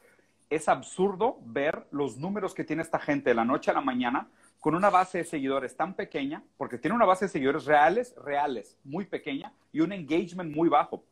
es 0.50 0.68
absurdo 0.68 1.38
ver 1.44 1.86
los 1.90 2.18
números 2.18 2.52
que 2.54 2.64
tiene 2.64 2.82
esta 2.82 2.98
gente 2.98 3.30
de 3.30 3.34
la 3.34 3.44
noche 3.44 3.70
a 3.70 3.74
la 3.74 3.80
mañana 3.80 4.28
con 4.60 4.74
una 4.76 4.90
base 4.90 5.18
de 5.18 5.24
seguidores 5.24 5.76
tan 5.76 5.94
pequeña, 5.94 6.42
porque 6.56 6.78
tiene 6.78 6.94
una 6.94 7.04
base 7.04 7.24
de 7.24 7.30
seguidores 7.30 7.64
reales, 7.64 8.14
reales, 8.22 8.78
muy 8.84 9.06
pequeña 9.06 9.52
y 9.72 9.80
un 9.80 9.92
engagement 9.92 10.54
muy 10.54 10.68
bajo. 10.68 11.02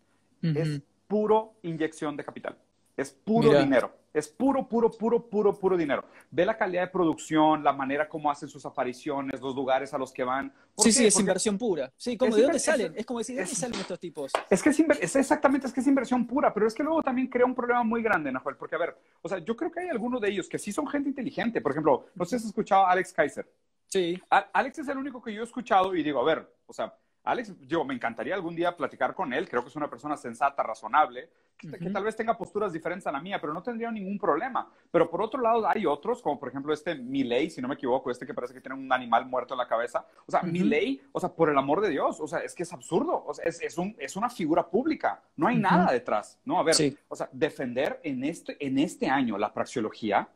Es 0.41 0.81
puro 1.09 1.55
inyección 1.63 2.17
de 2.17 2.25
capital. 2.25 2.57
Es 3.01 3.13
puro 3.13 3.59
dinero. 3.59 3.91
Es 4.13 4.29
puro, 4.29 4.69
puro, 4.69 4.91
puro, 4.91 5.31
puro, 5.31 5.59
puro 5.59 5.77
dinero. 5.77 6.05
Ve 6.31 6.45
la 6.45 6.59
calidad 6.59 6.83
de 6.83 6.89
producción, 6.89 7.65
la 7.65 7.73
manera 7.73 8.09
como 8.09 8.31
hacen 8.31 8.49
sus 8.49 8.67
apariciones, 8.67 9.41
los 9.41 9.55
lugares 9.55 9.95
a 9.95 9.99
los 9.99 10.13
que 10.13 10.23
van. 10.23 10.53
Sí, 10.77 10.93
sí, 10.93 11.07
es 11.07 11.19
inversión 11.19 11.57
pura. 11.57 11.91
Sí, 11.97 12.19
como 12.19 12.37
¿de 12.37 12.43
dónde 12.43 12.59
salen? 12.59 12.93
Es, 12.95 13.07
como 13.07 13.21
decir, 13.21 13.37
¿de 13.37 13.43
dónde 13.43 13.57
salen 13.57 13.81
estos 13.81 13.99
tipos? 13.99 14.33
Es 14.51 14.63
que 14.63 14.71
es, 14.71 15.17
exactamente, 15.17 15.67
es 15.67 15.73
que 15.73 15.81
es 15.81 15.87
inversión 15.87 16.27
pura, 16.27 16.53
pero 16.53 16.67
es 16.67 16.75
que 16.75 16.83
luego 16.83 17.03
también 17.03 17.29
crea 17.29 17.47
un 17.47 17.55
problema 17.55 17.85
muy 17.85 18.03
grande, 18.03 18.31
Nahuel, 18.31 18.57
porque 18.57 18.75
a 18.75 18.79
ver, 18.79 18.99
o 19.23 19.29
sea, 19.29 19.39
yo 19.39 19.57
creo 19.57 19.71
que 19.71 19.81
hay 19.81 19.89
algunos 19.89 20.21
de 20.21 20.29
ellos 20.29 20.49
que 20.49 20.59
sí 20.59 20.73
son 20.73 20.87
gente 20.89 21.09
inteligente. 21.09 21.63
Por 21.63 21.73
ejemplo, 21.73 22.07
no 22.15 22.25
sé 22.25 22.31
si 22.31 22.37
has 22.37 22.45
escuchado 22.47 22.85
a 22.85 22.91
Alex 22.91 23.13
Kaiser. 23.15 23.51
Sí. 23.87 24.21
Alex 24.29 24.81
es 24.81 24.89
el 24.89 24.99
único 24.99 25.23
que 25.23 25.33
yo 25.33 25.41
he 25.41 25.45
escuchado 25.45 25.95
y 25.95 26.03
digo, 26.03 26.21
a 26.21 26.25
ver, 26.25 26.53
o 26.67 26.73
sea, 26.73 26.95
Alex, 27.25 27.55
yo 27.67 27.85
me 27.85 27.95
encantaría 27.95 28.35
algún 28.35 28.57
día 28.57 28.75
platicar 28.77 29.15
con 29.15 29.33
él, 29.33 29.49
creo 29.49 29.63
que 29.63 29.69
es 29.69 29.77
una 29.77 29.91
persona 29.91 30.17
sensata, 30.17 30.63
razonable, 30.63 31.29
que, 31.57 31.69
tal 31.91 32.03
vez 32.03 32.17
tenga 32.17 32.39
posturas 32.39 32.73
diferentes 32.73 33.07
a 33.07 33.13
la 33.13 33.21
mía, 33.21 33.39
pero 33.39 33.53
no 33.53 33.63
tendría 33.63 33.91
ningún 33.91 34.19
problema. 34.19 34.67
Pero 34.91 35.11
por 35.11 35.21
otro 35.21 35.43
lado, 35.43 35.69
hay 35.69 35.85
otros, 35.85 36.23
como 36.23 36.41
por 36.41 36.49
ejemplo 36.49 36.73
este 36.73 36.95
Milley, 36.95 37.51
si 37.51 37.61
no 37.61 37.69
me 37.69 37.75
equivoco, 37.75 38.11
este 38.11 38.27
que 38.27 38.33
parece 38.33 38.55
que 38.55 38.63
tiene 38.63 38.77
un 38.77 38.91
animal 38.91 39.27
muerto 39.27 39.53
en 39.53 39.59
la 39.59 39.69
cabeza. 39.69 40.07
O 40.27 40.31
sea, 40.31 40.43
Milley, 40.43 41.03
o 41.13 41.21
sea, 41.21 41.29
por 41.29 41.51
el 41.51 41.59
amor 41.59 41.83
de 41.83 41.91
Dios, 41.91 42.19
o 42.21 42.27
sea, 42.27 42.39
es 42.39 42.55
que 42.55 42.63
es 42.63 42.73
absurdo, 42.73 43.23
o 43.27 43.35
sea, 43.35 43.45
es, 43.45 43.61
es, 43.61 43.77
un, 43.77 43.95
es 43.99 44.17
una 44.17 44.31
figura 44.31 44.67
pública, 44.67 45.21
no 45.37 45.49
hay 45.49 45.59
nada 45.59 45.93
detrás, 45.93 46.39
¿no? 46.47 46.59
A 46.59 46.63
ver, 46.63 46.75
o 47.09 47.17
sea, 47.17 47.29
defender 47.33 48.01
en 48.03 48.25
este, 48.25 48.57
en 48.65 48.79
este 48.79 49.09
año 49.09 49.37
la 49.37 49.53
praxeología 49.53 50.29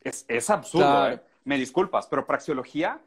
es, 0.00 0.24
es 0.26 0.48
absurdo, 0.48 1.10
¿eh? 1.10 1.20
Me 1.44 1.58
disculpas, 1.58 2.08
pero 2.08 2.26
praxeología 2.26 3.00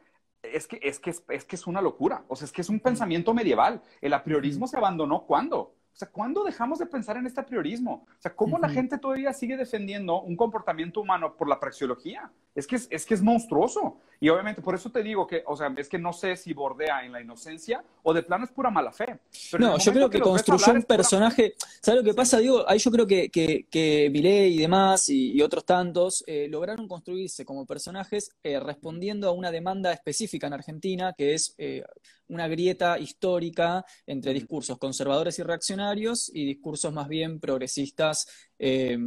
es 0.43 0.67
que, 0.67 0.79
es, 0.81 0.99
que, 0.99 1.09
es, 1.09 1.45
que 1.45 1.55
es 1.55 1.67
una 1.67 1.81
locura. 1.81 2.23
O 2.27 2.35
sea, 2.35 2.45
es 2.45 2.51
que 2.51 2.61
es 2.61 2.69
un 2.69 2.79
pensamiento 2.79 3.33
medieval. 3.33 3.81
El 4.01 4.13
apriorismo 4.13 4.67
se 4.67 4.77
abandonó 4.77 5.25
cuándo? 5.25 5.59
O 5.59 5.97
sea, 5.99 6.09
¿cuándo 6.09 6.43
dejamos 6.43 6.79
de 6.79 6.85
pensar 6.85 7.17
en 7.17 7.25
este 7.25 7.43
priorismo? 7.43 8.05
O 8.07 8.21
sea, 8.21 8.33
¿cómo 8.33 8.57
la 8.57 8.69
gente 8.69 8.97
todavía 8.97 9.33
sigue 9.33 9.57
defendiendo 9.57 10.21
un 10.21 10.37
comportamiento 10.37 11.01
humano 11.01 11.35
por 11.35 11.49
la 11.49 11.59
praxeología? 11.59 12.31
Es 12.55 12.67
que 12.67 12.75
es, 12.75 13.05
que 13.05 13.13
es 13.13 13.21
monstruoso. 13.21 14.01
Y 14.19 14.27
obviamente, 14.29 14.61
por 14.61 14.75
eso 14.75 14.91
te 14.91 15.01
digo 15.01 15.25
que, 15.25 15.43
o 15.47 15.55
sea, 15.55 15.73
es 15.77 15.87
que 15.87 15.97
no 15.97 16.11
sé 16.11 16.35
si 16.35 16.51
bordea 16.53 17.05
en 17.05 17.11
la 17.11 17.21
inocencia 17.21 17.83
o 18.03 18.13
de 18.13 18.23
plano 18.23 18.45
es 18.45 18.51
pura 18.51 18.69
mala 18.69 18.91
fe. 18.91 19.19
no, 19.57 19.77
yo 19.77 19.93
creo 19.93 20.09
que, 20.09 20.19
construyó 20.19 20.73
un 20.73 20.83
personaje. 20.83 21.55
¿Sabes 21.81 22.01
lo 22.01 22.03
que 22.03 22.13
pasa? 22.13 22.39
Digo, 22.39 22.67
ahí 22.67 22.79
yo 22.79 22.91
creo 22.91 23.07
que, 23.07 23.29
que, 23.29 23.67
que 23.69 24.09
y 24.11 24.57
demás 24.57 25.09
y, 25.09 25.41
otros 25.41 25.65
tantos 25.65 26.23
eh, 26.27 26.47
lograron 26.49 26.87
construirse 26.87 27.45
como 27.45 27.65
personajes 27.65 28.31
eh, 28.43 28.59
respondiendo 28.59 29.29
a 29.29 29.31
una 29.31 29.51
demanda 29.51 29.93
específica 29.93 30.47
en 30.47 30.53
Argentina, 30.53 31.13
que 31.17 31.33
es 31.33 31.55
eh, 31.57 31.83
una 32.27 32.47
grieta 32.47 32.99
histórica 32.99 33.85
entre 34.05 34.33
discursos 34.33 34.77
conservadores 34.77 35.39
y 35.39 35.43
reaccionarios 35.43 36.29
y 36.33 36.45
discursos 36.45 36.93
más 36.93 37.07
bien 37.07 37.39
progresistas 37.39 38.27
eh, 38.61 38.97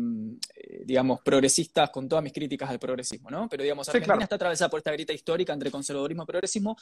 digamos, 0.84 1.20
progresistas 1.20 1.90
con 1.90 2.08
todas 2.08 2.24
mis 2.24 2.32
críticas 2.32 2.70
al 2.70 2.78
progresismo, 2.78 3.30
¿no? 3.30 3.48
Pero 3.50 3.62
digamos, 3.62 3.86
Argentina 3.88 4.22
está 4.22 4.36
atravesada 4.36 4.70
por 4.70 4.78
esta 4.78 4.92
grieta 4.92 5.12
histórica 5.12 5.52
entre 5.52 5.70
conservadurismo 5.70 6.22
y 6.22 6.26
progresismo, 6.26 6.76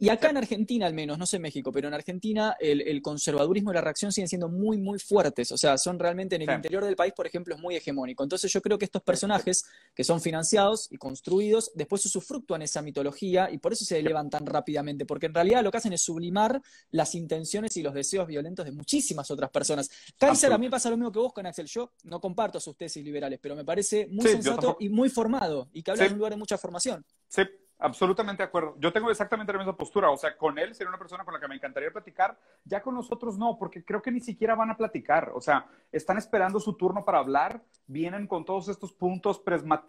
y 0.00 0.10
acá 0.10 0.30
en 0.30 0.36
Argentina 0.36 0.86
al 0.86 0.94
menos, 0.94 1.18
no 1.18 1.26
sé 1.26 1.36
en 1.36 1.42
México, 1.42 1.72
pero 1.72 1.88
en 1.88 1.94
Argentina 1.94 2.56
el, 2.60 3.02
conservadurismo 3.02 3.72
y 3.72 3.74
la 3.74 3.80
reacción 3.80 4.12
siguen 4.12 4.28
siendo 4.28 4.48
muy, 4.48 4.78
muy 4.78 4.98
fuertes. 5.00 5.50
O 5.50 5.58
sea, 5.58 5.76
son 5.76 5.98
realmente 5.98 6.36
en 6.36 6.42
el 6.42 6.50
interior 6.50 6.84
del 6.84 6.94
país, 6.94 7.12
por 7.12 7.26
ejemplo, 7.26 7.54
es 7.54 7.60
muy 7.60 7.74
hegemónico. 7.74 8.22
Entonces 8.22 8.52
yo 8.52 8.62
creo 8.62 8.78
que 8.78 8.84
estos 8.84 9.02
personajes 9.02 9.64
que 9.94 10.04
son 10.04 10.20
financiados 10.20 10.86
y 10.92 10.98
construidos, 10.98 11.72
después 11.74 12.04
usufructúan 12.06 12.62
esa 12.62 12.80
mitología 12.80 13.50
y 13.50 13.58
por 13.58 13.72
eso 13.72 13.84
se 13.84 13.98
elevan 13.98 14.30
tan 14.30 14.46
rápidamente, 14.46 15.04
porque 15.04 15.26
en 15.26 15.34
realidad 15.34 15.64
lo 15.64 15.72
que 15.72 15.78
hacen 15.78 15.92
es 15.92 16.02
sublimar 16.02 16.62
las 16.92 17.16
intenciones 17.16 17.76
y 17.76 17.82
los 17.82 17.92
deseos 17.92 18.28
violentos 18.28 18.64
de 18.64 18.70
muchísimas 18.70 19.28
otras 19.32 19.50
personas. 19.50 19.90
Kaiser, 20.16 20.52
a 20.52 20.58
mí 20.58 20.68
pasa 20.68 20.90
lo 20.90 20.96
mismo 20.96 21.10
que 21.10 21.18
vos 21.18 21.32
con 21.32 21.44
Axel. 21.46 21.66
Yo 21.66 21.92
no 22.04 22.20
comparto 22.20 22.60
sus 22.60 22.76
tesis 22.76 23.04
liberales, 23.04 23.40
pero 23.42 23.56
me 23.56 23.64
parece 23.64 24.06
muy 24.06 24.26
sensato 24.26 24.76
y 24.78 24.88
muy 24.88 25.08
formado 25.08 25.68
y 25.72 25.82
que 25.82 25.90
habla 25.90 26.04
de 26.04 26.10
un 26.10 26.18
lugar 26.18 26.32
de 26.32 26.38
mucha 26.38 26.56
formación. 26.56 27.04
Sí, 27.26 27.42
Absolutamente 27.80 28.42
de 28.42 28.48
acuerdo. 28.48 28.74
Yo 28.80 28.92
tengo 28.92 29.08
exactamente 29.10 29.52
la 29.52 29.58
misma 29.58 29.76
postura. 29.76 30.10
O 30.10 30.16
sea, 30.16 30.36
con 30.36 30.58
él 30.58 30.74
sería 30.74 30.88
una 30.88 30.98
persona 30.98 31.24
con 31.24 31.32
la 31.32 31.40
que 31.40 31.46
me 31.46 31.54
encantaría 31.54 31.92
platicar. 31.92 32.36
Ya 32.64 32.82
con 32.82 32.94
nosotros 32.94 33.38
no, 33.38 33.56
porque 33.56 33.84
creo 33.84 34.02
que 34.02 34.10
ni 34.10 34.20
siquiera 34.20 34.56
van 34.56 34.70
a 34.70 34.76
platicar. 34.76 35.30
O 35.34 35.40
sea, 35.40 35.66
están 35.92 36.18
esperando 36.18 36.58
su 36.58 36.72
turno 36.72 37.04
para 37.04 37.18
hablar. 37.18 37.62
Vienen 37.86 38.26
con 38.26 38.44
todos 38.44 38.68
estos 38.68 38.92
puntos 38.92 39.40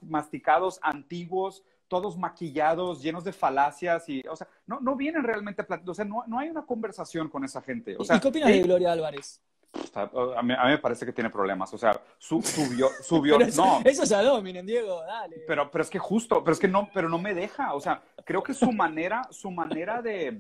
masticados, 0.02 0.80
antiguos, 0.84 1.64
todos 1.88 2.16
maquillados, 2.16 3.02
llenos 3.02 3.24
de 3.24 3.34
falacias. 3.34 4.08
Y, 4.08 4.22
o 4.28 4.36
sea, 4.36 4.48
no, 4.68 4.80
no 4.80 4.96
vienen 4.96 5.24
realmente 5.24 5.64
a 5.64 5.68
platicar. 5.68 5.90
O 5.90 5.96
sea, 5.96 6.06
no, 6.06 6.24
no 6.28 6.38
hay 6.38 6.50
una 6.50 6.68
conversación 6.68 7.28
con 7.28 7.44
esa 7.44 7.62
gente. 7.62 7.96
O 7.98 8.06
sea, 8.06 8.18
¿Y 8.18 8.20
qué 8.20 8.28
opinas 8.28 8.50
de 8.50 8.62
Gloria 8.62 8.92
Álvarez? 8.92 9.42
A 9.94 10.42
mí, 10.42 10.54
me 10.66 10.78
parece 10.78 11.06
que 11.06 11.14
tiene 11.14 11.30
problemas. 11.30 11.74
O 11.74 11.78
sea, 11.78 12.00
subió, 12.18 12.90
subió, 13.04 13.40
eso, 13.40 13.66
no. 13.66 13.82
Eso 13.84 14.06
se 14.06 14.16
dominen, 14.16 14.66
Diego, 14.66 15.02
dale. 15.02 15.44
Pero, 15.48 15.70
pero 15.70 15.84
es 15.84 15.90
que 15.90 16.00
justo, 16.00 16.44
pero 16.44 16.54
es 16.54 16.60
que 16.60 16.68
no, 16.68 16.90
pero 16.94 17.10
no 17.10 17.18
me 17.18 17.34
deja. 17.34 17.74
O 17.74 17.80
sea, 17.80 18.02
creo 18.26 18.44
que 18.44 18.54
su 18.54 18.72
manera, 18.72 19.28
su 19.32 19.52
manera 19.52 20.02
de, 20.02 20.40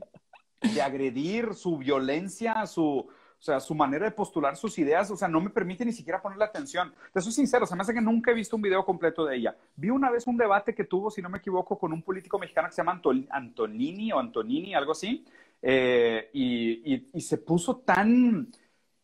de 0.61 0.81
agredir, 0.81 1.53
su 1.53 1.77
violencia, 1.77 2.65
su, 2.65 3.07
o 3.39 3.41
sea, 3.41 3.59
su 3.59 3.73
manera 3.73 4.05
de 4.05 4.11
postular 4.11 4.57
sus 4.57 4.77
ideas, 4.79 5.09
o 5.11 5.15
sea, 5.15 5.27
no 5.27 5.39
me 5.39 5.49
permite 5.49 5.85
ni 5.85 5.93
siquiera 5.93 6.21
ponerle 6.21 6.43
atención. 6.43 6.93
Te 7.13 7.21
soy 7.21 7.31
sincero, 7.31 7.63
o 7.63 7.67
sea, 7.67 7.77
me 7.77 7.83
hace 7.83 7.93
que 7.93 8.01
nunca 8.01 8.31
he 8.31 8.33
visto 8.33 8.57
un 8.57 8.61
video 8.61 8.83
completo 8.83 9.25
de 9.25 9.37
ella. 9.37 9.55
Vi 9.75 9.89
una 9.89 10.11
vez 10.11 10.27
un 10.27 10.35
debate 10.35 10.75
que 10.75 10.83
tuvo, 10.83 11.09
si 11.09 11.21
no 11.21 11.29
me 11.29 11.37
equivoco, 11.37 11.77
con 11.77 11.93
un 11.93 12.01
político 12.01 12.37
mexicano 12.37 12.67
que 12.67 12.73
se 12.73 12.81
llama 12.81 13.01
Antonini 13.29 14.11
o 14.11 14.19
Antonini, 14.19 14.75
algo 14.75 14.91
así, 14.91 15.25
eh, 15.61 16.29
y, 16.33 17.17
y 17.17 17.21
se 17.21 17.37
puso 17.37 17.77
tan 17.77 18.49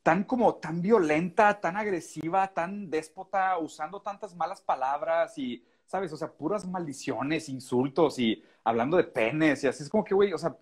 tan 0.06 0.24
como 0.24 0.54
tan 0.58 0.84
violenta, 0.84 1.60
tan 1.60 1.78
agresiva, 1.78 2.54
tan 2.54 2.92
déspota, 2.92 3.58
usando 3.58 4.04
tantas 4.04 4.36
malas 4.36 4.62
palabras 4.62 5.36
y, 5.36 5.66
¿sabes? 5.88 6.14
O 6.14 6.18
sea, 6.18 6.32
puras 6.32 6.64
maldiciones, 6.68 7.50
insultos 7.50 8.20
y 8.20 8.44
hablando 8.64 8.98
de 8.98 9.06
penes 9.06 9.64
y 9.64 9.68
así 9.68 9.82
es 9.82 9.90
como 9.90 10.04
que, 10.04 10.14
güey, 10.14 10.32
o 10.32 10.38
sea, 10.38 10.56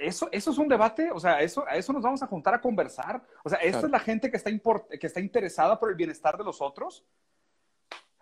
eso, 0.00 0.28
eso 0.32 0.50
es 0.50 0.58
un 0.58 0.66
debate, 0.66 1.12
o 1.12 1.20
sea, 1.20 1.40
eso, 1.40 1.64
a 1.68 1.76
eso 1.76 1.92
nos 1.92 2.02
vamos 2.02 2.20
a 2.24 2.26
juntar 2.26 2.52
a 2.52 2.60
conversar. 2.60 3.22
O 3.44 3.48
sea, 3.48 3.60
¿esta 3.60 3.86
es 3.86 3.90
la 3.92 4.00
gente 4.00 4.28
que 4.28 4.38
está, 4.38 4.50
que 4.50 5.06
está 5.06 5.20
interesada 5.20 5.78
por 5.78 5.90
el 5.90 5.94
bienestar 5.94 6.36
de 6.36 6.42
los 6.42 6.60
otros? 6.60 7.04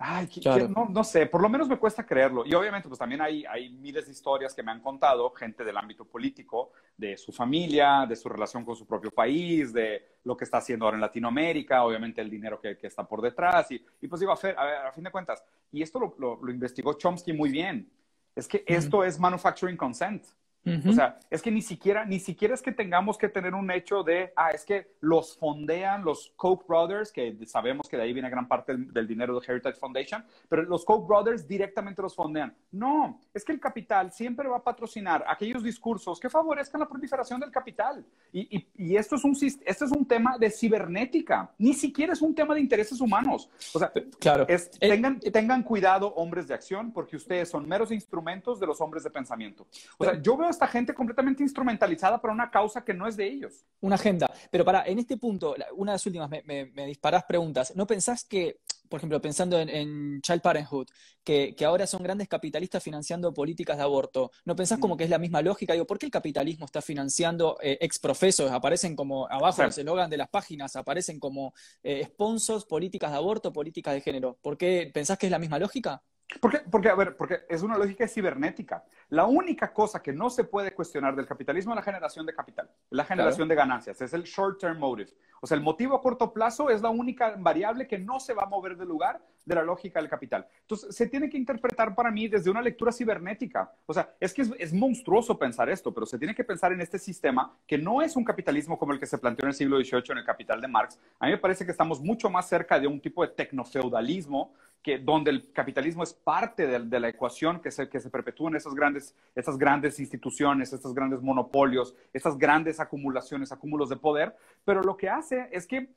Ay, 0.05 0.29
no, 0.69 0.89
no, 0.89 1.05
sé, 1.05 1.27
por 1.27 1.41
lo 1.41 1.49
menos 1.49 1.69
me 1.69 1.79
cuesta 1.79 2.05
creerlo. 2.05 2.45
Y 2.45 2.53
obviamente, 2.55 2.89
pues 2.89 2.99
también 2.99 3.21
hay, 3.21 3.45
hay 3.45 3.71
miles 3.71 4.07
de 4.07 4.11
historias 4.11 4.53
que 4.53 4.61
me 4.61 4.73
han 4.73 4.81
contado 4.81 5.31
gente 5.31 5.63
del 5.63 5.77
ámbito 5.77 6.05
político, 6.05 6.73
de 6.97 7.17
su 7.17 7.31
familia, 7.31 8.05
de 8.09 8.17
su 8.17 8.29
relación 8.29 8.65
con 8.65 8.75
su 8.75 8.85
propio 8.85 9.13
país, 9.13 9.73
de 9.73 10.19
lo 10.25 10.37
que 10.37 10.43
está 10.43 10.59
haciendo 10.59 10.87
ahora 10.87 10.97
en 10.97 11.03
Latinoamérica, 11.03 11.85
obviamente 11.85 12.21
el 12.21 12.29
dinero 12.29 12.61
que, 12.61 12.77
que 12.77 12.89
está 12.89 13.07
por 13.07 13.23
detrás. 13.23 13.71
Y, 13.71 13.81
y 14.01 14.09
pues 14.09 14.19
digo, 14.19 14.33
a, 14.33 14.35
a, 14.35 14.89
a, 14.89 14.93
fin 14.93 15.05
de 15.05 15.13
cuentas, 15.13 15.45
y 15.71 15.83
esto 15.83 16.01
lo, 16.01 16.39
lo, 16.43 16.51
investigó 16.51 16.95
Chomsky 16.95 17.33
muy 17.33 17.51
bien, 17.51 17.89
es 18.35 18.49
que 18.49 18.65
esto 18.67 19.05
es 19.05 19.21
manufacturing 19.21 19.77
consent. 19.77 20.27
O 20.65 20.93
sea, 20.93 21.19
es 21.29 21.43
que 21.43 21.51
ni 21.51 21.61
siquiera, 21.61 22.05
ni 22.05 22.21
siquiera 22.21 22.55
es 22.55 22.63
que 22.63 22.71
tengamos 22.71 23.19
que 23.19 23.29
tener 23.29 23.53
un 23.53 23.69
hecho 23.71 24.05
de, 24.05 24.33
ah, 24.37 24.51
es 24.51 24.65
que 24.65 24.93
los 25.01 25.37
fondean 25.37 26.05
los 26.05 26.33
Koch 26.37 26.65
Brothers, 26.69 27.11
que 27.11 27.37
sabemos 27.47 27.89
que 27.89 27.97
de 27.97 28.05
ahí 28.05 28.13
viene 28.13 28.31
gran 28.31 28.47
parte 28.47 28.77
del, 28.77 29.09
dinero 29.09 29.39
de 29.39 29.45
Heritage 29.47 29.79
Foundation, 29.79 30.25
pero 30.49 30.63
los 30.63 30.85
Koch 30.85 31.07
Brothers 31.07 31.49
directamente 31.49 32.01
los 32.01 32.15
fondean. 32.15 32.55
No, 32.71 33.21
es 33.35 33.45
que 33.45 33.51
el 33.51 33.59
capital 33.59 34.13
siempre 34.13 34.49
va 34.49 34.59
a 34.59 34.63
patrocinar 34.63 35.25
aquellos 35.27 35.65
discursos 35.65 36.21
que 36.21 36.31
favorezcan 36.31 36.81
la 36.81 36.89
proliferación 36.89 37.41
del 37.41 37.51
capital. 37.51 38.05
Y, 38.33 38.65
y, 38.77 38.97
esto, 38.97 39.17
es 39.17 39.25
un, 39.25 39.37
esto 39.65 39.85
es 39.85 39.91
un 39.91 40.07
tema 40.07 40.39
de 40.39 40.49
cibernética, 40.49 41.51
ni 41.59 41.75
siquiera 41.75 42.13
es 42.13 42.23
un 42.23 42.35
tema 42.37 42.55
de 42.55 42.61
intereses 42.61 43.01
humanos. 43.01 43.51
O 43.75 43.81
sea, 43.81 43.93
claro. 44.21 44.47
Es, 44.49 44.71
eh, 44.81 44.89
tengan, 44.89 45.19
eh, 45.23 45.31
tengan 45.33 45.65
cuidado, 45.65 46.15
hombres 46.15 46.47
de 46.47 46.55
acción, 46.55 46.93
porque 46.93 47.17
ustedes 47.17 47.51
son 47.51 47.69
meros 47.69 47.91
instrumentos 47.91 48.61
de 48.61 48.67
los 48.67 48.81
hombres 48.81 49.03
de 49.03 49.11
pensamiento. 49.11 49.67
O 49.99 50.05
sea, 50.05 50.23
yo 50.23 50.37
veo 50.37 50.52
esta 50.53 50.67
gente 50.67 50.95
completamente 50.95 51.43
instrumentalizada 51.43 52.21
para 52.21 52.33
una 52.33 52.51
causa 52.51 52.85
que 52.85 52.95
no 52.95 53.07
es 53.07 53.17
de 53.17 53.27
ellos. 53.27 53.65
Una 53.81 53.97
agenda. 53.97 54.31
Pero 54.51 54.65
para, 54.65 54.85
en 54.87 54.99
este 54.99 55.17
punto, 55.17 55.55
una 55.75 55.93
de 55.93 55.95
las 55.97 56.07
últimas, 56.07 56.31
me, 56.31 56.43
me, 56.45 56.87
disparás 56.87 57.25
preguntas. 57.25 57.75
¿No 57.75 57.87
pensás 57.87 58.25
que, 58.25 58.61
por 58.89 58.99
ejemplo, 58.99 59.21
pensando 59.21 59.59
en, 59.59 60.21
Child 60.21 60.41
Parenthood, 60.41 60.87
que, 61.25 61.57
ahora 61.65 61.87
son 61.87 62.03
grandes 62.03 62.29
capitalistas 62.29 62.83
financiando 62.83 63.33
políticas 63.35 63.77
de 63.77 63.83
aborto, 63.83 64.31
¿no 64.45 64.55
pensás 64.55 64.79
como 64.79 64.97
que 64.97 65.05
es 65.05 65.11
la 65.11 65.19
misma 65.19 65.43
lógica? 65.43 65.73
Digo, 65.73 65.87
¿por 65.87 65.99
qué 65.99 66.07
el 66.07 66.13
capitalismo 66.13 66.67
está 66.67 66.81
financiando 66.81 67.59
eh, 67.61 67.79
ex 67.81 67.99
profesos? 67.99 68.51
Aparecen 68.51 68.95
como, 68.95 69.27
abajo 69.29 69.63
los 69.63 69.77
eslogan 69.77 70.11
de 70.11 70.17
las 70.17 70.29
páginas, 70.29 70.77
aparecen 70.77 71.19
como 71.19 71.55
eh, 71.83 72.05
sponsors, 72.05 72.65
políticas 72.65 73.11
de 73.11 73.17
aborto, 73.17 73.53
políticas 73.53 73.95
de 73.95 74.01
género. 74.01 74.39
¿Por 74.43 74.57
qué 74.57 74.91
pensás 74.93 75.19
que 75.19 75.27
es 75.27 75.33
la 75.33 75.39
misma 75.39 75.59
lógica? 75.59 76.03
Porque, 76.41 76.59
porque, 76.59 76.89
a 76.89 76.95
ver, 76.95 77.17
porque 77.17 77.41
es 77.49 77.63
una 77.63 77.77
lógica 77.77 78.07
cibernética. 78.09 78.85
La 79.09 79.27
única 79.27 79.73
cosa 79.73 80.03
que 80.03 80.13
no 80.13 80.31
se 80.31 80.45
puede 80.45 80.75
cuestionar 80.75 81.15
del 81.15 81.27
capitalismo 81.27 81.73
es 81.73 81.77
la 81.77 81.83
generación 81.83 82.27
de 82.27 82.35
capital, 82.35 82.71
la 82.91 83.05
generación 83.05 83.49
de 83.49 83.55
ganancias, 83.55 84.01
es 84.01 84.13
el 84.13 84.25
short-term 84.25 84.79
motive. 84.79 85.11
O 85.41 85.47
sea, 85.47 85.57
el 85.57 85.63
motivo 85.63 85.97
a 85.97 86.01
corto 86.01 86.33
plazo 86.33 86.71
es 86.71 86.83
la 86.83 86.91
única 86.91 87.35
variable 87.37 87.87
que 87.87 87.99
no 87.99 88.21
se 88.21 88.35
va 88.35 88.45
a 88.45 88.47
mover 88.47 88.77
del 88.77 88.89
lugar 88.89 89.21
de 89.45 89.55
la 89.55 89.63
lógica 89.63 90.01
del 90.01 90.09
capital. 90.09 90.47
Entonces, 90.61 90.95
se 90.95 91.07
tiene 91.07 91.29
que 91.29 91.37
interpretar 91.37 91.95
para 91.95 92.11
mí 92.11 92.29
desde 92.29 92.51
una 92.51 92.63
lectura 92.63 92.93
cibernética. 92.93 93.73
O 93.87 93.93
sea, 93.93 94.15
es 94.21 94.33
que 94.33 94.43
es, 94.59 94.73
monstruoso 94.73 95.39
pensar 95.39 95.69
esto, 95.69 95.93
pero 95.93 96.07
se 96.07 96.19
tiene 96.19 96.35
que 96.35 96.45
pensar 96.45 96.73
en 96.73 96.81
este 96.81 96.99
sistema 96.99 97.57
que 97.67 97.79
no 97.79 98.03
es 98.03 98.17
un 98.17 98.25
capitalismo 98.25 98.79
como 98.79 98.93
el 98.93 99.01
que 99.01 99.07
se 99.07 99.19
planteó 99.19 99.45
en 99.45 99.49
el 99.49 99.55
siglo 99.55 99.79
XVIII 99.79 100.03
en 100.11 100.19
el 100.19 100.25
Capital 100.25 100.61
de 100.61 100.69
Marx. 100.69 100.99
A 101.19 101.27
mí 101.27 101.33
me 101.33 101.39
parece 101.39 101.65
que 101.65 101.71
estamos 101.73 102.01
mucho 102.01 102.31
más 102.31 102.49
cerca 102.49 102.79
de 102.79 102.87
un 102.87 103.01
tipo 103.01 103.23
de 103.23 103.33
tecnofeudalismo 103.33 104.55
que, 104.83 104.99
donde 104.99 105.31
el 105.31 105.53
capitalismo 105.53 106.03
es 106.03 106.13
parte 106.13 106.67
de, 106.67 107.01
la 107.01 107.09
ecuación 107.09 107.61
que 107.61 107.71
se, 107.71 107.89
que 107.89 108.01
se 108.01 108.11
perpetúan 108.11 108.57
esas 108.57 108.75
grandes, 108.75 109.15
esas 109.35 109.57
grandes 109.57 110.01
instituciones, 110.01 110.73
estos 110.73 110.93
grandes 110.93 111.23
monopolios, 111.23 111.95
estas 112.13 112.37
grandes 112.37 112.81
acumulaciones, 112.81 113.53
acúmulos 113.53 113.89
de 113.89 113.97
poder, 113.97 114.37
pero 114.65 114.83
lo 114.83 114.97
que 114.97 115.09
hace 115.09 115.49
es 115.53 115.67
que 115.67 115.89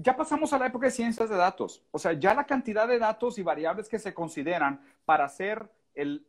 ya 0.00 0.16
pasamos 0.16 0.52
a 0.52 0.58
la 0.58 0.66
época 0.66 0.86
de 0.86 0.92
ciencias 0.92 1.28
de 1.28 1.36
datos. 1.36 1.82
O 1.90 1.98
sea, 1.98 2.12
ya 2.12 2.34
la 2.34 2.44
cantidad 2.44 2.86
de 2.86 2.98
datos 2.98 3.38
y 3.38 3.42
variables 3.42 3.88
que 3.88 3.98
se 3.98 4.14
consideran 4.14 4.80
para 5.04 5.24
hacer 5.24 5.70
el, 5.98 6.24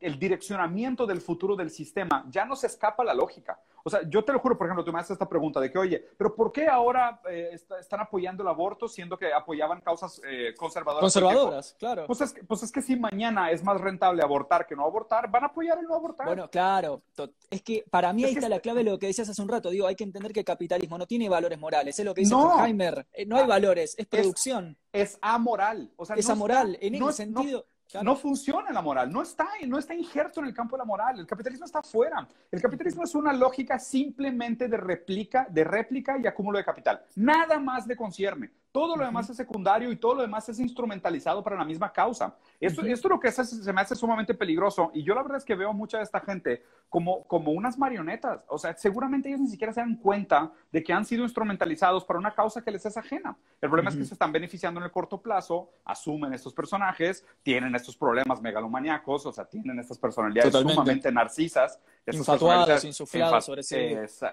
el, 0.00 0.18
direccionamiento 0.18 1.04
del 1.04 1.20
futuro 1.20 1.56
del 1.56 1.70
sistema 1.70 2.24
ya 2.30 2.44
no 2.44 2.54
se 2.54 2.68
escapa 2.68 3.02
la 3.02 3.14
lógica. 3.14 3.60
O 3.82 3.90
sea, 3.90 4.00
yo 4.08 4.22
te 4.22 4.32
lo 4.32 4.38
juro, 4.38 4.56
por 4.56 4.66
ejemplo, 4.66 4.84
tú 4.84 4.92
me 4.92 5.00
haces 5.00 5.12
esta 5.12 5.28
pregunta 5.28 5.60
de 5.60 5.72
que, 5.72 5.78
oye, 5.78 6.04
pero 6.16 6.34
¿por 6.34 6.52
qué 6.52 6.68
ahora 6.68 7.20
eh, 7.28 7.58
están 7.80 8.00
apoyando 8.00 8.42
el 8.42 8.48
aborto 8.48 8.86
siendo 8.86 9.18
que 9.18 9.32
apoyaban 9.32 9.80
causas 9.80 10.20
eh, 10.28 10.54
conservadoras? 10.56 11.00
Conservadoras, 11.00 11.74
claro. 11.78 12.06
Pues 12.06 12.20
es, 12.20 12.32
que, 12.32 12.44
pues 12.44 12.62
es 12.62 12.70
que 12.70 12.82
si 12.82 12.96
mañana 12.96 13.50
es 13.50 13.64
más 13.64 13.80
rentable 13.80 14.22
abortar 14.22 14.66
que 14.66 14.76
no 14.76 14.84
abortar, 14.84 15.30
van 15.30 15.44
a 15.44 15.46
apoyar 15.46 15.78
el 15.78 15.86
no 15.86 15.94
abortar. 15.94 16.26
Bueno, 16.26 16.48
claro. 16.50 17.02
Es 17.50 17.62
que 17.62 17.84
para 17.90 18.12
mí 18.12 18.24
ahí 18.24 18.34
está 18.34 18.48
la 18.48 18.60
clave 18.60 18.84
de 18.84 18.90
lo 18.90 18.98
que 18.98 19.06
decías 19.06 19.28
hace 19.28 19.42
un 19.42 19.48
rato. 19.48 19.70
Digo, 19.70 19.86
hay 19.86 19.96
que 19.96 20.04
entender 20.04 20.32
que 20.32 20.40
el 20.40 20.46
capitalismo 20.46 20.98
no 20.98 21.06
tiene 21.06 21.28
valores 21.28 21.58
morales. 21.58 21.98
Es 21.98 22.04
lo 22.04 22.14
que 22.14 22.20
dice 22.20 22.34
no. 22.34 22.64
Heimer. 22.64 23.06
Eh, 23.12 23.26
no 23.26 23.36
hay 23.36 23.44
ah, 23.44 23.46
valores, 23.46 23.94
es 23.98 24.06
producción. 24.06 24.76
Es, 24.92 25.18
amoral. 25.22 25.90
O 25.96 26.04
sea, 26.04 26.16
es 26.16 26.28
amoral. 26.28 26.76
en 26.80 26.94
ese 26.94 27.12
sentido 27.12 27.64
no 28.02 28.16
funciona 28.16 28.70
la 28.70 28.82
moral, 28.82 29.10
no 29.10 29.22
está, 29.22 29.48
no 29.66 29.78
está 29.78 29.94
injerto 29.94 30.40
en 30.40 30.46
el 30.46 30.54
campo 30.54 30.76
de 30.76 30.80
la 30.80 30.84
moral, 30.84 31.18
el 31.18 31.26
capitalismo 31.26 31.64
está 31.64 31.82
fuera. 31.82 32.28
El 32.50 32.60
capitalismo 32.60 33.04
es 33.04 33.14
una 33.14 33.32
lógica 33.32 33.78
simplemente 33.78 34.68
de 34.68 34.76
réplica, 34.76 35.46
de 35.48 35.64
réplica 35.64 36.18
y 36.18 36.26
acúmulo 36.26 36.58
de 36.58 36.64
capital. 36.64 37.02
Nada 37.16 37.58
más 37.58 37.86
le 37.86 37.96
concierne. 37.96 38.50
Todo 38.70 38.96
lo 38.96 39.04
demás 39.04 39.28
es 39.30 39.36
secundario 39.36 39.90
y 39.90 39.96
todo 39.96 40.16
lo 40.16 40.22
demás 40.22 40.48
es 40.48 40.60
instrumentalizado 40.60 41.42
para 41.42 41.56
la 41.56 41.64
misma 41.64 41.92
causa. 41.92 42.36
Esto, 42.60 42.82
esto 42.82 43.08
es 43.08 43.10
lo 43.10 43.20
que 43.20 43.32
se 43.32 43.72
me 43.72 43.80
hace 43.80 43.94
sumamente 43.94 44.34
peligroso. 44.34 44.90
Y 44.92 45.02
yo 45.02 45.14
la 45.14 45.22
verdad 45.22 45.38
es 45.38 45.44
que 45.44 45.54
veo 45.54 45.72
mucha 45.72 45.98
de 45.98 46.04
esta 46.04 46.20
gente 46.20 46.62
como, 46.88 47.24
como 47.24 47.52
unas 47.52 47.78
marionetas. 47.78 48.44
O 48.48 48.58
sea, 48.58 48.74
seguramente 48.76 49.28
ellos 49.28 49.40
ni 49.40 49.48
siquiera 49.48 49.72
se 49.72 49.80
dan 49.80 49.96
cuenta 49.96 50.52
de 50.70 50.82
que 50.82 50.92
han 50.92 51.04
sido 51.04 51.24
instrumentalizados 51.24 52.04
para 52.04 52.18
una 52.18 52.34
causa 52.34 52.62
que 52.62 52.70
les 52.70 52.84
es 52.84 52.96
ajena. 52.96 53.36
El 53.60 53.68
problema 53.70 53.90
es 53.90 53.96
que 53.96 54.04
se 54.04 54.14
están 54.14 54.32
beneficiando 54.32 54.80
en 54.80 54.84
el 54.84 54.90
corto 54.90 55.20
plazo, 55.20 55.70
asumen 55.84 56.32
estos 56.34 56.52
personajes, 56.52 57.24
tienen 57.42 57.74
estos 57.74 57.96
problemas 57.96 58.40
megalomaníacos, 58.42 59.26
o 59.26 59.32
sea, 59.32 59.46
tienen 59.46 59.78
estas 59.78 59.98
personalidades 59.98 60.52
sumamente 60.52 61.10
narcisas. 61.10 61.80
Infatuadas, 62.06 62.84
insufladas 62.84 63.44
sobre 63.44 63.62
sí. 63.62 63.76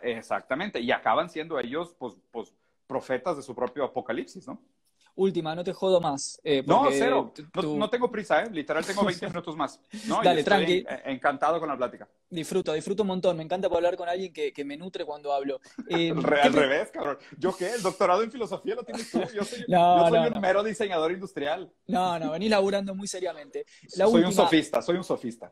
exactamente. 0.02 0.80
Y 0.80 0.92
acaban 0.92 1.30
siendo 1.30 1.60
ellos, 1.60 1.96
pues, 1.98 2.16
pues 2.32 2.54
profetas 2.88 3.38
de 3.38 3.44
su 3.44 3.56
propio 3.56 3.84
apocalipsis, 3.84 4.48
¿no? 4.48 4.62
Última, 5.16 5.56
no 5.56 5.64
te 5.64 5.72
jodo 5.72 6.02
más. 6.02 6.40
Eh, 6.44 6.64
no, 6.68 6.88
cero. 6.92 7.34
No, 7.64 7.90
tengo 7.90 8.12
prisa, 8.12 8.44
¿eh? 8.44 8.50
Literal, 8.52 8.86
tengo 8.86 9.04
20 9.06 9.28
minutos 9.30 9.56
más. 9.56 9.80
¿no? 10.08 10.22
Dale, 10.22 10.44
tranqui. 10.44 10.86
encantado 11.06 11.60
con 11.60 11.70
la 11.70 11.78
plática. 11.78 12.08
Disfruto, 12.30 12.74
disfruto 12.74 13.04
un 13.04 13.08
montón. 13.08 13.38
Me 13.38 13.44
encanta 13.44 13.68
hablar 13.68 13.96
con 13.96 14.10
alguien 14.10 14.34
que, 14.34 14.52
que 14.52 14.66
me 14.66 14.76
nutre 14.76 15.06
cuando 15.06 15.34
hablo. 15.34 15.60
Eh, 15.88 16.10
al 16.10 16.52
revés, 16.52 16.90
cabrón. 16.92 17.18
¿Yo 17.38 17.56
qué? 17.56 17.72
El 17.72 17.82
doctorado 17.82 18.24
en 18.24 18.32
filosofía 18.32 18.76
lo 18.76 18.84
tienes 18.84 19.10
tú. 19.10 19.20
Yo 19.34 19.44
soy, 19.44 19.60
yo 19.68 20.08
soy 20.10 20.28
un 20.34 20.42
mero 20.42 20.64
diseñador 20.64 21.12
industrial. 21.12 21.72
No, 21.88 22.18
no, 22.20 22.32
vení 22.32 22.50
laburando 22.50 22.96
muy 22.96 23.08
seriamente. 23.08 23.66
soy 23.88 24.24
un 24.24 24.34
sofista, 24.34 24.82
soy 24.82 24.98
un 24.98 25.04
sofista. 25.04 25.52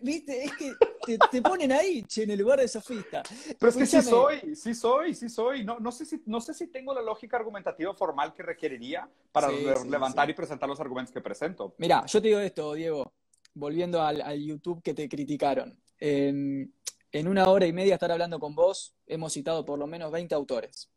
¿Viste? 0.00 0.44
Es 0.44 0.52
que 0.56 1.18
te, 1.30 1.42
ponen 1.42 1.72
ahí, 1.72 2.02
che, 2.04 2.22
en 2.22 2.30
el 2.30 2.38
lugar 2.38 2.58
de 2.58 2.68
sofista. 2.68 3.22
Pero 3.58 3.70
es 3.70 3.76
que 3.76 3.86
sí 3.86 4.02
soy, 4.02 4.56
sí 4.56 4.74
soy, 4.74 5.14
sí 5.14 5.28
soy. 5.28 5.64
No, 5.64 5.78
no, 5.78 5.92
sé 5.92 6.06
si, 6.06 6.22
no 6.26 6.40
sé 6.40 6.54
si 6.54 6.68
tengo 6.68 6.94
la 6.94 7.02
lógica 7.02 7.36
argumentativa 7.36 7.94
formal 7.94 8.32
que 8.32 8.42
requeriría 8.42 9.03
para 9.32 9.50
levantar 9.50 10.30
y 10.30 10.34
presentar 10.34 10.68
los 10.68 10.80
argumentos 10.80 11.12
que 11.12 11.20
presento. 11.20 11.74
Mira, 11.78 12.04
yo 12.06 12.22
te 12.22 12.28
digo 12.28 12.40
esto, 12.40 12.74
Diego, 12.74 13.12
volviendo 13.54 14.00
al, 14.00 14.40
YouTube 14.40 14.82
que 14.82 14.94
te 14.94 15.08
criticaron. 15.08 15.78
En, 15.98 16.72
en 17.12 17.28
una 17.28 17.48
hora 17.48 17.66
y 17.66 17.72
media 17.72 17.94
estar 17.94 18.12
hablando 18.12 18.38
con 18.38 18.54
vos, 18.54 18.94
hemos 19.06 19.32
citado 19.32 19.64
por 19.64 19.78
lo 19.78 19.86
menos 19.86 20.12
20 20.12 20.34
autores. 20.34 20.90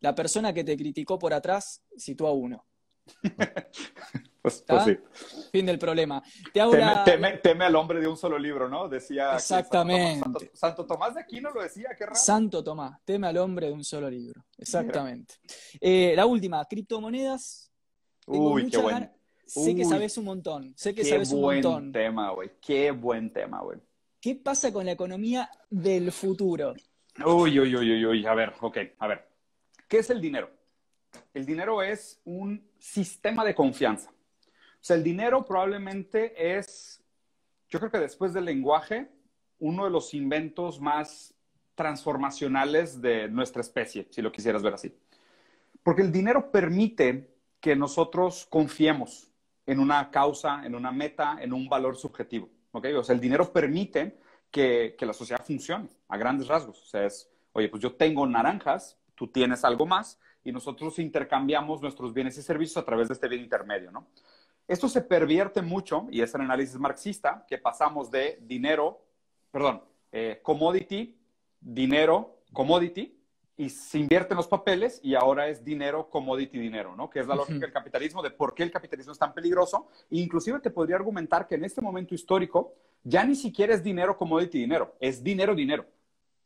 La 0.00 0.14
persona 0.14 0.52
que 0.52 0.64
te 0.64 0.76
criticó 0.76 1.18
por 1.18 1.32
atrás 1.34 1.82
citó 1.98 2.26
a 2.26 2.32
uno. 2.32 2.66
Pues, 4.42 4.64
pues, 4.66 4.84
sí. 4.84 4.98
Fin 5.52 5.66
del 5.66 5.78
problema. 5.78 6.20
teme, 6.52 7.64
al 7.64 7.76
hombre 7.76 8.00
de 8.00 8.08
un 8.08 8.16
solo 8.16 8.36
libro, 8.36 8.68
¿no? 8.68 8.88
Decía. 8.88 9.36
Exactamente. 9.36 10.50
Santo, 10.52 10.84
Tomás 10.84 11.14
de 11.14 11.20
Aquino 11.20 11.50
lo 11.52 11.62
decía, 11.62 11.90
qué 11.96 12.06
raro. 12.06 12.16
Santo 12.16 12.64
Tomás, 12.64 12.98
teme 13.04 13.28
al 13.28 13.36
hombre 13.36 13.68
de 13.68 13.72
un 13.72 13.84
solo 13.84 14.10
libro. 14.10 14.44
Exactamente. 14.58 15.34
Eh, 15.80 16.12
la 16.16 16.26
última, 16.26 16.64
criptomonedas. 16.64 17.70
Uy, 18.26 18.68
qué 18.68 18.78
bueno. 18.78 19.08
Sé 19.46 19.76
que 19.76 19.84
sabes 19.84 20.18
un 20.18 20.24
montón. 20.24 20.74
Sé 20.76 20.92
que 20.92 21.04
sabes 21.04 21.30
un 21.30 21.42
montón. 21.42 21.62
Qué 21.62 21.68
buen 21.68 21.92
tema, 21.92 22.30
güey. 22.32 22.50
Qué 22.60 22.90
buen 22.90 23.32
tema, 23.32 23.60
güey. 23.60 23.78
¿Qué 24.20 24.34
pasa 24.34 24.72
con 24.72 24.86
la 24.86 24.92
economía 24.92 25.50
del 25.70 26.10
futuro? 26.10 26.74
Uy, 27.24 27.60
uy, 27.60 27.76
uy, 27.76 27.92
uy, 27.92 28.06
uy. 28.06 28.26
A 28.26 28.34
ver, 28.34 28.54
ok, 28.60 28.78
a 28.98 29.06
ver. 29.06 29.28
¿Qué 29.86 29.98
es 29.98 30.10
el 30.10 30.20
dinero? 30.20 30.50
El 31.34 31.44
dinero 31.44 31.82
es 31.82 32.20
un 32.24 32.68
sistema 32.78 33.44
de 33.44 33.54
confianza. 33.54 34.10
O 34.82 34.84
sea, 34.84 34.96
el 34.96 35.04
dinero 35.04 35.44
probablemente 35.44 36.56
es, 36.58 37.00
yo 37.68 37.78
creo 37.78 37.92
que 37.92 38.00
después 38.00 38.32
del 38.32 38.46
lenguaje, 38.46 39.08
uno 39.60 39.84
de 39.84 39.90
los 39.90 40.12
inventos 40.12 40.80
más 40.80 41.32
transformacionales 41.76 43.00
de 43.00 43.28
nuestra 43.28 43.60
especie, 43.60 44.08
si 44.10 44.20
lo 44.20 44.32
quisieras 44.32 44.60
ver 44.60 44.74
así. 44.74 44.92
Porque 45.84 46.02
el 46.02 46.10
dinero 46.10 46.50
permite 46.50 47.32
que 47.60 47.76
nosotros 47.76 48.44
confiemos 48.50 49.30
en 49.66 49.78
una 49.78 50.10
causa, 50.10 50.66
en 50.66 50.74
una 50.74 50.90
meta, 50.90 51.38
en 51.40 51.52
un 51.52 51.68
valor 51.68 51.96
subjetivo. 51.96 52.50
¿okay? 52.72 52.92
O 52.94 53.04
sea, 53.04 53.14
el 53.14 53.20
dinero 53.20 53.52
permite 53.52 54.18
que, 54.50 54.96
que 54.98 55.06
la 55.06 55.12
sociedad 55.12 55.44
funcione 55.46 55.90
a 56.08 56.16
grandes 56.16 56.48
rasgos. 56.48 56.82
O 56.82 56.86
sea, 56.86 57.06
es, 57.06 57.30
oye, 57.52 57.68
pues 57.68 57.80
yo 57.80 57.94
tengo 57.94 58.26
naranjas, 58.26 58.98
tú 59.14 59.28
tienes 59.28 59.64
algo 59.64 59.86
más 59.86 60.18
y 60.42 60.50
nosotros 60.50 60.98
intercambiamos 60.98 61.80
nuestros 61.80 62.12
bienes 62.12 62.36
y 62.36 62.42
servicios 62.42 62.78
a 62.78 62.84
través 62.84 63.06
de 63.06 63.14
este 63.14 63.28
bien 63.28 63.42
intermedio, 63.42 63.92
¿no? 63.92 64.08
Esto 64.68 64.88
se 64.88 65.02
pervierte 65.02 65.62
mucho, 65.62 66.06
y 66.10 66.22
es 66.22 66.34
el 66.34 66.42
análisis 66.42 66.78
marxista, 66.78 67.44
que 67.48 67.58
pasamos 67.58 68.10
de 68.10 68.38
dinero, 68.42 69.04
perdón, 69.50 69.82
eh, 70.12 70.40
commodity, 70.42 71.18
dinero, 71.60 72.38
commodity, 72.52 73.18
y 73.56 73.68
se 73.68 73.98
invierten 73.98 74.36
los 74.36 74.48
papeles 74.48 74.98
y 75.02 75.14
ahora 75.14 75.48
es 75.48 75.64
dinero, 75.64 76.08
commodity, 76.08 76.58
dinero, 76.58 76.96
¿no? 76.96 77.10
Que 77.10 77.20
es 77.20 77.26
la 77.26 77.34
lógica 77.34 77.60
del 77.60 77.72
capitalismo, 77.72 78.22
de 78.22 78.30
por 78.30 78.54
qué 78.54 78.62
el 78.62 78.70
capitalismo 78.70 79.12
es 79.12 79.18
tan 79.18 79.34
peligroso. 79.34 79.88
E 80.10 80.16
inclusive 80.16 80.58
te 80.60 80.70
podría 80.70 80.96
argumentar 80.96 81.46
que 81.46 81.56
en 81.56 81.64
este 81.64 81.80
momento 81.80 82.14
histórico 82.14 82.74
ya 83.04 83.24
ni 83.24 83.36
siquiera 83.36 83.74
es 83.74 83.82
dinero, 83.82 84.16
commodity, 84.16 84.58
dinero, 84.58 84.96
es 84.98 85.22
dinero, 85.22 85.54
dinero. 85.54 85.86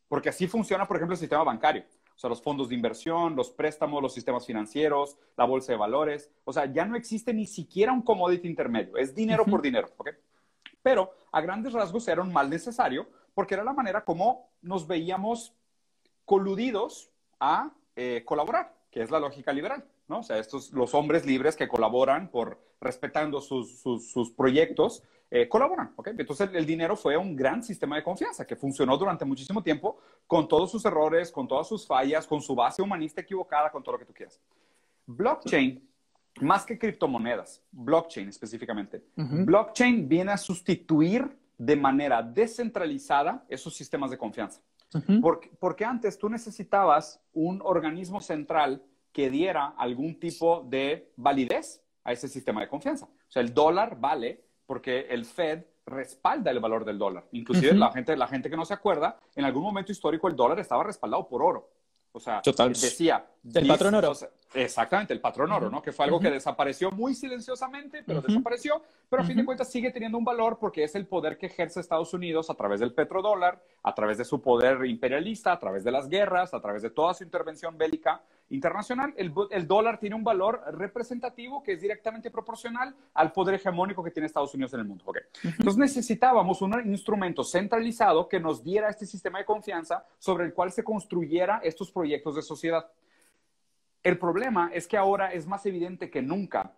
Porque 0.09 0.29
así 0.29 0.47
funciona, 0.47 0.87
por 0.87 0.97
ejemplo, 0.97 1.14
el 1.14 1.21
sistema 1.21 1.45
bancario. 1.45 1.85
O 2.17 2.19
sea, 2.19 2.31
los 2.31 2.43
fondos 2.43 2.71
de 2.71 2.75
inversión, 2.75 3.37
los 3.37 3.51
préstamos, 3.51 4.03
los 4.03 4.14
sistemas 4.14 4.47
financieros, 4.47 5.19
la 5.37 5.45
bolsa 5.45 5.73
de 5.73 5.79
valores. 5.79 6.31
O 6.45 6.53
sea, 6.53 6.64
ya 6.64 6.87
no 6.87 6.97
existe 6.97 7.35
ni 7.35 7.47
siquiera 7.47 7.93
un 7.93 8.01
commodity 8.01 8.49
intermedio. 8.49 8.97
Es 8.97 9.14
dinero 9.14 9.45
por 9.45 9.61
dinero. 9.61 9.91
¿ok? 9.99 10.11
Pero 10.83 11.12
a 11.31 11.41
grandes 11.43 11.75
rasgos 11.75 12.09
era 12.09 12.23
un 12.23 12.33
mal 12.33 12.49
necesario 12.49 13.07
porque 13.35 13.55
era 13.55 13.64
la 13.64 13.75
manera 13.75 14.03
como 14.05 14.49
nos 14.62 14.87
veíamos 14.87 15.55
coludidos 16.25 17.11
a 17.39 17.73
eh, 17.95 18.23
colaborar, 18.25 18.75
que 18.97 19.03
es 19.03 19.11
la 19.11 19.20
lógica 19.20 19.53
liberal. 19.53 19.84
¿no? 20.09 20.20
O 20.20 20.22
sea, 20.22 20.38
estos, 20.38 20.72
los 20.72 20.94
hombres 20.94 21.26
libres 21.26 21.55
que 21.55 21.68
colaboran 21.68 22.30
por 22.30 22.59
respetando 22.80 23.42
sus, 23.42 23.78
sus, 23.78 24.11
sus 24.11 24.30
proyectos 24.30 25.03
eh, 25.30 25.47
colaboran. 25.51 25.92
¿okay? 25.97 26.14
Entonces 26.16 26.49
el, 26.55 26.64
dinero 26.64 26.97
fue 26.97 27.14
un 27.14 27.36
gran 27.36 27.62
sistema 27.62 27.97
de 27.97 28.03
confianza 28.03 28.47
que 28.47 28.57
funcionó 28.57 28.97
durante 28.97 29.26
muchísimo 29.26 29.62
tiempo 29.62 29.99
con 30.26 30.49
todos 30.49 30.70
sus 30.70 30.82
errores, 30.86 31.30
con 31.30 31.47
todas 31.47 31.68
sus 31.68 31.86
fallas, 31.86 32.26
con 32.26 32.40
su 32.40 32.55
base 32.55 32.80
humanista 32.80 33.20
equivocada, 33.20 33.70
con 33.70 33.82
todo 33.82 33.92
lo 33.92 33.99
que 33.99 34.07
tú 34.07 34.14
quieras. 34.14 34.40
Blockchain, 35.05 35.86
más 36.40 36.64
que 36.64 36.78
criptomonedas, 36.78 37.62
blockchain 37.72 38.30
específicamente, 38.30 39.05
blockchain 39.14 40.09
viene 40.09 40.32
a 40.32 40.38
sustituir 40.38 41.36
de 41.59 41.76
manera 41.76 42.22
descentralizada 42.22 43.44
esos 43.47 43.76
sistemas 43.76 44.11
de 44.11 44.16
confianza. 44.16 44.62
Porque, 45.20 45.51
porque 45.59 45.84
antes 45.84 46.18
tú 46.18 46.28
necesitabas 46.28 47.20
un 47.32 47.61
organismo 47.62 48.20
central 48.20 48.82
que 49.12 49.30
diera 49.30 49.74
algún 49.76 50.20
tipo 50.20 50.62
de 50.68 51.12
validez 51.16 51.82
a 52.05 52.12
ese 52.12 52.28
sistema 52.28 52.61
de 52.61 52.68
confianza. 52.68 53.07
O 53.07 53.30
sea, 53.30 53.43
el 53.43 53.53
dólar 53.53 53.99
vale 53.99 54.45
porque 54.66 55.07
el 55.09 55.24
Fed 55.24 55.64
respalda 55.87 56.51
el 56.51 56.61
valor 56.61 56.84
del 56.84 56.99
dólar. 56.99 57.26
Inclusive 57.32 57.74
la, 57.74 57.91
gente, 57.93 58.16
la 58.16 58.26
gente 58.26 58.51
que 58.51 58.57
no 58.57 58.64
se 58.64 58.74
acuerda, 58.74 59.18
en 59.34 59.45
algún 59.45 59.62
momento 59.62 59.93
histórico 59.93 60.28
el 60.28 60.37
dólar 60.37 60.59
estaba 60.61 60.82
respaldado 60.84 61.26
por 61.28 61.43
oro. 61.43 61.70
O 62.12 62.20
sea, 62.20 62.43
decía... 62.68 63.26
El 63.55 63.66
patrón 63.66 63.95
oro. 63.95 64.12
Exactamente, 64.55 65.12
el 65.12 65.20
patrón 65.20 65.53
oro, 65.53 65.70
¿no? 65.70 65.82
Que 65.82 65.92
fue 65.92 66.05
algo 66.05 66.20
que 66.20 66.30
desapareció 66.30 66.90
muy 66.90 67.14
silenciosamente, 67.14 68.03
pero 68.07 68.20
desapareció, 68.20 68.82
pero 69.09 69.22
a 69.22 69.24
fin 69.24 69.36
de 69.36 69.44
cuentas 69.44 69.70
sigue 69.70 69.90
teniendo 69.90 70.18
un 70.18 70.24
valor 70.24 70.59
porque 70.59 70.84
es 70.84 70.94
el 70.94 71.07
poder 71.07 71.38
que 71.38 71.47
ejerce 71.47 71.80
Estados 71.80 72.12
Unidos 72.14 72.51
a 72.51 72.55
través 72.55 72.80
del 72.80 72.92
petrodólar, 72.92 73.62
a 73.82 73.94
través 73.94 74.18
de 74.18 74.24
su 74.24 74.40
poder 74.40 74.84
imperialista, 74.86 75.53
a 75.53 75.59
través 75.59 75.84
de 75.84 75.90
las 75.90 76.09
guerras, 76.09 76.55
a 76.55 76.61
través 76.61 76.82
de 76.82 76.90
toda 76.90 77.14
su 77.14 77.24
intervención 77.24 77.76
bélica 77.76 78.22
internacional. 78.51 79.12
El, 79.16 79.32
el 79.51 79.66
dólar 79.66 79.99
tiene 79.99 80.14
un 80.14 80.24
valor 80.24 80.62
representativo 80.72 81.62
que 81.62 81.72
es 81.72 81.80
directamente 81.80 82.30
proporcional 82.30 82.94
al 83.14 83.32
poder 83.32 83.57
hegemónico 83.57 84.03
que 84.03 84.11
tiene 84.11 84.26
Estados 84.26 84.55
Unidos 84.55 84.74
en 84.74 84.80
el 84.80 84.86
mundo. 84.86 85.05
Okay. 85.07 85.22
Entonces 85.42 85.76
necesitábamos 85.76 86.62
un 86.62 86.74
instrumento 86.86 87.44
centralizado 87.44 88.28
que 88.28 88.40
nos 88.40 88.62
diera 88.62 88.88
este 88.88 89.07
sistema 89.07 89.38
de 89.38 89.44
confianza 89.44 90.05
sobre 90.18 90.44
el 90.44 90.55
cual 90.55 90.70
se 90.72 90.84
construyera 90.84 91.61
estos 91.62 91.90
proyectos 91.90 92.36
de 92.36 92.42
sociedad. 92.42 92.86
El 94.07 94.18
problema 94.18 94.70
es 94.72 94.86
que 94.86 94.96
ahora 94.96 95.32
es 95.32 95.48
más 95.48 95.66
evidente 95.66 96.11
que 96.11 96.22
nunca 96.22 96.76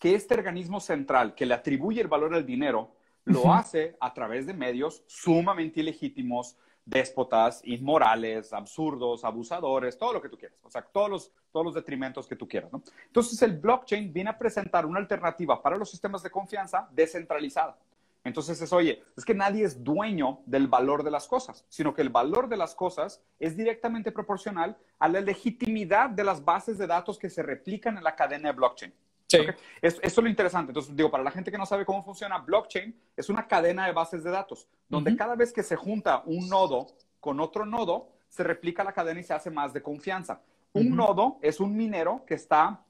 que 0.00 0.16
este 0.16 0.34
organismo 0.34 0.80
central 0.80 1.36
que 1.36 1.46
le 1.46 1.54
atribuye 1.54 2.00
el 2.00 2.08
valor 2.08 2.34
al 2.34 2.44
dinero 2.44 2.90
lo 3.24 3.52
hace 3.52 3.96
a 4.00 4.12
través 4.12 4.46
de 4.46 4.52
medios 4.52 5.04
sumamente 5.06 5.78
ilegítimos, 5.78 6.56
déspotas, 6.84 7.60
inmorales, 7.62 8.52
absurdos, 8.52 9.24
abusadores, 9.24 9.96
todo 9.96 10.14
lo 10.14 10.20
que 10.20 10.28
tú 10.28 10.36
quieras, 10.36 10.58
o 10.64 10.68
sea, 10.68 10.82
todos 10.82 11.08
los, 11.08 11.32
todos 11.52 11.66
los 11.66 11.74
detrimentos 11.76 12.26
que 12.26 12.34
tú 12.34 12.48
quieras. 12.48 12.72
¿no? 12.72 12.82
Entonces, 13.06 13.40
el 13.42 13.52
blockchain 13.52 14.12
viene 14.12 14.30
a 14.30 14.36
presentar 14.36 14.86
una 14.86 14.98
alternativa 14.98 15.62
para 15.62 15.76
los 15.76 15.88
sistemas 15.88 16.24
de 16.24 16.30
confianza 16.30 16.88
descentralizada. 16.90 17.78
Entonces 18.26 18.60
es, 18.60 18.72
oye, 18.72 19.04
es 19.16 19.24
que 19.24 19.34
nadie 19.34 19.64
es 19.64 19.84
dueño 19.84 20.40
del 20.46 20.66
valor 20.66 21.04
de 21.04 21.12
las 21.12 21.28
cosas, 21.28 21.64
sino 21.68 21.94
que 21.94 22.02
el 22.02 22.08
valor 22.08 22.48
de 22.48 22.56
las 22.56 22.74
cosas 22.74 23.22
es 23.38 23.56
directamente 23.56 24.10
proporcional 24.10 24.76
a 24.98 25.08
la 25.08 25.20
legitimidad 25.20 26.10
de 26.10 26.24
las 26.24 26.44
bases 26.44 26.76
de 26.76 26.88
datos 26.88 27.18
que 27.18 27.30
se 27.30 27.44
replican 27.44 27.96
en 27.96 28.02
la 28.02 28.16
cadena 28.16 28.50
de 28.50 28.56
blockchain. 28.56 28.92
Sí. 29.28 29.38
eso 29.80 30.00
es 30.02 30.16
lo 30.16 30.28
interesante. 30.28 30.70
Entonces, 30.70 30.94
digo, 30.94 31.10
para 31.10 31.22
la 31.22 31.30
gente 31.30 31.52
que 31.52 31.58
no 31.58 31.66
sabe 31.66 31.84
cómo 31.84 32.02
funciona, 32.02 32.38
blockchain 32.38 32.96
es 33.16 33.28
una 33.28 33.46
cadena 33.46 33.86
de 33.86 33.92
bases 33.92 34.24
de 34.24 34.30
datos, 34.30 34.68
donde 34.88 35.16
cada 35.16 35.36
vez 35.36 35.52
que 35.52 35.62
se 35.62 35.76
junta 35.76 36.22
un 36.26 36.48
nodo 36.48 36.88
con 37.20 37.38
otro 37.40 37.64
nodo, 37.64 38.10
se 38.28 38.42
replica 38.42 38.82
la 38.82 38.92
cadena 38.92 39.20
y 39.20 39.24
se 39.24 39.34
hace 39.34 39.50
más 39.50 39.72
de 39.72 39.82
confianza. 39.82 40.40
Un 40.72 40.96
nodo 40.96 41.38
es 41.42 41.60
un 41.60 41.76
minero 41.76 42.24
que 42.26 42.34
está 42.34 42.82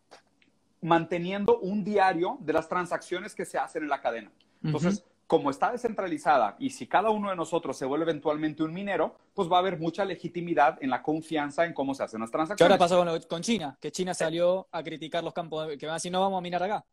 manteniendo 0.81 1.59
un 1.59 1.85
diario 1.85 2.39
de 2.41 2.53
las 2.53 2.69
transacciones 2.69 3.35
que 3.35 3.45
se 3.45 3.59
hacen 3.59 3.83
en 3.83 3.89
la 3.91 4.01
cadena. 4.01 4.31
Entonces, 4.63 5.05
como 5.27 5.51
está 5.51 5.73
descentralizada 5.73 6.57
y 6.59 6.71
si 6.71 6.87
cada 6.87 7.11
uno 7.11 7.31
de 7.31 7.37
nosotros 7.37 7.77
se 7.77 7.85
vuelve 7.85 8.05
eventualmente 8.05 8.63
un 8.63 8.73
minero, 8.73 9.17
pues 9.35 9.51
va 9.51 9.57
a 9.57 9.61
haber 9.61 9.79
mucha 9.79 10.05
legitimidad 10.05 10.79
en 10.81 10.91
la 10.91 11.03
confianza 11.03 11.65
en 11.65 11.73
cómo 11.75 11.95
se 11.95 12.05
hacen 12.05 12.21
las 12.21 12.31
transacciones. 12.31 12.59
¿Qué 12.59 12.73
ahora 12.73 13.09
pasó 13.09 13.29
con, 13.29 13.43
China? 13.43 13.77
Que 13.81 13.91
China 13.91 14.15
salió 14.15 14.69
a 14.71 14.83
criticar 14.83 15.25
los 15.25 15.35
campos, 15.35 15.69
que 15.79 15.87
van 15.87 15.95
a 15.95 15.97
decir, 15.97 16.13
no 16.13 16.21
vamos 16.21 16.39
a 16.39 16.43
minar 16.43 16.63
acá. 16.63 16.85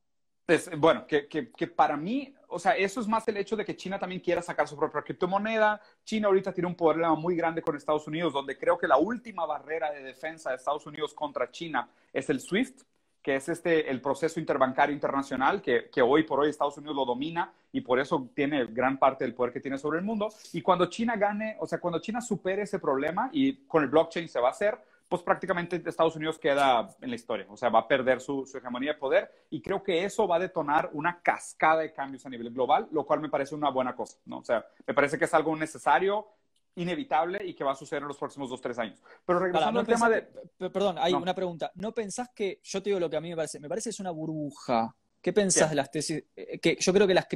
Es, 0.47 0.69
bueno, 0.77 1.07
que, 1.07 1.27
que, 1.27 1.51
que, 1.51 1.67
para 1.67 1.95
mí, 1.95 2.33
o 2.49 2.59
sea, 2.59 2.75
eso 2.75 2.99
es 2.99 3.07
más 3.07 3.25
el 3.29 3.37
hecho 3.37 3.55
de 3.55 3.63
que 3.63 3.77
China 3.77 3.97
también 3.97 4.19
quiera 4.19 4.41
sacar 4.41 4.67
su 4.67 4.75
propia 4.75 5.01
criptomoneda. 5.01 5.79
China 6.03 6.27
ahorita 6.27 6.51
tiene 6.51 6.67
un 6.67 6.75
problema 6.75 7.15
muy 7.15 7.35
grande 7.35 7.61
con 7.61 7.77
Estados 7.77 8.07
Unidos, 8.07 8.33
donde 8.33 8.57
creo 8.57 8.77
que 8.77 8.87
la 8.87 8.97
última 8.97 9.45
barrera 9.45 9.91
de 9.91 10.03
defensa 10.03 10.49
de 10.49 10.57
Estados 10.57 10.85
Unidos 10.85 11.13
contra 11.13 11.49
China 11.49 11.87
es 12.11 12.29
el 12.29 12.41
SWIFT 12.41 12.81
que 13.23 13.37
es 13.37 13.47
este, 13.47 13.89
el 13.89 14.01
proceso 14.01 14.39
interbancario 14.39 14.93
internacional, 14.93 15.61
que, 15.61 15.89
que, 15.89 16.01
hoy 16.01 16.23
por 16.23 16.41
hoy 16.41 16.49
Estados 16.49 16.77
Unidos 16.77 16.95
lo 16.95 17.05
domina 17.05 17.53
y 17.71 17.81
por 17.81 17.99
eso 17.99 18.29
tiene 18.35 18.65
gran 18.65 18.99
parte 18.99 19.23
del 19.23 19.33
poder 19.33 19.53
que 19.53 19.61
tiene 19.61 19.77
sobre 19.77 19.99
el 19.99 20.05
mundo. 20.05 20.29
Y 20.51 20.61
cuando 20.61 20.87
China 20.87 21.15
gane, 21.15 21.55
o 21.59 21.65
sea, 21.65 21.79
cuando 21.79 21.99
China 21.99 22.19
supere 22.19 22.63
ese 22.63 22.79
problema 22.79 23.29
y 23.31 23.65
con 23.65 23.81
el 23.81 23.89
blockchain 23.89 24.27
se 24.27 24.41
va 24.41 24.49
a 24.49 24.51
hacer, 24.51 24.77
pues 25.07 25.21
prácticamente 25.21 25.81
Estados 25.85 26.15
Unidos 26.15 26.39
queda 26.39 26.89
en 26.99 27.09
la 27.09 27.15
historia, 27.15 27.45
o 27.49 27.55
sea, 27.55 27.69
va 27.69 27.79
a 27.79 27.87
perder 27.87 28.19
su, 28.19 28.45
su 28.45 28.57
hegemonía 28.57 28.93
de 28.93 28.99
poder 28.99 29.31
y 29.51 29.61
creo 29.61 29.83
que 29.83 30.03
eso 30.03 30.27
va 30.27 30.37
a 30.37 30.39
detonar 30.39 30.89
una 30.93 31.19
cascada 31.21 31.81
de 31.81 31.93
cambios 31.93 32.25
a 32.25 32.29
nivel 32.29 32.51
global, 32.51 32.87
lo 32.91 33.05
cual 33.05 33.19
me 33.21 33.29
parece 33.29 33.53
una 33.53 33.69
buena 33.69 33.95
cosa, 33.95 34.17
¿no? 34.25 34.39
O 34.39 34.43
sea, 34.43 34.65
me 34.87 34.93
parece 34.93 35.17
que 35.17 35.25
es 35.25 35.33
algo 35.33 35.55
necesario, 35.55 36.27
inevitable 36.75 37.45
y 37.45 37.53
que 37.53 37.63
va 37.63 37.73
a 37.73 37.75
suceder 37.75 38.01
en 38.01 38.07
los 38.07 38.17
próximos 38.17 38.49
dos, 38.49 38.61
tres 38.61 38.77
años. 38.79 39.01
Pero 39.25 39.39
regresando 39.39 39.79
al 39.79 39.87
tema 39.87 40.09
de... 40.09 40.21
Perdón, 40.69 40.97
hay 40.99 41.13
una 41.13 41.35
pregunta. 41.35 41.71
¿No 41.75 41.93
pensás 41.93 42.29
que, 42.33 42.59
yo 42.63 42.81
te 42.81 42.89
digo 42.89 42.99
lo 42.99 43.09
que 43.09 43.17
a 43.17 43.21
mí 43.21 43.29
me 43.29 43.35
parece, 43.35 43.59
me 43.59 43.69
parece 43.69 43.85
que 43.85 43.91
es 43.91 43.99
una 43.99 44.11
burbuja? 44.11 44.95
¿Qué 45.21 45.31
pensás 45.31 45.69
de 45.69 45.75
las 45.77 45.89
tesis? 45.89 46.21
Eh, 46.35 46.59
que 46.59 46.77
yo 46.79 46.93
creo 46.93 47.07
que 47.07 47.13
las 47.13 47.27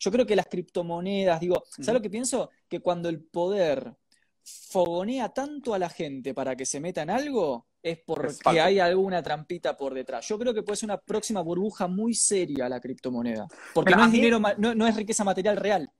yo 0.00 0.10
creo 0.10 0.24
que 0.24 0.34
las 0.34 0.46
criptomonedas, 0.46 1.40
digo, 1.40 1.62
¿sabes 1.68 1.94
lo 1.94 2.00
que 2.00 2.08
pienso? 2.08 2.50
Que 2.66 2.80
cuando 2.80 3.10
el 3.10 3.22
poder 3.22 3.94
fogonea 4.42 5.28
tanto 5.28 5.74
a 5.74 5.78
la 5.78 5.90
gente 5.90 6.32
para 6.32 6.56
que 6.56 6.64
se 6.64 6.80
meta 6.80 7.02
en 7.02 7.10
algo, 7.10 7.66
es 7.82 7.98
porque 7.98 8.60
hay 8.60 8.78
alguna 8.78 9.22
trampita 9.22 9.76
por 9.76 9.92
detrás. 9.92 10.26
Yo 10.26 10.38
creo 10.38 10.54
que 10.54 10.62
puede 10.62 10.76
ser 10.76 10.86
una 10.86 10.98
próxima 10.98 11.42
burbuja 11.42 11.86
muy 11.86 12.14
seria 12.14 12.66
la 12.66 12.80
criptomoneda. 12.80 13.46
Porque 13.74 13.94
no 13.94 14.06
es 14.06 14.12
dinero, 14.12 14.40
no, 14.56 14.74
no 14.74 14.86
es 14.86 14.96
riqueza 14.96 15.22
material 15.22 15.58
real. 15.58 15.92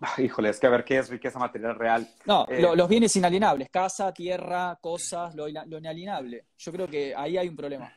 Híjole, 0.18 0.50
es 0.50 0.60
que 0.60 0.66
a 0.66 0.70
ver 0.70 0.84
qué 0.84 0.98
es 0.98 1.08
riqueza 1.08 1.38
material 1.38 1.74
real. 1.74 2.08
No, 2.26 2.46
eh, 2.48 2.60
los 2.60 2.88
bienes 2.88 3.14
inalienables, 3.16 3.68
casa, 3.70 4.12
tierra, 4.12 4.78
cosas, 4.80 5.34
lo, 5.34 5.48
inalienable. 5.48 6.46
Yo 6.56 6.72
creo 6.72 6.86
que 6.86 7.14
ahí 7.16 7.36
hay 7.36 7.48
un 7.48 7.56
problema. 7.56 7.92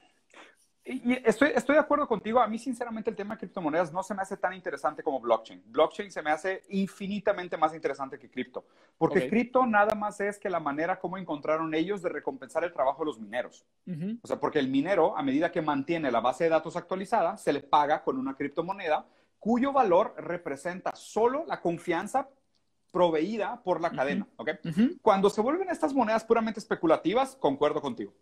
Y 0.84 1.14
estoy, 1.28 1.52
estoy 1.54 1.76
de 1.76 1.82
acuerdo 1.82 2.08
contigo. 2.08 2.40
A 2.40 2.48
mí, 2.48 2.58
sinceramente, 2.58 3.12
el 3.12 3.16
tema 3.16 3.36
de 3.36 3.42
criptomonedas 3.42 3.94
no 3.94 4.02
se 4.02 4.16
me 4.16 4.24
hace 4.24 4.36
tan 4.38 4.54
interesante 4.54 5.04
como 5.04 5.20
blockchain. 5.20 5.62
Blockchain 5.68 6.12
se 6.12 6.24
me 6.24 6.32
hace 6.32 6.64
infinitamente 6.70 7.56
más 7.56 7.76
interesante 7.76 8.18
que 8.18 8.32
cripto. 8.32 8.66
Porque 8.98 9.30
cripto 9.30 9.64
nada 9.68 9.94
más 9.94 10.20
es 10.22 10.40
que 10.40 10.50
la 10.50 10.60
manera 10.60 11.00
como 11.00 11.20
encontraron 11.20 11.72
ellos 11.76 12.02
de 12.02 12.10
recompensar 12.10 12.64
el 12.64 12.74
trabajo 12.74 13.04
de 13.04 13.06
los 13.06 13.20
mineros. 13.20 13.64
O 14.24 14.28
sea, 14.28 14.40
porque 14.40 14.58
el 14.58 14.70
minero, 14.70 15.16
a 15.16 15.22
medida 15.22 15.52
que 15.52 15.62
mantiene 15.62 16.12
la 16.12 16.20
base 16.20 16.46
de 16.46 16.50
datos 16.50 16.76
actualizada, 16.76 17.38
se 17.38 17.54
le 17.54 17.62
paga 17.62 18.04
con 18.04 18.18
una 18.18 18.36
criptomoneda 18.36 19.06
cuyo 19.42 19.74
valor 19.74 20.14
representa 20.18 20.96
solo 20.96 21.44
la 21.48 21.60
confianza 21.60 22.30
proveída 22.92 23.60
por 23.64 23.82
la 23.82 23.90
cadena. 23.90 24.28
Cuando 25.02 25.32
se 25.32 25.42
vuelven 25.42 25.70
estas 25.70 25.94
monedas 25.94 26.24
puramente 26.24 26.60
especulativas, 26.60 27.36
concuerdo 27.38 27.82
contigo. 27.82 28.14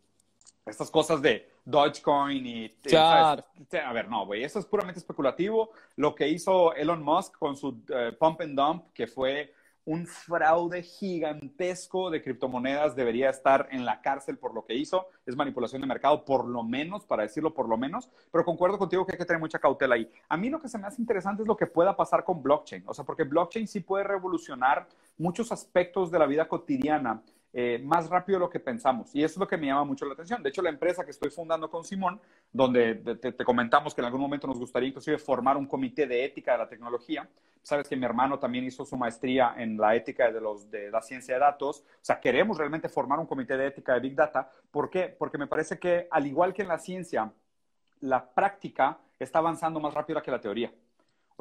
Estas 0.65 0.89
cosas 0.89 1.21
de 1.21 1.49
Dogecoin 1.65 2.45
y... 2.45 2.69
Claro. 2.83 3.43
A 3.85 3.93
ver, 3.93 4.07
no, 4.07 4.25
güey, 4.25 4.45
eso 4.45 4.59
es 4.59 4.65
puramente 4.65 4.99
especulativo. 4.99 5.71
Lo 5.97 6.15
que 6.15 6.29
hizo 6.29 6.73
Elon 6.73 7.03
Musk 7.03 7.37
con 7.37 7.57
su 7.57 7.81
eh, 7.89 8.15
pump 8.17 8.39
and 8.39 8.57
dump, 8.57 8.93
que 8.93 9.05
fue 9.05 9.53
un 9.90 10.06
fraude 10.06 10.84
gigantesco 10.84 12.11
de 12.11 12.22
criptomonedas, 12.22 12.95
debería 12.95 13.32
estar 13.32 13.68
en 13.72 13.86
la 13.86 14.02
cárcel 14.02 14.38
por 14.38 14.53
lo 14.53 14.64
que 14.64 14.76
hizo. 14.76 15.07
Es 15.26 15.36
manipulación 15.36 15.82
de 15.82 15.88
mercado, 15.88 16.26
por 16.26 16.45
lo 16.45 16.61
menos, 16.61 17.06
para 17.06 17.24
decirlo 17.24 17.56
por 17.56 17.68
lo 17.68 17.76
menos. 17.76 18.07
Pero 18.32 18.45
concuerdo 18.45 18.78
contigo 18.78 19.03
que 19.03 19.14
hay 19.14 19.18
que 19.18 19.26
tener 19.26 19.40
mucha 19.40 19.57
cautela 19.57 19.95
ahí. 19.95 20.07
A 20.28 20.38
mí 20.38 20.52
lo 20.52 20.61
que 20.61 20.70
se 20.70 20.78
me 20.78 20.86
hace 20.86 21.02
interesante 21.02 21.41
es 21.41 21.48
lo 21.48 21.57
que 21.57 21.66
pueda 21.66 21.98
pasar 21.98 22.24
con 22.24 22.44
blockchain. 22.44 22.84
O 22.86 22.94
sea, 22.94 23.03
porque 23.03 23.24
blockchain 23.24 23.68
sí 23.68 23.80
puede 23.80 24.03
revolucionar 24.03 24.88
muchos 25.18 25.52
aspectos 25.52 26.11
de 26.11 26.20
la 26.20 26.28
vida 26.28 26.48
cotidiana 26.48 27.24
eh, 27.51 27.81
más 27.84 28.09
rápido 28.09 28.38
de 28.38 28.45
lo 28.45 28.49
que 28.49 28.59
pensamos. 28.59 29.15
Y 29.15 29.23
eso 29.23 29.34
es 29.34 29.38
lo 29.38 29.47
que 29.47 29.57
me 29.57 29.67
llama 29.67 29.84
mucho 29.84 30.05
la 30.05 30.13
atención. 30.13 30.43
De 30.43 30.49
hecho, 30.49 30.61
la 30.61 30.69
empresa 30.69 31.03
que 31.03 31.11
estoy 31.11 31.31
fundando 31.31 31.69
con 31.69 31.84
Simón, 31.84 32.21
donde 32.53 32.95
te, 32.95 33.34
comentamos 33.43 33.95
que 33.95 34.01
en 34.01 34.05
algún 34.05 34.21
momento 34.21 34.45
nos 34.45 34.59
gustaría 34.59 34.89
inclusive 34.89 35.17
formar 35.17 35.57
un 35.57 35.65
comité 35.65 36.05
de 36.05 36.23
ética 36.23 36.51
de 36.51 36.57
la 36.59 36.69
tecnología. 36.69 37.27
Sabes 37.63 37.89
que 37.89 37.95
mi 37.95 38.05
hermano 38.05 38.38
también 38.38 38.65
hizo 38.65 38.85
su 38.85 38.95
maestría 38.97 39.55
en 39.57 39.77
la 39.77 39.95
ética 39.95 40.31
de, 40.31 40.39
los, 40.39 40.69
de 40.69 40.91
la 40.91 41.01
ciencia 41.01 41.34
de 41.34 41.39
datos. 41.39 41.80
O 41.80 41.99
sea, 42.03 42.19
queremos 42.19 42.57
realmente 42.57 42.88
formar 42.88 43.19
un 43.19 43.26
comité 43.26 43.57
de 43.57 43.67
ética 43.67 43.95
de 43.95 43.99
Big 43.99 44.15
Data. 44.15 44.51
¿Por 44.69 44.89
qué? 44.89 45.15
Porque 45.17 45.39
me 45.39 45.47
parece 45.47 45.80
que, 45.80 46.07
al 46.11 46.27
igual 46.27 46.53
que 46.53 46.61
en 46.61 46.67
la 46.67 46.77
ciencia, 46.77 47.31
la 48.01 48.30
práctica 48.30 48.99
está 49.17 49.39
avanzando 49.39 49.80
más 49.80 49.93
rápido 49.93 50.21
que 50.21 50.31
la 50.31 50.39
teoría. 50.39 50.71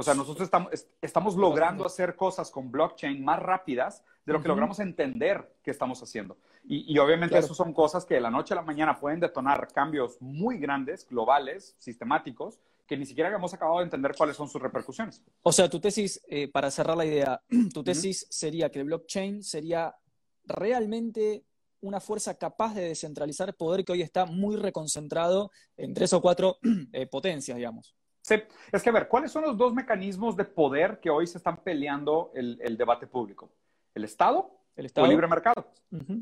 O 0.01 0.03
sea, 0.05 0.15
nosotros 0.15 0.45
estamos, 0.45 0.71
estamos 1.03 1.35
logrando 1.35 1.85
hacer 1.85 2.15
cosas 2.15 2.53
con 2.53 2.71
blockchain 2.71 3.25
más 3.25 3.41
rápidas 3.41 4.05
de 4.25 4.33
lo 4.33 4.41
que 4.41 4.47
logramos 4.47 4.79
entender 4.79 5.57
que 5.61 5.73
estamos 5.73 6.01
haciendo. 6.01 6.37
Y, 6.63 6.97
obviamente 6.99 7.37
eso 7.37 7.53
son 7.53 7.73
cosas 7.73 8.05
que 8.05 8.15
de 8.15 8.21
la 8.21 8.31
noche 8.31 8.55
a 8.55 8.59
la 8.59 8.63
mañana 8.63 9.01
pueden 9.01 9.19
detonar 9.19 9.67
cambios 9.73 10.17
muy 10.23 10.59
grandes, 10.59 11.05
globales, 11.09 11.75
sistemáticos, 11.79 12.61
que 12.87 12.97
ni 12.97 13.07
siquiera 13.07 13.35
hemos 13.35 13.53
acabado 13.53 13.79
de 13.79 13.85
entender 13.87 14.15
cuáles 14.17 14.37
son 14.37 14.49
sus 14.49 14.63
repercusiones. 14.63 15.21
O 15.43 15.51
sea, 15.51 15.69
tu 15.69 15.81
tesis, 15.81 16.23
eh, 16.29 16.47
para 16.47 16.71
cerrar 16.71 16.97
la 16.97 17.05
idea, 17.05 17.43
tu 17.75 17.83
tesis 17.83 18.25
sería 18.31 18.71
que 18.71 18.79
el 18.79 18.85
blockchain 18.85 19.43
sería 19.43 19.97
realmente 20.45 21.45
una 21.81 21.99
fuerza 21.99 22.39
capaz 22.39 22.73
de 22.73 22.83
descentralizar 22.83 23.53
poder 23.57 23.85
que 23.85 23.91
hoy 23.91 24.03
está 24.03 24.27
muy 24.27 24.55
reconcentrado 24.55 25.51
en 25.77 25.93
tres 25.93 26.13
o 26.13 26.21
cuatro 26.21 26.59
eh, 26.93 27.09
potencias, 27.09 27.57
digamos. 27.57 27.98
Sí, 28.29 28.35
es 28.73 28.83
que 28.83 28.91
a 28.91 28.93
ver, 28.93 29.09
¿cuáles 29.09 29.33
son 29.33 29.43
los 29.43 29.57
dos 29.57 29.73
mecanismos 29.73 30.37
de 30.37 30.45
poder 30.45 31.01
que 31.01 31.09
hoy 31.09 31.27
se 31.27 31.39
están 31.39 31.57
peleando 31.57 32.31
el, 32.35 32.77
debate 32.77 33.07
público? 33.07 33.49
¿El 33.95 34.05
Estado, 34.05 34.51
el 34.77 34.85
Estado 34.85 35.07
o 35.07 35.07
el 35.07 35.13
libre 35.13 35.27
mercado? 35.27 35.73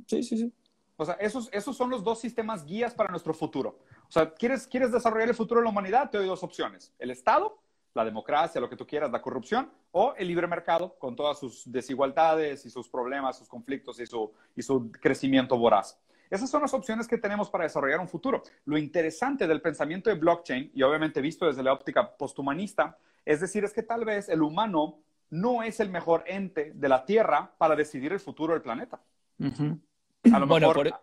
Sí, 0.06 0.22
sí, 0.22 0.38
sí. 0.38 0.52
O 0.96 1.04
sea, 1.04 1.14
esos, 1.14 1.48
esos 1.52 1.76
son 1.76 1.90
los 1.90 2.04
dos 2.04 2.20
sistemas 2.20 2.64
guías 2.64 2.94
para 2.94 3.10
nuestro 3.10 3.34
futuro. 3.34 3.80
O 4.08 4.12
sea, 4.12 4.32
¿quieres, 4.32 4.68
¿quieres 4.68 4.92
desarrollar 4.92 5.30
el 5.30 5.34
futuro 5.34 5.60
de 5.60 5.64
la 5.64 5.70
humanidad? 5.70 6.08
Te 6.08 6.18
doy 6.18 6.28
dos 6.28 6.44
opciones. 6.44 6.94
El 7.00 7.10
Estado, 7.10 7.58
la 7.92 8.04
democracia, 8.04 8.60
lo 8.60 8.70
que 8.70 8.76
tú 8.76 8.86
quieras, 8.86 9.10
la 9.10 9.20
corrupción, 9.20 9.68
o 9.90 10.14
el 10.16 10.28
libre 10.28 10.46
mercado 10.46 10.96
con 11.00 11.16
todas 11.16 11.40
sus 11.40 11.70
desigualdades 11.72 12.64
y 12.66 12.70
sus 12.70 12.88
problemas, 12.88 13.36
sus 13.36 13.48
conflictos 13.48 13.98
y 13.98 14.06
su, 14.06 14.32
y 14.54 14.62
su 14.62 14.92
crecimiento 14.92 15.58
voraz. 15.58 15.98
Esas 16.30 16.50
son 16.50 16.62
las 16.62 16.74
opciones 16.74 17.06
que 17.06 17.18
tenemos 17.18 17.50
para 17.50 17.64
desarrollar 17.64 18.00
un 18.00 18.08
futuro. 18.08 18.42
Lo 18.64 18.76
interesante 18.78 19.46
del 19.46 19.60
pensamiento 19.60 20.10
de 20.10 20.16
blockchain, 20.16 20.70
y 20.74 20.82
obviamente 20.82 21.20
visto 21.20 21.46
desde 21.46 21.62
la 21.62 21.72
óptica 21.72 22.16
posthumanista, 22.16 22.98
es 23.24 23.40
decir, 23.40 23.64
es 23.64 23.72
que 23.72 23.82
tal 23.82 24.04
vez 24.04 24.28
el 24.28 24.42
humano 24.42 25.00
no 25.30 25.62
es 25.62 25.80
el 25.80 25.90
mejor 25.90 26.24
ente 26.26 26.72
de 26.74 26.88
la 26.88 27.04
Tierra 27.04 27.52
para 27.58 27.74
decidir 27.74 28.12
el 28.12 28.20
futuro 28.20 28.52
del 28.52 28.62
planeta. 28.62 29.00
A 30.32 30.38
lo 30.38 30.46
mejor, 30.46 31.00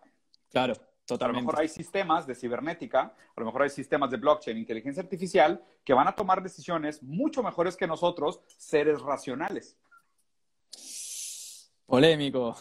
claro, 0.50 0.74
totalmente. 1.04 1.38
A 1.38 1.42
lo 1.42 1.46
mejor 1.46 1.60
hay 1.60 1.68
sistemas 1.68 2.26
de 2.26 2.34
cibernética, 2.34 3.00
a 3.02 3.40
lo 3.40 3.46
mejor 3.46 3.62
hay 3.62 3.70
sistemas 3.70 4.10
de 4.10 4.16
blockchain, 4.16 4.56
inteligencia 4.56 5.02
artificial, 5.02 5.62
que 5.84 5.92
van 5.92 6.08
a 6.08 6.14
tomar 6.14 6.42
decisiones 6.42 7.02
mucho 7.02 7.42
mejores 7.42 7.76
que 7.76 7.86
nosotros, 7.86 8.40
seres 8.56 9.00
racionales. 9.00 9.76
Polémico. 11.86 12.56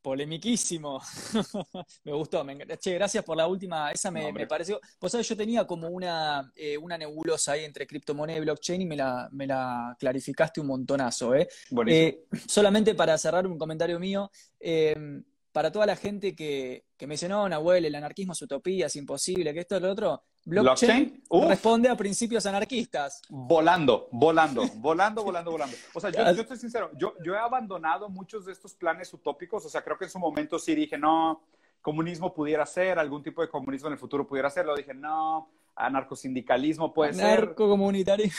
Polemiquísimo. 0.00 1.00
me 2.04 2.12
gustó. 2.12 2.44
Me... 2.44 2.56
Che, 2.78 2.94
gracias 2.94 3.24
por 3.24 3.36
la 3.36 3.46
última. 3.46 3.90
Esa 3.90 4.10
me, 4.10 4.32
me 4.32 4.46
pareció. 4.46 4.80
Vos 5.00 5.10
sabés, 5.10 5.28
yo 5.28 5.36
tenía 5.36 5.66
como 5.66 5.88
una, 5.88 6.52
eh, 6.54 6.78
una 6.78 6.96
nebulosa 6.96 7.52
ahí 7.52 7.64
entre 7.64 7.86
criptomoneda 7.86 8.38
y 8.38 8.42
blockchain 8.42 8.82
y 8.82 8.86
me 8.86 8.96
la, 8.96 9.28
me 9.32 9.46
la 9.46 9.96
clarificaste 9.98 10.60
un 10.60 10.68
montonazo. 10.68 11.34
¿eh? 11.34 11.48
eh 11.88 12.24
solamente 12.46 12.94
para 12.94 13.18
cerrar 13.18 13.46
un 13.46 13.58
comentario 13.58 13.98
mío. 13.98 14.30
Eh, 14.60 15.22
para 15.52 15.72
toda 15.72 15.86
la 15.86 15.96
gente 15.96 16.36
que, 16.36 16.84
que 16.96 17.06
me 17.06 17.14
dice, 17.14 17.28
no, 17.28 17.48
Nahuel, 17.48 17.84
el 17.84 17.94
anarquismo 17.94 18.32
es 18.32 18.42
utopía, 18.42 18.86
es 18.86 18.94
imposible, 18.94 19.52
que 19.52 19.60
esto 19.60 19.74
es 19.76 19.82
lo 19.82 19.90
otro, 19.90 20.22
blockchain, 20.48 21.22
responde 21.48 21.88
a 21.88 21.96
principios 21.96 22.46
anarquistas. 22.46 23.22
Volando, 23.28 24.08
volando, 24.10 24.66
volando, 24.76 25.22
volando, 25.22 25.50
volando. 25.50 25.76
O 25.94 26.00
sea, 26.00 26.10
yo, 26.10 26.32
yo 26.32 26.42
estoy 26.42 26.56
sincero, 26.56 26.90
yo, 26.96 27.14
yo 27.22 27.34
he 27.34 27.38
abandonado 27.38 28.08
muchos 28.08 28.46
de 28.46 28.52
estos 28.52 28.74
planes 28.74 29.12
utópicos, 29.12 29.64
o 29.66 29.68
sea, 29.68 29.82
creo 29.82 29.98
que 29.98 30.04
en 30.04 30.10
su 30.10 30.18
momento 30.18 30.58
sí 30.58 30.74
dije, 30.74 30.96
no, 30.96 31.42
comunismo 31.82 32.32
pudiera 32.32 32.64
ser, 32.66 32.98
algún 32.98 33.22
tipo 33.22 33.42
de 33.42 33.48
comunismo 33.48 33.88
en 33.88 33.94
el 33.94 33.98
futuro 33.98 34.26
pudiera 34.26 34.50
ser, 34.50 34.66
lo 34.66 34.74
dije, 34.74 34.94
no, 34.94 35.48
anarcosindicalismo 35.76 36.92
puede 36.92 37.14
ser. 37.14 37.24
Anarcocomunitario. 37.24 38.30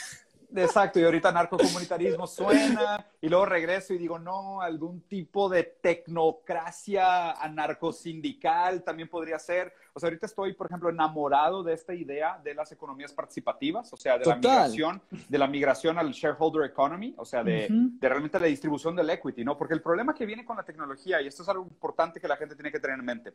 Exacto, 0.56 1.00
y 1.00 1.04
ahorita 1.04 1.32
narcocomunitarismo 1.32 2.26
suena, 2.26 3.06
y 3.22 3.30
luego 3.30 3.46
regreso 3.46 3.94
y 3.94 3.98
digo, 3.98 4.18
no, 4.18 4.62
algún 4.62 5.02
tipo 5.02 5.48
de 5.48 5.64
tecnocracia 5.64 7.32
anarcosindical 7.34 8.84
también 8.84 9.10
podría 9.10 9.38
ser. 9.38 9.74
O 9.94 10.00
sea, 10.00 10.08
ahorita 10.08 10.26
estoy, 10.26 10.54
por 10.54 10.68
ejemplo, 10.68 10.90
enamorado 10.90 11.62
de 11.62 11.74
esta 11.74 11.94
idea 11.94 12.40
de 12.44 12.56
las 12.56 12.72
economías 12.72 13.14
participativas, 13.14 13.94
o 13.94 13.98
sea, 13.98 14.18
de 14.18 14.26
la 14.26 14.36
migración, 14.36 15.02
de 15.28 15.38
la 15.38 15.48
migración 15.48 15.98
al 16.00 16.12
shareholder 16.12 16.70
economy, 16.70 17.14
o 17.18 17.26
sea, 17.26 17.44
de, 17.44 17.68
de 17.70 18.10
realmente 18.10 18.40
la 18.40 18.48
distribución 18.48 18.96
del 18.96 19.10
equity, 19.10 19.44
¿no? 19.44 19.58
Porque 19.58 19.76
el 19.76 19.82
problema 19.82 20.16
que 20.16 20.26
viene 20.26 20.46
con 20.46 20.58
la 20.58 20.64
tecnología, 20.64 21.22
y 21.22 21.28
esto 21.28 21.44
es 21.44 21.50
algo 21.50 21.64
importante 21.64 22.20
que 22.20 22.28
la 22.28 22.38
gente 22.38 22.56
tiene 22.56 22.72
que 22.72 22.80
tener 22.80 22.98
en 22.98 23.06
mente, 23.06 23.34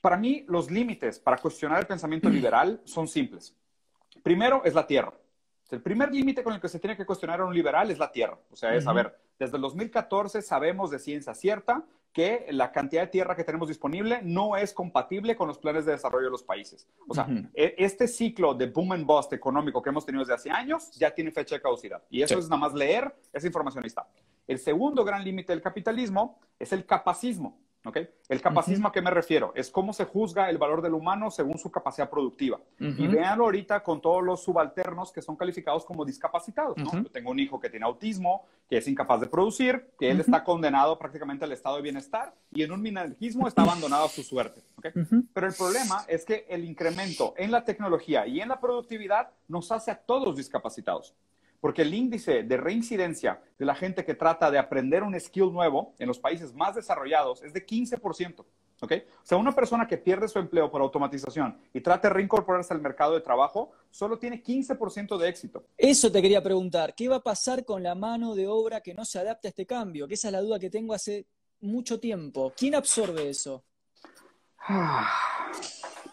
para 0.00 0.16
mí 0.16 0.44
los 0.48 0.70
límites 0.70 1.18
para 1.18 1.38
cuestionar 1.38 1.80
el 1.80 1.86
pensamiento 1.86 2.28
liberal 2.30 2.80
son 2.84 3.08
simples. 3.08 3.54
Primero 4.22 4.62
es 4.64 4.74
la 4.74 4.86
tierra. 4.86 5.12
El 5.72 5.82
primer 5.82 6.12
límite 6.12 6.42
con 6.42 6.52
el 6.52 6.60
que 6.60 6.68
se 6.68 6.78
tiene 6.78 6.96
que 6.96 7.06
cuestionar 7.06 7.40
a 7.40 7.44
un 7.44 7.54
liberal 7.54 7.90
es 7.90 7.98
la 7.98 8.10
tierra. 8.10 8.38
O 8.50 8.56
sea, 8.56 8.74
es, 8.74 8.86
a 8.86 8.92
ver, 8.92 9.16
desde 9.38 9.56
el 9.56 9.62
2014 9.62 10.42
sabemos 10.42 10.90
de 10.90 10.98
ciencia 10.98 11.34
cierta 11.34 11.84
que 12.12 12.46
la 12.50 12.72
cantidad 12.72 13.02
de 13.02 13.08
tierra 13.08 13.36
que 13.36 13.44
tenemos 13.44 13.68
disponible 13.68 14.20
no 14.22 14.56
es 14.56 14.72
compatible 14.72 15.36
con 15.36 15.46
los 15.46 15.58
planes 15.58 15.84
de 15.84 15.92
desarrollo 15.92 16.24
de 16.26 16.30
los 16.30 16.42
países. 16.42 16.88
O 17.06 17.14
sea, 17.14 17.28
e, 17.54 17.74
este 17.78 18.08
ciclo 18.08 18.54
de 18.54 18.66
boom 18.66 18.92
and 18.92 19.06
bust 19.06 19.32
económico 19.32 19.80
que 19.80 19.90
hemos 19.90 20.04
tenido 20.04 20.22
desde 20.22 20.34
hace 20.34 20.50
años 20.50 20.90
ya 20.92 21.14
tiene 21.14 21.30
fecha 21.30 21.54
de 21.54 21.62
caducidad. 21.62 22.02
Y 22.10 22.22
eso 22.22 22.38
es 22.38 22.48
nada 22.48 22.60
más 22.60 22.74
leer 22.74 23.14
esa 23.32 23.46
información 23.46 23.84
está. 23.84 24.08
El 24.46 24.58
segundo 24.58 25.04
gran 25.04 25.22
límite 25.22 25.52
del 25.52 25.62
capitalismo 25.62 26.40
es 26.58 26.72
el 26.72 26.84
capacismo. 26.84 27.56
El 28.28 28.42
capacismo 28.42 28.88
a 28.88 28.92
qué 28.92 29.00
me 29.00 29.10
refiero? 29.10 29.52
Es 29.54 29.70
cómo 29.70 29.92
se 29.92 30.04
juzga 30.04 30.50
el 30.50 30.58
valor 30.58 30.82
del 30.82 30.94
humano 30.94 31.30
según 31.30 31.58
su 31.58 31.70
capacidad 31.70 32.10
productiva. 32.10 32.60
Y 32.78 33.06
véanlo 33.06 33.44
ahorita 33.44 33.82
con 33.82 34.00
todos 34.00 34.22
los 34.22 34.42
subalternos 34.42 35.12
que 35.12 35.22
son 35.22 35.36
calificados 35.36 35.84
como 35.84 36.04
discapacitados. 36.04 36.76
Yo 36.76 37.04
tengo 37.10 37.30
un 37.30 37.40
hijo 37.40 37.58
que 37.58 37.70
tiene 37.70 37.86
autismo, 37.86 38.44
que 38.68 38.78
es 38.78 38.88
incapaz 38.88 39.20
de 39.20 39.26
producir, 39.26 39.90
que 39.98 40.10
él 40.10 40.20
está 40.20 40.44
condenado 40.44 40.98
prácticamente 40.98 41.44
al 41.44 41.52
estado 41.52 41.76
de 41.76 41.82
bienestar 41.82 42.34
y 42.52 42.62
en 42.62 42.72
un 42.72 42.82
minarquismo 42.82 43.48
está 43.48 43.62
abandonado 43.62 44.04
a 44.04 44.08
su 44.08 44.22
suerte. 44.22 44.60
Pero 45.32 45.46
el 45.46 45.54
problema 45.54 46.04
es 46.06 46.24
que 46.24 46.46
el 46.48 46.64
incremento 46.64 47.34
en 47.36 47.50
la 47.50 47.64
tecnología 47.64 48.26
y 48.26 48.40
en 48.40 48.48
la 48.48 48.60
productividad 48.60 49.30
nos 49.48 49.72
hace 49.72 49.90
a 49.90 49.96
todos 49.96 50.36
discapacitados 50.36 51.14
porque 51.60 51.82
el 51.82 51.94
índice 51.94 52.42
de 52.42 52.56
reincidencia 52.56 53.42
de 53.58 53.64
la 53.64 53.74
gente 53.74 54.04
que 54.04 54.14
trata 54.14 54.50
de 54.50 54.58
aprender 54.58 55.02
un 55.02 55.18
skill 55.18 55.52
nuevo 55.52 55.94
en 55.98 56.08
los 56.08 56.18
países 56.18 56.54
más 56.54 56.74
desarrollados 56.74 57.42
es 57.42 57.52
de 57.52 57.66
15%. 57.66 58.44
¿ok? 58.80 58.92
O 59.22 59.26
sea, 59.26 59.38
una 59.38 59.54
persona 59.54 59.86
que 59.86 59.98
pierde 59.98 60.28
su 60.28 60.38
empleo 60.38 60.70
por 60.70 60.80
automatización 60.80 61.58
y 61.72 61.80
trata 61.80 62.08
de 62.08 62.14
reincorporarse 62.14 62.72
al 62.72 62.80
mercado 62.80 63.14
de 63.14 63.20
trabajo, 63.20 63.72
solo 63.90 64.18
tiene 64.18 64.42
15% 64.42 65.18
de 65.18 65.28
éxito. 65.28 65.64
Eso 65.76 66.10
te 66.10 66.22
quería 66.22 66.42
preguntar, 66.42 66.94
¿qué 66.94 67.08
va 67.08 67.16
a 67.16 67.22
pasar 67.22 67.64
con 67.64 67.82
la 67.82 67.94
mano 67.94 68.34
de 68.34 68.48
obra 68.48 68.80
que 68.80 68.94
no 68.94 69.04
se 69.04 69.18
adapta 69.18 69.48
a 69.48 69.50
este 69.50 69.66
cambio? 69.66 70.08
Que 70.08 70.14
esa 70.14 70.28
es 70.28 70.32
la 70.32 70.40
duda 70.40 70.58
que 70.58 70.70
tengo 70.70 70.94
hace 70.94 71.26
mucho 71.60 72.00
tiempo. 72.00 72.52
¿Quién 72.56 72.74
absorbe 72.74 73.28
eso? 73.28 73.64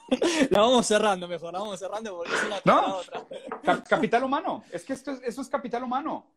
la 0.49 0.61
vamos 0.61 0.85
cerrando 0.85 1.27
mejor, 1.27 1.53
la 1.53 1.59
vamos 1.59 1.79
cerrando 1.79 2.17
porque 2.17 2.33
es 2.33 2.43
una 2.43 2.61
no. 2.63 2.97
otra. 2.97 3.83
capital 3.83 4.23
humano, 4.23 4.63
es 4.71 4.83
que 4.83 4.93
esto 4.93 5.11
es, 5.11 5.21
eso 5.23 5.41
es 5.41 5.49
capital 5.49 5.83
humano. 5.83 6.27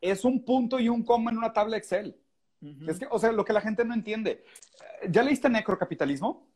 Es 0.00 0.24
un 0.24 0.44
punto 0.44 0.78
y 0.78 0.88
un 0.88 1.02
coma 1.02 1.30
en 1.30 1.38
una 1.38 1.52
tabla 1.52 1.76
Excel. 1.76 2.16
Es 2.86 2.98
que, 2.98 3.08
o 3.10 3.18
sea, 3.18 3.32
lo 3.32 3.44
que 3.44 3.52
la 3.52 3.60
gente 3.60 3.84
no 3.84 3.92
entiende. 3.92 4.44
¿Ya 5.08 5.22
leíste 5.22 5.48
Necrocapitalismo? 5.48 6.46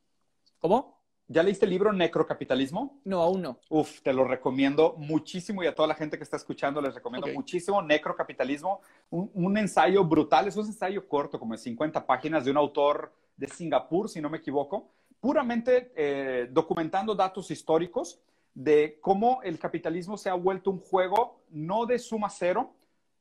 ¿Cómo? 0.60 1.02
¿Ya 1.26 1.42
leíste 1.42 1.64
el 1.66 1.72
libro 1.72 1.92
Necrocapitalismo? 1.92 3.00
No, 3.04 3.20
aún 3.20 3.42
no. 3.42 3.58
Uf, 3.68 4.00
te 4.02 4.12
lo 4.12 4.22
recomiendo 4.22 4.94
muchísimo 4.96 5.64
y 5.64 5.66
a 5.66 5.74
toda 5.74 5.88
la 5.88 5.96
gente 5.96 6.16
que 6.16 6.22
está 6.22 6.36
escuchando 6.36 6.80
les 6.80 6.94
recomiendo 6.94 7.26
muchísimo 7.34 7.82
Necrocapitalismo. 7.82 8.80
Un, 9.10 9.30
un, 9.34 9.58
ensayo 9.58 10.04
brutal, 10.04 10.46
es 10.46 10.56
un 10.56 10.66
ensayo 10.66 11.08
corto, 11.08 11.40
como 11.40 11.54
de 11.54 11.58
50 11.58 12.06
páginas 12.06 12.44
de 12.44 12.52
un 12.52 12.56
autor 12.56 13.12
de 13.36 13.48
Singapur, 13.48 14.08
si 14.08 14.20
no 14.20 14.30
me 14.30 14.38
equivoco, 14.38 14.92
puramente 15.20 15.92
eh, 15.96 16.48
documentando 16.50 17.14
datos 17.14 17.50
históricos 17.50 18.20
de 18.54 18.98
cómo 19.00 19.42
el 19.42 19.58
capitalismo 19.58 20.16
se 20.16 20.30
ha 20.30 20.34
vuelto 20.34 20.70
un 20.70 20.80
juego 20.80 21.42
no 21.50 21.84
de 21.84 21.98
suma 21.98 22.30
cero, 22.30 22.72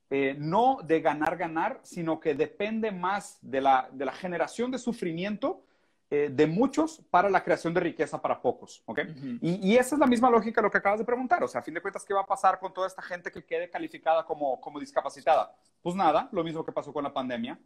eh, 0.09 0.35
no 0.37 0.79
de 0.83 1.01
ganar, 1.01 1.35
ganar, 1.35 1.79
sino 1.83 2.19
que 2.19 2.35
depende 2.35 2.91
más 2.91 3.37
de 3.41 3.59
la, 3.59 3.89
de 3.91 4.05
la 4.05 4.13
generación 4.13 4.71
de 4.71 4.77
sufrimiento 4.77 5.61
eh, 6.11 6.29
de 6.31 6.45
muchos 6.45 7.01
para 7.09 7.29
la 7.31 7.43
creación 7.43 7.73
de 7.73 7.79
riqueza 7.79 8.21
para 8.21 8.39
pocos. 8.39 8.83
¿okay? 8.85 9.39
y, 9.41 9.71
y, 9.71 9.75
esa 9.75 9.95
es 9.95 9.99
la 9.99 10.05
misma 10.05 10.29
lógica 10.29 10.61
de 10.61 10.67
lo 10.67 10.71
que 10.71 10.77
acabas 10.77 10.99
de 10.99 11.05
preguntar. 11.05 11.43
O 11.43 11.47
sea, 11.47 11.61
a 11.61 11.63
fin 11.63 11.73
de 11.73 11.81
cuentas, 11.81 12.05
¿qué 12.05 12.13
va 12.13 12.21
a 12.21 12.25
pasar 12.25 12.59
con 12.59 12.71
toda 12.71 12.85
esta 12.87 13.01
gente 13.01 13.31
que 13.31 13.43
quede 13.43 13.69
calificada 13.69 14.23
como, 14.23 14.61
como 14.61 14.79
discapacitada? 14.79 15.53
Pues 15.81 15.95
nada, 15.95 16.29
lo 16.31 16.43
mismo 16.43 16.63
que 16.63 16.71
pasó 16.71 16.93
con 16.93 17.03
la 17.03 17.11
pandemia. 17.11 17.59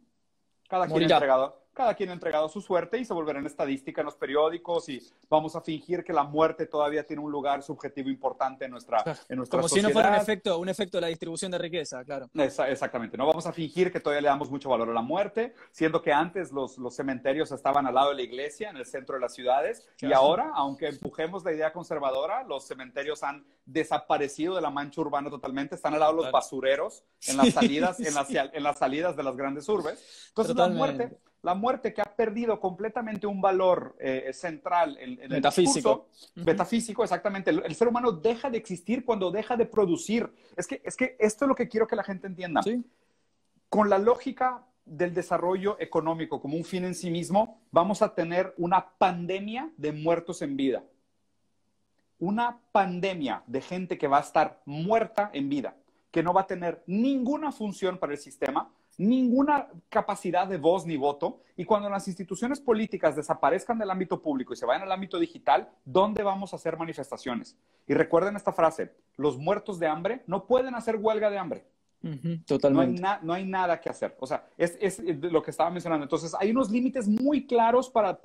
Cada 0.68 0.86
quien, 0.86 1.02
entregado, 1.02 1.62
cada 1.80 1.94
quien 1.94 2.10
ha 2.10 2.12
entregado 2.12 2.46
su 2.50 2.60
suerte 2.60 2.98
y 2.98 3.06
se 3.06 3.14
volverá 3.14 3.38
en 3.38 3.46
estadística 3.46 4.02
en 4.02 4.04
los 4.04 4.14
periódicos 4.14 4.86
y 4.90 5.02
vamos 5.30 5.56
a 5.56 5.62
fingir 5.62 6.04
que 6.04 6.12
la 6.12 6.24
muerte 6.24 6.66
todavía 6.66 7.06
tiene 7.06 7.22
un 7.22 7.32
lugar 7.32 7.62
subjetivo 7.62 8.10
importante 8.10 8.66
en 8.66 8.70
nuestra, 8.70 9.02
en 9.30 9.38
nuestra 9.38 9.60
Como 9.60 9.68
si 9.70 9.80
no 9.80 9.88
fuera 9.88 10.10
un 10.10 10.16
efecto, 10.16 10.58
un 10.58 10.68
efecto 10.68 10.98
de 10.98 11.00
la 11.00 11.06
distribución 11.06 11.50
de 11.50 11.56
riqueza, 11.56 12.04
claro. 12.04 12.28
exactamente. 12.34 13.16
No 13.16 13.26
vamos 13.26 13.46
a 13.46 13.52
fingir 13.54 13.90
que 13.90 13.98
todavía 13.98 14.20
le 14.20 14.28
damos 14.28 14.50
mucho 14.50 14.68
valor 14.68 14.90
a 14.90 14.92
la 14.92 15.00
muerte, 15.00 15.54
siendo 15.72 16.02
que 16.02 16.12
antes 16.12 16.52
los, 16.52 16.76
los 16.76 16.94
cementerios 16.94 17.50
estaban 17.50 17.86
al 17.86 17.94
lado 17.94 18.10
de 18.10 18.16
la 18.16 18.22
iglesia, 18.22 18.68
en 18.68 18.76
el 18.76 18.84
centro 18.84 19.14
de 19.14 19.22
las 19.22 19.32
ciudades, 19.32 19.88
y 20.02 20.12
ahora, 20.12 20.52
aunque 20.54 20.88
empujemos 20.88 21.44
la 21.44 21.52
idea 21.52 21.72
conservadora, 21.72 22.44
los 22.44 22.66
cementerios 22.66 23.22
han 23.22 23.46
desaparecido 23.64 24.54
de 24.54 24.60
la 24.60 24.70
mancha 24.70 25.00
urbana 25.00 25.30
totalmente, 25.30 25.76
están 25.76 25.94
al 25.94 26.00
lado 26.00 26.16
de 26.16 26.22
los 26.24 26.30
basureros 26.30 27.04
en 27.26 27.36
las 27.38 27.54
salidas, 27.54 28.00
en, 28.00 28.12
las, 28.12 28.28
en 28.30 28.62
las 28.62 28.78
salidas 28.78 29.16
de 29.16 29.22
las 29.22 29.34
grandes 29.34 29.66
urbes. 29.66 30.26
Entonces 30.28 30.54
la 30.54 30.68
muerte, 30.68 31.16
la 31.42 31.54
muerte 31.54 31.94
que 31.94 32.02
ha 32.02 32.16
perdido 32.16 32.60
completamente 32.60 33.26
un 33.26 33.40
valor 33.40 33.96
eh, 33.98 34.30
central 34.32 34.96
en, 35.00 35.18
el 35.20 35.28
metafísico. 35.28 36.08
metafísico, 36.34 37.02
exactamente. 37.02 37.50
El, 37.50 37.74
ser 37.74 37.88
humano 37.88 38.12
deja 38.12 38.50
de 38.50 38.58
existir 38.58 39.04
cuando 39.04 39.30
deja 39.30 39.56
de 39.56 39.66
producir. 39.66 40.30
Es 40.56 40.66
que, 40.66 40.82
es 40.84 40.96
que 40.96 41.16
esto 41.18 41.44
es 41.44 41.48
lo 41.48 41.54
que 41.54 41.68
quiero 41.68 41.86
que 41.86 41.96
la 41.96 42.04
gente 42.04 42.26
entienda. 42.26 42.60
Con 43.68 43.88
la 43.88 43.98
lógica 43.98 44.66
del 44.84 45.14
desarrollo 45.14 45.76
económico 45.80 46.40
como 46.40 46.56
un 46.56 46.64
fin 46.64 46.84
en 46.84 46.94
sí 46.94 47.10
mismo, 47.10 47.62
vamos 47.70 48.02
a 48.02 48.14
tener 48.14 48.54
una 48.58 48.90
pandemia 48.98 49.70
de 49.76 49.92
muertos 49.92 50.42
en 50.42 50.56
vida 50.56 50.82
una 52.20 52.60
pandemia 52.70 53.42
de 53.46 53.62
gente 53.62 53.98
que 53.98 54.06
va 54.06 54.18
a 54.18 54.20
estar 54.20 54.62
muerta 54.66 55.30
en 55.32 55.48
vida, 55.48 55.74
que 56.10 56.22
no 56.22 56.32
va 56.32 56.42
a 56.42 56.46
tener 56.46 56.84
ninguna 56.86 57.50
función 57.50 57.98
para 57.98 58.12
el 58.12 58.18
sistema, 58.18 58.70
ninguna 59.00 59.68
capacidad 59.88 60.46
de 60.46 60.58
voz 60.58 60.84
ni 60.84 60.98
voto, 60.98 61.40
y 61.56 61.64
cuando 61.64 61.88
las 61.88 62.06
instituciones 62.06 62.60
políticas 62.60 63.16
desaparezcan 63.16 63.78
del 63.78 63.90
ámbito 63.90 64.20
público 64.20 64.52
y 64.52 64.56
se 64.56 64.66
vayan 64.66 64.82
al 64.82 64.92
ámbito 64.92 65.18
digital, 65.18 65.70
¿dónde 65.86 66.22
vamos 66.22 66.52
a 66.52 66.56
hacer 66.56 66.76
manifestaciones? 66.76 67.56
Y 67.86 67.94
recuerden 67.94 68.36
esta 68.36 68.52
frase, 68.52 68.92
los 69.16 69.38
muertos 69.38 69.78
de 69.78 69.86
hambre 69.86 70.22
no 70.26 70.44
pueden 70.46 70.74
hacer 70.74 70.96
huelga 70.96 71.30
de 71.30 71.38
hambre. 71.38 71.64
totalmente. 72.46 73.02
No 73.22 73.32
hay, 73.32 73.46
nada 73.46 73.80
que 73.80 73.88
hacer. 73.88 74.16
O 74.20 74.26
sea, 74.26 74.46
es, 74.58 74.98
lo 75.22 75.42
que 75.42 75.50
estaba 75.50 75.70
mencionando. 75.70 76.04
Entonces, 76.04 76.34
hay 76.38 76.50
unos 76.50 76.70
límites 76.70 77.08
muy 77.08 77.46
claros 77.46 77.88
para, 77.88 78.18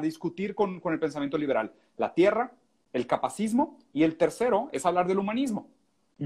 discutir 0.00 0.56
con, 0.56 0.80
con 0.80 0.92
el 0.92 0.98
pensamiento 0.98 1.38
liberal. 1.38 1.72
La 1.96 2.12
tierra, 2.14 2.52
el 2.92 3.06
capacismo 3.06 3.78
y 3.92 4.02
el 4.02 4.16
tercero 4.16 4.70
es 4.72 4.86
hablar 4.86 5.06
del 5.06 5.18
humanismo. 5.20 5.68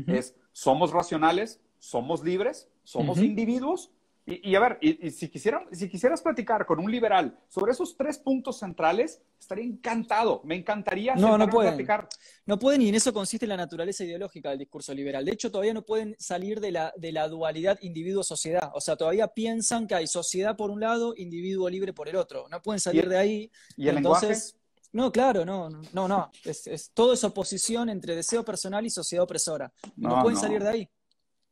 Es, 0.07 0.37
somos 0.53 0.93
racionales, 0.93 1.61
somos 1.81 2.23
libres, 2.23 2.69
somos 2.85 3.19
individuos, 3.19 3.91
Y, 4.27 4.55
a 4.55 4.61
ver, 4.61 4.79
y, 4.81 5.11
si, 5.11 5.29
quisieran, 5.29 5.65
si 5.73 5.89
quisieras 5.89 6.23
platicar 6.23 6.65
con 6.65 6.79
un 6.79 6.89
liberal 6.89 7.37
sobre 7.49 7.73
esos 7.73 7.97
tres 7.97 8.19
puntos 8.19 8.59
centrales, 8.59 9.21
estaría 9.41 9.65
encantado. 9.65 10.41
Me 10.45 10.55
encantaría 10.55 11.17
no, 11.17 11.37
no 11.37 11.49
pueden. 11.49 11.73
platicar. 11.73 12.09
No 12.47 12.57
pueden, 12.57 12.83
y 12.83 12.91
en 12.91 12.95
eso 12.95 13.13
consiste 13.13 13.47
la 13.47 13.57
naturaleza 13.57 14.05
ideológica 14.05 14.51
del 14.51 14.61
discurso 14.61 14.95
liberal. 14.95 15.25
De 15.25 15.33
hecho, 15.33 15.51
todavía 15.51 15.75
no 15.75 15.83
pueden 15.83 16.15
salir 16.19 16.61
de 16.61 16.71
la, 16.71 16.93
de 16.97 17.11
la 17.11 17.27
dualidad 17.27 17.79
individuo-sociedad. 17.81 18.71
O 18.75 18.81
sea, 18.81 18.95
todavía 18.95 19.27
piensan 19.27 19.89
que 19.89 19.97
hay 19.97 20.07
sociedad 20.07 20.55
por 20.57 20.71
un 20.71 20.81
lado, 20.81 21.15
individuo 21.17 21.69
libre 21.69 21.93
por 21.93 22.09
el 22.09 22.15
otro. 22.15 22.47
No 22.51 22.63
pueden 22.63 22.79
salir 22.79 23.09
de 23.09 23.19
ahí. 23.19 23.51
¿Y 23.77 23.89
el 23.89 23.97
lenguaje? 23.97 24.35
No, 24.93 25.11
claro, 25.11 25.45
no, 25.45 25.71
no, 25.71 26.07
no. 26.07 26.31
Es, 26.45 26.67
es 26.67 26.91
todo 26.93 27.15
es 27.15 27.25
oposición 27.25 27.89
entre 27.89 28.15
deseo 28.15 28.45
personal 28.45 28.85
y 28.85 28.91
sociedad 28.91 29.25
opresora. 29.25 29.73
No, 29.97 30.23
pueden 30.23 30.39
salir 30.39 30.63
de 30.63 30.69
ahí. 30.69 30.89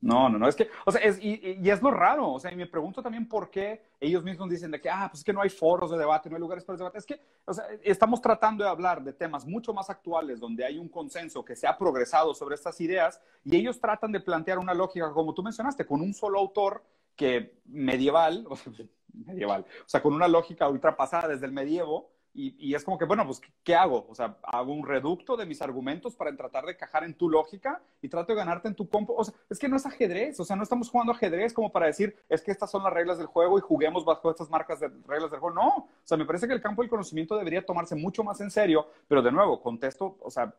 No, 0.00 0.28
no, 0.28 0.38
no, 0.38 0.48
es 0.48 0.54
que, 0.54 0.68
o 0.86 0.92
sea, 0.92 1.00
es, 1.00 1.18
y, 1.20 1.58
y, 1.60 1.70
es 1.70 1.82
lo 1.82 1.90
raro, 1.90 2.32
o 2.32 2.38
sea, 2.38 2.52
y 2.52 2.56
me 2.56 2.68
pregunto 2.68 3.02
también 3.02 3.28
por 3.28 3.50
qué 3.50 3.82
ellos 3.98 4.22
mismos 4.22 4.48
dicen 4.48 4.70
de 4.70 4.80
que, 4.80 4.88
ah, 4.88 5.08
pues 5.10 5.20
es 5.20 5.24
que 5.24 5.32
no 5.32 5.42
hay 5.42 5.50
foros 5.50 5.90
de 5.90 5.98
debate, 5.98 6.30
no 6.30 6.36
hay 6.36 6.40
lugares 6.40 6.64
para 6.64 6.74
el 6.74 6.78
debate. 6.78 6.98
Es 6.98 7.06
que, 7.06 7.20
o 7.44 7.52
sea, 7.52 7.64
estamos 7.82 8.20
tratando 8.20 8.62
de 8.62 8.70
hablar 8.70 9.02
de 9.02 9.12
temas 9.12 9.44
mucho 9.44 9.74
más 9.74 9.90
actuales, 9.90 10.38
donde 10.38 10.64
hay 10.64 10.78
un 10.78 10.88
consenso 10.88 11.44
que 11.44 11.56
se 11.56 11.66
ha 11.66 11.76
progresado 11.76 12.32
sobre 12.32 12.54
estas 12.54 12.80
ideas, 12.80 13.20
y 13.44 13.56
ellos 13.56 13.80
tratan 13.80 14.12
de 14.12 14.20
plantear 14.20 14.60
una 14.60 14.72
lógica, 14.72 15.12
como 15.12 15.34
tú 15.34 15.42
mencionaste, 15.42 15.84
con 15.84 16.00
un 16.00 16.14
solo 16.14 16.38
autor 16.38 16.84
que 17.16 17.58
medieval, 17.64 18.46
medieval, 19.12 19.66
o 19.84 19.88
sea, 19.88 20.00
con 20.00 20.14
una 20.14 20.28
lógica 20.28 20.68
ultrapasada 20.68 21.26
desde 21.26 21.46
el 21.46 21.52
medievo, 21.52 22.08
y, 22.34 22.72
es 22.72 22.84
como 22.84 22.98
que, 22.98 23.04
bueno, 23.04 23.26
pues, 23.26 23.40
¿qué 23.64 23.74
hago? 23.74 24.06
O 24.08 24.14
sea, 24.14 24.38
hago 24.44 24.72
un 24.72 24.86
reducto 24.86 25.36
de 25.36 25.44
mis 25.44 25.60
argumentos 25.60 26.14
para 26.14 26.34
tratar 26.36 26.66
de 26.66 26.76
cajar 26.76 27.02
en 27.02 27.14
tu 27.14 27.28
lógica 27.28 27.82
y 28.00 28.08
trato 28.08 28.32
de 28.32 28.38
ganarte 28.38 28.68
en 28.68 28.76
tu 28.76 28.88
compo. 28.88 29.14
O 29.16 29.24
sea, 29.24 29.34
es 29.50 29.58
que 29.58 29.68
no 29.68 29.76
es 29.76 29.84
ajedrez, 29.86 30.38
o 30.38 30.44
sea, 30.44 30.54
no 30.54 30.62
estamos 30.62 30.88
jugando 30.88 31.12
ajedrez 31.12 31.52
como 31.52 31.72
para 31.72 31.86
decir, 31.86 32.14
es 32.28 32.42
que 32.42 32.52
estas 32.52 32.70
son 32.70 32.84
las 32.84 32.92
reglas 32.92 33.18
del 33.18 33.26
juego 33.26 33.58
y 33.58 33.60
juguemos 33.60 34.04
bajo 34.04 34.30
estas 34.30 34.48
marcas 34.50 34.78
de 34.78 34.88
reglas 35.06 35.32
del 35.32 35.40
juego. 35.40 35.56
No, 35.56 35.68
o 35.68 35.88
sea, 36.04 36.16
me 36.16 36.26
parece 36.26 36.46
que 36.46 36.54
el 36.54 36.60
campo 36.60 36.82
del 36.82 36.90
conocimiento 36.90 37.36
debería 37.36 37.66
tomarse 37.66 37.96
mucho 37.96 38.22
más 38.22 38.40
en 38.40 38.52
serio, 38.52 38.88
pero 39.08 39.20
de 39.20 39.32
nuevo, 39.32 39.60
contesto, 39.60 40.16
o 40.20 40.30
sea, 40.30 40.54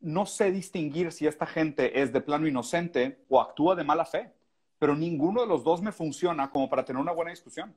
no 0.00 0.24
sé 0.24 0.50
distinguir 0.50 1.12
si 1.12 1.26
esta 1.26 1.44
gente 1.44 2.00
es 2.00 2.12
de 2.12 2.20
plano 2.20 2.46
inocente 2.46 3.24
o 3.28 3.40
actúa 3.40 3.74
de 3.74 3.84
mala 3.84 4.06
fe, 4.06 4.32
pero 4.78 4.94
ninguno 4.94 5.42
de 5.42 5.46
los 5.46 5.62
dos 5.62 5.82
me 5.82 5.92
funciona 5.92 6.50
como 6.50 6.70
para 6.70 6.84
tener 6.84 7.02
una 7.02 7.12
buena 7.12 7.32
discusión. 7.32 7.74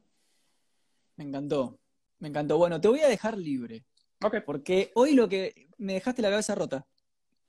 Me 1.18 1.26
encantó. 1.26 1.78
Me 2.22 2.30
encantó. 2.30 2.58
Bueno, 2.58 2.80
te 2.80 2.88
voy 2.88 3.02
a 3.02 3.10
dejar 3.10 3.38
libre. 3.38 3.84
Ok. 4.24 4.38
Porque 4.46 4.92
hoy 4.96 5.14
lo 5.14 5.28
que 5.28 5.68
me 5.80 5.94
dejaste 5.94 6.22
la 6.22 6.30
cabeza 6.30 6.56
rota. 6.56 6.86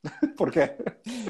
¿Por 0.37 0.51
qué? 0.51 0.77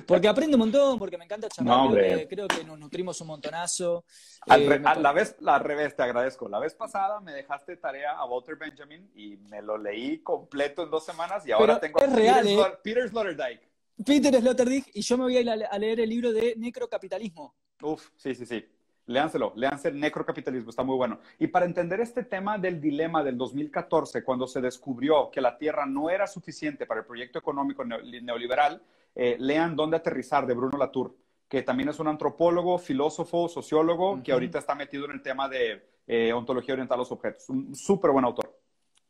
Porque 0.06 0.28
aprendo 0.28 0.56
un 0.56 0.60
montón, 0.60 0.98
porque 0.98 1.18
me 1.18 1.24
encanta 1.24 1.48
charlar. 1.48 1.90
creo, 2.28 2.48
que, 2.48 2.64
nos 2.64 2.78
nutrimos 2.78 3.20
un 3.20 3.26
montonazo. 3.26 4.04
Al, 4.42 4.62
eh, 4.62 4.80
la 4.80 5.12
vez, 5.12 5.36
la 5.40 5.58
revés, 5.58 5.94
te 5.94 6.04
agradezco. 6.04 6.48
La 6.48 6.58
vez 6.58 6.74
pasada 6.74 7.20
me 7.20 7.32
dejaste 7.32 7.76
tarea 7.76 8.12
a 8.12 8.24
Walter 8.24 8.56
Benjamin 8.56 9.10
y 9.14 9.36
me 9.50 9.60
lo 9.60 9.76
leí 9.76 10.22
completo 10.22 10.84
en 10.84 10.90
dos 10.90 11.04
semanas 11.04 11.46
y 11.46 11.52
ahora 11.52 11.78
tengo 11.80 11.98
es 12.00 12.12
real, 12.12 12.44
Peter, 12.44 12.70
¿eh? 12.72 12.78
Peter 12.82 13.08
Sloterdijk. 13.08 13.60
Peter 14.06 14.40
Sloterdijk 14.40 14.90
y 14.94 15.02
yo 15.02 15.18
me 15.18 15.24
voy 15.24 15.36
a 15.36 15.40
ir 15.40 15.50
a 15.50 15.78
leer 15.78 16.00
el 16.00 16.08
libro 16.08 16.32
de 16.32 16.54
Necrocapitalismo. 16.56 17.54
Uf, 17.82 18.08
sí, 18.16 18.34
sí, 18.34 18.46
sí. 18.46 18.64
Léanselo, 19.06 19.52
léanse 19.56 19.88
el 19.88 19.98
necrocapitalismo, 19.98 20.70
está 20.70 20.84
muy 20.84 20.96
bueno. 20.96 21.18
Y 21.38 21.48
para 21.48 21.66
entender 21.66 22.00
este 22.00 22.22
tema 22.22 22.56
del 22.56 22.80
dilema 22.80 23.24
del 23.24 23.36
2014, 23.36 24.22
cuando 24.22 24.46
se 24.46 24.60
descubrió 24.60 25.30
que 25.30 25.40
la 25.40 25.58
Tierra 25.58 25.86
no 25.86 26.08
era 26.08 26.26
suficiente 26.26 26.86
para 26.86 27.00
el 27.00 27.06
proyecto 27.06 27.38
económico 27.38 27.84
neoliberal, 27.84 28.80
eh, 29.14 29.36
lean 29.38 29.74
Dónde 29.74 29.96
aterrizar 29.96 30.46
de 30.46 30.54
Bruno 30.54 30.78
Latour, 30.78 31.16
que 31.48 31.62
también 31.62 31.88
es 31.88 31.98
un 31.98 32.08
antropólogo, 32.08 32.78
filósofo, 32.78 33.48
sociólogo, 33.48 34.22
que 34.22 34.32
ahorita 34.32 34.58
está 34.58 34.74
metido 34.74 35.04
en 35.06 35.12
el 35.12 35.22
tema 35.22 35.48
de 35.48 35.84
eh, 36.06 36.32
ontología 36.32 36.74
oriental 36.74 36.96
a 36.96 36.98
los 36.98 37.12
objetos. 37.12 37.48
Un 37.48 37.74
súper 37.74 38.12
buen 38.12 38.24
autor. 38.24 38.56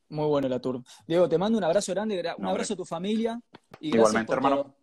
Muy 0.08 0.26
bueno 0.26 0.48
Latour. 0.48 0.82
Diego, 1.06 1.28
te 1.28 1.38
mando 1.38 1.58
un 1.58 1.64
abrazo 1.64 1.92
grande, 1.92 2.22
un 2.38 2.46
abrazo 2.46 2.74
a 2.74 2.76
tu 2.76 2.84
familia. 2.84 3.40
Y 3.80 3.94
Igualmente, 3.94 4.32
hermano. 4.32 4.74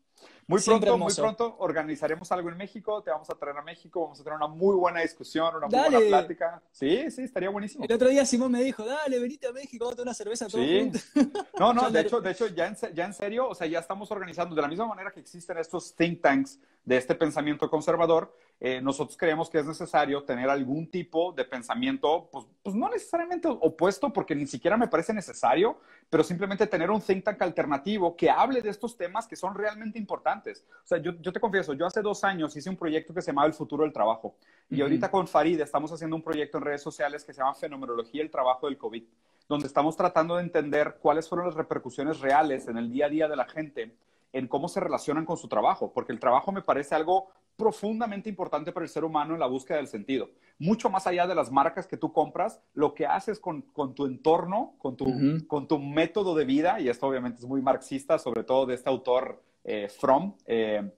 Muy 0.49 0.59
pronto, 0.61 0.97
muy 0.97 1.13
pronto 1.13 1.55
organizaremos 1.59 2.31
algo 2.31 2.49
en 2.49 2.57
México, 2.57 3.03
te 3.03 3.11
vamos 3.11 3.29
a 3.29 3.35
traer 3.35 3.55
a 3.55 3.61
México, 3.61 4.01
vamos 4.01 4.19
a 4.19 4.23
tener 4.23 4.35
una 4.35 4.47
muy 4.47 4.75
buena 4.75 5.01
discusión, 5.01 5.55
una 5.55 5.67
muy 5.67 5.79
buena 5.79 5.99
plática. 5.99 6.59
Sí, 6.71 7.11
sí, 7.11 7.21
estaría 7.21 7.51
buenísimo. 7.51 7.85
El 7.85 7.93
otro 7.93 8.09
día 8.09 8.25
Simón 8.25 8.53
me 8.53 8.63
dijo, 8.63 8.83
dale, 8.83 9.19
venite 9.19 9.45
a 9.45 9.51
México, 9.51 9.85
vamos 9.85 9.99
a 9.99 10.01
una 10.01 10.13
cerveza 10.15 10.47
todos 10.47 10.65
sí. 10.65 10.91
No, 11.59 11.71
no, 11.71 11.91
de 11.91 12.01
hecho, 12.01 12.19
de 12.19 12.31
hecho 12.31 12.47
ya, 12.47 12.65
en, 12.65 12.75
ya 12.95 13.05
en 13.05 13.13
serio, 13.13 13.47
o 13.47 13.53
sea, 13.53 13.67
ya 13.67 13.77
estamos 13.77 14.09
organizando, 14.09 14.55
de 14.55 14.63
la 14.63 14.67
misma 14.67 14.87
manera 14.87 15.11
que 15.11 15.19
existen 15.19 15.55
estos 15.59 15.93
think 15.93 16.19
tanks 16.19 16.57
de 16.83 16.97
este 16.97 17.13
pensamiento 17.13 17.69
conservador, 17.69 18.35
eh, 18.61 18.81
nosotros 18.81 19.15
creemos 19.17 19.49
que 19.49 19.59
es 19.59 19.65
necesario 19.65 20.21
tener 20.23 20.49
algún 20.49 20.91
tipo 20.91 21.31
de 21.31 21.45
pensamiento, 21.45 22.27
pues, 22.29 22.45
pues, 22.61 22.75
no 22.75 22.89
necesariamente 22.89 23.47
opuesto, 23.47 24.11
porque 24.11 24.35
ni 24.35 24.45
siquiera 24.45 24.75
me 24.75 24.89
parece 24.89 25.13
necesario, 25.13 25.79
pero 26.09 26.25
simplemente 26.25 26.67
tener 26.67 26.91
un 26.91 26.99
think 26.99 27.23
tank 27.23 27.41
alternativo 27.41 28.17
que 28.17 28.29
hable 28.29 28.61
de 28.61 28.69
estos 28.69 28.97
temas 28.97 29.27
que 29.27 29.37
son 29.37 29.55
realmente 29.55 29.97
importantes. 29.97 30.65
O 30.83 30.87
sea, 30.87 30.97
yo, 30.97 31.13
yo 31.21 31.31
te 31.31 31.39
confieso, 31.39 31.73
yo 31.73 31.85
hace 31.85 32.01
dos 32.01 32.25
años 32.25 32.53
hice 32.57 32.69
un 32.69 32.75
proyecto 32.75 33.13
que 33.13 33.21
se 33.21 33.27
llamaba 33.27 33.47
El 33.47 33.53
futuro 33.53 33.83
del 33.83 33.93
trabajo. 33.93 34.35
Y 34.69 34.81
ahorita 34.81 35.09
con 35.09 35.25
Farid 35.25 35.61
estamos 35.61 35.93
haciendo 35.93 36.17
un 36.17 36.21
proyecto 36.21 36.57
en 36.57 36.65
redes 36.65 36.81
sociales 36.81 37.23
que 37.23 37.31
se 37.31 37.39
llama 37.39 37.55
Fenomenología 37.55 38.21
del 38.21 38.29
Trabajo 38.29 38.67
del 38.67 38.77
COVID, 38.77 39.03
donde 39.47 39.67
estamos 39.67 39.95
tratando 39.95 40.35
de 40.35 40.43
entender 40.43 40.97
cuáles 41.01 41.29
fueron 41.29 41.47
las 41.47 41.55
repercusiones 41.55 42.19
reales 42.19 42.67
en 42.67 42.77
el 42.77 42.91
día 42.91 43.05
a 43.05 43.09
día 43.09 43.27
de 43.29 43.35
la 43.37 43.45
gente 43.45 43.95
en 44.33 44.47
cómo 44.47 44.67
se 44.67 44.79
relacionan 44.79 45.25
con 45.25 45.37
su 45.37 45.47
trabajo, 45.47 45.91
porque 45.91 46.11
el 46.11 46.19
trabajo 46.19 46.51
me 46.51 46.61
parece 46.61 46.93
algo 46.93 47.29
profundamente 47.59 48.29
importante 48.29 48.71
para 48.71 48.85
el 48.85 48.89
ser 48.89 49.03
humano 49.03 49.33
en 49.33 49.39
la 49.41 49.45
búsqueda 49.45 49.77
del 49.77 49.87
sentido. 49.87 50.29
Mucho 50.57 50.89
más 50.89 51.05
allá 51.05 51.27
de 51.27 51.35
las 51.35 51.51
marcas 51.51 51.85
que 51.85 51.97
tú 51.97 52.13
compras, 52.13 52.61
lo 52.73 52.95
que 52.95 53.05
haces 53.05 53.37
con, 53.39 53.65
tu 53.93 54.05
entorno, 54.05 54.75
con 54.79 54.95
tu, 54.95 55.05
con 55.45 55.67
tu 55.67 55.77
método 55.77 56.35
de 56.35 56.45
vida, 56.45 56.79
y 56.79 56.87
esto 56.87 57.05
obviamente 57.05 57.39
es 57.39 57.45
muy 57.45 57.61
marxista, 57.61 58.17
sobre 58.17 58.45
todo 58.45 58.65
de 58.65 58.75
este 58.75 58.89
autor 58.89 59.43
eh, 59.65 59.89
Fromm, 59.89 60.35
eh, 60.45 60.89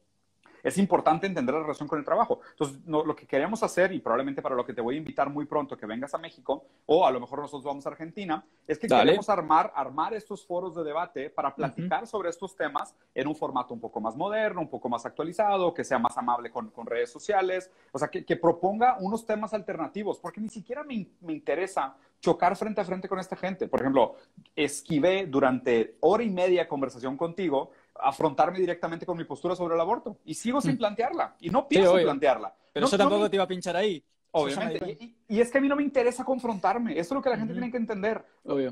es 0.63 0.77
importante 0.77 1.27
entender 1.27 1.55
la 1.55 1.61
relación 1.61 1.87
con 1.87 1.99
el 1.99 2.05
trabajo. 2.05 2.41
Entonces, 2.51 2.79
lo 2.85 3.15
que 3.15 3.25
queremos 3.25 3.63
hacer, 3.63 3.91
y 3.91 3.99
probablemente 3.99 4.41
para 4.41 4.55
lo 4.55 4.65
que 4.65 4.73
te 4.73 4.81
voy 4.81 4.95
a 4.95 4.97
invitar 4.97 5.29
muy 5.29 5.45
pronto, 5.45 5.77
que 5.77 5.85
vengas 5.85 6.13
a 6.13 6.17
México, 6.17 6.65
o 6.85 7.05
a 7.05 7.11
lo 7.11 7.19
mejor 7.19 7.39
nosotros 7.39 7.63
vamos 7.63 7.85
a 7.85 7.89
Argentina, 7.89 8.45
es 8.67 8.77
que 8.77 8.87
queremos 8.87 9.29
armar, 9.29 9.71
armar 9.75 10.13
estos 10.13 10.45
foros 10.45 10.75
de 10.75 10.83
debate 10.83 11.29
para 11.29 11.53
platicar 11.53 12.07
sobre 12.07 12.29
estos 12.29 12.55
temas 12.55 12.95
en 13.13 13.27
un 13.27 13.35
formato 13.35 13.73
un 13.73 13.79
poco 13.79 13.99
más 13.99 14.15
moderno, 14.15 14.61
un 14.61 14.69
poco 14.69 14.89
más 14.89 15.05
actualizado, 15.05 15.73
que 15.73 15.83
sea 15.83 15.99
más 15.99 16.17
amable 16.17 16.51
con, 16.51 16.69
con 16.69 16.85
redes 16.85 17.11
sociales, 17.11 17.71
o 17.91 17.99
sea, 17.99 18.09
que, 18.09 18.25
que, 18.25 18.35
proponga 18.35 18.97
unos 18.99 19.25
temas 19.25 19.53
alternativos, 19.53 20.19
porque 20.19 20.41
ni 20.41 20.49
siquiera 20.49 20.83
me, 20.83 21.07
me 21.21 21.33
interesa 21.33 21.95
chocar 22.21 22.55
frente 22.55 22.79
a 22.79 22.85
frente 22.85 23.09
con 23.09 23.19
esta 23.19 23.35
gente. 23.35 23.67
Por 23.67 23.81
ejemplo, 23.81 24.15
esquivé 24.55 25.25
durante 25.25 25.97
hora 26.01 26.23
y 26.23 26.29
media 26.29 26.67
conversación 26.67 27.17
contigo 27.17 27.71
afrontarme 27.95 28.59
directamente 28.59 29.05
con 29.05 29.17
mi 29.17 29.23
postura 29.23 29.55
sobre 29.55 29.75
el 29.75 29.81
aborto. 29.81 30.17
Y 30.25 30.33
sigo 30.33 30.61
sin 30.61 30.75
mm. 30.75 30.77
plantearla. 30.77 31.35
Y 31.39 31.49
no 31.49 31.67
pienso 31.67 31.93
plantearla. 31.93 32.53
Pero 32.73 32.85
eso 32.85 32.97
tampoco 32.97 33.29
te 33.29 33.35
iba 33.35 33.43
a 33.43 33.47
pinchar 33.47 33.75
ahí. 33.75 34.03
Obviamente. 34.33 35.15
Y, 35.27 35.39
es 35.41 35.51
que 35.51 35.57
a 35.57 35.61
mí 35.61 35.67
no 35.67 35.75
me 35.75 35.83
interesa 35.83 36.23
confrontarme. 36.23 36.93
Eso 36.93 37.01
es 37.01 37.11
lo 37.11 37.21
que 37.21 37.29
la 37.29 37.37
gente 37.37 37.53
tiene 37.53 37.69
que 37.69 37.77
entender. 37.77 38.23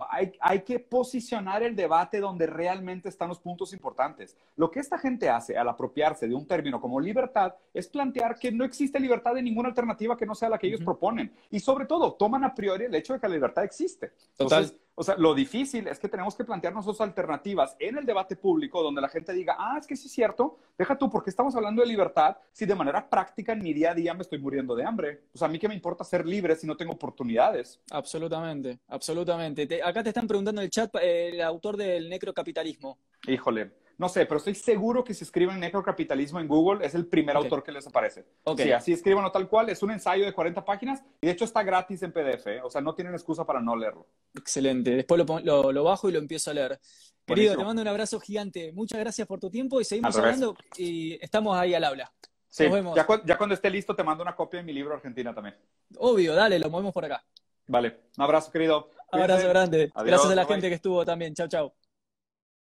Hay, 0.09 0.31
hay, 0.39 0.61
que 0.61 0.79
posicionar 0.79 1.63
el 1.63 1.75
debate 1.75 2.19
donde 2.19 2.47
realmente 2.47 3.09
están 3.09 3.27
los 3.27 3.39
puntos 3.39 3.73
importantes. 3.73 4.37
Lo 4.55 4.71
que 4.71 4.79
esta 4.79 4.97
gente 4.97 5.29
hace 5.29 5.57
al 5.57 5.67
apropiarse 5.67 6.27
de 6.27 6.35
un 6.35 6.47
término 6.47 6.79
como 6.79 6.99
libertad 6.99 7.55
es 7.73 7.87
plantear 7.87 8.39
que 8.39 8.51
no 8.51 8.63
existe 8.63 8.99
libertad 8.99 9.35
de 9.35 9.41
ninguna 9.41 9.69
alternativa 9.69 10.17
que 10.17 10.25
no 10.25 10.35
sea 10.35 10.49
la 10.49 10.57
que 10.57 10.67
ellos 10.67 10.81
proponen. 10.81 11.31
Y 11.49 11.59
sobre 11.59 11.85
todo, 11.85 12.13
toman 12.13 12.43
a 12.45 12.55
priori 12.55 12.85
el 12.85 12.95
hecho 12.95 13.13
de 13.13 13.19
que 13.19 13.27
la 13.27 13.35
libertad 13.35 13.63
existe. 13.65 14.13
Entonces, 14.37 14.75
o 14.99 15.03
sea, 15.03 15.15
lo 15.15 15.33
difícil 15.33 15.87
es 15.87 15.97
que 15.97 16.09
tenemos 16.09 16.35
que 16.35 16.43
plantearnos 16.43 16.85
dos 16.85 16.99
alternativas 16.99 17.73
en 17.79 17.97
el 17.97 18.05
debate 18.05 18.35
público 18.35 18.83
donde 18.83 18.99
la 18.99 19.07
gente 19.07 19.31
diga, 19.31 19.55
ah, 19.57 19.77
es 19.79 19.87
que 19.87 19.95
sí 19.95 20.07
es 20.07 20.11
cierto, 20.11 20.57
deja 20.77 20.97
tú, 20.97 21.09
¿por 21.09 21.23
qué 21.23 21.29
estamos 21.29 21.55
hablando 21.55 21.81
de 21.81 21.87
libertad 21.87 22.35
si 22.51 22.65
de 22.65 22.75
manera 22.75 23.09
práctica 23.09 23.53
en 23.53 23.63
mi 23.63 23.71
día 23.71 23.91
a 23.91 23.93
día 23.93 24.13
me 24.13 24.23
estoy 24.23 24.39
muriendo 24.39 24.75
de 24.75 24.83
hambre? 24.83 25.21
O 25.33 25.37
sea, 25.37 25.47
a 25.47 25.51
mí 25.51 25.57
qué 25.57 25.69
me 25.69 25.73
importa 25.73 26.03
ser 26.03 26.25
libre 26.25 26.53
si 26.57 26.67
no 26.67 26.75
tengo 26.75 26.91
oportunidades. 26.91 27.79
Absolutamente, 27.91 28.79
absolutamente. 28.89 29.81
acá 29.81 30.03
te 30.03 30.09
están 30.09 30.27
preguntando 30.27 30.59
en 30.59 30.65
el 30.65 30.69
chat 30.69 30.93
eh, 30.95 31.29
el 31.29 31.41
autor 31.43 31.77
del 31.77 32.09
necrocapitalismo. 32.09 32.97
Híjole, 33.25 33.71
no 33.99 34.07
sé, 34.07 34.25
pero 34.25 34.37
estoy 34.37 34.55
seguro 34.55 35.03
que 35.03 35.13
si 35.13 35.25
escriben 35.25 35.59
necrocapitalismo 35.59 36.39
en 36.39 36.47
Google 36.47 36.85
es 36.85 36.95
el 36.95 37.05
primer 37.05 37.35
autor 37.35 37.61
que 37.61 37.73
les 37.73 37.85
aparece. 37.85 38.25
Okay. 38.45 38.67
Sí, 38.67 38.71
así 38.71 38.93
escriban 38.93 39.29
tal 39.29 39.49
cual, 39.49 39.67
es 39.67 39.83
un 39.83 39.91
ensayo 39.91 40.23
de 40.23 40.31
40 40.31 40.63
páginas 40.63 41.03
y 41.19 41.27
de 41.27 41.33
hecho 41.33 41.43
está 41.43 41.63
gratis 41.63 42.01
en 42.01 42.13
PDF, 42.13 42.47
¿eh? 42.47 42.61
o 42.63 42.69
sea, 42.69 42.79
no 42.79 42.95
tienen 42.95 43.13
excusa 43.13 43.45
para 43.45 43.59
no 43.59 43.75
leerlo. 43.75 44.07
Excelente, 44.33 44.91
después 44.91 45.21
lo, 45.43 45.71
lo, 45.73 45.83
bajo 45.83 46.07
y 46.07 46.13
lo 46.13 46.19
empiezo 46.19 46.49
a 46.49 46.53
leer. 46.53 46.79
Querido, 47.25 47.57
te 47.57 47.63
mando 47.65 47.81
un 47.81 47.89
abrazo 47.89 48.21
gigante, 48.21 48.71
muchas 48.71 49.01
gracias 49.01 49.27
por 49.27 49.41
tu 49.41 49.49
tiempo 49.49 49.81
y 49.81 49.83
seguimos 49.83 50.17
hablando 50.17 50.55
y 50.77 51.21
estamos 51.21 51.57
ahí 51.57 51.73
al 51.73 51.83
habla. 51.83 52.09
Sí, 52.47 52.63
Nos 52.63 52.73
vemos. 52.73 52.95
Ya, 52.95 53.05
ya 53.25 53.37
cuando 53.37 53.53
esté 53.53 53.69
listo 53.69 53.97
te 53.97 54.03
mando 54.03 54.23
una 54.23 54.33
copia 54.33 54.61
de 54.61 54.65
mi 54.65 54.71
libro 54.71 54.93
Argentina 54.93 55.35
también. 55.35 55.57
Obvio, 55.97 56.35
dale, 56.35 56.57
lo 56.57 56.69
movemos 56.69 56.93
por 56.93 57.03
acá. 57.03 57.21
Vale, 57.67 57.99
un 58.17 58.23
abrazo 58.23 58.49
querido. 58.49 58.91
Un 59.11 59.19
abrazo 59.19 59.49
grande. 59.49 59.91
Gracias 59.93 60.31
a 60.31 60.35
la 60.35 60.45
gente 60.45 60.69
que 60.69 60.75
estuvo 60.75 61.03
también. 61.03 61.33
Chao, 61.35 61.49
chao. 61.49 61.73